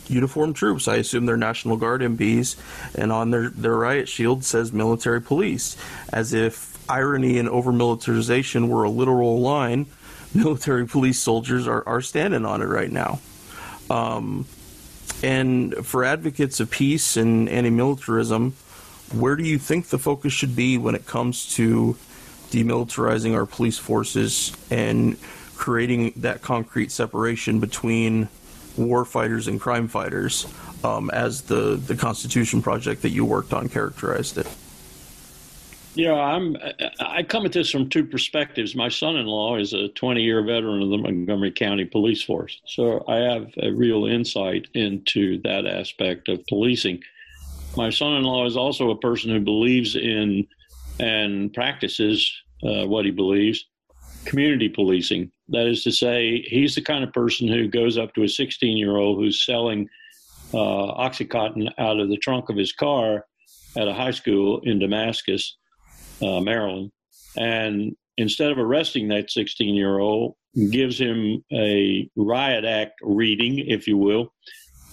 uniformed 0.08 0.56
troops. 0.56 0.88
I 0.88 0.96
assume 0.96 1.26
they're 1.26 1.36
National 1.36 1.76
Guard 1.76 2.00
MPs, 2.00 2.56
and 2.94 3.12
on 3.12 3.30
their 3.30 3.50
their 3.50 3.76
riot 3.76 4.08
shield 4.08 4.44
says 4.44 4.72
military 4.72 5.20
police, 5.20 5.76
as 6.12 6.32
if 6.32 6.71
irony 6.88 7.38
and 7.38 7.48
over 7.48 7.72
militarization 7.72 8.68
were 8.68 8.84
a 8.84 8.90
literal 8.90 9.40
line, 9.40 9.86
military 10.34 10.86
police 10.86 11.20
soldiers 11.20 11.66
are, 11.66 11.86
are 11.86 12.00
standing 12.00 12.44
on 12.44 12.62
it 12.62 12.66
right 12.66 12.90
now. 12.90 13.20
Um, 13.90 14.46
and 15.22 15.74
for 15.86 16.04
advocates 16.04 16.60
of 16.60 16.70
peace 16.70 17.16
and 17.16 17.48
anti 17.48 17.70
militarism, 17.70 18.52
where 19.12 19.36
do 19.36 19.44
you 19.44 19.58
think 19.58 19.88
the 19.88 19.98
focus 19.98 20.32
should 20.32 20.56
be 20.56 20.78
when 20.78 20.94
it 20.94 21.06
comes 21.06 21.54
to 21.56 21.96
demilitarizing 22.50 23.34
our 23.34 23.46
police 23.46 23.78
forces 23.78 24.52
and 24.70 25.16
creating 25.54 26.12
that 26.16 26.42
concrete 26.42 26.90
separation 26.90 27.60
between 27.60 28.28
war 28.76 29.04
fighters 29.04 29.48
and 29.48 29.60
crime 29.60 29.86
fighters, 29.86 30.46
um, 30.82 31.10
as 31.10 31.42
the, 31.42 31.76
the 31.76 31.94
Constitution 31.94 32.62
project 32.62 33.02
that 33.02 33.10
you 33.10 33.24
worked 33.24 33.52
on 33.52 33.68
characterized 33.68 34.38
it? 34.38 34.46
Yeah, 35.94 36.14
I'm. 36.14 36.56
I 37.00 37.22
come 37.22 37.44
at 37.44 37.52
this 37.52 37.70
from 37.70 37.90
two 37.90 38.04
perspectives. 38.04 38.74
My 38.74 38.88
son-in-law 38.88 39.58
is 39.58 39.74
a 39.74 39.88
20-year 39.90 40.42
veteran 40.42 40.82
of 40.82 40.88
the 40.88 40.96
Montgomery 40.96 41.50
County 41.50 41.84
Police 41.84 42.22
Force, 42.22 42.62
so 42.64 43.04
I 43.08 43.16
have 43.16 43.52
a 43.62 43.70
real 43.70 44.06
insight 44.06 44.68
into 44.72 45.40
that 45.42 45.66
aspect 45.66 46.28
of 46.28 46.46
policing. 46.46 47.02
My 47.76 47.90
son-in-law 47.90 48.46
is 48.46 48.56
also 48.56 48.90
a 48.90 48.98
person 48.98 49.30
who 49.30 49.40
believes 49.40 49.94
in 49.94 50.46
and 50.98 51.52
practices 51.52 52.32
uh, 52.62 52.86
what 52.86 53.04
he 53.04 53.10
believes 53.10 53.66
community 54.24 54.68
policing. 54.68 55.30
That 55.48 55.66
is 55.66 55.82
to 55.84 55.92
say, 55.92 56.42
he's 56.46 56.74
the 56.74 56.82
kind 56.82 57.04
of 57.04 57.12
person 57.12 57.48
who 57.48 57.68
goes 57.68 57.98
up 57.98 58.14
to 58.14 58.22
a 58.22 58.26
16-year-old 58.26 59.18
who's 59.18 59.44
selling 59.44 59.88
uh, 60.54 60.56
OxyContin 60.56 61.72
out 61.78 61.98
of 61.98 62.08
the 62.08 62.16
trunk 62.16 62.48
of 62.48 62.56
his 62.56 62.72
car 62.72 63.26
at 63.76 63.88
a 63.88 63.94
high 63.94 64.10
school 64.10 64.60
in 64.60 64.78
Damascus 64.78 65.56
uh, 66.22 66.40
Maryland, 66.40 66.90
and 67.36 67.96
instead 68.16 68.50
of 68.50 68.58
arresting 68.58 69.08
that 69.08 69.30
16 69.30 69.74
year 69.74 69.98
old, 69.98 70.36
gives 70.70 70.98
him 70.98 71.42
a 71.52 72.08
riot 72.16 72.64
act 72.64 73.00
reading, 73.02 73.58
if 73.58 73.86
you 73.86 73.96
will, 73.96 74.32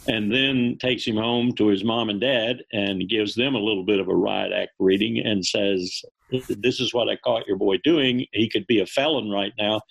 and 0.07 0.33
then 0.33 0.77
takes 0.79 1.05
him 1.05 1.17
home 1.17 1.53
to 1.53 1.67
his 1.67 1.83
mom 1.83 2.09
and 2.09 2.21
dad 2.21 2.63
and 2.71 3.09
gives 3.09 3.35
them 3.35 3.55
a 3.55 3.59
little 3.59 3.83
bit 3.83 3.99
of 3.99 4.07
a 4.07 4.15
riot 4.15 4.53
act 4.53 4.71
reading 4.79 5.19
and 5.19 5.45
says, 5.45 6.01
This 6.31 6.79
is 6.79 6.93
what 6.93 7.09
I 7.09 7.17
caught 7.17 7.47
your 7.47 7.57
boy 7.57 7.77
doing. 7.83 8.25
He 8.31 8.49
could 8.49 8.65
be 8.67 8.79
a 8.79 8.85
felon 8.85 9.29
right 9.29 9.53
now. 9.57 9.81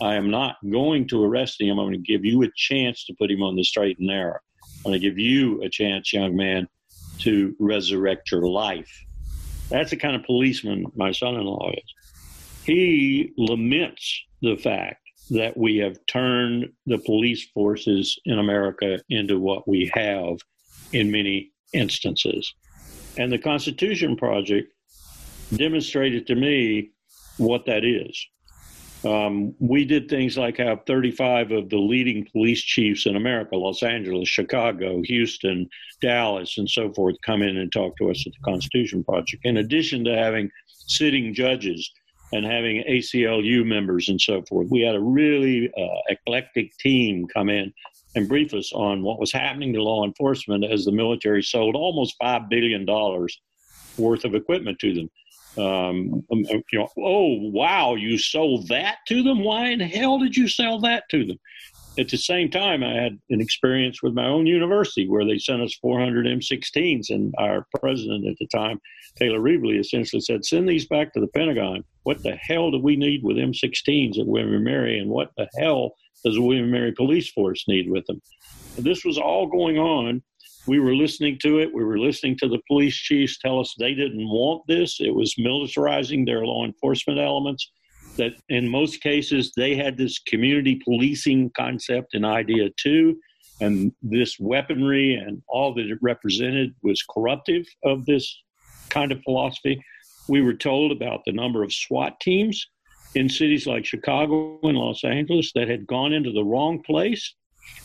I 0.00 0.14
am 0.14 0.30
not 0.30 0.56
going 0.70 1.08
to 1.08 1.24
arrest 1.24 1.60
him. 1.60 1.78
I'm 1.78 1.86
going 1.86 1.92
to 1.92 1.98
give 1.98 2.24
you 2.24 2.42
a 2.42 2.50
chance 2.54 3.04
to 3.06 3.14
put 3.14 3.30
him 3.30 3.42
on 3.42 3.56
the 3.56 3.64
straight 3.64 3.98
and 3.98 4.08
narrow. 4.08 4.38
I'm 4.84 4.92
going 4.92 5.00
to 5.00 5.08
give 5.08 5.18
you 5.18 5.62
a 5.62 5.68
chance, 5.68 6.12
young 6.12 6.36
man, 6.36 6.68
to 7.20 7.56
resurrect 7.58 8.30
your 8.30 8.46
life. 8.46 9.05
That's 9.68 9.90
the 9.90 9.96
kind 9.96 10.16
of 10.16 10.24
policeman 10.24 10.86
my 10.94 11.12
son 11.12 11.34
in 11.34 11.44
law 11.44 11.70
is. 11.72 11.94
He 12.64 13.32
laments 13.36 14.22
the 14.42 14.56
fact 14.56 15.02
that 15.30 15.56
we 15.56 15.76
have 15.78 15.98
turned 16.06 16.66
the 16.86 16.98
police 16.98 17.44
forces 17.52 18.18
in 18.24 18.38
America 18.38 19.00
into 19.08 19.38
what 19.40 19.66
we 19.66 19.90
have 19.94 20.38
in 20.92 21.10
many 21.10 21.52
instances. 21.72 22.54
And 23.16 23.32
the 23.32 23.38
Constitution 23.38 24.16
Project 24.16 24.72
demonstrated 25.54 26.26
to 26.28 26.34
me 26.34 26.90
what 27.38 27.66
that 27.66 27.84
is. 27.84 28.26
Um, 29.06 29.54
we 29.60 29.84
did 29.84 30.08
things 30.08 30.36
like 30.36 30.56
have 30.56 30.80
35 30.84 31.52
of 31.52 31.70
the 31.70 31.78
leading 31.78 32.26
police 32.32 32.60
chiefs 32.60 33.06
in 33.06 33.14
America, 33.14 33.54
Los 33.54 33.84
Angeles, 33.84 34.28
Chicago, 34.28 35.00
Houston, 35.04 35.68
Dallas, 36.02 36.58
and 36.58 36.68
so 36.68 36.92
forth, 36.92 37.14
come 37.24 37.40
in 37.40 37.56
and 37.56 37.70
talk 37.70 37.96
to 37.98 38.10
us 38.10 38.24
at 38.26 38.32
the 38.32 38.50
Constitution 38.50 39.04
Project. 39.04 39.44
In 39.44 39.58
addition 39.58 40.02
to 40.04 40.16
having 40.16 40.50
sitting 40.88 41.32
judges 41.32 41.88
and 42.32 42.44
having 42.44 42.82
ACLU 42.88 43.64
members 43.64 44.08
and 44.08 44.20
so 44.20 44.42
forth, 44.42 44.66
we 44.72 44.80
had 44.80 44.96
a 44.96 45.00
really 45.00 45.70
uh, 45.78 46.00
eclectic 46.08 46.76
team 46.78 47.28
come 47.28 47.48
in 47.48 47.72
and 48.16 48.28
brief 48.28 48.54
us 48.54 48.72
on 48.72 49.04
what 49.04 49.20
was 49.20 49.30
happening 49.30 49.72
to 49.74 49.82
law 49.82 50.04
enforcement 50.04 50.64
as 50.64 50.84
the 50.84 50.90
military 50.90 51.44
sold 51.44 51.76
almost 51.76 52.16
$5 52.20 52.48
billion 52.48 52.84
worth 53.98 54.24
of 54.24 54.34
equipment 54.34 54.80
to 54.80 54.94
them. 54.94 55.10
Um, 55.58 56.24
um, 56.30 56.44
um, 56.50 56.62
you 56.70 56.78
know, 56.78 56.88
oh 56.98 57.38
wow, 57.50 57.94
you 57.94 58.18
sold 58.18 58.68
that 58.68 58.98
to 59.08 59.22
them. 59.22 59.42
Why 59.42 59.70
in 59.70 59.80
hell 59.80 60.18
did 60.18 60.36
you 60.36 60.48
sell 60.48 60.80
that 60.80 61.04
to 61.10 61.24
them? 61.24 61.38
At 61.98 62.10
the 62.10 62.18
same 62.18 62.50
time, 62.50 62.82
I 62.82 62.92
had 62.92 63.18
an 63.30 63.40
experience 63.40 64.02
with 64.02 64.12
my 64.12 64.26
own 64.26 64.46
university 64.46 65.08
where 65.08 65.24
they 65.24 65.38
sent 65.38 65.62
us 65.62 65.74
400 65.80 66.26
M16s, 66.26 67.08
and 67.08 67.34
our 67.38 67.66
president 67.80 68.26
at 68.26 68.36
the 68.38 68.46
time, 68.48 68.78
Taylor 69.16 69.40
Reveley, 69.40 69.80
essentially 69.80 70.20
said, 70.20 70.44
"Send 70.44 70.68
these 70.68 70.86
back 70.86 71.14
to 71.14 71.20
the 71.20 71.28
Pentagon. 71.28 71.84
What 72.02 72.22
the 72.22 72.36
hell 72.36 72.70
do 72.70 72.78
we 72.78 72.96
need 72.96 73.22
with 73.22 73.38
M16s 73.38 74.18
at 74.18 74.26
William 74.26 74.62
Mary, 74.62 74.98
and 74.98 75.08
what 75.08 75.30
the 75.38 75.48
hell 75.58 75.94
does 76.22 76.34
the 76.34 76.42
William 76.42 76.70
Mary 76.70 76.92
Police 76.92 77.30
Force 77.30 77.64
need 77.66 77.90
with 77.90 78.04
them?" 78.06 78.20
And 78.76 78.84
this 78.84 79.02
was 79.02 79.16
all 79.16 79.46
going 79.46 79.78
on 79.78 80.22
we 80.66 80.80
were 80.80 80.94
listening 80.94 81.38
to 81.42 81.60
it. 81.60 81.72
We 81.72 81.84
were 81.84 81.98
listening 81.98 82.36
to 82.38 82.48
the 82.48 82.60
police 82.66 82.94
chiefs 82.94 83.38
tell 83.38 83.60
us 83.60 83.74
they 83.78 83.94
didn't 83.94 84.28
want 84.28 84.62
this. 84.66 85.00
It 85.00 85.14
was 85.14 85.34
militarizing 85.38 86.26
their 86.26 86.44
law 86.44 86.64
enforcement 86.64 87.18
elements. 87.18 87.70
That 88.16 88.32
in 88.48 88.68
most 88.68 89.02
cases, 89.02 89.52
they 89.56 89.76
had 89.76 89.96
this 89.96 90.18
community 90.18 90.80
policing 90.82 91.50
concept 91.56 92.14
and 92.14 92.24
idea 92.24 92.70
too. 92.80 93.18
And 93.60 93.92
this 94.02 94.38
weaponry 94.38 95.14
and 95.14 95.42
all 95.48 95.74
that 95.74 95.86
it 95.86 95.98
represented 96.00 96.74
was 96.82 97.02
corruptive 97.14 97.64
of 97.84 98.06
this 98.06 98.42
kind 98.88 99.12
of 99.12 99.22
philosophy. 99.22 99.82
We 100.28 100.42
were 100.42 100.54
told 100.54 100.92
about 100.92 101.20
the 101.24 101.32
number 101.32 101.62
of 101.62 101.72
SWAT 101.72 102.18
teams 102.20 102.66
in 103.14 103.28
cities 103.28 103.66
like 103.66 103.84
Chicago 103.84 104.58
and 104.62 104.76
Los 104.76 105.04
Angeles 105.04 105.52
that 105.54 105.68
had 105.68 105.86
gone 105.86 106.12
into 106.12 106.32
the 106.32 106.44
wrong 106.44 106.82
place, 106.82 107.34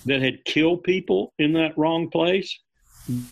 that 0.06 0.22
had 0.22 0.44
killed 0.46 0.84
people 0.84 1.34
in 1.40 1.54
that 1.54 1.78
wrong 1.78 2.10
place, 2.10 2.58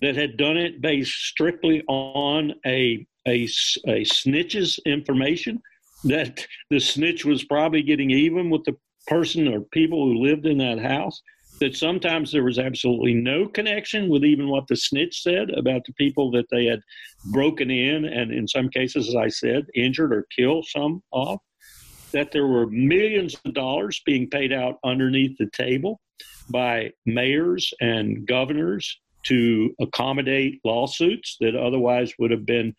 that 0.02 0.16
had 0.16 0.38
done 0.38 0.58
it 0.58 0.82
based 0.82 1.14
strictly 1.14 1.84
on 1.88 2.54
a, 2.66 3.06
a, 3.28 3.44
a 3.88 4.04
snitch's 4.04 4.80
information, 4.86 5.62
that 6.04 6.46
the 6.70 6.80
snitch 6.80 7.26
was 7.26 7.44
probably 7.44 7.82
getting 7.82 8.10
even 8.10 8.50
with 8.50 8.64
the 8.64 8.76
person 9.08 9.48
or 9.48 9.62
people 9.62 10.06
who 10.06 10.24
lived 10.24 10.46
in 10.46 10.58
that 10.58 10.80
house, 10.80 11.22
that 11.60 11.76
sometimes 11.76 12.32
there 12.32 12.44
was 12.44 12.58
absolutely 12.58 13.14
no 13.14 13.48
connection 13.48 14.10
with 14.10 14.24
even 14.24 14.48
what 14.48 14.68
the 14.68 14.76
snitch 14.76 15.22
said 15.22 15.50
about 15.52 15.84
the 15.86 15.94
people 15.94 16.32
that 16.32 16.50
they 16.52 16.66
had 16.66 16.80
broken 17.32 17.70
in 17.70 18.06
and, 18.06 18.32
in 18.32 18.48
some 18.48 18.70
cases, 18.70 19.10
as 19.10 19.16
I 19.16 19.28
said, 19.28 19.66
injured 19.76 20.14
or 20.14 20.26
killed 20.36 20.66
some 20.68 21.04
of, 21.12 21.40
that 22.12 22.32
there 22.32 22.48
were 22.48 22.68
millions 22.68 23.36
of 23.46 23.54
dollars 23.54 24.02
being 24.06 24.30
paid 24.30 24.54
out 24.54 24.78
underneath 24.84 25.38
the 25.38 25.50
table 25.52 26.00
by 26.50 26.92
mayors 27.06 27.74
and 27.82 28.26
governors 28.26 29.00
to 29.24 29.74
accommodate 29.80 30.60
lawsuits 30.64 31.38
that 31.40 31.56
otherwise 31.56 32.14
would 32.20 32.32
have 32.32 32.46
been 32.46 32.74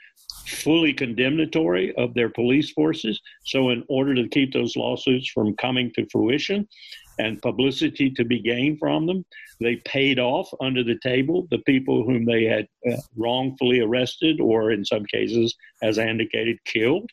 fully 0.46 0.92
condemnatory 0.92 1.94
of 1.96 2.14
their 2.14 2.28
police 2.28 2.70
forces. 2.70 3.20
So, 3.44 3.70
in 3.70 3.84
order 3.88 4.14
to 4.14 4.28
keep 4.28 4.52
those 4.52 4.76
lawsuits 4.76 5.28
from 5.28 5.56
coming 5.56 5.92
to 5.94 6.06
fruition 6.10 6.68
and 7.18 7.42
publicity 7.42 8.10
to 8.10 8.24
be 8.24 8.40
gained 8.40 8.78
from 8.78 9.06
them, 9.06 9.24
they 9.60 9.76
paid 9.76 10.18
off 10.18 10.48
under 10.60 10.82
the 10.82 10.98
table 11.02 11.46
the 11.50 11.58
people 11.58 12.04
whom 12.04 12.24
they 12.24 12.44
had 12.44 12.66
uh, 12.90 12.96
wrongfully 13.16 13.80
arrested, 13.80 14.40
or 14.40 14.72
in 14.72 14.84
some 14.84 15.04
cases, 15.06 15.54
as 15.82 15.98
I 15.98 16.06
indicated, 16.06 16.58
killed. 16.64 17.10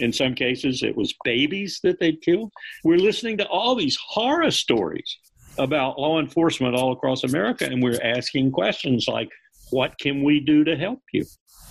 In 0.00 0.12
some 0.12 0.34
cases, 0.34 0.84
it 0.84 0.96
was 0.96 1.12
babies 1.24 1.80
that 1.82 1.98
they'd 1.98 2.22
killed. 2.22 2.52
We're 2.84 2.98
listening 2.98 3.36
to 3.38 3.48
all 3.48 3.74
these 3.74 3.98
horror 4.00 4.50
stories 4.52 5.18
about 5.58 5.98
law 5.98 6.20
enforcement 6.20 6.74
all 6.74 6.92
across 6.92 7.24
America, 7.24 7.64
and 7.64 7.82
we're 7.82 8.00
asking 8.02 8.52
questions 8.52 9.06
like, 9.08 9.28
"What 9.70 9.98
can 9.98 10.22
we 10.22 10.40
do 10.40 10.64
to 10.64 10.76
help 10.76 11.00
you?" 11.12 11.24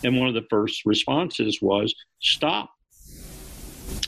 And 0.03 0.17
one 0.17 0.27
of 0.27 0.33
the 0.33 0.45
first 0.49 0.85
responses 0.85 1.59
was, 1.61 1.93
"Stop. 2.19 2.69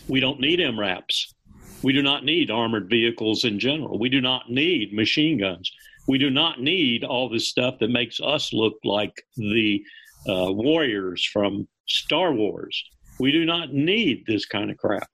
We 0.08 0.20
don't 0.20 0.40
need 0.40 0.60
MRAPs. 0.60 1.34
We 1.82 1.94
do 1.94 2.02
not 2.02 2.26
need 2.26 2.52
armored 2.52 2.90
vehicles 2.90 3.46
in 3.46 3.60
general. 3.60 3.98
We 3.98 4.10
do 4.10 4.22
not 4.22 4.52
need 4.52 4.94
machine 4.94 5.38
guns. 5.38 5.72
We 6.08 6.18
do 6.18 6.30
not 6.30 6.60
need 6.62 7.04
all 7.04 7.30
this 7.30 7.48
stuff 7.48 7.80
that 7.80 7.90
makes 7.90 8.20
us 8.20 8.52
look 8.52 8.78
like 8.84 9.14
the 9.38 9.84
uh, 10.28 10.52
warriors 10.52 11.24
from 11.26 11.68
Star 11.88 12.34
Wars. 12.34 12.84
We 13.20 13.32
do 13.32 13.46
not 13.46 13.74
need 13.74 14.26
this 14.28 14.46
kind 14.46 14.70
of 14.72 14.78
crap." 14.78 15.08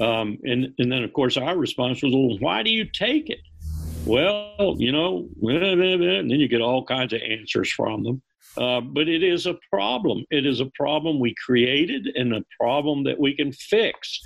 Um, 0.00 0.38
and, 0.42 0.74
and 0.78 0.90
then, 0.90 1.04
of 1.04 1.12
course, 1.12 1.36
our 1.36 1.56
response 1.56 2.02
was, 2.02 2.12
well, 2.12 2.36
why 2.40 2.62
do 2.62 2.70
you 2.70 2.84
take 2.84 3.30
it? 3.30 3.38
Well, 4.06 4.76
you 4.78 4.92
know, 4.92 5.28
and 5.42 6.30
then 6.30 6.40
you 6.40 6.48
get 6.48 6.60
all 6.60 6.84
kinds 6.84 7.14
of 7.14 7.22
answers 7.22 7.72
from 7.72 8.02
them. 8.02 8.22
Uh, 8.56 8.80
but 8.80 9.08
it 9.08 9.22
is 9.22 9.46
a 9.46 9.58
problem. 9.72 10.24
It 10.30 10.46
is 10.46 10.60
a 10.60 10.70
problem 10.74 11.18
we 11.18 11.34
created 11.44 12.06
and 12.14 12.34
a 12.34 12.44
problem 12.60 13.02
that 13.04 13.18
we 13.18 13.34
can 13.34 13.50
fix. 13.52 14.20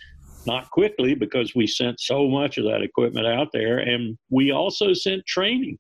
Not 0.47 0.71
quickly 0.71 1.15
because 1.15 1.55
we 1.55 1.67
sent 1.67 2.01
so 2.01 2.29
much 2.29 2.59
of 2.59 2.65
that 2.65 2.83
equipment 2.83 3.27
out 3.27 3.49
there, 3.53 3.79
and 3.79 4.19
we 4.31 4.51
also 4.51 4.93
sent 4.93 5.25
training. 5.27 5.79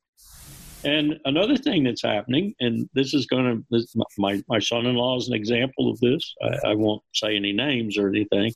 And 0.84 1.18
another 1.24 1.56
thing 1.56 1.84
that's 1.84 2.02
happening, 2.02 2.54
and 2.60 2.88
this 2.94 3.14
is 3.14 3.26
going 3.26 3.64
to, 3.72 4.06
my, 4.16 4.42
my 4.48 4.60
son 4.60 4.86
in 4.86 4.94
law 4.94 5.16
is 5.16 5.28
an 5.28 5.34
example 5.34 5.90
of 5.90 5.98
this. 6.00 6.34
I, 6.42 6.70
I 6.70 6.74
won't 6.74 7.02
say 7.14 7.34
any 7.34 7.52
names 7.52 7.98
or 7.98 8.08
anything, 8.08 8.52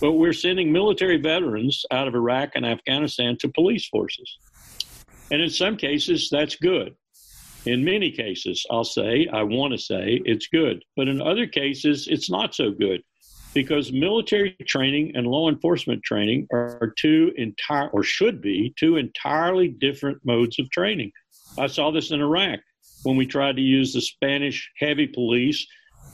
but 0.00 0.12
we're 0.12 0.32
sending 0.32 0.72
military 0.72 1.18
veterans 1.18 1.84
out 1.90 2.08
of 2.08 2.14
Iraq 2.14 2.50
and 2.56 2.66
Afghanistan 2.66 3.36
to 3.38 3.48
police 3.48 3.86
forces. 3.86 4.38
And 5.30 5.40
in 5.40 5.50
some 5.50 5.76
cases, 5.76 6.28
that's 6.30 6.56
good. 6.56 6.94
In 7.66 7.84
many 7.84 8.10
cases, 8.10 8.64
I'll 8.70 8.84
say, 8.84 9.26
I 9.32 9.42
want 9.42 9.72
to 9.72 9.78
say 9.78 10.20
it's 10.24 10.48
good. 10.48 10.84
But 10.96 11.08
in 11.08 11.22
other 11.22 11.46
cases, 11.46 12.08
it's 12.10 12.30
not 12.30 12.54
so 12.54 12.70
good 12.70 13.02
because 13.54 13.92
military 13.92 14.56
training 14.66 15.12
and 15.14 15.26
law 15.26 15.48
enforcement 15.48 16.02
training 16.02 16.46
are 16.52 16.92
two 16.98 17.32
entire 17.36 17.88
or 17.88 18.02
should 18.02 18.42
be 18.42 18.74
two 18.78 18.96
entirely 18.96 19.68
different 19.68 20.18
modes 20.24 20.58
of 20.58 20.68
training. 20.70 21.12
I 21.56 21.68
saw 21.68 21.90
this 21.90 22.10
in 22.10 22.20
Iraq 22.20 22.60
when 23.04 23.16
we 23.16 23.26
tried 23.26 23.56
to 23.56 23.62
use 23.62 23.92
the 23.94 24.00
Spanish 24.00 24.68
heavy 24.78 25.06
police, 25.06 25.64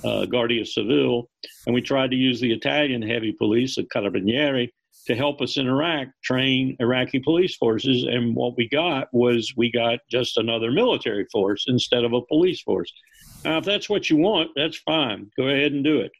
uh, 0.05 0.27
Guardia 0.27 0.67
Civil, 0.67 1.31
and 1.67 1.75
we 1.75 1.81
tried 1.81 2.11
to 2.11 2.17
use 2.17 2.41
the 2.41 2.53
Italian 2.53 3.03
heavy 3.03 3.33
police, 3.33 3.77
the 3.77 3.85
Carabinieri, 3.85 4.69
to 5.11 5.17
help 5.17 5.41
us 5.41 5.57
in 5.57 5.67
Iraq 5.67 6.07
train 6.23 6.77
Iraqi 6.79 7.19
police 7.19 7.57
forces. 7.57 8.05
And 8.05 8.37
what 8.37 8.57
we 8.57 8.69
got 8.69 9.09
was 9.13 9.53
we 9.57 9.71
got 9.73 9.99
just 10.09 10.37
another 10.37 10.71
military 10.71 11.27
force 11.33 11.65
instead 11.67 12.05
of 12.05 12.13
a 12.13 12.23
police 12.27 12.63
force. 12.63 12.93
Now, 13.45 13.59
if 13.59 13.65
that's 13.65 13.91
what 13.91 14.09
you 14.09 14.17
want, 14.17 14.51
that's 14.55 14.79
fine. 14.79 15.29
Go 15.37 15.49
ahead 15.49 15.73
and 15.73 15.83
do 15.83 15.99
it. 15.99 16.13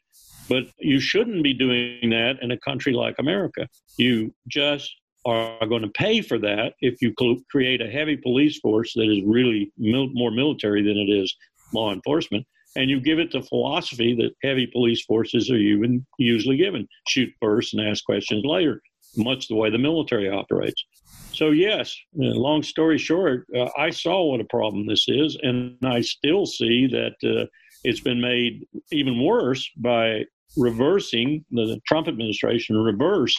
But 0.49 0.63
you 0.77 0.99
shouldn't 0.99 1.41
be 1.41 1.53
doing 1.53 2.09
that 2.09 2.39
in 2.41 2.51
a 2.51 2.59
country 2.59 2.91
like 2.91 3.15
America. 3.17 3.69
You 3.97 4.33
just 4.49 4.93
are 5.25 5.65
going 5.67 5.83
to 5.83 5.87
pay 5.87 6.21
for 6.21 6.37
that 6.39 6.73
if 6.81 7.01
you 7.01 7.13
create 7.49 7.79
a 7.79 7.89
heavy 7.89 8.17
police 8.17 8.59
force 8.59 8.91
that 8.95 9.09
is 9.09 9.23
really 9.25 9.71
mil- 9.77 10.09
more 10.11 10.31
military 10.31 10.81
than 10.81 10.97
it 10.97 11.09
is 11.09 11.33
law 11.73 11.93
enforcement 11.93 12.45
and 12.75 12.89
you 12.89 12.99
give 12.99 13.19
it 13.19 13.31
the 13.31 13.41
philosophy 13.41 14.15
that 14.15 14.35
heavy 14.47 14.67
police 14.67 15.03
forces 15.03 15.49
are 15.51 15.57
even 15.57 16.05
usually 16.17 16.57
given. 16.57 16.87
Shoot 17.07 17.29
first 17.41 17.73
and 17.73 17.87
ask 17.87 18.03
questions 18.05 18.43
later 18.45 18.81
much 19.17 19.47
the 19.47 19.55
way 19.55 19.69
the 19.69 19.77
military 19.77 20.29
operates. 20.29 20.85
So 21.33 21.51
yes 21.51 21.93
long 22.13 22.61
story 22.61 22.97
short 22.97 23.45
uh, 23.57 23.67
i 23.77 23.89
saw 23.89 24.23
what 24.23 24.41
a 24.41 24.45
problem 24.45 24.85
this 24.85 25.05
is 25.07 25.37
and 25.41 25.77
i 25.83 26.01
still 26.01 26.45
see 26.45 26.87
that 26.87 27.15
uh, 27.23 27.45
it's 27.83 27.99
been 28.01 28.21
made 28.21 28.65
even 28.91 29.23
worse 29.23 29.69
by 29.77 30.23
reversing 30.57 31.43
the 31.51 31.79
trump 31.87 32.07
administration 32.07 32.77
reverse 32.77 33.35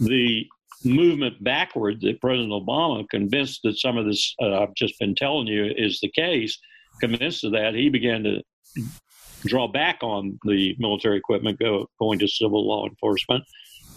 the 0.00 0.44
movement 0.84 1.42
backward 1.44 2.00
that 2.00 2.20
president 2.20 2.50
obama 2.50 3.08
convinced 3.10 3.60
that 3.62 3.78
some 3.78 3.96
of 3.96 4.06
this 4.06 4.34
uh, 4.42 4.62
i've 4.62 4.74
just 4.74 4.98
been 4.98 5.14
telling 5.14 5.46
you 5.46 5.72
is 5.76 6.00
the 6.00 6.10
case 6.10 6.58
convinced 7.00 7.44
of 7.44 7.52
that, 7.52 7.74
he 7.74 7.88
began 7.88 8.22
to 8.24 8.42
draw 9.44 9.68
back 9.68 9.98
on 10.02 10.38
the 10.44 10.74
military 10.78 11.16
equipment 11.16 11.58
go, 11.58 11.88
going 11.98 12.18
to 12.18 12.28
civil 12.28 12.66
law 12.66 12.86
enforcement. 12.86 13.44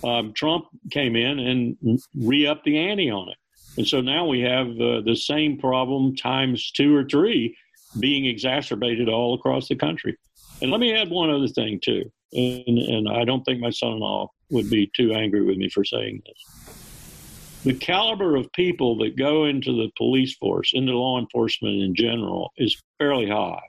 um, 0.03 0.33
Trump 0.33 0.65
came 0.91 1.15
in 1.15 1.39
and 1.39 1.99
re 2.15 2.45
upped 2.47 2.65
the 2.65 2.77
ante 2.77 3.09
on 3.09 3.29
it. 3.29 3.37
And 3.77 3.87
so 3.87 4.01
now 4.01 4.25
we 4.25 4.41
have 4.41 4.67
uh, 4.67 5.01
the 5.01 5.15
same 5.15 5.57
problem 5.57 6.15
times 6.15 6.71
two 6.71 6.95
or 6.95 7.03
three 7.03 7.55
being 7.99 8.25
exacerbated 8.25 9.09
all 9.09 9.33
across 9.33 9.67
the 9.67 9.75
country. 9.75 10.17
And 10.61 10.71
let 10.71 10.79
me 10.79 10.93
add 10.93 11.09
one 11.09 11.29
other 11.29 11.47
thing, 11.47 11.79
too. 11.81 12.11
And, 12.33 12.77
and 12.77 13.09
I 13.09 13.23
don't 13.23 13.43
think 13.43 13.59
my 13.59 13.69
son 13.69 13.93
in 13.93 13.99
law 13.99 14.31
would 14.51 14.69
be 14.69 14.91
too 14.95 15.13
angry 15.13 15.43
with 15.43 15.57
me 15.57 15.69
for 15.69 15.83
saying 15.83 16.21
this. 16.25 17.63
The 17.63 17.73
caliber 17.73 18.35
of 18.35 18.51
people 18.53 18.97
that 18.99 19.17
go 19.17 19.45
into 19.45 19.73
the 19.73 19.89
police 19.97 20.35
force, 20.35 20.71
into 20.73 20.93
law 20.93 21.19
enforcement 21.19 21.81
in 21.81 21.95
general, 21.95 22.51
is 22.57 22.81
fairly 22.97 23.29
high. 23.29 23.61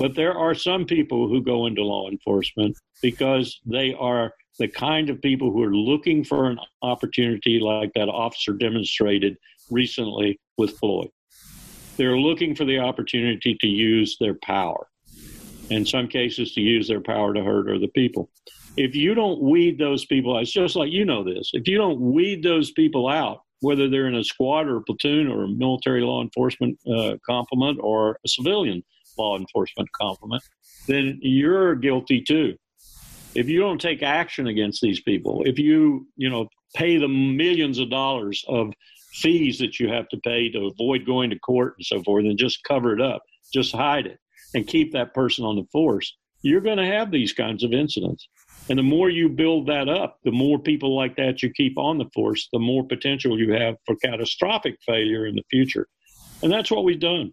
But 0.00 0.14
there 0.14 0.32
are 0.32 0.54
some 0.54 0.86
people 0.86 1.28
who 1.28 1.42
go 1.42 1.66
into 1.66 1.84
law 1.84 2.08
enforcement 2.08 2.74
because 3.02 3.60
they 3.66 3.94
are 4.00 4.32
the 4.58 4.66
kind 4.66 5.10
of 5.10 5.20
people 5.20 5.52
who 5.52 5.62
are 5.62 5.74
looking 5.74 6.24
for 6.24 6.46
an 6.46 6.58
opportunity 6.80 7.60
like 7.60 7.92
that 7.94 8.08
officer 8.08 8.54
demonstrated 8.54 9.36
recently 9.70 10.40
with 10.56 10.78
Floyd. 10.78 11.10
They're 11.98 12.16
looking 12.16 12.54
for 12.54 12.64
the 12.64 12.78
opportunity 12.78 13.58
to 13.60 13.66
use 13.66 14.16
their 14.18 14.38
power, 14.42 14.86
in 15.68 15.84
some 15.84 16.08
cases, 16.08 16.54
to 16.54 16.62
use 16.62 16.88
their 16.88 17.02
power 17.02 17.34
to 17.34 17.44
hurt 17.44 17.68
other 17.68 17.86
people. 17.88 18.30
If 18.78 18.96
you 18.96 19.14
don't 19.14 19.42
weed 19.42 19.78
those 19.78 20.06
people 20.06 20.34
out, 20.34 20.42
it's 20.42 20.52
just 20.52 20.76
like 20.76 20.90
you 20.90 21.04
know 21.04 21.22
this. 21.22 21.50
If 21.52 21.68
you 21.68 21.76
don't 21.76 22.00
weed 22.00 22.42
those 22.42 22.70
people 22.70 23.06
out, 23.06 23.42
whether 23.60 23.90
they're 23.90 24.08
in 24.08 24.14
a 24.14 24.24
squad 24.24 24.66
or 24.66 24.78
a 24.78 24.82
platoon 24.82 25.28
or 25.28 25.44
a 25.44 25.48
military 25.48 26.00
law 26.00 26.22
enforcement 26.22 26.78
uh, 26.90 27.16
complement 27.26 27.78
or 27.82 28.18
a 28.24 28.28
civilian 28.28 28.82
law 29.20 29.38
enforcement 29.38 29.88
compliment, 29.92 30.42
then 30.86 31.18
you're 31.22 31.74
guilty 31.74 32.22
too 32.22 32.56
if 33.34 33.48
you 33.48 33.60
don't 33.60 33.80
take 33.80 34.02
action 34.02 34.46
against 34.46 34.80
these 34.80 35.00
people, 35.00 35.42
if 35.44 35.58
you, 35.58 36.06
you 36.16 36.28
know, 36.28 36.48
pay 36.74 36.96
the 36.96 37.08
millions 37.08 37.78
of 37.78 37.90
dollars 37.90 38.44
of 38.48 38.72
fees 39.12 39.58
that 39.58 39.80
you 39.80 39.88
have 39.88 40.08
to 40.08 40.16
pay 40.18 40.50
to 40.50 40.66
avoid 40.66 41.04
going 41.06 41.30
to 41.30 41.38
court 41.38 41.74
and 41.78 41.86
so 41.86 42.02
forth 42.02 42.24
and 42.24 42.38
just 42.38 42.62
cover 42.64 42.92
it 42.92 43.00
up, 43.00 43.22
just 43.52 43.74
hide 43.74 44.06
it 44.06 44.18
and 44.54 44.66
keep 44.66 44.92
that 44.92 45.14
person 45.14 45.44
on 45.44 45.56
the 45.56 45.64
force, 45.72 46.16
you're 46.42 46.60
going 46.60 46.78
to 46.78 46.86
have 46.86 47.10
these 47.10 47.32
kinds 47.32 47.62
of 47.62 47.72
incidents. 47.72 48.28
And 48.68 48.78
the 48.78 48.84
more 48.84 49.10
you 49.10 49.28
build 49.28 49.66
that 49.66 49.88
up, 49.88 50.18
the 50.24 50.30
more 50.30 50.58
people 50.58 50.96
like 50.96 51.16
that 51.16 51.42
you 51.42 51.50
keep 51.50 51.76
on 51.78 51.98
the 51.98 52.08
force, 52.14 52.48
the 52.52 52.58
more 52.58 52.84
potential 52.84 53.38
you 53.38 53.52
have 53.52 53.76
for 53.84 53.96
catastrophic 53.96 54.76
failure 54.86 55.26
in 55.26 55.34
the 55.34 55.44
future. 55.50 55.86
And 56.42 56.50
that's 56.50 56.70
what 56.70 56.84
we've 56.84 57.00
done. 57.00 57.32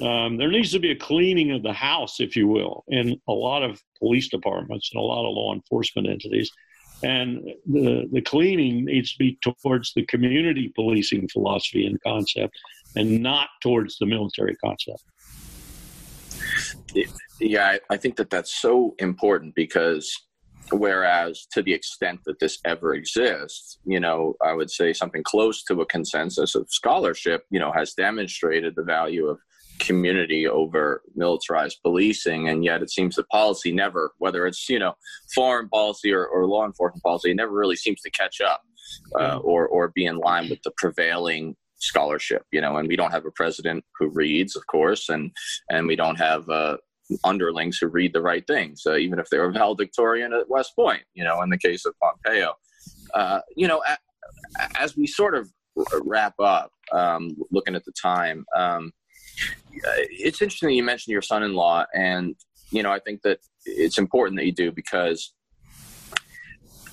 Um, 0.00 0.36
there 0.36 0.50
needs 0.50 0.72
to 0.72 0.78
be 0.78 0.90
a 0.90 0.96
cleaning 0.96 1.52
of 1.52 1.62
the 1.62 1.72
house, 1.72 2.20
if 2.20 2.36
you 2.36 2.48
will, 2.48 2.84
in 2.88 3.18
a 3.28 3.32
lot 3.32 3.62
of 3.62 3.82
police 3.98 4.28
departments 4.28 4.90
and 4.92 5.00
a 5.00 5.04
lot 5.04 5.28
of 5.28 5.34
law 5.34 5.54
enforcement 5.54 6.08
entities. 6.08 6.50
And 7.02 7.44
the, 7.66 8.08
the 8.12 8.20
cleaning 8.20 8.84
needs 8.84 9.12
to 9.12 9.18
be 9.18 9.38
towards 9.42 9.92
the 9.94 10.04
community 10.06 10.72
policing 10.74 11.28
philosophy 11.28 11.86
and 11.86 12.00
concept 12.02 12.56
and 12.94 13.22
not 13.22 13.48
towards 13.62 13.98
the 13.98 14.06
military 14.06 14.56
concept. 14.56 15.02
Yeah, 17.40 17.76
I 17.90 17.96
think 17.96 18.16
that 18.16 18.30
that's 18.30 18.60
so 18.60 18.94
important 18.98 19.54
because 19.54 20.10
whereas 20.72 21.46
to 21.52 21.62
the 21.62 21.72
extent 21.72 22.20
that 22.26 22.38
this 22.40 22.58
ever 22.64 22.94
exists 22.94 23.78
you 23.84 24.00
know 24.00 24.34
i 24.44 24.52
would 24.52 24.70
say 24.70 24.92
something 24.92 25.22
close 25.22 25.62
to 25.62 25.80
a 25.80 25.86
consensus 25.86 26.54
of 26.54 26.66
scholarship 26.68 27.44
you 27.50 27.60
know 27.60 27.70
has 27.70 27.92
demonstrated 27.94 28.74
the 28.74 28.82
value 28.82 29.26
of 29.26 29.38
community 29.78 30.46
over 30.46 31.02
militarized 31.14 31.78
policing 31.82 32.48
and 32.48 32.64
yet 32.64 32.82
it 32.82 32.90
seems 32.90 33.16
that 33.16 33.28
policy 33.28 33.72
never 33.72 34.12
whether 34.18 34.46
it's 34.46 34.68
you 34.68 34.78
know 34.78 34.94
foreign 35.34 35.68
policy 35.68 36.12
or, 36.12 36.26
or 36.26 36.46
law 36.46 36.64
enforcement 36.64 37.02
policy 37.02 37.30
it 37.30 37.36
never 37.36 37.52
really 37.52 37.76
seems 37.76 38.00
to 38.00 38.10
catch 38.10 38.40
up 38.40 38.62
uh, 39.18 39.38
or 39.38 39.66
or 39.68 39.92
be 39.94 40.06
in 40.06 40.18
line 40.18 40.48
with 40.48 40.62
the 40.62 40.70
prevailing 40.76 41.54
scholarship 41.78 42.42
you 42.52 42.60
know 42.60 42.76
and 42.76 42.88
we 42.88 42.96
don't 42.96 43.12
have 43.12 43.26
a 43.26 43.30
president 43.32 43.84
who 43.98 44.08
reads 44.08 44.56
of 44.56 44.66
course 44.66 45.08
and 45.08 45.30
and 45.70 45.86
we 45.86 45.96
don't 45.96 46.16
have 46.16 46.48
uh, 46.48 46.76
underlings 47.24 47.78
who 47.78 47.86
read 47.88 48.12
the 48.12 48.22
right 48.22 48.46
things 48.46 48.82
uh, 48.86 48.96
even 48.96 49.18
if 49.18 49.28
they 49.30 49.38
were 49.38 49.52
valedictorian 49.52 50.32
at 50.32 50.48
west 50.48 50.74
point 50.74 51.02
you 51.14 51.24
know 51.24 51.42
in 51.42 51.50
the 51.50 51.58
case 51.58 51.84
of 51.84 51.94
pompeo. 52.00 52.52
Uh, 53.14 53.40
you 53.56 53.68
know 53.68 53.82
as 54.78 54.96
we 54.96 55.06
sort 55.06 55.34
of 55.34 55.48
wrap 56.04 56.34
up 56.40 56.70
um, 56.92 57.36
looking 57.50 57.74
at 57.74 57.84
the 57.84 57.92
time 57.92 58.44
um, 58.56 58.92
it's 60.10 60.42
interesting 60.42 60.70
you 60.70 60.82
mentioned 60.82 61.12
your 61.12 61.22
son-in-law, 61.22 61.86
and 61.94 62.34
you 62.70 62.82
know 62.82 62.92
I 62.92 62.98
think 62.98 63.22
that 63.22 63.40
it's 63.64 63.98
important 63.98 64.38
that 64.38 64.46
you 64.46 64.52
do 64.52 64.72
because 64.72 65.32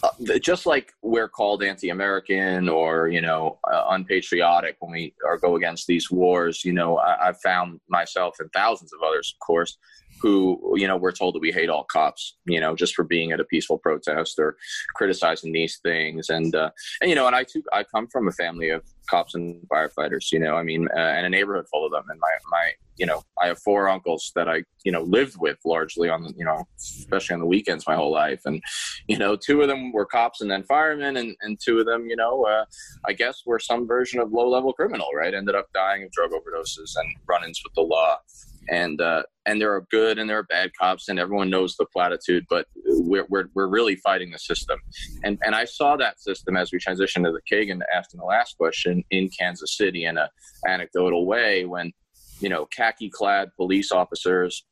uh, 0.03 0.38
just 0.40 0.65
like 0.65 0.91
we're 1.02 1.30
called 1.30 1.64
anti-American 1.64 2.68
or 2.68 3.07
you 3.07 3.22
know 3.22 3.60
uh, 3.72 3.86
unpatriotic 3.90 4.76
when 4.80 4.91
we 4.91 5.14
are 5.26 5.38
go 5.38 5.56
against 5.56 5.88
these 5.88 6.11
wars, 6.11 6.65
you 6.65 6.74
know 6.74 6.98
I, 6.98 7.30
I've 7.30 7.40
found 7.41 7.80
myself 7.90 8.36
and 8.40 8.52
thousands 8.53 8.91
of 8.94 8.99
others, 9.02 9.34
of 9.36 9.45
course, 9.45 9.78
who 10.22 10.60
you 10.76 10.88
know 10.88 10.98
we're 10.98 11.11
told 11.11 11.36
that 11.36 11.41
we 11.41 11.52
hate 11.52 11.70
all 11.70 11.86
cops 11.86 12.38
you 12.45 12.60
know 12.60 12.76
just 12.76 12.95
for 12.95 13.03
being 13.03 13.32
at 13.32 13.40
a 13.40 13.45
peaceful 13.45 13.78
protest 13.78 14.40
or 14.40 14.57
criticizing 14.95 15.53
these 15.53 15.80
things. 15.84 16.30
And 16.30 16.53
uh, 16.53 16.72
and 17.02 17.10
you 17.10 17.15
know 17.15 17.28
and 17.28 17.36
i 17.36 17.44
too 17.44 17.64
i 17.72 17.84
come 17.84 18.07
from 18.07 18.28
a 18.28 18.32
family 18.32 18.70
of 18.70 18.84
cops 19.10 19.36
and 19.36 19.62
firefighters 19.68 20.32
you 20.32 20.40
know 20.40 20.56
i 20.56 20.64
mean 20.64 20.88
uh, 20.96 21.00
and 21.00 21.26
a 21.26 21.30
neighborhood 21.30 21.66
full 21.72 21.86
of 21.86 21.92
them. 21.92 22.04
And 22.10 22.20
my 22.20 22.30
my 22.50 22.72
you 22.96 23.06
know 23.06 23.24
i 23.42 23.48
have 23.48 23.60
four 23.60 23.90
uncles 23.90 24.32
that 24.36 24.48
i 24.48 24.64
you 24.84 24.92
know 24.92 25.02
lived 25.02 25.36
with 25.40 25.58
largely 25.66 26.10
on 26.10 26.34
you 26.38 26.46
know 26.46 26.68
especially 26.78 27.34
on 27.34 27.40
the 27.40 27.46
weekends 27.46 27.88
my 27.88 27.96
whole 27.96 28.12
life. 28.12 28.42
And 28.46 28.62
you 29.08 29.18
know 29.18 29.36
two 29.36 29.62
of 29.62 29.68
them 29.68 29.92
were 29.92 30.06
cops 30.06 30.42
and 30.42 30.50
then 30.50 30.64
firemen. 30.64 31.18
And 31.18 31.36
and 31.42 31.60
two 31.64 31.80
of 31.80 31.86
them 31.86 32.08
you 32.08 32.16
know 32.16 32.46
uh, 32.46 32.66
i 33.06 33.14
guess 33.14 33.44
were 33.46 33.60
some 33.60 33.88
version 33.88 34.20
of 34.20 34.32
low 34.32 34.50
level 34.50 34.74
criminal 34.74 35.10
right? 35.16 35.34
Ended 35.34 35.56
up 35.56 35.68
dying 35.74 36.04
of 36.04 36.12
drug 36.12 36.32
overdoses 36.32 36.92
and 36.96 37.16
run-ins 37.28 37.62
with 37.64 37.74
the 37.74 37.82
law 37.82 38.18
and 38.69 39.02
uh, 39.02 39.23
and 39.45 39.60
there 39.60 39.73
are 39.73 39.85
good 39.91 40.18
and 40.18 40.30
there 40.30 40.38
are 40.38 40.44
bad 40.44 40.72
cops, 40.80 41.10
and 41.10 41.19
everyone 41.19 41.49
knows 41.49 41.76
the 41.76 41.85
platitude. 41.85 42.45
But 42.49 42.68
we're 42.85 43.26
we're, 43.30 43.49
we're 43.53 43.68
really 43.68 43.95
fighting 43.98 44.31
the 44.31 44.40
system, 44.40 44.80
and 45.23 45.38
and 45.44 45.56
I 45.56 45.65
saw 45.65 45.95
that 45.98 46.19
system 46.22 46.56
as 46.56 46.72
we 46.72 46.80
transitioned 46.80 47.26
to 47.26 47.31
the 47.31 47.41
Kagan 47.52 47.81
asking 47.95 48.19
the 48.19 48.26
last 48.26 48.57
question 48.57 49.03
in 49.11 49.30
Kansas 49.30 49.77
City 49.77 50.06
in 50.06 50.18
a 50.18 50.30
anecdotal 50.68 51.26
way 51.26 51.65
when 51.65 51.91
you 52.40 52.49
know 52.49 52.65
khaki 52.65 53.10
clad 53.10 53.49
police 53.56 53.91
officers 53.91 54.65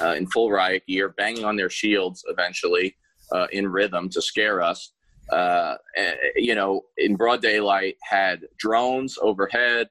uh, 0.00 0.14
in 0.14 0.26
full 0.26 0.50
riot 0.50 0.82
gear 0.86 1.10
banging 1.16 1.44
on 1.44 1.56
their 1.56 1.70
shields 1.70 2.24
eventually 2.28 2.96
uh, 3.32 3.46
in 3.52 3.68
rhythm 3.68 4.08
to 4.10 4.22
scare 4.22 4.60
us. 4.62 4.92
Uh, 5.32 5.76
eh, 5.96 6.14
you 6.36 6.54
know, 6.54 6.82
in 6.98 7.16
broad 7.16 7.40
daylight, 7.40 7.96
had 8.02 8.40
drones 8.58 9.18
overhead 9.22 9.88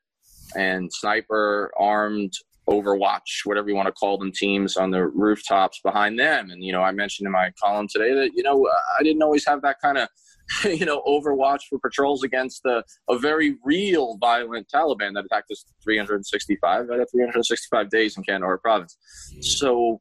and 0.56 0.94
sniper 0.94 1.72
armed 1.78 2.34
Overwatch, 2.68 3.46
whatever 3.46 3.70
you 3.70 3.76
want 3.76 3.88
to 3.88 3.92
call 3.92 4.18
them, 4.18 4.32
teams 4.32 4.78
on 4.78 4.92
the 4.92 5.06
rooftops 5.06 5.80
behind 5.84 6.20
them. 6.20 6.50
And, 6.50 6.64
you 6.64 6.72
know, 6.72 6.82
I 6.82 6.92
mentioned 6.92 7.26
in 7.26 7.32
my 7.32 7.52
column 7.62 7.88
today 7.90 8.14
that, 8.14 8.32
you 8.34 8.44
know, 8.44 8.68
I 9.00 9.04
didn't 9.04 9.22
always 9.22 9.46
have 9.46 9.62
that 9.64 9.78
kind 9.82 9.98
of, 9.98 10.10
you 10.64 10.86
know, 10.86 11.02
Overwatch 11.08 11.62
for 11.70 11.80
patrols 11.80 12.24
against 12.24 12.64
the, 12.64 12.84
a 13.10 13.18
very 13.18 13.58
real 13.64 14.18
violent 14.18 14.68
Taliban 14.74 15.14
that 15.16 15.26
attacked 15.26 15.52
us 15.52 15.66
365 15.84 16.90
out 16.90 17.00
of 17.00 17.08
365 17.12 17.90
days 17.90 18.18
in 18.18 18.24
Kandahar 18.24 18.58
province. 18.58 18.98
So, 19.42 20.00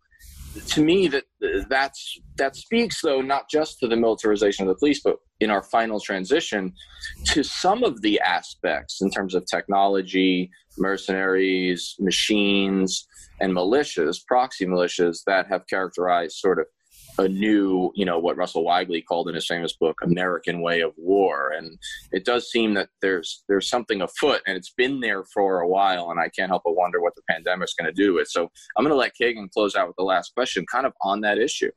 to 0.69 0.83
me 0.83 1.09
that 1.09 1.25
that's 1.69 2.19
that 2.37 2.57
speaks 2.57 3.01
though 3.01 3.21
not 3.21 3.49
just 3.51 3.79
to 3.79 3.89
the 3.89 3.97
militarization 3.97 4.67
of 4.67 4.69
the 4.69 4.79
police 4.79 5.01
but 5.03 5.17
in 5.41 5.51
our 5.51 5.63
final 5.63 6.01
transition 6.01 6.73
to 7.25 7.43
some 7.43 7.83
of 7.83 8.01
the 8.03 8.21
aspects 8.21 9.01
in 9.01 9.11
terms 9.11 9.35
of 9.35 9.45
technology 9.47 10.51
mercenaries 10.79 11.95
machines 11.99 13.07
and 13.41 13.53
militias 13.53 14.19
proxy 14.27 14.67
militias 14.67 15.21
that 15.27 15.47
have 15.47 15.67
characterized 15.69 16.37
sort 16.37 16.59
of 16.59 16.67
a 17.19 17.29
new, 17.29 17.93
you 17.95 18.05
know, 18.05 18.19
what 18.19 18.37
Russell 18.37 18.65
Weigley 18.65 19.05
called 19.05 19.29
in 19.29 19.35
his 19.35 19.47
famous 19.47 19.75
book, 19.75 19.99
American 20.03 20.61
Way 20.63 20.81
of 20.81 20.93
War. 20.97 21.51
And 21.51 21.79
it 22.11 22.25
does 22.25 22.51
seem 22.51 22.75
that 22.75 22.89
there's 23.01 23.45
there's 23.49 23.69
something 23.69 24.03
afoot, 24.03 24.41
and 24.47 24.57
it's 24.57 24.73
been 24.77 25.01
there 25.01 25.25
for 25.25 25.61
a 25.61 25.69
while. 25.69 26.11
And 26.11 26.19
I 26.19 26.29
can't 26.29 26.51
help 26.51 26.63
but 26.65 26.77
wonder 26.77 27.01
what 27.01 27.15
the 27.15 27.23
pandemic's 27.29 27.75
going 27.75 27.93
to 27.93 28.03
do 28.03 28.15
with. 28.15 28.29
So 28.29 28.51
I'm 28.77 28.85
going 28.85 28.95
to 28.95 28.97
let 28.97 29.13
Kagan 29.21 29.51
close 29.51 29.77
out 29.77 29.89
with 29.89 29.97
the 29.97 30.05
last 30.05 30.35
question, 30.35 30.65
kind 30.71 30.87
of 30.87 30.93
on 31.03 31.21
that 31.23 31.39
issue. 31.39 31.71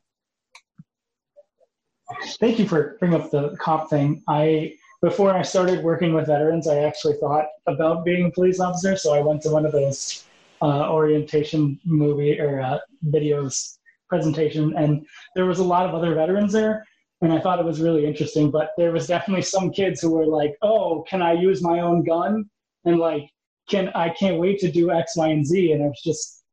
Thank 2.39 2.59
you 2.59 2.67
for 2.67 2.97
bringing 2.99 3.19
up 3.19 3.31
the 3.31 3.55
cop 3.57 3.89
thing. 3.89 4.23
I 4.27 4.75
before 5.01 5.33
I 5.33 5.41
started 5.41 5.83
working 5.83 6.13
with 6.13 6.27
veterans, 6.27 6.67
I 6.67 6.79
actually 6.79 7.15
thought 7.15 7.45
about 7.67 8.05
being 8.05 8.25
a 8.25 8.31
police 8.31 8.59
officer. 8.59 8.95
So 8.95 9.13
I 9.13 9.21
went 9.21 9.41
to 9.43 9.49
one 9.49 9.65
of 9.65 9.71
those 9.71 10.25
uh, 10.61 10.89
orientation 10.89 11.79
movie 11.83 12.39
or 12.39 12.61
uh, 12.61 12.79
videos 13.07 13.77
presentation, 14.09 14.73
and 14.77 15.05
there 15.35 15.45
was 15.45 15.59
a 15.59 15.63
lot 15.63 15.85
of 15.85 15.95
other 15.95 16.13
veterans 16.13 16.53
there, 16.53 16.85
and 17.21 17.31
I 17.33 17.39
thought 17.39 17.59
it 17.59 17.65
was 17.65 17.81
really 17.81 18.05
interesting. 18.05 18.51
But 18.51 18.71
there 18.77 18.91
was 18.91 19.07
definitely 19.07 19.43
some 19.43 19.71
kids 19.71 20.01
who 20.01 20.11
were 20.11 20.25
like, 20.25 20.55
"Oh, 20.61 21.03
can 21.07 21.21
I 21.21 21.33
use 21.33 21.61
my 21.61 21.79
own 21.79 22.03
gun?" 22.03 22.45
and 22.85 22.99
like, 22.99 23.29
"Can 23.69 23.89
I 23.89 24.09
can't 24.09 24.39
wait 24.39 24.59
to 24.59 24.71
do 24.71 24.91
X, 24.91 25.15
Y, 25.17 25.29
and 25.29 25.45
Z," 25.45 25.71
and 25.71 25.81
it 25.81 25.87
was 25.87 26.01
just, 26.03 26.43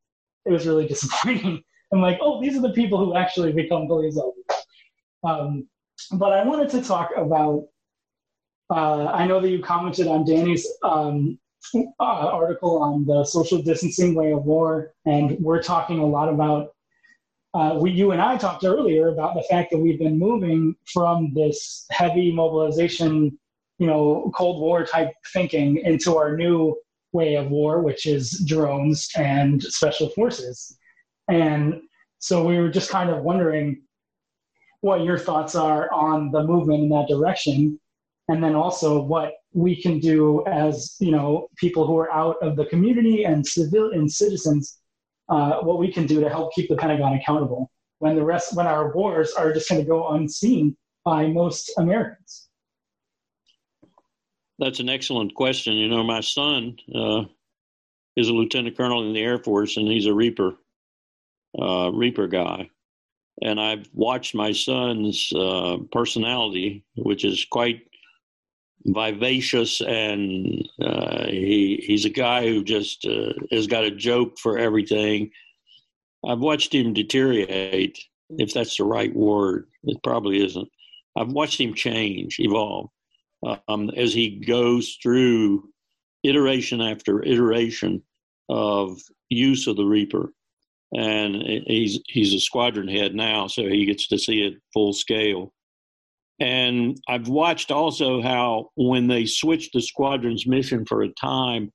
it 0.46 0.52
was 0.52 0.66
really 0.66 0.86
disappointing. 0.94 1.62
I'm 1.92 2.00
like, 2.00 2.18
"Oh, 2.20 2.40
these 2.40 2.56
are 2.56 2.62
the 2.62 2.72
people 2.72 2.98
who 2.98 3.16
actually 3.16 3.52
become 3.52 3.86
police 3.86 4.16
officers." 4.16 4.66
Um, 5.24 5.68
but 6.12 6.32
I 6.32 6.44
wanted 6.44 6.70
to 6.70 6.82
talk 6.82 7.10
about. 7.16 7.64
Uh, 8.70 9.06
I 9.06 9.26
know 9.26 9.40
that 9.40 9.50
you 9.50 9.62
commented 9.62 10.06
on 10.06 10.24
Danny's 10.24 10.66
um, 10.82 11.38
uh, 11.74 11.84
article 12.00 12.78
on 12.82 13.04
the 13.04 13.24
social 13.24 13.62
distancing 13.62 14.14
way 14.14 14.32
of 14.32 14.44
war, 14.44 14.94
and 15.04 15.38
we're 15.40 15.62
talking 15.62 15.98
a 15.98 16.06
lot 16.06 16.28
about. 16.28 16.68
Uh, 17.54 17.76
we, 17.78 17.90
you 17.90 18.12
and 18.12 18.20
I 18.20 18.38
talked 18.38 18.64
earlier 18.64 19.08
about 19.08 19.34
the 19.34 19.42
fact 19.42 19.70
that 19.70 19.78
we've 19.78 19.98
been 19.98 20.18
moving 20.18 20.74
from 20.86 21.32
this 21.34 21.84
heavy 21.90 22.32
mobilization, 22.32 23.38
you 23.78 23.86
know, 23.86 24.32
Cold 24.34 24.60
War 24.60 24.86
type 24.86 25.12
thinking 25.32 25.76
into 25.78 26.16
our 26.16 26.36
new 26.36 26.76
way 27.12 27.34
of 27.34 27.50
war, 27.50 27.82
which 27.82 28.06
is 28.06 28.42
drones 28.46 29.10
and 29.16 29.62
special 29.62 30.08
forces. 30.10 30.78
And 31.28 31.82
so 32.18 32.46
we 32.46 32.56
were 32.56 32.70
just 32.70 32.90
kind 32.90 33.10
of 33.10 33.22
wondering 33.22 33.82
what 34.80 35.04
your 35.04 35.18
thoughts 35.18 35.54
are 35.54 35.92
on 35.92 36.30
the 36.30 36.42
movement 36.42 36.82
in 36.82 36.88
that 36.88 37.08
direction, 37.08 37.78
and 38.28 38.42
then 38.42 38.54
also 38.54 39.00
what 39.00 39.34
we 39.52 39.80
can 39.80 40.00
do 40.00 40.44
as 40.46 40.96
you 40.98 41.10
know 41.10 41.48
people 41.56 41.86
who 41.86 41.96
are 41.98 42.10
out 42.12 42.36
of 42.42 42.56
the 42.56 42.64
community 42.66 43.24
and 43.24 43.46
civilian 43.46 44.08
citizens, 44.08 44.78
uh, 45.28 45.60
what 45.60 45.78
we 45.78 45.92
can 45.92 46.06
do 46.06 46.20
to 46.20 46.28
help 46.28 46.52
keep 46.54 46.68
the 46.68 46.76
Pentagon 46.76 47.14
accountable 47.14 47.70
when 47.98 48.16
the 48.16 48.24
rest 48.24 48.56
when 48.56 48.66
our 48.66 48.92
wars 48.94 49.32
are 49.32 49.52
just 49.52 49.68
going 49.68 49.80
to 49.80 49.86
go 49.86 50.08
unseen 50.08 50.76
by 51.04 51.26
most 51.26 51.72
Americans. 51.78 52.48
That's 54.58 54.80
an 54.80 54.88
excellent 54.88 55.34
question. 55.34 55.74
You 55.74 55.88
know, 55.88 56.04
my 56.04 56.20
son 56.20 56.76
uh, 56.94 57.24
is 58.16 58.28
a 58.28 58.32
lieutenant 58.32 58.76
colonel 58.76 59.06
in 59.06 59.12
the 59.12 59.20
Air 59.20 59.38
Force, 59.38 59.76
and 59.76 59.88
he's 59.88 60.06
a 60.06 60.14
Reaper, 60.14 60.54
uh, 61.60 61.90
Reaper 61.92 62.28
guy. 62.28 62.70
And 63.40 63.60
I've 63.60 63.88
watched 63.92 64.34
my 64.34 64.52
son's 64.52 65.32
uh, 65.32 65.78
personality, 65.90 66.84
which 66.96 67.24
is 67.24 67.44
quite 67.44 67.82
vivacious, 68.84 69.80
and 69.80 70.68
uh, 70.80 71.26
he 71.26 71.82
he's 71.86 72.04
a 72.04 72.10
guy 72.10 72.46
who 72.46 72.64
just 72.64 73.06
uh, 73.06 73.32
has 73.50 73.66
got 73.66 73.84
a 73.84 73.90
joke 73.90 74.38
for 74.38 74.58
everything. 74.58 75.30
I've 76.26 76.40
watched 76.40 76.74
him 76.74 76.92
deteriorate, 76.92 77.98
if 78.30 78.54
that's 78.54 78.76
the 78.76 78.84
right 78.84 79.14
word. 79.14 79.66
It 79.84 80.02
probably 80.02 80.44
isn't. 80.44 80.68
I've 81.16 81.32
watched 81.32 81.60
him 81.60 81.74
change, 81.74 82.38
evolve 82.38 82.88
um, 83.68 83.90
as 83.90 84.14
he 84.14 84.40
goes 84.46 84.98
through 85.02 85.68
iteration 86.22 86.80
after 86.80 87.22
iteration 87.22 88.02
of 88.48 88.98
use 89.28 89.66
of 89.66 89.76
the 89.76 89.84
Reaper. 89.84 90.32
And 90.94 91.36
he's 91.66 92.00
he's 92.08 92.34
a 92.34 92.40
squadron 92.40 92.88
head 92.88 93.14
now, 93.14 93.46
so 93.46 93.62
he 93.62 93.86
gets 93.86 94.08
to 94.08 94.18
see 94.18 94.42
it 94.42 94.60
full 94.74 94.92
scale. 94.92 95.52
And 96.40 96.98
I've 97.08 97.28
watched 97.28 97.70
also 97.70 98.20
how 98.20 98.70
when 98.74 99.06
they 99.06 99.26
switched 99.26 99.72
the 99.72 99.82
squadron's 99.82 100.46
mission 100.46 100.84
for 100.84 101.02
a 101.02 101.12
time 101.12 101.70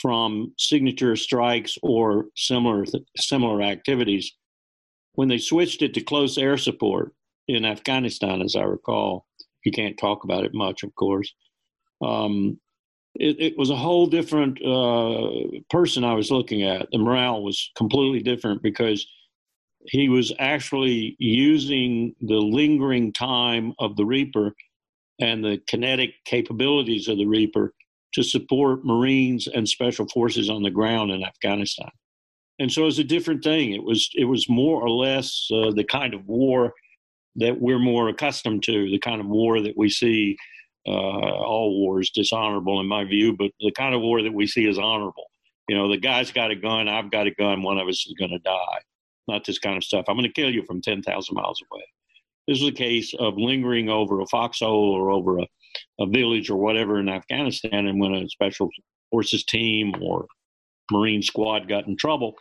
from 0.00 0.52
signature 0.58 1.16
strikes 1.16 1.76
or 1.82 2.26
similar 2.36 2.84
similar 3.16 3.62
activities, 3.62 4.32
when 5.14 5.28
they 5.28 5.38
switched 5.38 5.82
it 5.82 5.94
to 5.94 6.00
close 6.00 6.36
air 6.36 6.58
support 6.58 7.14
in 7.48 7.64
Afghanistan, 7.64 8.42
as 8.42 8.56
I 8.56 8.62
recall, 8.62 9.26
you 9.64 9.72
can't 9.72 9.98
talk 9.98 10.24
about 10.24 10.44
it 10.44 10.54
much, 10.54 10.82
of 10.82 10.94
course. 10.94 11.32
Um, 12.02 12.58
it, 13.14 13.40
it, 13.40 13.58
was 13.58 13.70
a 13.70 13.76
whole 13.76 14.06
different 14.06 14.58
uh, 14.64 15.60
person 15.70 16.02
I 16.02 16.14
was 16.14 16.32
looking 16.32 16.64
at. 16.64 16.88
The 16.90 16.98
morale 16.98 17.42
was 17.42 17.70
completely 17.76 18.20
different 18.20 18.62
because 18.62 19.06
he 19.86 20.08
was 20.08 20.32
actually 20.38 21.16
using 21.18 22.14
the 22.20 22.36
lingering 22.36 23.12
time 23.12 23.74
of 23.78 23.96
the 23.96 24.04
Reaper 24.04 24.54
and 25.20 25.44
the 25.44 25.60
kinetic 25.66 26.14
capabilities 26.24 27.08
of 27.08 27.18
the 27.18 27.26
Reaper 27.26 27.72
to 28.14 28.22
support 28.22 28.84
Marines 28.84 29.46
and 29.46 29.68
Special 29.68 30.08
Forces 30.08 30.48
on 30.48 30.62
the 30.62 30.70
ground 30.70 31.10
in 31.10 31.24
Afghanistan. 31.24 31.90
And 32.58 32.70
so 32.70 32.82
it 32.82 32.86
was 32.86 32.98
a 32.98 33.04
different 33.04 33.42
thing. 33.42 33.72
It 33.72 33.82
was 33.82 34.08
it 34.14 34.24
was 34.24 34.48
more 34.48 34.80
or 34.80 34.90
less 34.90 35.48
uh, 35.52 35.72
the 35.72 35.84
kind 35.84 36.14
of 36.14 36.24
war 36.26 36.72
that 37.36 37.60
we're 37.60 37.80
more 37.80 38.08
accustomed 38.08 38.62
to, 38.64 38.88
the 38.90 38.98
kind 39.00 39.20
of 39.20 39.26
war 39.26 39.60
that 39.60 39.76
we 39.76 39.88
see. 39.88 40.36
Uh, 40.86 40.90
all 40.90 41.80
wars 41.80 42.10
dishonorable 42.10 42.78
in 42.78 42.86
my 42.86 43.04
view, 43.04 43.34
but 43.34 43.50
the 43.60 43.72
kind 43.72 43.94
of 43.94 44.02
war 44.02 44.20
that 44.20 44.34
we 44.34 44.46
see 44.46 44.66
is 44.66 44.78
honorable. 44.78 45.24
You 45.66 45.78
know, 45.78 45.88
the 45.88 45.96
guy's 45.96 46.30
got 46.30 46.50
a 46.50 46.54
gun, 46.54 46.90
I've 46.90 47.10
got 47.10 47.26
a 47.26 47.30
gun, 47.30 47.62
one 47.62 47.78
of 47.78 47.88
us 47.88 48.04
is 48.06 48.14
going 48.18 48.32
to 48.32 48.38
die. 48.40 48.80
Not 49.28 49.44
this 49.44 49.58
kind 49.58 49.76
of 49.76 49.84
stuff. 49.84 50.04
I'm 50.08 50.16
going 50.16 50.28
to 50.28 50.32
kill 50.32 50.52
you 50.52 50.64
from 50.66 50.80
10,000 50.80 51.34
miles 51.34 51.62
away. 51.70 51.84
This 52.46 52.60
is 52.60 52.68
a 52.68 52.72
case 52.72 53.14
of 53.18 53.38
lingering 53.38 53.88
over 53.88 54.20
a 54.20 54.26
foxhole 54.26 54.92
or 54.92 55.10
over 55.10 55.38
a, 55.38 55.46
a 56.00 56.06
village 56.06 56.50
or 56.50 56.56
whatever 56.56 57.00
in 57.00 57.08
Afghanistan. 57.08 57.86
And 57.86 57.98
when 57.98 58.14
a 58.14 58.28
special 58.28 58.68
forces 59.10 59.44
team 59.44 59.94
or 60.02 60.26
Marine 60.92 61.22
squad 61.22 61.68
got 61.68 61.86
in 61.86 61.96
trouble, 61.96 62.34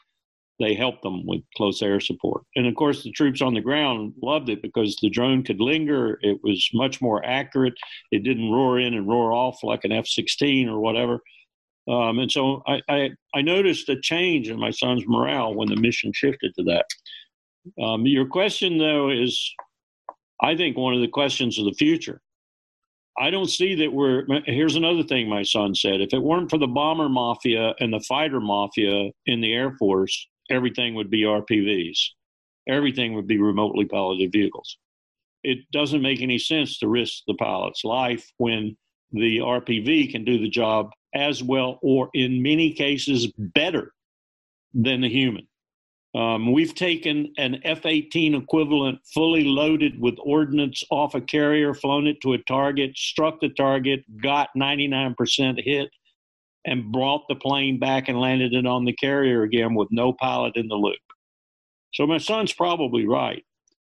they 0.60 0.74
helped 0.74 1.02
them 1.04 1.26
with 1.26 1.42
close 1.58 1.82
air 1.82 2.00
support. 2.00 2.44
And 2.56 2.68
of 2.68 2.76
course, 2.76 3.04
the 3.04 3.12
troops 3.12 3.42
on 3.42 3.54
the 3.54 3.62
ground 3.62 4.14
loved 4.22 4.50
it 4.50 4.62
because 4.62 4.98
the 5.02 5.10
drone 5.10 5.44
could 5.44 5.60
linger. 5.60 6.20
It 6.22 6.40
was 6.44 6.70
much 6.74 7.02
more 7.02 7.26
accurate. 7.26 7.74
It 8.12 8.24
didn't 8.24 8.52
roar 8.52 8.80
in 8.80 8.94
and 8.94 9.08
roar 9.08 9.34
off 9.34 9.64
like 9.64 9.84
an 9.84 9.92
F 9.92 10.08
16 10.08 10.70
or 10.70 10.80
whatever. 10.80 11.20
Um, 11.88 12.20
and 12.20 12.32
so 12.32 12.64
I, 12.66 12.82
I, 12.88 13.10
I, 13.36 13.42
noticed 13.42 13.90
a 13.90 14.00
change 14.00 14.50
in 14.50 14.58
my 14.58 14.72
son's 14.72 15.04
morale 15.06 15.54
when 15.54 15.68
the 15.68 15.76
mission 15.76 16.14
shifted 16.14 16.54
to 16.56 16.64
that. 16.64 16.86
Um, 17.82 18.06
your 18.06 18.26
question, 18.26 18.78
though, 18.78 19.10
is 19.10 19.54
I 20.42 20.56
think 20.56 20.78
one 20.78 20.94
of 20.94 21.02
the 21.02 21.10
questions 21.10 21.60
of 21.60 21.66
the 21.66 21.74
future. 21.74 22.22
I 23.18 23.30
don't 23.30 23.50
see 23.50 23.76
that 23.76 23.92
we're. 23.94 24.26
Here's 24.46 24.76
another 24.76 25.04
thing 25.04 25.30
my 25.30 25.44
son 25.44 25.76
said. 25.76 26.02
If 26.02 26.14
it 26.14 26.24
weren't 26.24 26.50
for 26.50 26.58
the 26.58 26.68
bomber 26.68 27.10
mafia 27.10 27.74
and 27.80 27.94
the 27.94 28.00
fighter 28.00 28.40
mafia 28.40 29.12
in 29.26 29.42
the 29.42 29.54
Air 29.54 29.76
Force, 29.78 30.28
everything 30.50 30.96
would 30.96 31.12
be 31.12 31.22
RPVs. 31.22 32.00
Everything 32.68 33.14
would 33.14 33.28
be 33.28 33.38
remotely 33.40 33.86
piloted 33.86 34.32
vehicles. 34.32 34.78
It 35.44 35.60
doesn't 35.72 36.02
make 36.02 36.22
any 36.22 36.40
sense 36.40 36.80
to 36.80 36.88
risk 36.88 37.24
the 37.28 37.34
pilot's 37.36 37.84
life 37.84 38.32
when 38.38 38.78
the 39.14 39.38
RPV 39.38 40.12
can 40.12 40.26
do 40.26 40.40
the 40.40 40.50
job 40.50 40.92
as 41.14 41.44
well, 41.44 41.80
or 41.82 42.10
in 42.14 42.42
many 42.42 42.74
cases, 42.74 43.32
better 43.38 43.94
than 44.74 45.02
the 45.02 45.10
human. 45.10 45.48
Um, 46.16 46.52
we've 46.52 46.76
taken 46.76 47.34
an 47.38 47.60
F 47.64 47.86
18 47.86 48.36
equivalent 48.36 49.00
fully 49.14 49.46
loaded 49.46 50.00
with 50.00 50.16
ordnance 50.24 50.84
off 50.92 51.16
a 51.16 51.22
carrier, 51.22 51.74
flown 51.74 52.06
it 52.06 52.22
to 52.22 52.34
a 52.34 52.38
target, 52.40 52.96
struck 52.98 53.40
the 53.40 53.50
target, 53.50 54.04
got 54.22 54.50
99% 54.56 55.64
hit, 55.64 55.90
and 56.66 56.92
brought 56.92 57.28
the 57.28 57.36
plane 57.36 57.80
back 57.80 58.10
and 58.10 58.20
landed 58.20 58.54
it 58.54 58.68
on 58.68 58.86
the 58.86 58.94
carrier 58.94 59.42
again 59.42 59.74
with 59.74 59.88
no 59.92 60.14
pilot 60.14 60.56
in 60.56 60.68
the 60.68 60.76
loop. 60.76 60.98
So 61.94 62.06
my 62.06 62.20
son's 62.20 62.54
probably 62.54 63.08
right. 63.08 63.44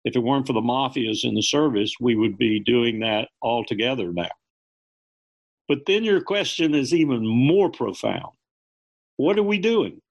If 0.06 0.16
it 0.16 0.24
weren't 0.24 0.48
for 0.48 0.54
the 0.54 0.62
mafias 0.62 1.24
in 1.24 1.36
the 1.36 1.41
service, 1.41 1.94
we 2.00 2.16
would 2.16 2.38
be 2.38 2.60
doing 2.60 3.00
that 3.00 3.30
all 3.41 3.66
together 3.66 4.12
now. 4.12 4.30
But 5.70 5.86
then 5.86 6.04
your 6.04 6.22
question 6.22 6.74
is 6.74 6.94
even 6.96 7.26
more 7.26 7.70
profound. 7.70 8.34
What 9.18 9.38
are 9.38 9.44
we 9.44 9.60
doing? 9.60 10.02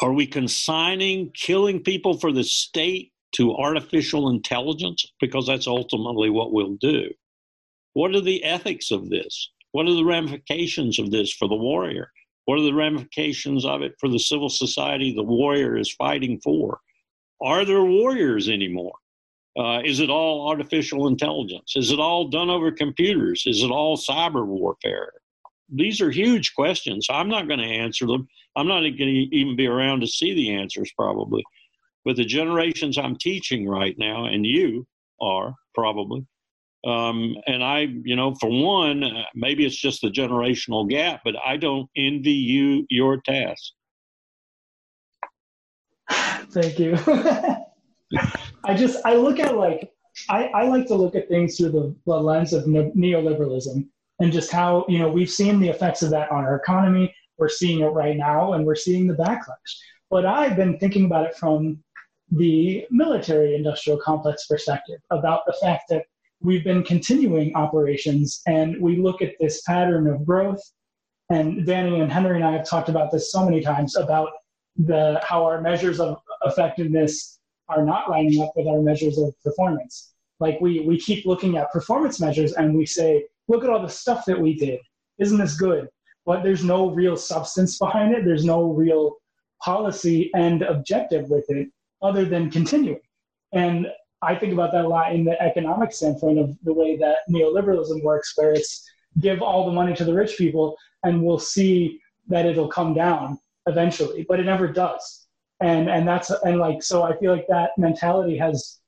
Are 0.00 0.14
we 0.14 0.26
consigning 0.26 1.30
killing 1.32 1.82
people 1.82 2.18
for 2.18 2.32
the 2.32 2.42
state 2.42 3.12
to 3.32 3.54
artificial 3.54 4.30
intelligence? 4.30 5.04
Because 5.20 5.46
that's 5.46 5.66
ultimately 5.66 6.30
what 6.30 6.52
we'll 6.52 6.76
do. 6.80 7.10
What 7.92 8.14
are 8.14 8.22
the 8.22 8.42
ethics 8.42 8.90
of 8.90 9.10
this? 9.10 9.50
What 9.72 9.86
are 9.86 9.94
the 9.94 10.04
ramifications 10.04 10.98
of 10.98 11.10
this 11.10 11.32
for 11.32 11.46
the 11.46 11.54
warrior? 11.54 12.10
What 12.46 12.58
are 12.58 12.64
the 12.64 12.72
ramifications 12.72 13.66
of 13.66 13.82
it 13.82 13.92
for 14.00 14.08
the 14.08 14.18
civil 14.18 14.48
society 14.48 15.12
the 15.12 15.22
warrior 15.22 15.76
is 15.76 15.92
fighting 15.92 16.40
for? 16.42 16.80
Are 17.42 17.66
there 17.66 17.84
warriors 17.84 18.48
anymore? 18.48 18.94
Uh, 19.58 19.80
is 19.84 20.00
it 20.00 20.10
all 20.10 20.48
artificial 20.48 21.08
intelligence? 21.08 21.74
Is 21.74 21.90
it 21.90 21.98
all 21.98 22.28
done 22.28 22.50
over 22.50 22.70
computers? 22.70 23.44
Is 23.46 23.62
it 23.62 23.70
all 23.70 23.96
cyber 23.96 24.46
warfare? 24.46 25.12
These 25.72 26.00
are 26.00 26.10
huge 26.10 26.54
questions. 26.54 27.06
I'm 27.10 27.28
not 27.28 27.48
going 27.48 27.60
to 27.60 27.66
answer 27.66 28.06
them. 28.06 28.28
I'm 28.56 28.68
not 28.68 28.80
going 28.80 28.96
to 28.96 29.36
even 29.36 29.56
be 29.56 29.66
around 29.66 30.00
to 30.00 30.06
see 30.06 30.34
the 30.34 30.54
answers, 30.54 30.92
probably. 30.96 31.44
But 32.04 32.16
the 32.16 32.24
generations 32.24 32.96
I'm 32.96 33.16
teaching 33.16 33.68
right 33.68 33.96
now, 33.98 34.26
and 34.26 34.46
you 34.46 34.86
are 35.20 35.54
probably, 35.74 36.26
um, 36.86 37.36
and 37.46 37.62
I, 37.62 37.88
you 38.04 38.16
know, 38.16 38.34
for 38.40 38.48
one, 38.48 39.04
uh, 39.04 39.24
maybe 39.34 39.66
it's 39.66 39.76
just 39.76 40.00
the 40.00 40.08
generational 40.08 40.88
gap, 40.88 41.20
but 41.24 41.34
I 41.44 41.56
don't 41.56 41.88
envy 41.96 42.32
you 42.32 42.86
your 42.88 43.20
task. 43.20 43.72
Thank 46.10 46.78
you. 46.78 46.96
I 48.64 48.74
just 48.74 49.04
I 49.04 49.14
look 49.14 49.38
at 49.38 49.56
like 49.56 49.92
I, 50.28 50.46
I 50.46 50.64
like 50.64 50.86
to 50.88 50.94
look 50.94 51.14
at 51.14 51.28
things 51.28 51.56
through 51.56 51.70
the, 51.70 51.94
the 52.06 52.16
lens 52.16 52.52
of 52.52 52.64
neoliberalism 52.64 53.86
and 54.20 54.32
just 54.32 54.50
how 54.50 54.84
you 54.88 54.98
know 54.98 55.08
we've 55.08 55.30
seen 55.30 55.60
the 55.60 55.68
effects 55.68 56.02
of 56.02 56.10
that 56.10 56.30
on 56.30 56.44
our 56.44 56.56
economy. 56.56 57.14
We're 57.38 57.48
seeing 57.48 57.80
it 57.80 57.86
right 57.86 58.16
now, 58.16 58.52
and 58.52 58.66
we're 58.66 58.74
seeing 58.74 59.06
the 59.06 59.14
backlash. 59.14 59.72
But 60.10 60.26
I've 60.26 60.56
been 60.56 60.78
thinking 60.78 61.06
about 61.06 61.26
it 61.26 61.36
from 61.36 61.82
the 62.30 62.86
military 62.90 63.54
industrial 63.54 63.98
complex 63.98 64.46
perspective 64.46 65.00
about 65.10 65.42
the 65.46 65.56
fact 65.60 65.84
that 65.88 66.04
we've 66.40 66.64
been 66.64 66.82
continuing 66.82 67.54
operations 67.54 68.40
and 68.46 68.80
we 68.80 68.96
look 68.96 69.20
at 69.20 69.34
this 69.40 69.62
pattern 69.62 70.06
of 70.06 70.24
growth 70.24 70.62
and 71.30 71.66
danny 71.66 72.00
and 72.00 72.12
henry 72.12 72.36
and 72.36 72.44
i 72.44 72.52
have 72.52 72.68
talked 72.68 72.88
about 72.88 73.10
this 73.10 73.32
so 73.32 73.44
many 73.44 73.60
times 73.60 73.96
about 73.96 74.30
the 74.76 75.20
how 75.24 75.44
our 75.44 75.60
measures 75.60 75.98
of 75.98 76.18
effectiveness 76.44 77.39
are 77.70 77.84
not 77.84 78.10
lining 78.10 78.40
up 78.42 78.52
with 78.56 78.66
our 78.66 78.80
measures 78.80 79.18
of 79.18 79.34
performance. 79.42 80.12
Like 80.38 80.60
we 80.60 80.80
we 80.80 80.98
keep 80.98 81.26
looking 81.26 81.56
at 81.56 81.70
performance 81.70 82.20
measures 82.20 82.52
and 82.54 82.74
we 82.74 82.86
say 82.86 83.24
look 83.48 83.64
at 83.64 83.70
all 83.70 83.82
the 83.82 83.88
stuff 83.88 84.24
that 84.26 84.40
we 84.40 84.54
did. 84.54 84.80
Isn't 85.18 85.38
this 85.38 85.56
good? 85.56 85.88
But 86.26 86.42
there's 86.42 86.64
no 86.64 86.90
real 86.90 87.16
substance 87.16 87.78
behind 87.78 88.14
it. 88.14 88.24
There's 88.24 88.44
no 88.44 88.72
real 88.72 89.16
policy 89.62 90.30
and 90.34 90.62
objective 90.62 91.28
with 91.28 91.44
it 91.50 91.68
other 92.02 92.24
than 92.24 92.50
continuing. 92.50 93.00
And 93.52 93.88
I 94.22 94.34
think 94.34 94.52
about 94.52 94.72
that 94.72 94.84
a 94.84 94.88
lot 94.88 95.14
in 95.14 95.24
the 95.24 95.40
economic 95.42 95.92
standpoint 95.92 96.38
of 96.38 96.56
the 96.62 96.72
way 96.72 96.96
that 96.96 97.18
neoliberalism 97.28 98.02
works, 98.02 98.32
where 98.36 98.52
it's 98.52 98.86
give 99.18 99.42
all 99.42 99.66
the 99.66 99.72
money 99.72 99.94
to 99.94 100.04
the 100.04 100.14
rich 100.14 100.36
people 100.36 100.76
and 101.04 101.22
we'll 101.22 101.38
see 101.38 102.00
that 102.28 102.46
it'll 102.46 102.68
come 102.68 102.94
down 102.94 103.38
eventually, 103.66 104.24
but 104.28 104.38
it 104.38 104.44
never 104.44 104.68
does. 104.68 105.19
And 105.60 105.90
and 105.90 106.08
that's 106.08 106.30
and 106.30 106.58
like 106.58 106.82
so 106.82 107.02
I 107.02 107.16
feel 107.18 107.32
like 107.32 107.46
that 107.48 107.70
mentality 107.76 108.36
has 108.38 108.78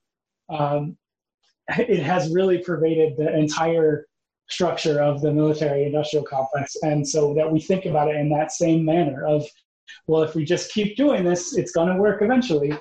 um, 0.48 0.96
it 1.68 2.02
has 2.02 2.32
really 2.32 2.58
pervaded 2.58 3.16
the 3.16 3.36
entire 3.36 4.06
structure 4.48 5.02
of 5.02 5.20
the 5.22 5.32
military 5.32 5.84
industrial 5.84 6.24
complex. 6.24 6.76
And 6.82 7.06
so 7.08 7.34
that 7.34 7.50
we 7.50 7.60
think 7.60 7.86
about 7.86 8.08
it 8.08 8.16
in 8.16 8.28
that 8.30 8.52
same 8.52 8.84
manner 8.84 9.24
of, 9.24 9.46
well, 10.06 10.22
if 10.22 10.34
we 10.34 10.44
just 10.44 10.72
keep 10.72 10.96
doing 10.96 11.24
this, 11.24 11.56
it's 11.56 11.72
going 11.72 11.88
to 11.88 12.00
work 12.00 12.22
eventually. 12.22 12.72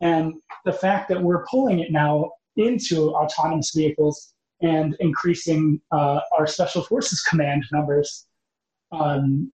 And 0.00 0.34
the 0.64 0.72
fact 0.72 1.08
that 1.10 1.22
we're 1.22 1.46
pulling 1.46 1.80
it 1.80 1.92
now 1.92 2.32
into 2.56 3.10
autonomous 3.14 3.72
vehicles 3.74 4.32
and 4.62 4.96
increasing 5.00 5.80
uh, 5.92 6.20
our 6.36 6.46
special 6.46 6.82
forces 6.82 7.22
command 7.22 7.64
numbers, 7.72 8.26
um, 8.92 9.52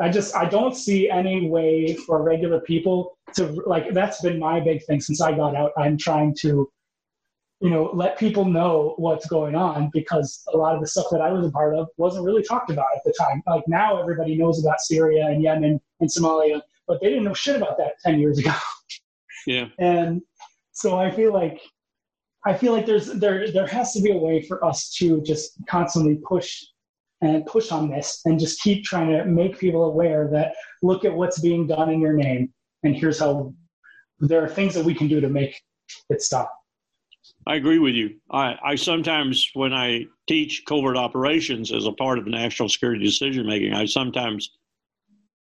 I 0.00 0.10
just 0.10 0.36
I 0.36 0.46
don't 0.46 0.76
see 0.76 1.08
any 1.08 1.48
way 1.48 1.94
for 1.94 2.22
regular 2.22 2.60
people 2.60 3.16
to 3.34 3.46
like. 3.66 3.92
That's 3.92 4.20
been 4.20 4.38
my 4.38 4.60
big 4.60 4.84
thing 4.84 5.00
since 5.00 5.20
I 5.20 5.32
got 5.32 5.56
out. 5.56 5.72
I'm 5.78 5.96
trying 5.96 6.34
to, 6.40 6.70
you 7.60 7.70
know, 7.70 7.90
let 7.94 8.18
people 8.18 8.44
know 8.44 8.94
what's 8.98 9.26
going 9.26 9.54
on 9.54 9.90
because 9.94 10.42
a 10.52 10.56
lot 10.56 10.74
of 10.74 10.82
the 10.82 10.86
stuff 10.86 11.06
that 11.12 11.22
I 11.22 11.32
was 11.32 11.46
a 11.46 11.50
part 11.50 11.74
of 11.74 11.88
wasn't 11.96 12.26
really 12.26 12.42
talked 12.42 12.70
about 12.70 12.88
at 12.94 13.04
the 13.04 13.14
time. 13.18 13.42
Like 13.46 13.66
now, 13.68 13.98
everybody 13.98 14.36
knows 14.36 14.62
about 14.62 14.80
Syria 14.80 15.28
and 15.28 15.42
Yemen 15.42 15.80
and 16.00 16.10
Somalia, 16.10 16.60
but 16.86 17.00
they 17.00 17.08
didn't 17.08 17.24
know 17.24 17.34
shit 17.34 17.56
about 17.56 17.78
that 17.78 17.94
ten 18.04 18.20
years 18.20 18.38
ago. 18.38 18.52
Yeah. 19.46 19.68
And 19.78 20.22
so 20.72 20.98
I 20.98 21.10
feel 21.10 21.32
like 21.32 21.60
I 22.44 22.54
feel 22.54 22.72
like 22.72 22.84
there's 22.84 23.06
there 23.14 23.50
there 23.50 23.66
has 23.66 23.92
to 23.92 24.02
be 24.02 24.10
a 24.10 24.16
way 24.16 24.42
for 24.42 24.64
us 24.64 24.90
to 24.98 25.22
just 25.22 25.52
constantly 25.68 26.16
push 26.16 26.64
and 27.22 27.46
push 27.46 27.72
on 27.72 27.90
this 27.90 28.20
and 28.24 28.38
just 28.38 28.60
keep 28.60 28.84
trying 28.84 29.08
to 29.08 29.24
make 29.24 29.58
people 29.58 29.84
aware 29.84 30.28
that 30.32 30.54
look 30.82 31.04
at 31.04 31.12
what's 31.12 31.40
being 31.40 31.66
done 31.66 31.90
in 31.90 32.00
your 32.00 32.12
name 32.12 32.52
and 32.82 32.94
here's 32.94 33.18
how 33.18 33.52
there 34.20 34.42
are 34.42 34.48
things 34.48 34.74
that 34.74 34.84
we 34.84 34.94
can 34.94 35.08
do 35.08 35.20
to 35.20 35.28
make 35.28 35.60
it 36.10 36.22
stop. 36.22 36.52
I 37.46 37.56
agree 37.56 37.78
with 37.78 37.94
you. 37.94 38.16
I, 38.30 38.56
I 38.64 38.74
sometimes, 38.76 39.50
when 39.54 39.72
I 39.72 40.06
teach 40.28 40.64
covert 40.66 40.96
operations 40.96 41.72
as 41.72 41.86
a 41.86 41.92
part 41.92 42.18
of 42.18 42.26
national 42.26 42.68
security 42.68 43.04
decision 43.04 43.46
making, 43.46 43.72
I 43.72 43.86
sometimes 43.86 44.50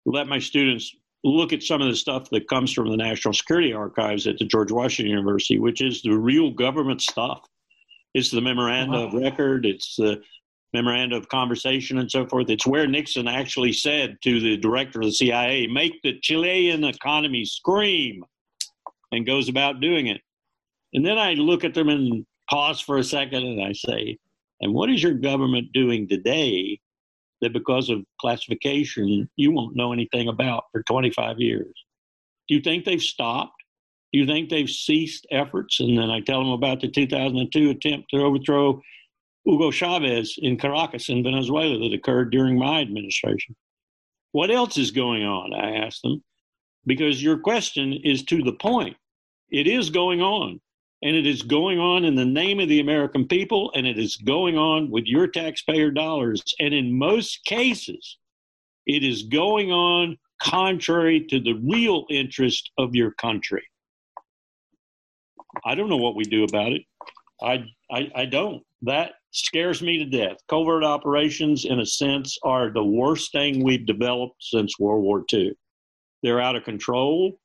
let 0.06 0.28
my 0.28 0.40
students 0.40 0.96
look 1.24 1.52
at 1.52 1.64
some 1.64 1.82
of 1.82 1.88
the 1.88 1.96
stuff 1.96 2.30
that 2.30 2.48
comes 2.48 2.72
from 2.72 2.90
the 2.90 2.98
National 2.98 3.34
Security 3.34 3.74
Archives 3.74 4.26
at 4.28 4.38
the 4.38 4.46
George 4.46 4.72
Washington 4.72 5.12
University, 5.12 5.60
which 5.60 5.82
is 5.82 6.02
the 6.02 6.18
real 6.18 6.52
government 6.52 7.02
stuff. 7.02 7.42
It's 8.14 8.32
the 8.32 8.42
memoranda 8.42 9.00
wow. 9.00 9.08
of 9.08 9.14
record, 9.14 9.66
it's 9.66 9.96
the 9.96 10.22
memoranda 10.74 11.16
of 11.16 11.30
conversation 11.30 11.98
and 11.98 12.10
so 12.10 12.28
forth. 12.28 12.50
It's 12.50 12.68
where 12.68 12.88
Nixon 12.88 13.28
actually 13.28 13.74
said 13.74 14.18
to 14.24 14.40
the 14.40 14.58
director 14.58 15.00
of 15.00 15.08
the 15.08 15.12
CIA, 15.12 15.68
make 15.68 16.02
the 16.04 16.20
Chilean 16.22 16.84
economy 16.84 17.46
scream, 17.46 18.24
and 19.12 19.26
goes 19.26 19.50
about 19.50 19.82
doing 19.82 20.08
it. 20.08 20.22
And 20.94 21.06
then 21.06 21.18
I 21.18 21.34
look 21.34 21.64
at 21.64 21.74
them 21.74 21.90
and 21.90 22.26
pause 22.50 22.80
for 22.80 22.98
a 22.98 23.04
second 23.04 23.44
and 23.44 23.64
I 23.64 23.74
say, 23.74 24.18
and 24.62 24.74
what 24.74 24.90
is 24.90 25.02
your 25.02 25.14
government 25.14 25.72
doing 25.74 26.08
today 26.08 26.80
that 27.42 27.54
because 27.54 27.90
of 27.90 28.04
classification 28.20 29.30
you 29.36 29.52
won't 29.52 29.76
know 29.76 29.94
anything 29.94 30.28
about 30.28 30.66
for 30.72 30.84
25 30.84 31.40
years. 31.40 31.74
Do 32.48 32.56
you 32.56 32.62
think 32.62 32.86
they've 32.86 33.02
stopped? 33.02 33.54
Do 34.12 34.20
you 34.20 34.26
think 34.26 34.50
they've 34.50 34.70
ceased 34.70 35.28
efforts? 35.32 35.80
And 35.80 35.98
then 35.98 36.10
I 36.10 36.20
tell 36.20 36.40
them 36.40 36.52
about 36.52 36.82
the 36.82 36.90
2002 36.90 37.70
attempt 37.70 38.10
to 38.10 38.22
overthrow 38.22 38.82
Hugo 39.50 39.72
Chavez 39.72 40.36
in 40.38 40.58
Caracas 40.58 41.10
in 41.10 41.24
Venezuela 41.24 41.80
that 41.80 41.94
occurred 41.94 42.32
during 42.32 42.58
my 42.58 42.82
administration. 42.82 43.56
What 44.32 44.52
else 44.52 44.78
is 44.78 44.92
going 44.92 45.24
on? 45.24 45.54
I 45.54 45.78
ask 45.78 46.02
them, 46.02 46.24
because 46.86 47.24
your 47.24 47.40
question 47.40 47.94
is 47.94 48.24
to 48.26 48.44
the 48.44 48.54
point. 48.54 48.96
It 49.50 49.66
is 49.66 49.90
going 49.90 50.22
on 50.22 50.62
and 51.02 51.16
it 51.16 51.26
is 51.26 51.42
going 51.42 51.80
on 51.80 52.06
in 52.06 52.16
the 52.16 52.26
name 52.26 52.60
of 52.60 52.68
the 52.68 52.82
American 52.82 53.26
people, 53.26 53.72
and 53.74 53.88
it 53.88 53.98
is 53.98 54.18
going 54.18 54.58
on 54.58 54.92
with 54.92 55.06
your 55.06 55.28
taxpayer 55.28 55.92
dollars. 55.92 56.44
And 56.60 56.74
in 56.74 56.98
most 56.98 57.46
cases, 57.46 58.18
it 58.86 59.04
is 59.04 59.24
going 59.24 59.72
on 59.72 60.18
contrary 60.42 61.26
to 61.28 61.40
the 61.40 61.54
real 61.54 62.06
interest 62.10 62.72
of 62.78 62.96
your 62.96 63.12
country. 63.12 63.66
I 65.66 65.74
don't 65.76 65.90
know 65.90 65.98
what 65.98 66.16
we 66.16 66.26
do 66.26 66.44
about 66.44 66.74
it. 66.74 66.82
I, 67.42 67.66
I, 67.92 68.12
I 68.16 68.26
don't. 68.26 68.64
That 68.82 69.14
scares 69.32 69.82
me 69.82 69.98
to 69.98 70.06
death. 70.06 70.38
Covert 70.48 70.84
operations, 70.84 71.66
in 71.66 71.80
a 71.80 71.86
sense, 71.86 72.38
are 72.44 72.72
the 72.72 72.84
worst 72.84 73.32
thing 73.32 73.64
we've 73.64 73.86
developed 73.86 74.36
since 74.40 74.80
World 74.80 75.04
War 75.04 75.24
II. 75.32 75.54
They're 76.24 76.42
out 76.42 76.56
of 76.56 76.64
control 76.64 77.40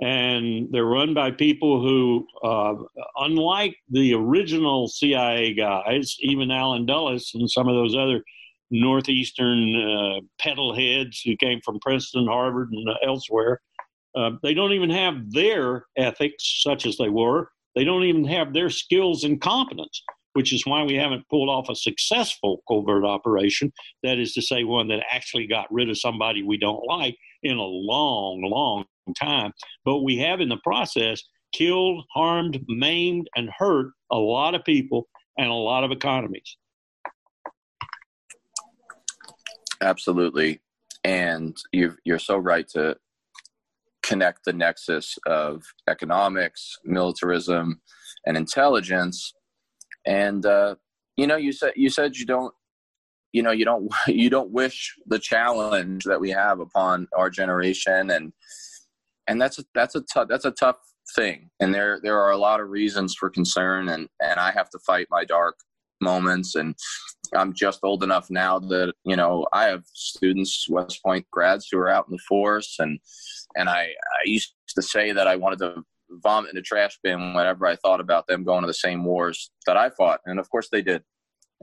and 0.00 0.68
they're 0.72 0.84
run 0.84 1.14
by 1.14 1.30
people 1.30 1.80
who, 1.80 2.26
uh, 2.42 2.74
unlike 3.18 3.76
the 3.90 4.14
original 4.14 4.88
CIA 4.88 5.54
guys, 5.54 6.16
even 6.20 6.50
Allen 6.50 6.86
Dulles 6.86 7.30
and 7.34 7.48
some 7.48 7.68
of 7.68 7.76
those 7.76 7.94
other 7.94 8.22
northeastern 8.70 9.76
uh, 9.76 10.20
pedal 10.40 10.74
heads 10.74 11.20
who 11.20 11.36
came 11.36 11.60
from 11.64 11.78
Princeton, 11.80 12.26
Harvard, 12.26 12.70
and 12.72 12.88
elsewhere, 13.04 13.60
uh, 14.16 14.30
they 14.42 14.54
don't 14.54 14.72
even 14.72 14.90
have 14.90 15.30
their 15.30 15.84
ethics, 15.96 16.62
such 16.62 16.84
as 16.84 16.96
they 16.96 17.08
were. 17.08 17.48
They 17.74 17.84
don't 17.84 18.04
even 18.04 18.24
have 18.24 18.52
their 18.52 18.70
skills 18.70 19.24
and 19.24 19.40
competence, 19.40 20.02
which 20.34 20.52
is 20.52 20.66
why 20.66 20.82
we 20.82 20.94
haven't 20.94 21.28
pulled 21.28 21.48
off 21.48 21.68
a 21.68 21.74
successful 21.74 22.62
covert 22.68 23.04
operation. 23.04 23.72
That 24.02 24.18
is 24.18 24.34
to 24.34 24.42
say, 24.42 24.64
one 24.64 24.88
that 24.88 25.04
actually 25.10 25.46
got 25.46 25.72
rid 25.72 25.88
of 25.88 25.98
somebody 25.98 26.42
we 26.42 26.58
don't 26.58 26.84
like 26.86 27.16
in 27.42 27.56
a 27.56 27.62
long, 27.62 28.42
long 28.42 28.84
time. 29.18 29.52
But 29.84 30.00
we 30.00 30.18
have 30.18 30.40
in 30.40 30.48
the 30.48 30.60
process 30.64 31.22
killed, 31.52 32.04
harmed, 32.12 32.62
maimed, 32.68 33.28
and 33.36 33.50
hurt 33.56 33.92
a 34.10 34.16
lot 34.16 34.54
of 34.54 34.64
people 34.64 35.08
and 35.38 35.48
a 35.48 35.54
lot 35.54 35.84
of 35.84 35.90
economies. 35.90 36.56
Absolutely. 39.80 40.60
And 41.04 41.56
you 41.72 41.96
are 42.10 42.18
so 42.18 42.36
right 42.36 42.68
to 42.68 42.96
connect 44.02 44.44
the 44.44 44.52
nexus 44.52 45.18
of 45.26 45.62
economics, 45.88 46.78
militarism, 46.84 47.80
and 48.26 48.36
intelligence. 48.36 49.34
And 50.06 50.44
uh, 50.44 50.76
you 51.16 51.26
know, 51.26 51.36
you 51.36 51.52
said 51.52 51.72
you 51.76 51.90
said 51.90 52.16
you 52.16 52.26
don't 52.26 52.54
you 53.32 53.42
know 53.42 53.52
you 53.52 53.64
don't 53.64 53.92
you 54.06 54.30
don't 54.30 54.50
wish 54.50 54.94
the 55.06 55.18
challenge 55.18 56.04
that 56.04 56.20
we 56.20 56.30
have 56.30 56.60
upon 56.60 57.08
our 57.16 57.30
generation. 57.30 58.10
And 58.10 58.32
and 59.26 59.40
that's 59.40 59.58
a, 59.58 59.64
that's 59.74 59.94
a 59.94 60.02
tough 60.02 60.28
that's 60.28 60.44
a 60.44 60.50
tough 60.50 60.76
thing. 61.14 61.50
And 61.60 61.74
there 61.74 62.00
there 62.02 62.20
are 62.20 62.30
a 62.30 62.38
lot 62.38 62.60
of 62.60 62.68
reasons 62.68 63.14
for 63.14 63.30
concern. 63.30 63.88
And 63.88 64.08
and 64.20 64.38
I 64.38 64.52
have 64.52 64.70
to 64.70 64.78
fight 64.80 65.06
my 65.10 65.24
dark 65.24 65.56
moments 66.02 66.54
and 66.56 66.74
I'm 67.34 67.54
just 67.54 67.80
old 67.82 68.02
enough 68.02 68.30
now 68.30 68.58
that 68.58 68.92
you 69.04 69.16
know 69.16 69.46
I 69.52 69.64
have 69.64 69.84
students 69.94 70.66
West 70.68 71.02
Point 71.02 71.26
grads 71.30 71.68
who 71.70 71.78
are 71.78 71.88
out 71.88 72.06
in 72.08 72.12
the 72.12 72.22
force 72.28 72.76
and 72.78 72.98
and 73.56 73.68
I 73.68 73.82
I 73.82 74.22
used 74.24 74.54
to 74.74 74.82
say 74.82 75.12
that 75.12 75.26
I 75.26 75.36
wanted 75.36 75.60
to 75.60 75.82
vomit 76.22 76.52
in 76.52 76.58
a 76.58 76.62
trash 76.62 76.98
bin 77.02 77.32
whenever 77.32 77.66
I 77.66 77.76
thought 77.76 78.00
about 78.00 78.26
them 78.26 78.44
going 78.44 78.62
to 78.62 78.66
the 78.66 78.74
same 78.74 79.04
wars 79.04 79.50
that 79.66 79.76
I 79.76 79.90
fought 79.90 80.20
and 80.26 80.38
of 80.38 80.50
course 80.50 80.68
they 80.70 80.82
did. 80.82 81.02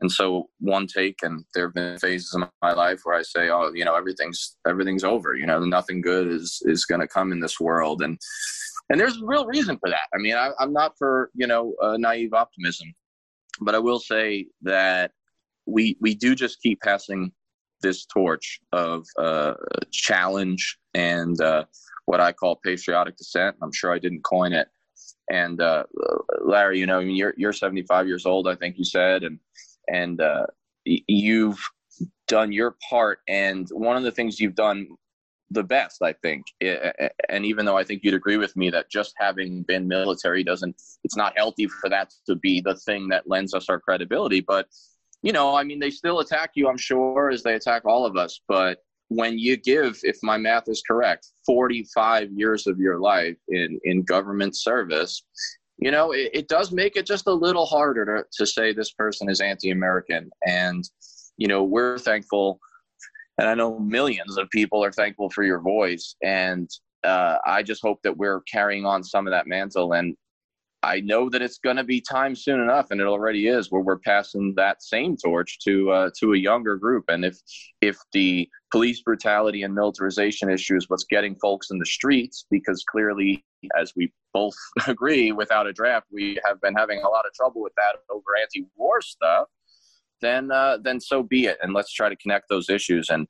And 0.02 0.12
so 0.12 0.48
one 0.60 0.88
take 0.88 1.20
and 1.24 1.44
there 1.54 1.68
have 1.68 1.74
been 1.74 2.00
phases 2.00 2.34
in 2.34 2.46
my 2.62 2.72
life 2.72 3.02
where 3.04 3.18
i 3.18 3.22
say 3.22 3.50
oh 3.50 3.74
you 3.74 3.84
know 3.84 3.96
everything's 3.96 4.56
everything's 4.66 5.04
over 5.04 5.36
you 5.36 5.46
know 5.46 5.60
nothing 5.60 6.00
good 6.00 6.28
is 6.28 6.62
is 6.66 6.86
going 6.86 7.02
to 7.02 7.08
come 7.08 7.34
in 7.34 7.42
this 7.42 7.60
world 7.60 8.02
and 8.02 8.18
and 8.90 9.00
there's 9.00 9.22
a 9.22 9.26
real 9.26 9.46
reason 9.46 9.78
for 9.78 9.90
that. 9.90 10.08
I 10.14 10.18
mean 10.18 10.36
I, 10.36 10.52
am 10.60 10.74
not 10.74 10.94
for 10.98 11.30
you 11.36 11.48
know 11.48 11.76
uh, 11.82 11.98
naive 11.98 12.34
optimism 12.34 12.94
but 13.62 13.76
i 13.76 13.80
will 13.80 14.00
say 14.00 14.46
that 14.62 15.12
we 15.66 15.98
we 16.02 16.16
do 16.16 16.36
just 16.36 16.62
keep 16.62 16.82
passing 16.82 17.32
this 17.82 18.06
torch 18.06 18.60
of 18.72 19.06
uh, 19.18 19.54
challenge 19.92 20.78
and 20.94 21.40
uh, 21.42 21.64
what 22.06 22.20
I 22.20 22.32
call 22.32 22.56
patriotic 22.58 23.18
dissent. 23.18 23.56
I'm 23.62 23.72
sure 23.72 23.94
I 23.94 24.00
didn't 24.00 24.24
coin 24.24 24.54
it. 24.54 24.68
And 25.32 25.62
uh, 25.62 25.84
Larry, 26.44 26.80
you 26.80 26.86
know, 26.86 27.00
I 27.00 27.04
mean, 27.04 27.16
you're 27.16 27.36
you're 27.38 27.54
75 27.54 28.08
years 28.08 28.26
old, 28.26 28.48
I 28.48 28.56
think 28.56 28.78
you 28.78 28.84
said, 28.84 29.24
and 29.24 29.40
and 29.88 30.20
uh, 30.20 30.48
you've 30.86 31.60
done 32.28 32.52
your 32.52 32.76
part. 32.90 33.20
And 33.28 33.68
one 33.72 33.96
of 33.96 34.04
the 34.04 34.12
things 34.12 34.40
you've 34.40 34.56
done 34.56 34.88
the 35.52 35.64
best, 35.64 36.02
I 36.02 36.14
think. 36.14 36.46
And 36.62 37.46
even 37.46 37.66
though 37.66 37.78
I 37.78 37.84
think 37.84 38.04
you'd 38.04 38.14
agree 38.14 38.38
with 38.38 38.56
me 38.56 38.70
that 38.70 38.90
just 38.90 39.14
having 39.18 39.64
been 39.64 39.88
military 39.88 40.44
doesn't, 40.44 40.76
it's 41.04 41.16
not 41.16 41.38
healthy 41.38 41.68
for 41.68 41.90
that 41.90 42.14
to 42.28 42.36
be 42.36 42.62
the 42.62 42.76
thing 42.76 43.08
that 43.10 43.28
lends 43.28 43.54
us 43.54 43.70
our 43.70 43.80
credibility. 43.80 44.42
But, 44.42 44.68
you 45.22 45.32
know, 45.32 45.56
I 45.56 45.64
mean, 45.64 45.80
they 45.80 45.90
still 45.90 46.20
attack 46.20 46.52
you, 46.56 46.68
I'm 46.68 46.78
sure, 46.78 47.30
as 47.30 47.44
they 47.44 47.56
attack 47.56 47.86
all 47.86 48.06
of 48.06 48.16
us. 48.16 48.42
But 48.48 48.80
when 49.08 49.40
you 49.40 49.58
give, 49.58 50.00
if 50.04 50.18
my 50.22 50.38
math 50.38 50.68
is 50.68 50.84
correct, 50.88 51.28
45 51.46 52.32
years 52.32 52.68
of 52.68 52.80
your 52.80 53.00
life 53.00 53.38
in, 53.48 53.80
in 53.84 54.04
government 54.04 54.56
service, 54.56 55.24
you 55.80 55.92
know, 55.92 56.12
it, 56.12 56.30
it 56.34 56.48
does 56.48 56.72
make 56.72 56.96
it 56.96 57.08
just 57.08 57.28
a 57.28 57.34
little 57.34 57.66
harder 57.66 58.06
to, 58.06 58.26
to 58.38 58.46
say 58.46 58.72
this 58.72 58.92
person 58.92 59.30
is 59.30 59.42
anti 59.42 59.72
American. 59.72 60.30
And, 60.46 60.84
you 61.38 61.48
know, 61.48 61.64
we're 61.64 61.98
thankful 61.98 62.60
and 63.40 63.48
I 63.48 63.54
know 63.56 63.80
millions 63.80 64.38
of 64.38 64.50
people 64.50 64.84
are 64.84 64.92
thankful 64.92 65.30
for 65.30 65.44
your 65.44 65.62
voice. 65.62 66.14
And 66.22 66.70
uh, 67.06 67.38
I 67.46 67.64
just 67.64 67.82
hope 67.82 68.02
that 68.04 68.18
we're 68.18 68.42
carrying 68.42 68.86
on 68.86 69.02
some 69.02 69.28
of 69.28 69.32
that 69.32 69.48
mantle. 69.48 69.94
And 69.94 70.18
I 70.84 71.00
know 71.00 71.30
that 71.30 71.42
it's 71.42 71.58
going 71.58 71.78
to 71.78 71.86
be 71.86 72.02
time 72.02 72.36
soon 72.36 72.60
enough, 72.60 72.88
and 72.92 73.00
it 73.00 73.08
already 73.08 73.48
is, 73.48 73.72
where 73.72 73.82
we're 73.82 74.00
passing 74.00 74.54
that 74.56 74.82
same 74.82 75.18
torch 75.18 75.60
to 75.60 75.92
uh, 75.92 76.10
to 76.20 76.34
a 76.34 76.38
younger 76.38 76.78
group. 76.78 77.06
And 77.10 77.26
if 77.26 77.38
if 77.82 77.98
the 78.14 78.48
police 78.72 79.02
brutality 79.02 79.64
and 79.64 79.74
militarization 79.74 80.50
issue 80.50 80.78
is 80.78 80.90
what's 80.90 81.04
getting 81.04 81.36
folks 81.36 81.72
in 81.72 81.80
the 81.80 81.86
streets, 81.86 82.46
because 82.50 82.84
clearly, 82.90 83.44
as 83.78 83.94
we 83.98 84.14
both 84.34 84.56
agree, 84.88 85.34
without 85.34 85.68
a 85.68 85.74
draft, 85.74 86.08
we 86.14 86.40
have 86.46 86.62
been 86.62 86.76
having 86.76 87.02
a 87.02 87.10
lot 87.10 87.26
of 87.26 87.34
trouble 87.34 87.62
with 87.62 87.74
that 87.76 88.00
over 88.10 88.38
anti-war 88.42 89.02
stuff 89.02 89.48
then 90.22 90.52
uh, 90.52 90.78
then 90.82 91.00
so 91.00 91.24
be 91.24 91.46
it. 91.46 91.58
And 91.62 91.74
let's 91.74 91.94
try 91.94 92.10
to 92.10 92.16
connect 92.16 92.50
those 92.50 92.70
issues. 92.70 93.10
And 93.10 93.28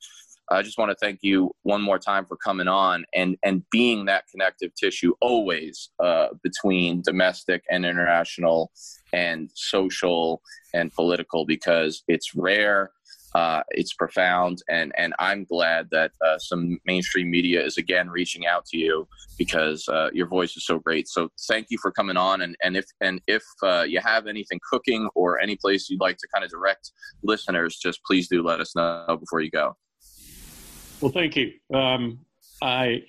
I 0.52 0.64
just 0.64 0.78
want 0.78 0.90
to 0.90 0.96
thank 0.96 1.20
you 1.22 1.52
one 1.62 1.82
more 1.82 2.00
time 2.00 2.26
for 2.26 2.36
coming 2.36 2.68
on 2.68 3.06
and 3.14 3.38
and 3.44 3.64
being 3.72 4.06
that 4.06 4.26
connective 4.32 4.74
tissue 4.76 5.14
always 5.22 5.90
uh, 6.00 6.28
between 6.44 7.02
domestic 7.02 7.64
and 7.70 7.86
international 7.86 8.72
and 9.14 9.50
social 9.54 10.42
and 10.74 10.92
political 10.94 11.46
because 11.46 12.04
it's 12.08 12.36
rare 12.36 12.92
uh, 13.36 13.62
it's 13.70 13.94
profound, 13.94 14.64
and 14.70 14.92
and 14.98 15.14
I'm 15.20 15.44
glad 15.44 15.88
that 15.92 16.12
uh, 16.26 16.38
some 16.40 16.80
mainstream 16.86 17.30
media 17.30 17.64
is 17.64 17.78
again 17.78 18.10
reaching 18.10 18.48
out 18.48 18.66
to 18.68 18.78
you 18.78 19.08
because 19.38 19.88
uh, 19.88 20.10
your 20.14 20.28
voice 20.28 20.56
is 20.58 20.66
so 20.66 20.80
great. 20.80 21.08
So 21.08 21.30
thank 21.48 21.68
you 21.70 21.78
for 21.82 21.92
coming 21.92 22.18
on, 22.18 22.42
and 22.42 22.56
and 22.64 22.76
if 22.76 22.86
and 23.02 23.22
if 23.28 23.44
uh, 23.64 23.84
you 23.88 24.00
have 24.00 24.28
anything 24.28 24.60
cooking 24.70 25.10
or 25.16 25.40
any 25.40 25.56
place 25.56 25.90
you'd 25.90 26.02
like 26.02 26.18
to 26.18 26.28
kind 26.34 26.44
of 26.44 26.52
direct 26.52 26.92
listeners, 27.24 27.78
just 27.78 28.04
please 28.04 28.28
do 28.28 28.42
let 28.42 28.60
us 28.60 28.76
know 28.76 29.18
before 29.20 29.42
you 29.42 29.52
go. 29.52 29.76
Well, 31.02 31.12
thank 31.12 31.36
you. 31.36 31.54
Um, 31.74 32.20
I 32.62 33.04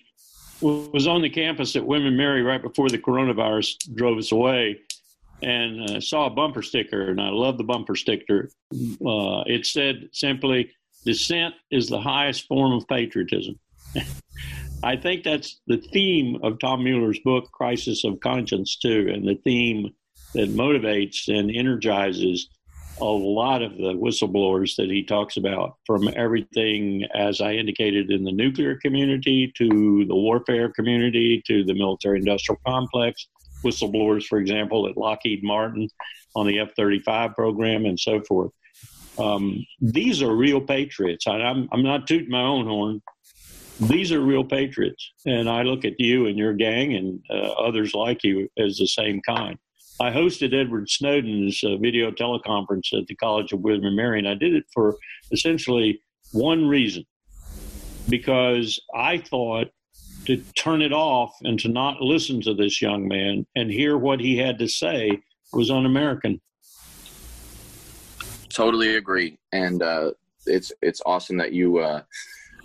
was 0.61 1.07
on 1.07 1.23
the 1.23 1.31
campus 1.31 1.75
at 1.75 1.85
and 1.85 2.17
Mary 2.17 2.43
right 2.43 2.63
before 2.63 2.91
the 2.91 2.99
coronavirus 2.99 3.95
drove 3.95 4.19
us 4.19 4.31
away 4.31 4.79
and 5.43 5.91
uh, 5.91 6.01
saw 6.01 6.27
a 6.27 6.31
bumper 6.31 6.63
sticker, 6.63 7.11
and 7.11 7.21
I 7.21 7.31
love 7.31 7.59
the 7.59 7.65
bumper 7.65 7.97
sticker. 7.97 8.51
Uh, 8.73 9.43
it 9.47 9.67
said 9.67 10.09
simply, 10.13 10.71
"Dissent 11.05 11.55
is 11.71 11.89
the 11.89 12.01
highest 12.01 12.47
form 12.47 12.73
of 12.73 12.87
patriotism." 12.89 13.59
I 14.83 14.97
think 14.97 15.25
that's 15.25 15.61
the 15.67 15.77
theme 15.77 16.39
of 16.43 16.59
Tom 16.59 16.85
Mueller's 16.85 17.21
book, 17.21 17.51
Crisis 17.53 18.05
of 18.05 18.21
Conscience, 18.21 18.79
too, 18.79 19.11
and 19.13 19.29
the 19.29 19.39
theme 19.45 19.91
that 20.35 20.55
motivates 20.55 21.29
and 21.29 21.51
energizes 21.51 22.49
a 23.01 23.05
lot 23.05 23.63
of 23.63 23.73
the 23.77 23.95
whistleblowers 23.95 24.77
that 24.77 24.91
he 24.91 25.03
talks 25.03 25.37
about, 25.37 25.77
from 25.87 26.09
everything, 26.17 27.05
as 27.15 27.41
I 27.41 27.53
indicated, 27.53 28.11
in 28.11 28.25
the 28.25 28.33
nuclear 28.33 28.77
community 28.77 29.53
to 29.57 30.05
the 30.07 30.15
warfare 30.15 30.71
community 30.71 31.43
to 31.47 31.65
the 31.65 31.75
military 31.75 32.19
industrial 32.19 32.61
complex 32.67 33.27
whistleblowers, 33.63 34.25
for 34.25 34.39
example, 34.39 34.89
at 34.89 34.97
Lockheed 34.97 35.43
Martin 35.43 35.89
on 36.35 36.47
the 36.47 36.59
F 36.61 36.71
35 36.77 37.35
program 37.35 37.85
and 37.85 37.99
so 37.99 38.21
forth. 38.23 38.53
Um, 39.19 39.65
these 39.81 40.23
are 40.23 40.35
real 40.35 40.61
patriots. 40.61 41.27
I, 41.27 41.33
I'm, 41.33 41.69
I'm 41.73 41.83
not 41.83 42.07
tooting 42.07 42.31
my 42.31 42.43
own 42.43 42.67
horn. 42.67 43.03
These 43.81 44.13
are 44.13 44.21
real 44.21 44.45
patriots. 44.45 45.13
And 45.27 45.49
I 45.49 45.63
look 45.63 45.85
at 45.85 45.99
you 45.99 46.27
and 46.27 46.39
your 46.39 46.55
gang 46.55 46.95
and 46.95 47.21
uh, 47.31 47.53
others 47.53 47.95
like 47.95 48.23
you 48.23 48.49
as 48.59 48.77
the 48.77 48.87
same 48.87 49.21
kind. 49.23 49.59
I 50.01 50.11
hosted 50.11 50.55
Edward 50.55 50.89
Snowden's 50.89 51.63
uh, 51.63 51.77
video 51.77 52.11
teleconference 52.11 52.99
at 52.99 53.07
the 53.07 53.15
College 53.17 53.53
of 53.53 53.61
William 53.61 53.85
and 53.85 53.97
Mary, 53.97 54.19
and 54.19 54.29
I 54.29 54.35
did 54.35 54.55
it 54.55 54.65
for 54.73 54.97
essentially 55.31 56.01
one 56.33 56.67
reason 56.67 57.05
because 58.09 58.81
I 58.95 59.19
thought 59.19 59.69
to 60.27 60.37
turn 60.55 60.83
it 60.83 60.93
off 60.93 61.35
and 61.43 61.59
to 61.61 61.69
not 61.69 62.01
listen 62.01 62.41
to 62.43 62.55
this 62.55 62.81
young 62.81 63.09
man 63.09 63.47
and 63.57 63.71
hear 63.71 63.97
what 63.97 64.21
he 64.21 64.37
had 64.37 64.59
to 64.59 64.69
say 64.69 65.21
was 65.53 65.71
un-American. 65.71 66.41
Totally 68.49 68.97
agree, 68.97 69.39
and 69.53 69.83
uh, 69.83 70.13
it's 70.47 70.73
it's 70.83 71.01
awesome 71.07 71.37
that 71.39 71.53
you 71.53 71.79
uh, 71.79 72.03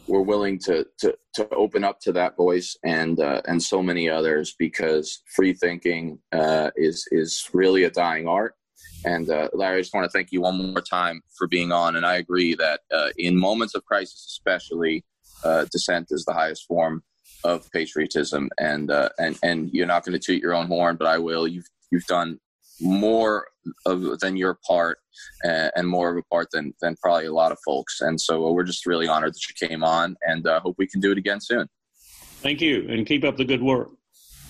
were 0.07 0.23
willing 0.23 0.57
to, 0.59 0.85
to 0.99 1.15
to 1.35 1.47
open 1.49 1.83
up 1.83 1.99
to 2.01 2.11
that 2.11 2.35
voice 2.35 2.75
and 2.83 3.19
uh, 3.19 3.41
and 3.47 3.61
so 3.61 3.83
many 3.83 4.09
others 4.09 4.55
because 4.57 5.21
free 5.35 5.53
thinking 5.53 6.19
uh, 6.31 6.71
is 6.75 7.07
is 7.11 7.49
really 7.53 7.83
a 7.83 7.91
dying 7.91 8.27
art. 8.27 8.55
And 9.05 9.29
uh, 9.29 9.49
Larry, 9.53 9.77
I 9.77 9.81
just 9.81 9.93
want 9.93 10.05
to 10.05 10.09
thank 10.09 10.31
you 10.31 10.41
one 10.41 10.73
more 10.73 10.81
time 10.81 11.21
for 11.37 11.47
being 11.47 11.71
on. 11.71 11.95
And 11.95 12.05
I 12.05 12.15
agree 12.15 12.55
that 12.55 12.79
uh, 12.91 13.09
in 13.17 13.37
moments 13.37 13.75
of 13.75 13.85
crisis, 13.85 14.25
especially, 14.27 15.05
dissent 15.71 16.07
is 16.09 16.25
the 16.25 16.33
highest 16.33 16.65
form 16.65 17.03
of 17.45 17.71
patriotism, 17.71 18.49
and 18.57 18.91
uh, 18.91 19.09
and 19.19 19.37
and 19.43 19.69
you're 19.71 19.85
not 19.85 20.03
going 20.03 20.19
to 20.19 20.19
toot 20.19 20.41
your 20.41 20.53
own 20.53 20.67
horn, 20.67 20.97
but 20.97 21.07
I 21.07 21.17
will. 21.19 21.47
You've 21.47 21.67
you've 21.91 22.05
done 22.05 22.39
more 22.81 23.47
of 23.85 24.19
than 24.19 24.35
your 24.35 24.57
part, 24.67 24.97
uh, 25.45 25.69
and 25.75 25.87
more 25.87 26.11
of 26.11 26.17
a 26.17 26.23
part 26.23 26.47
than 26.51 26.73
than 26.81 26.95
probably 27.01 27.27
a 27.27 27.33
lot 27.33 27.51
of 27.51 27.59
folks. 27.63 28.01
And 28.01 28.19
so 28.19 28.51
we're 28.51 28.63
just 28.63 28.85
really 28.85 29.07
honored 29.07 29.33
that 29.33 29.47
you 29.47 29.67
came 29.67 29.83
on, 29.83 30.15
and 30.23 30.45
uh, 30.47 30.59
hope 30.59 30.75
we 30.77 30.87
can 30.87 30.99
do 30.99 31.11
it 31.11 31.17
again 31.17 31.39
soon. 31.39 31.67
Thank 32.41 32.61
you, 32.61 32.87
and 32.89 33.05
keep 33.05 33.23
up 33.23 33.37
the 33.37 33.45
good 33.45 33.61
work, 33.61 33.89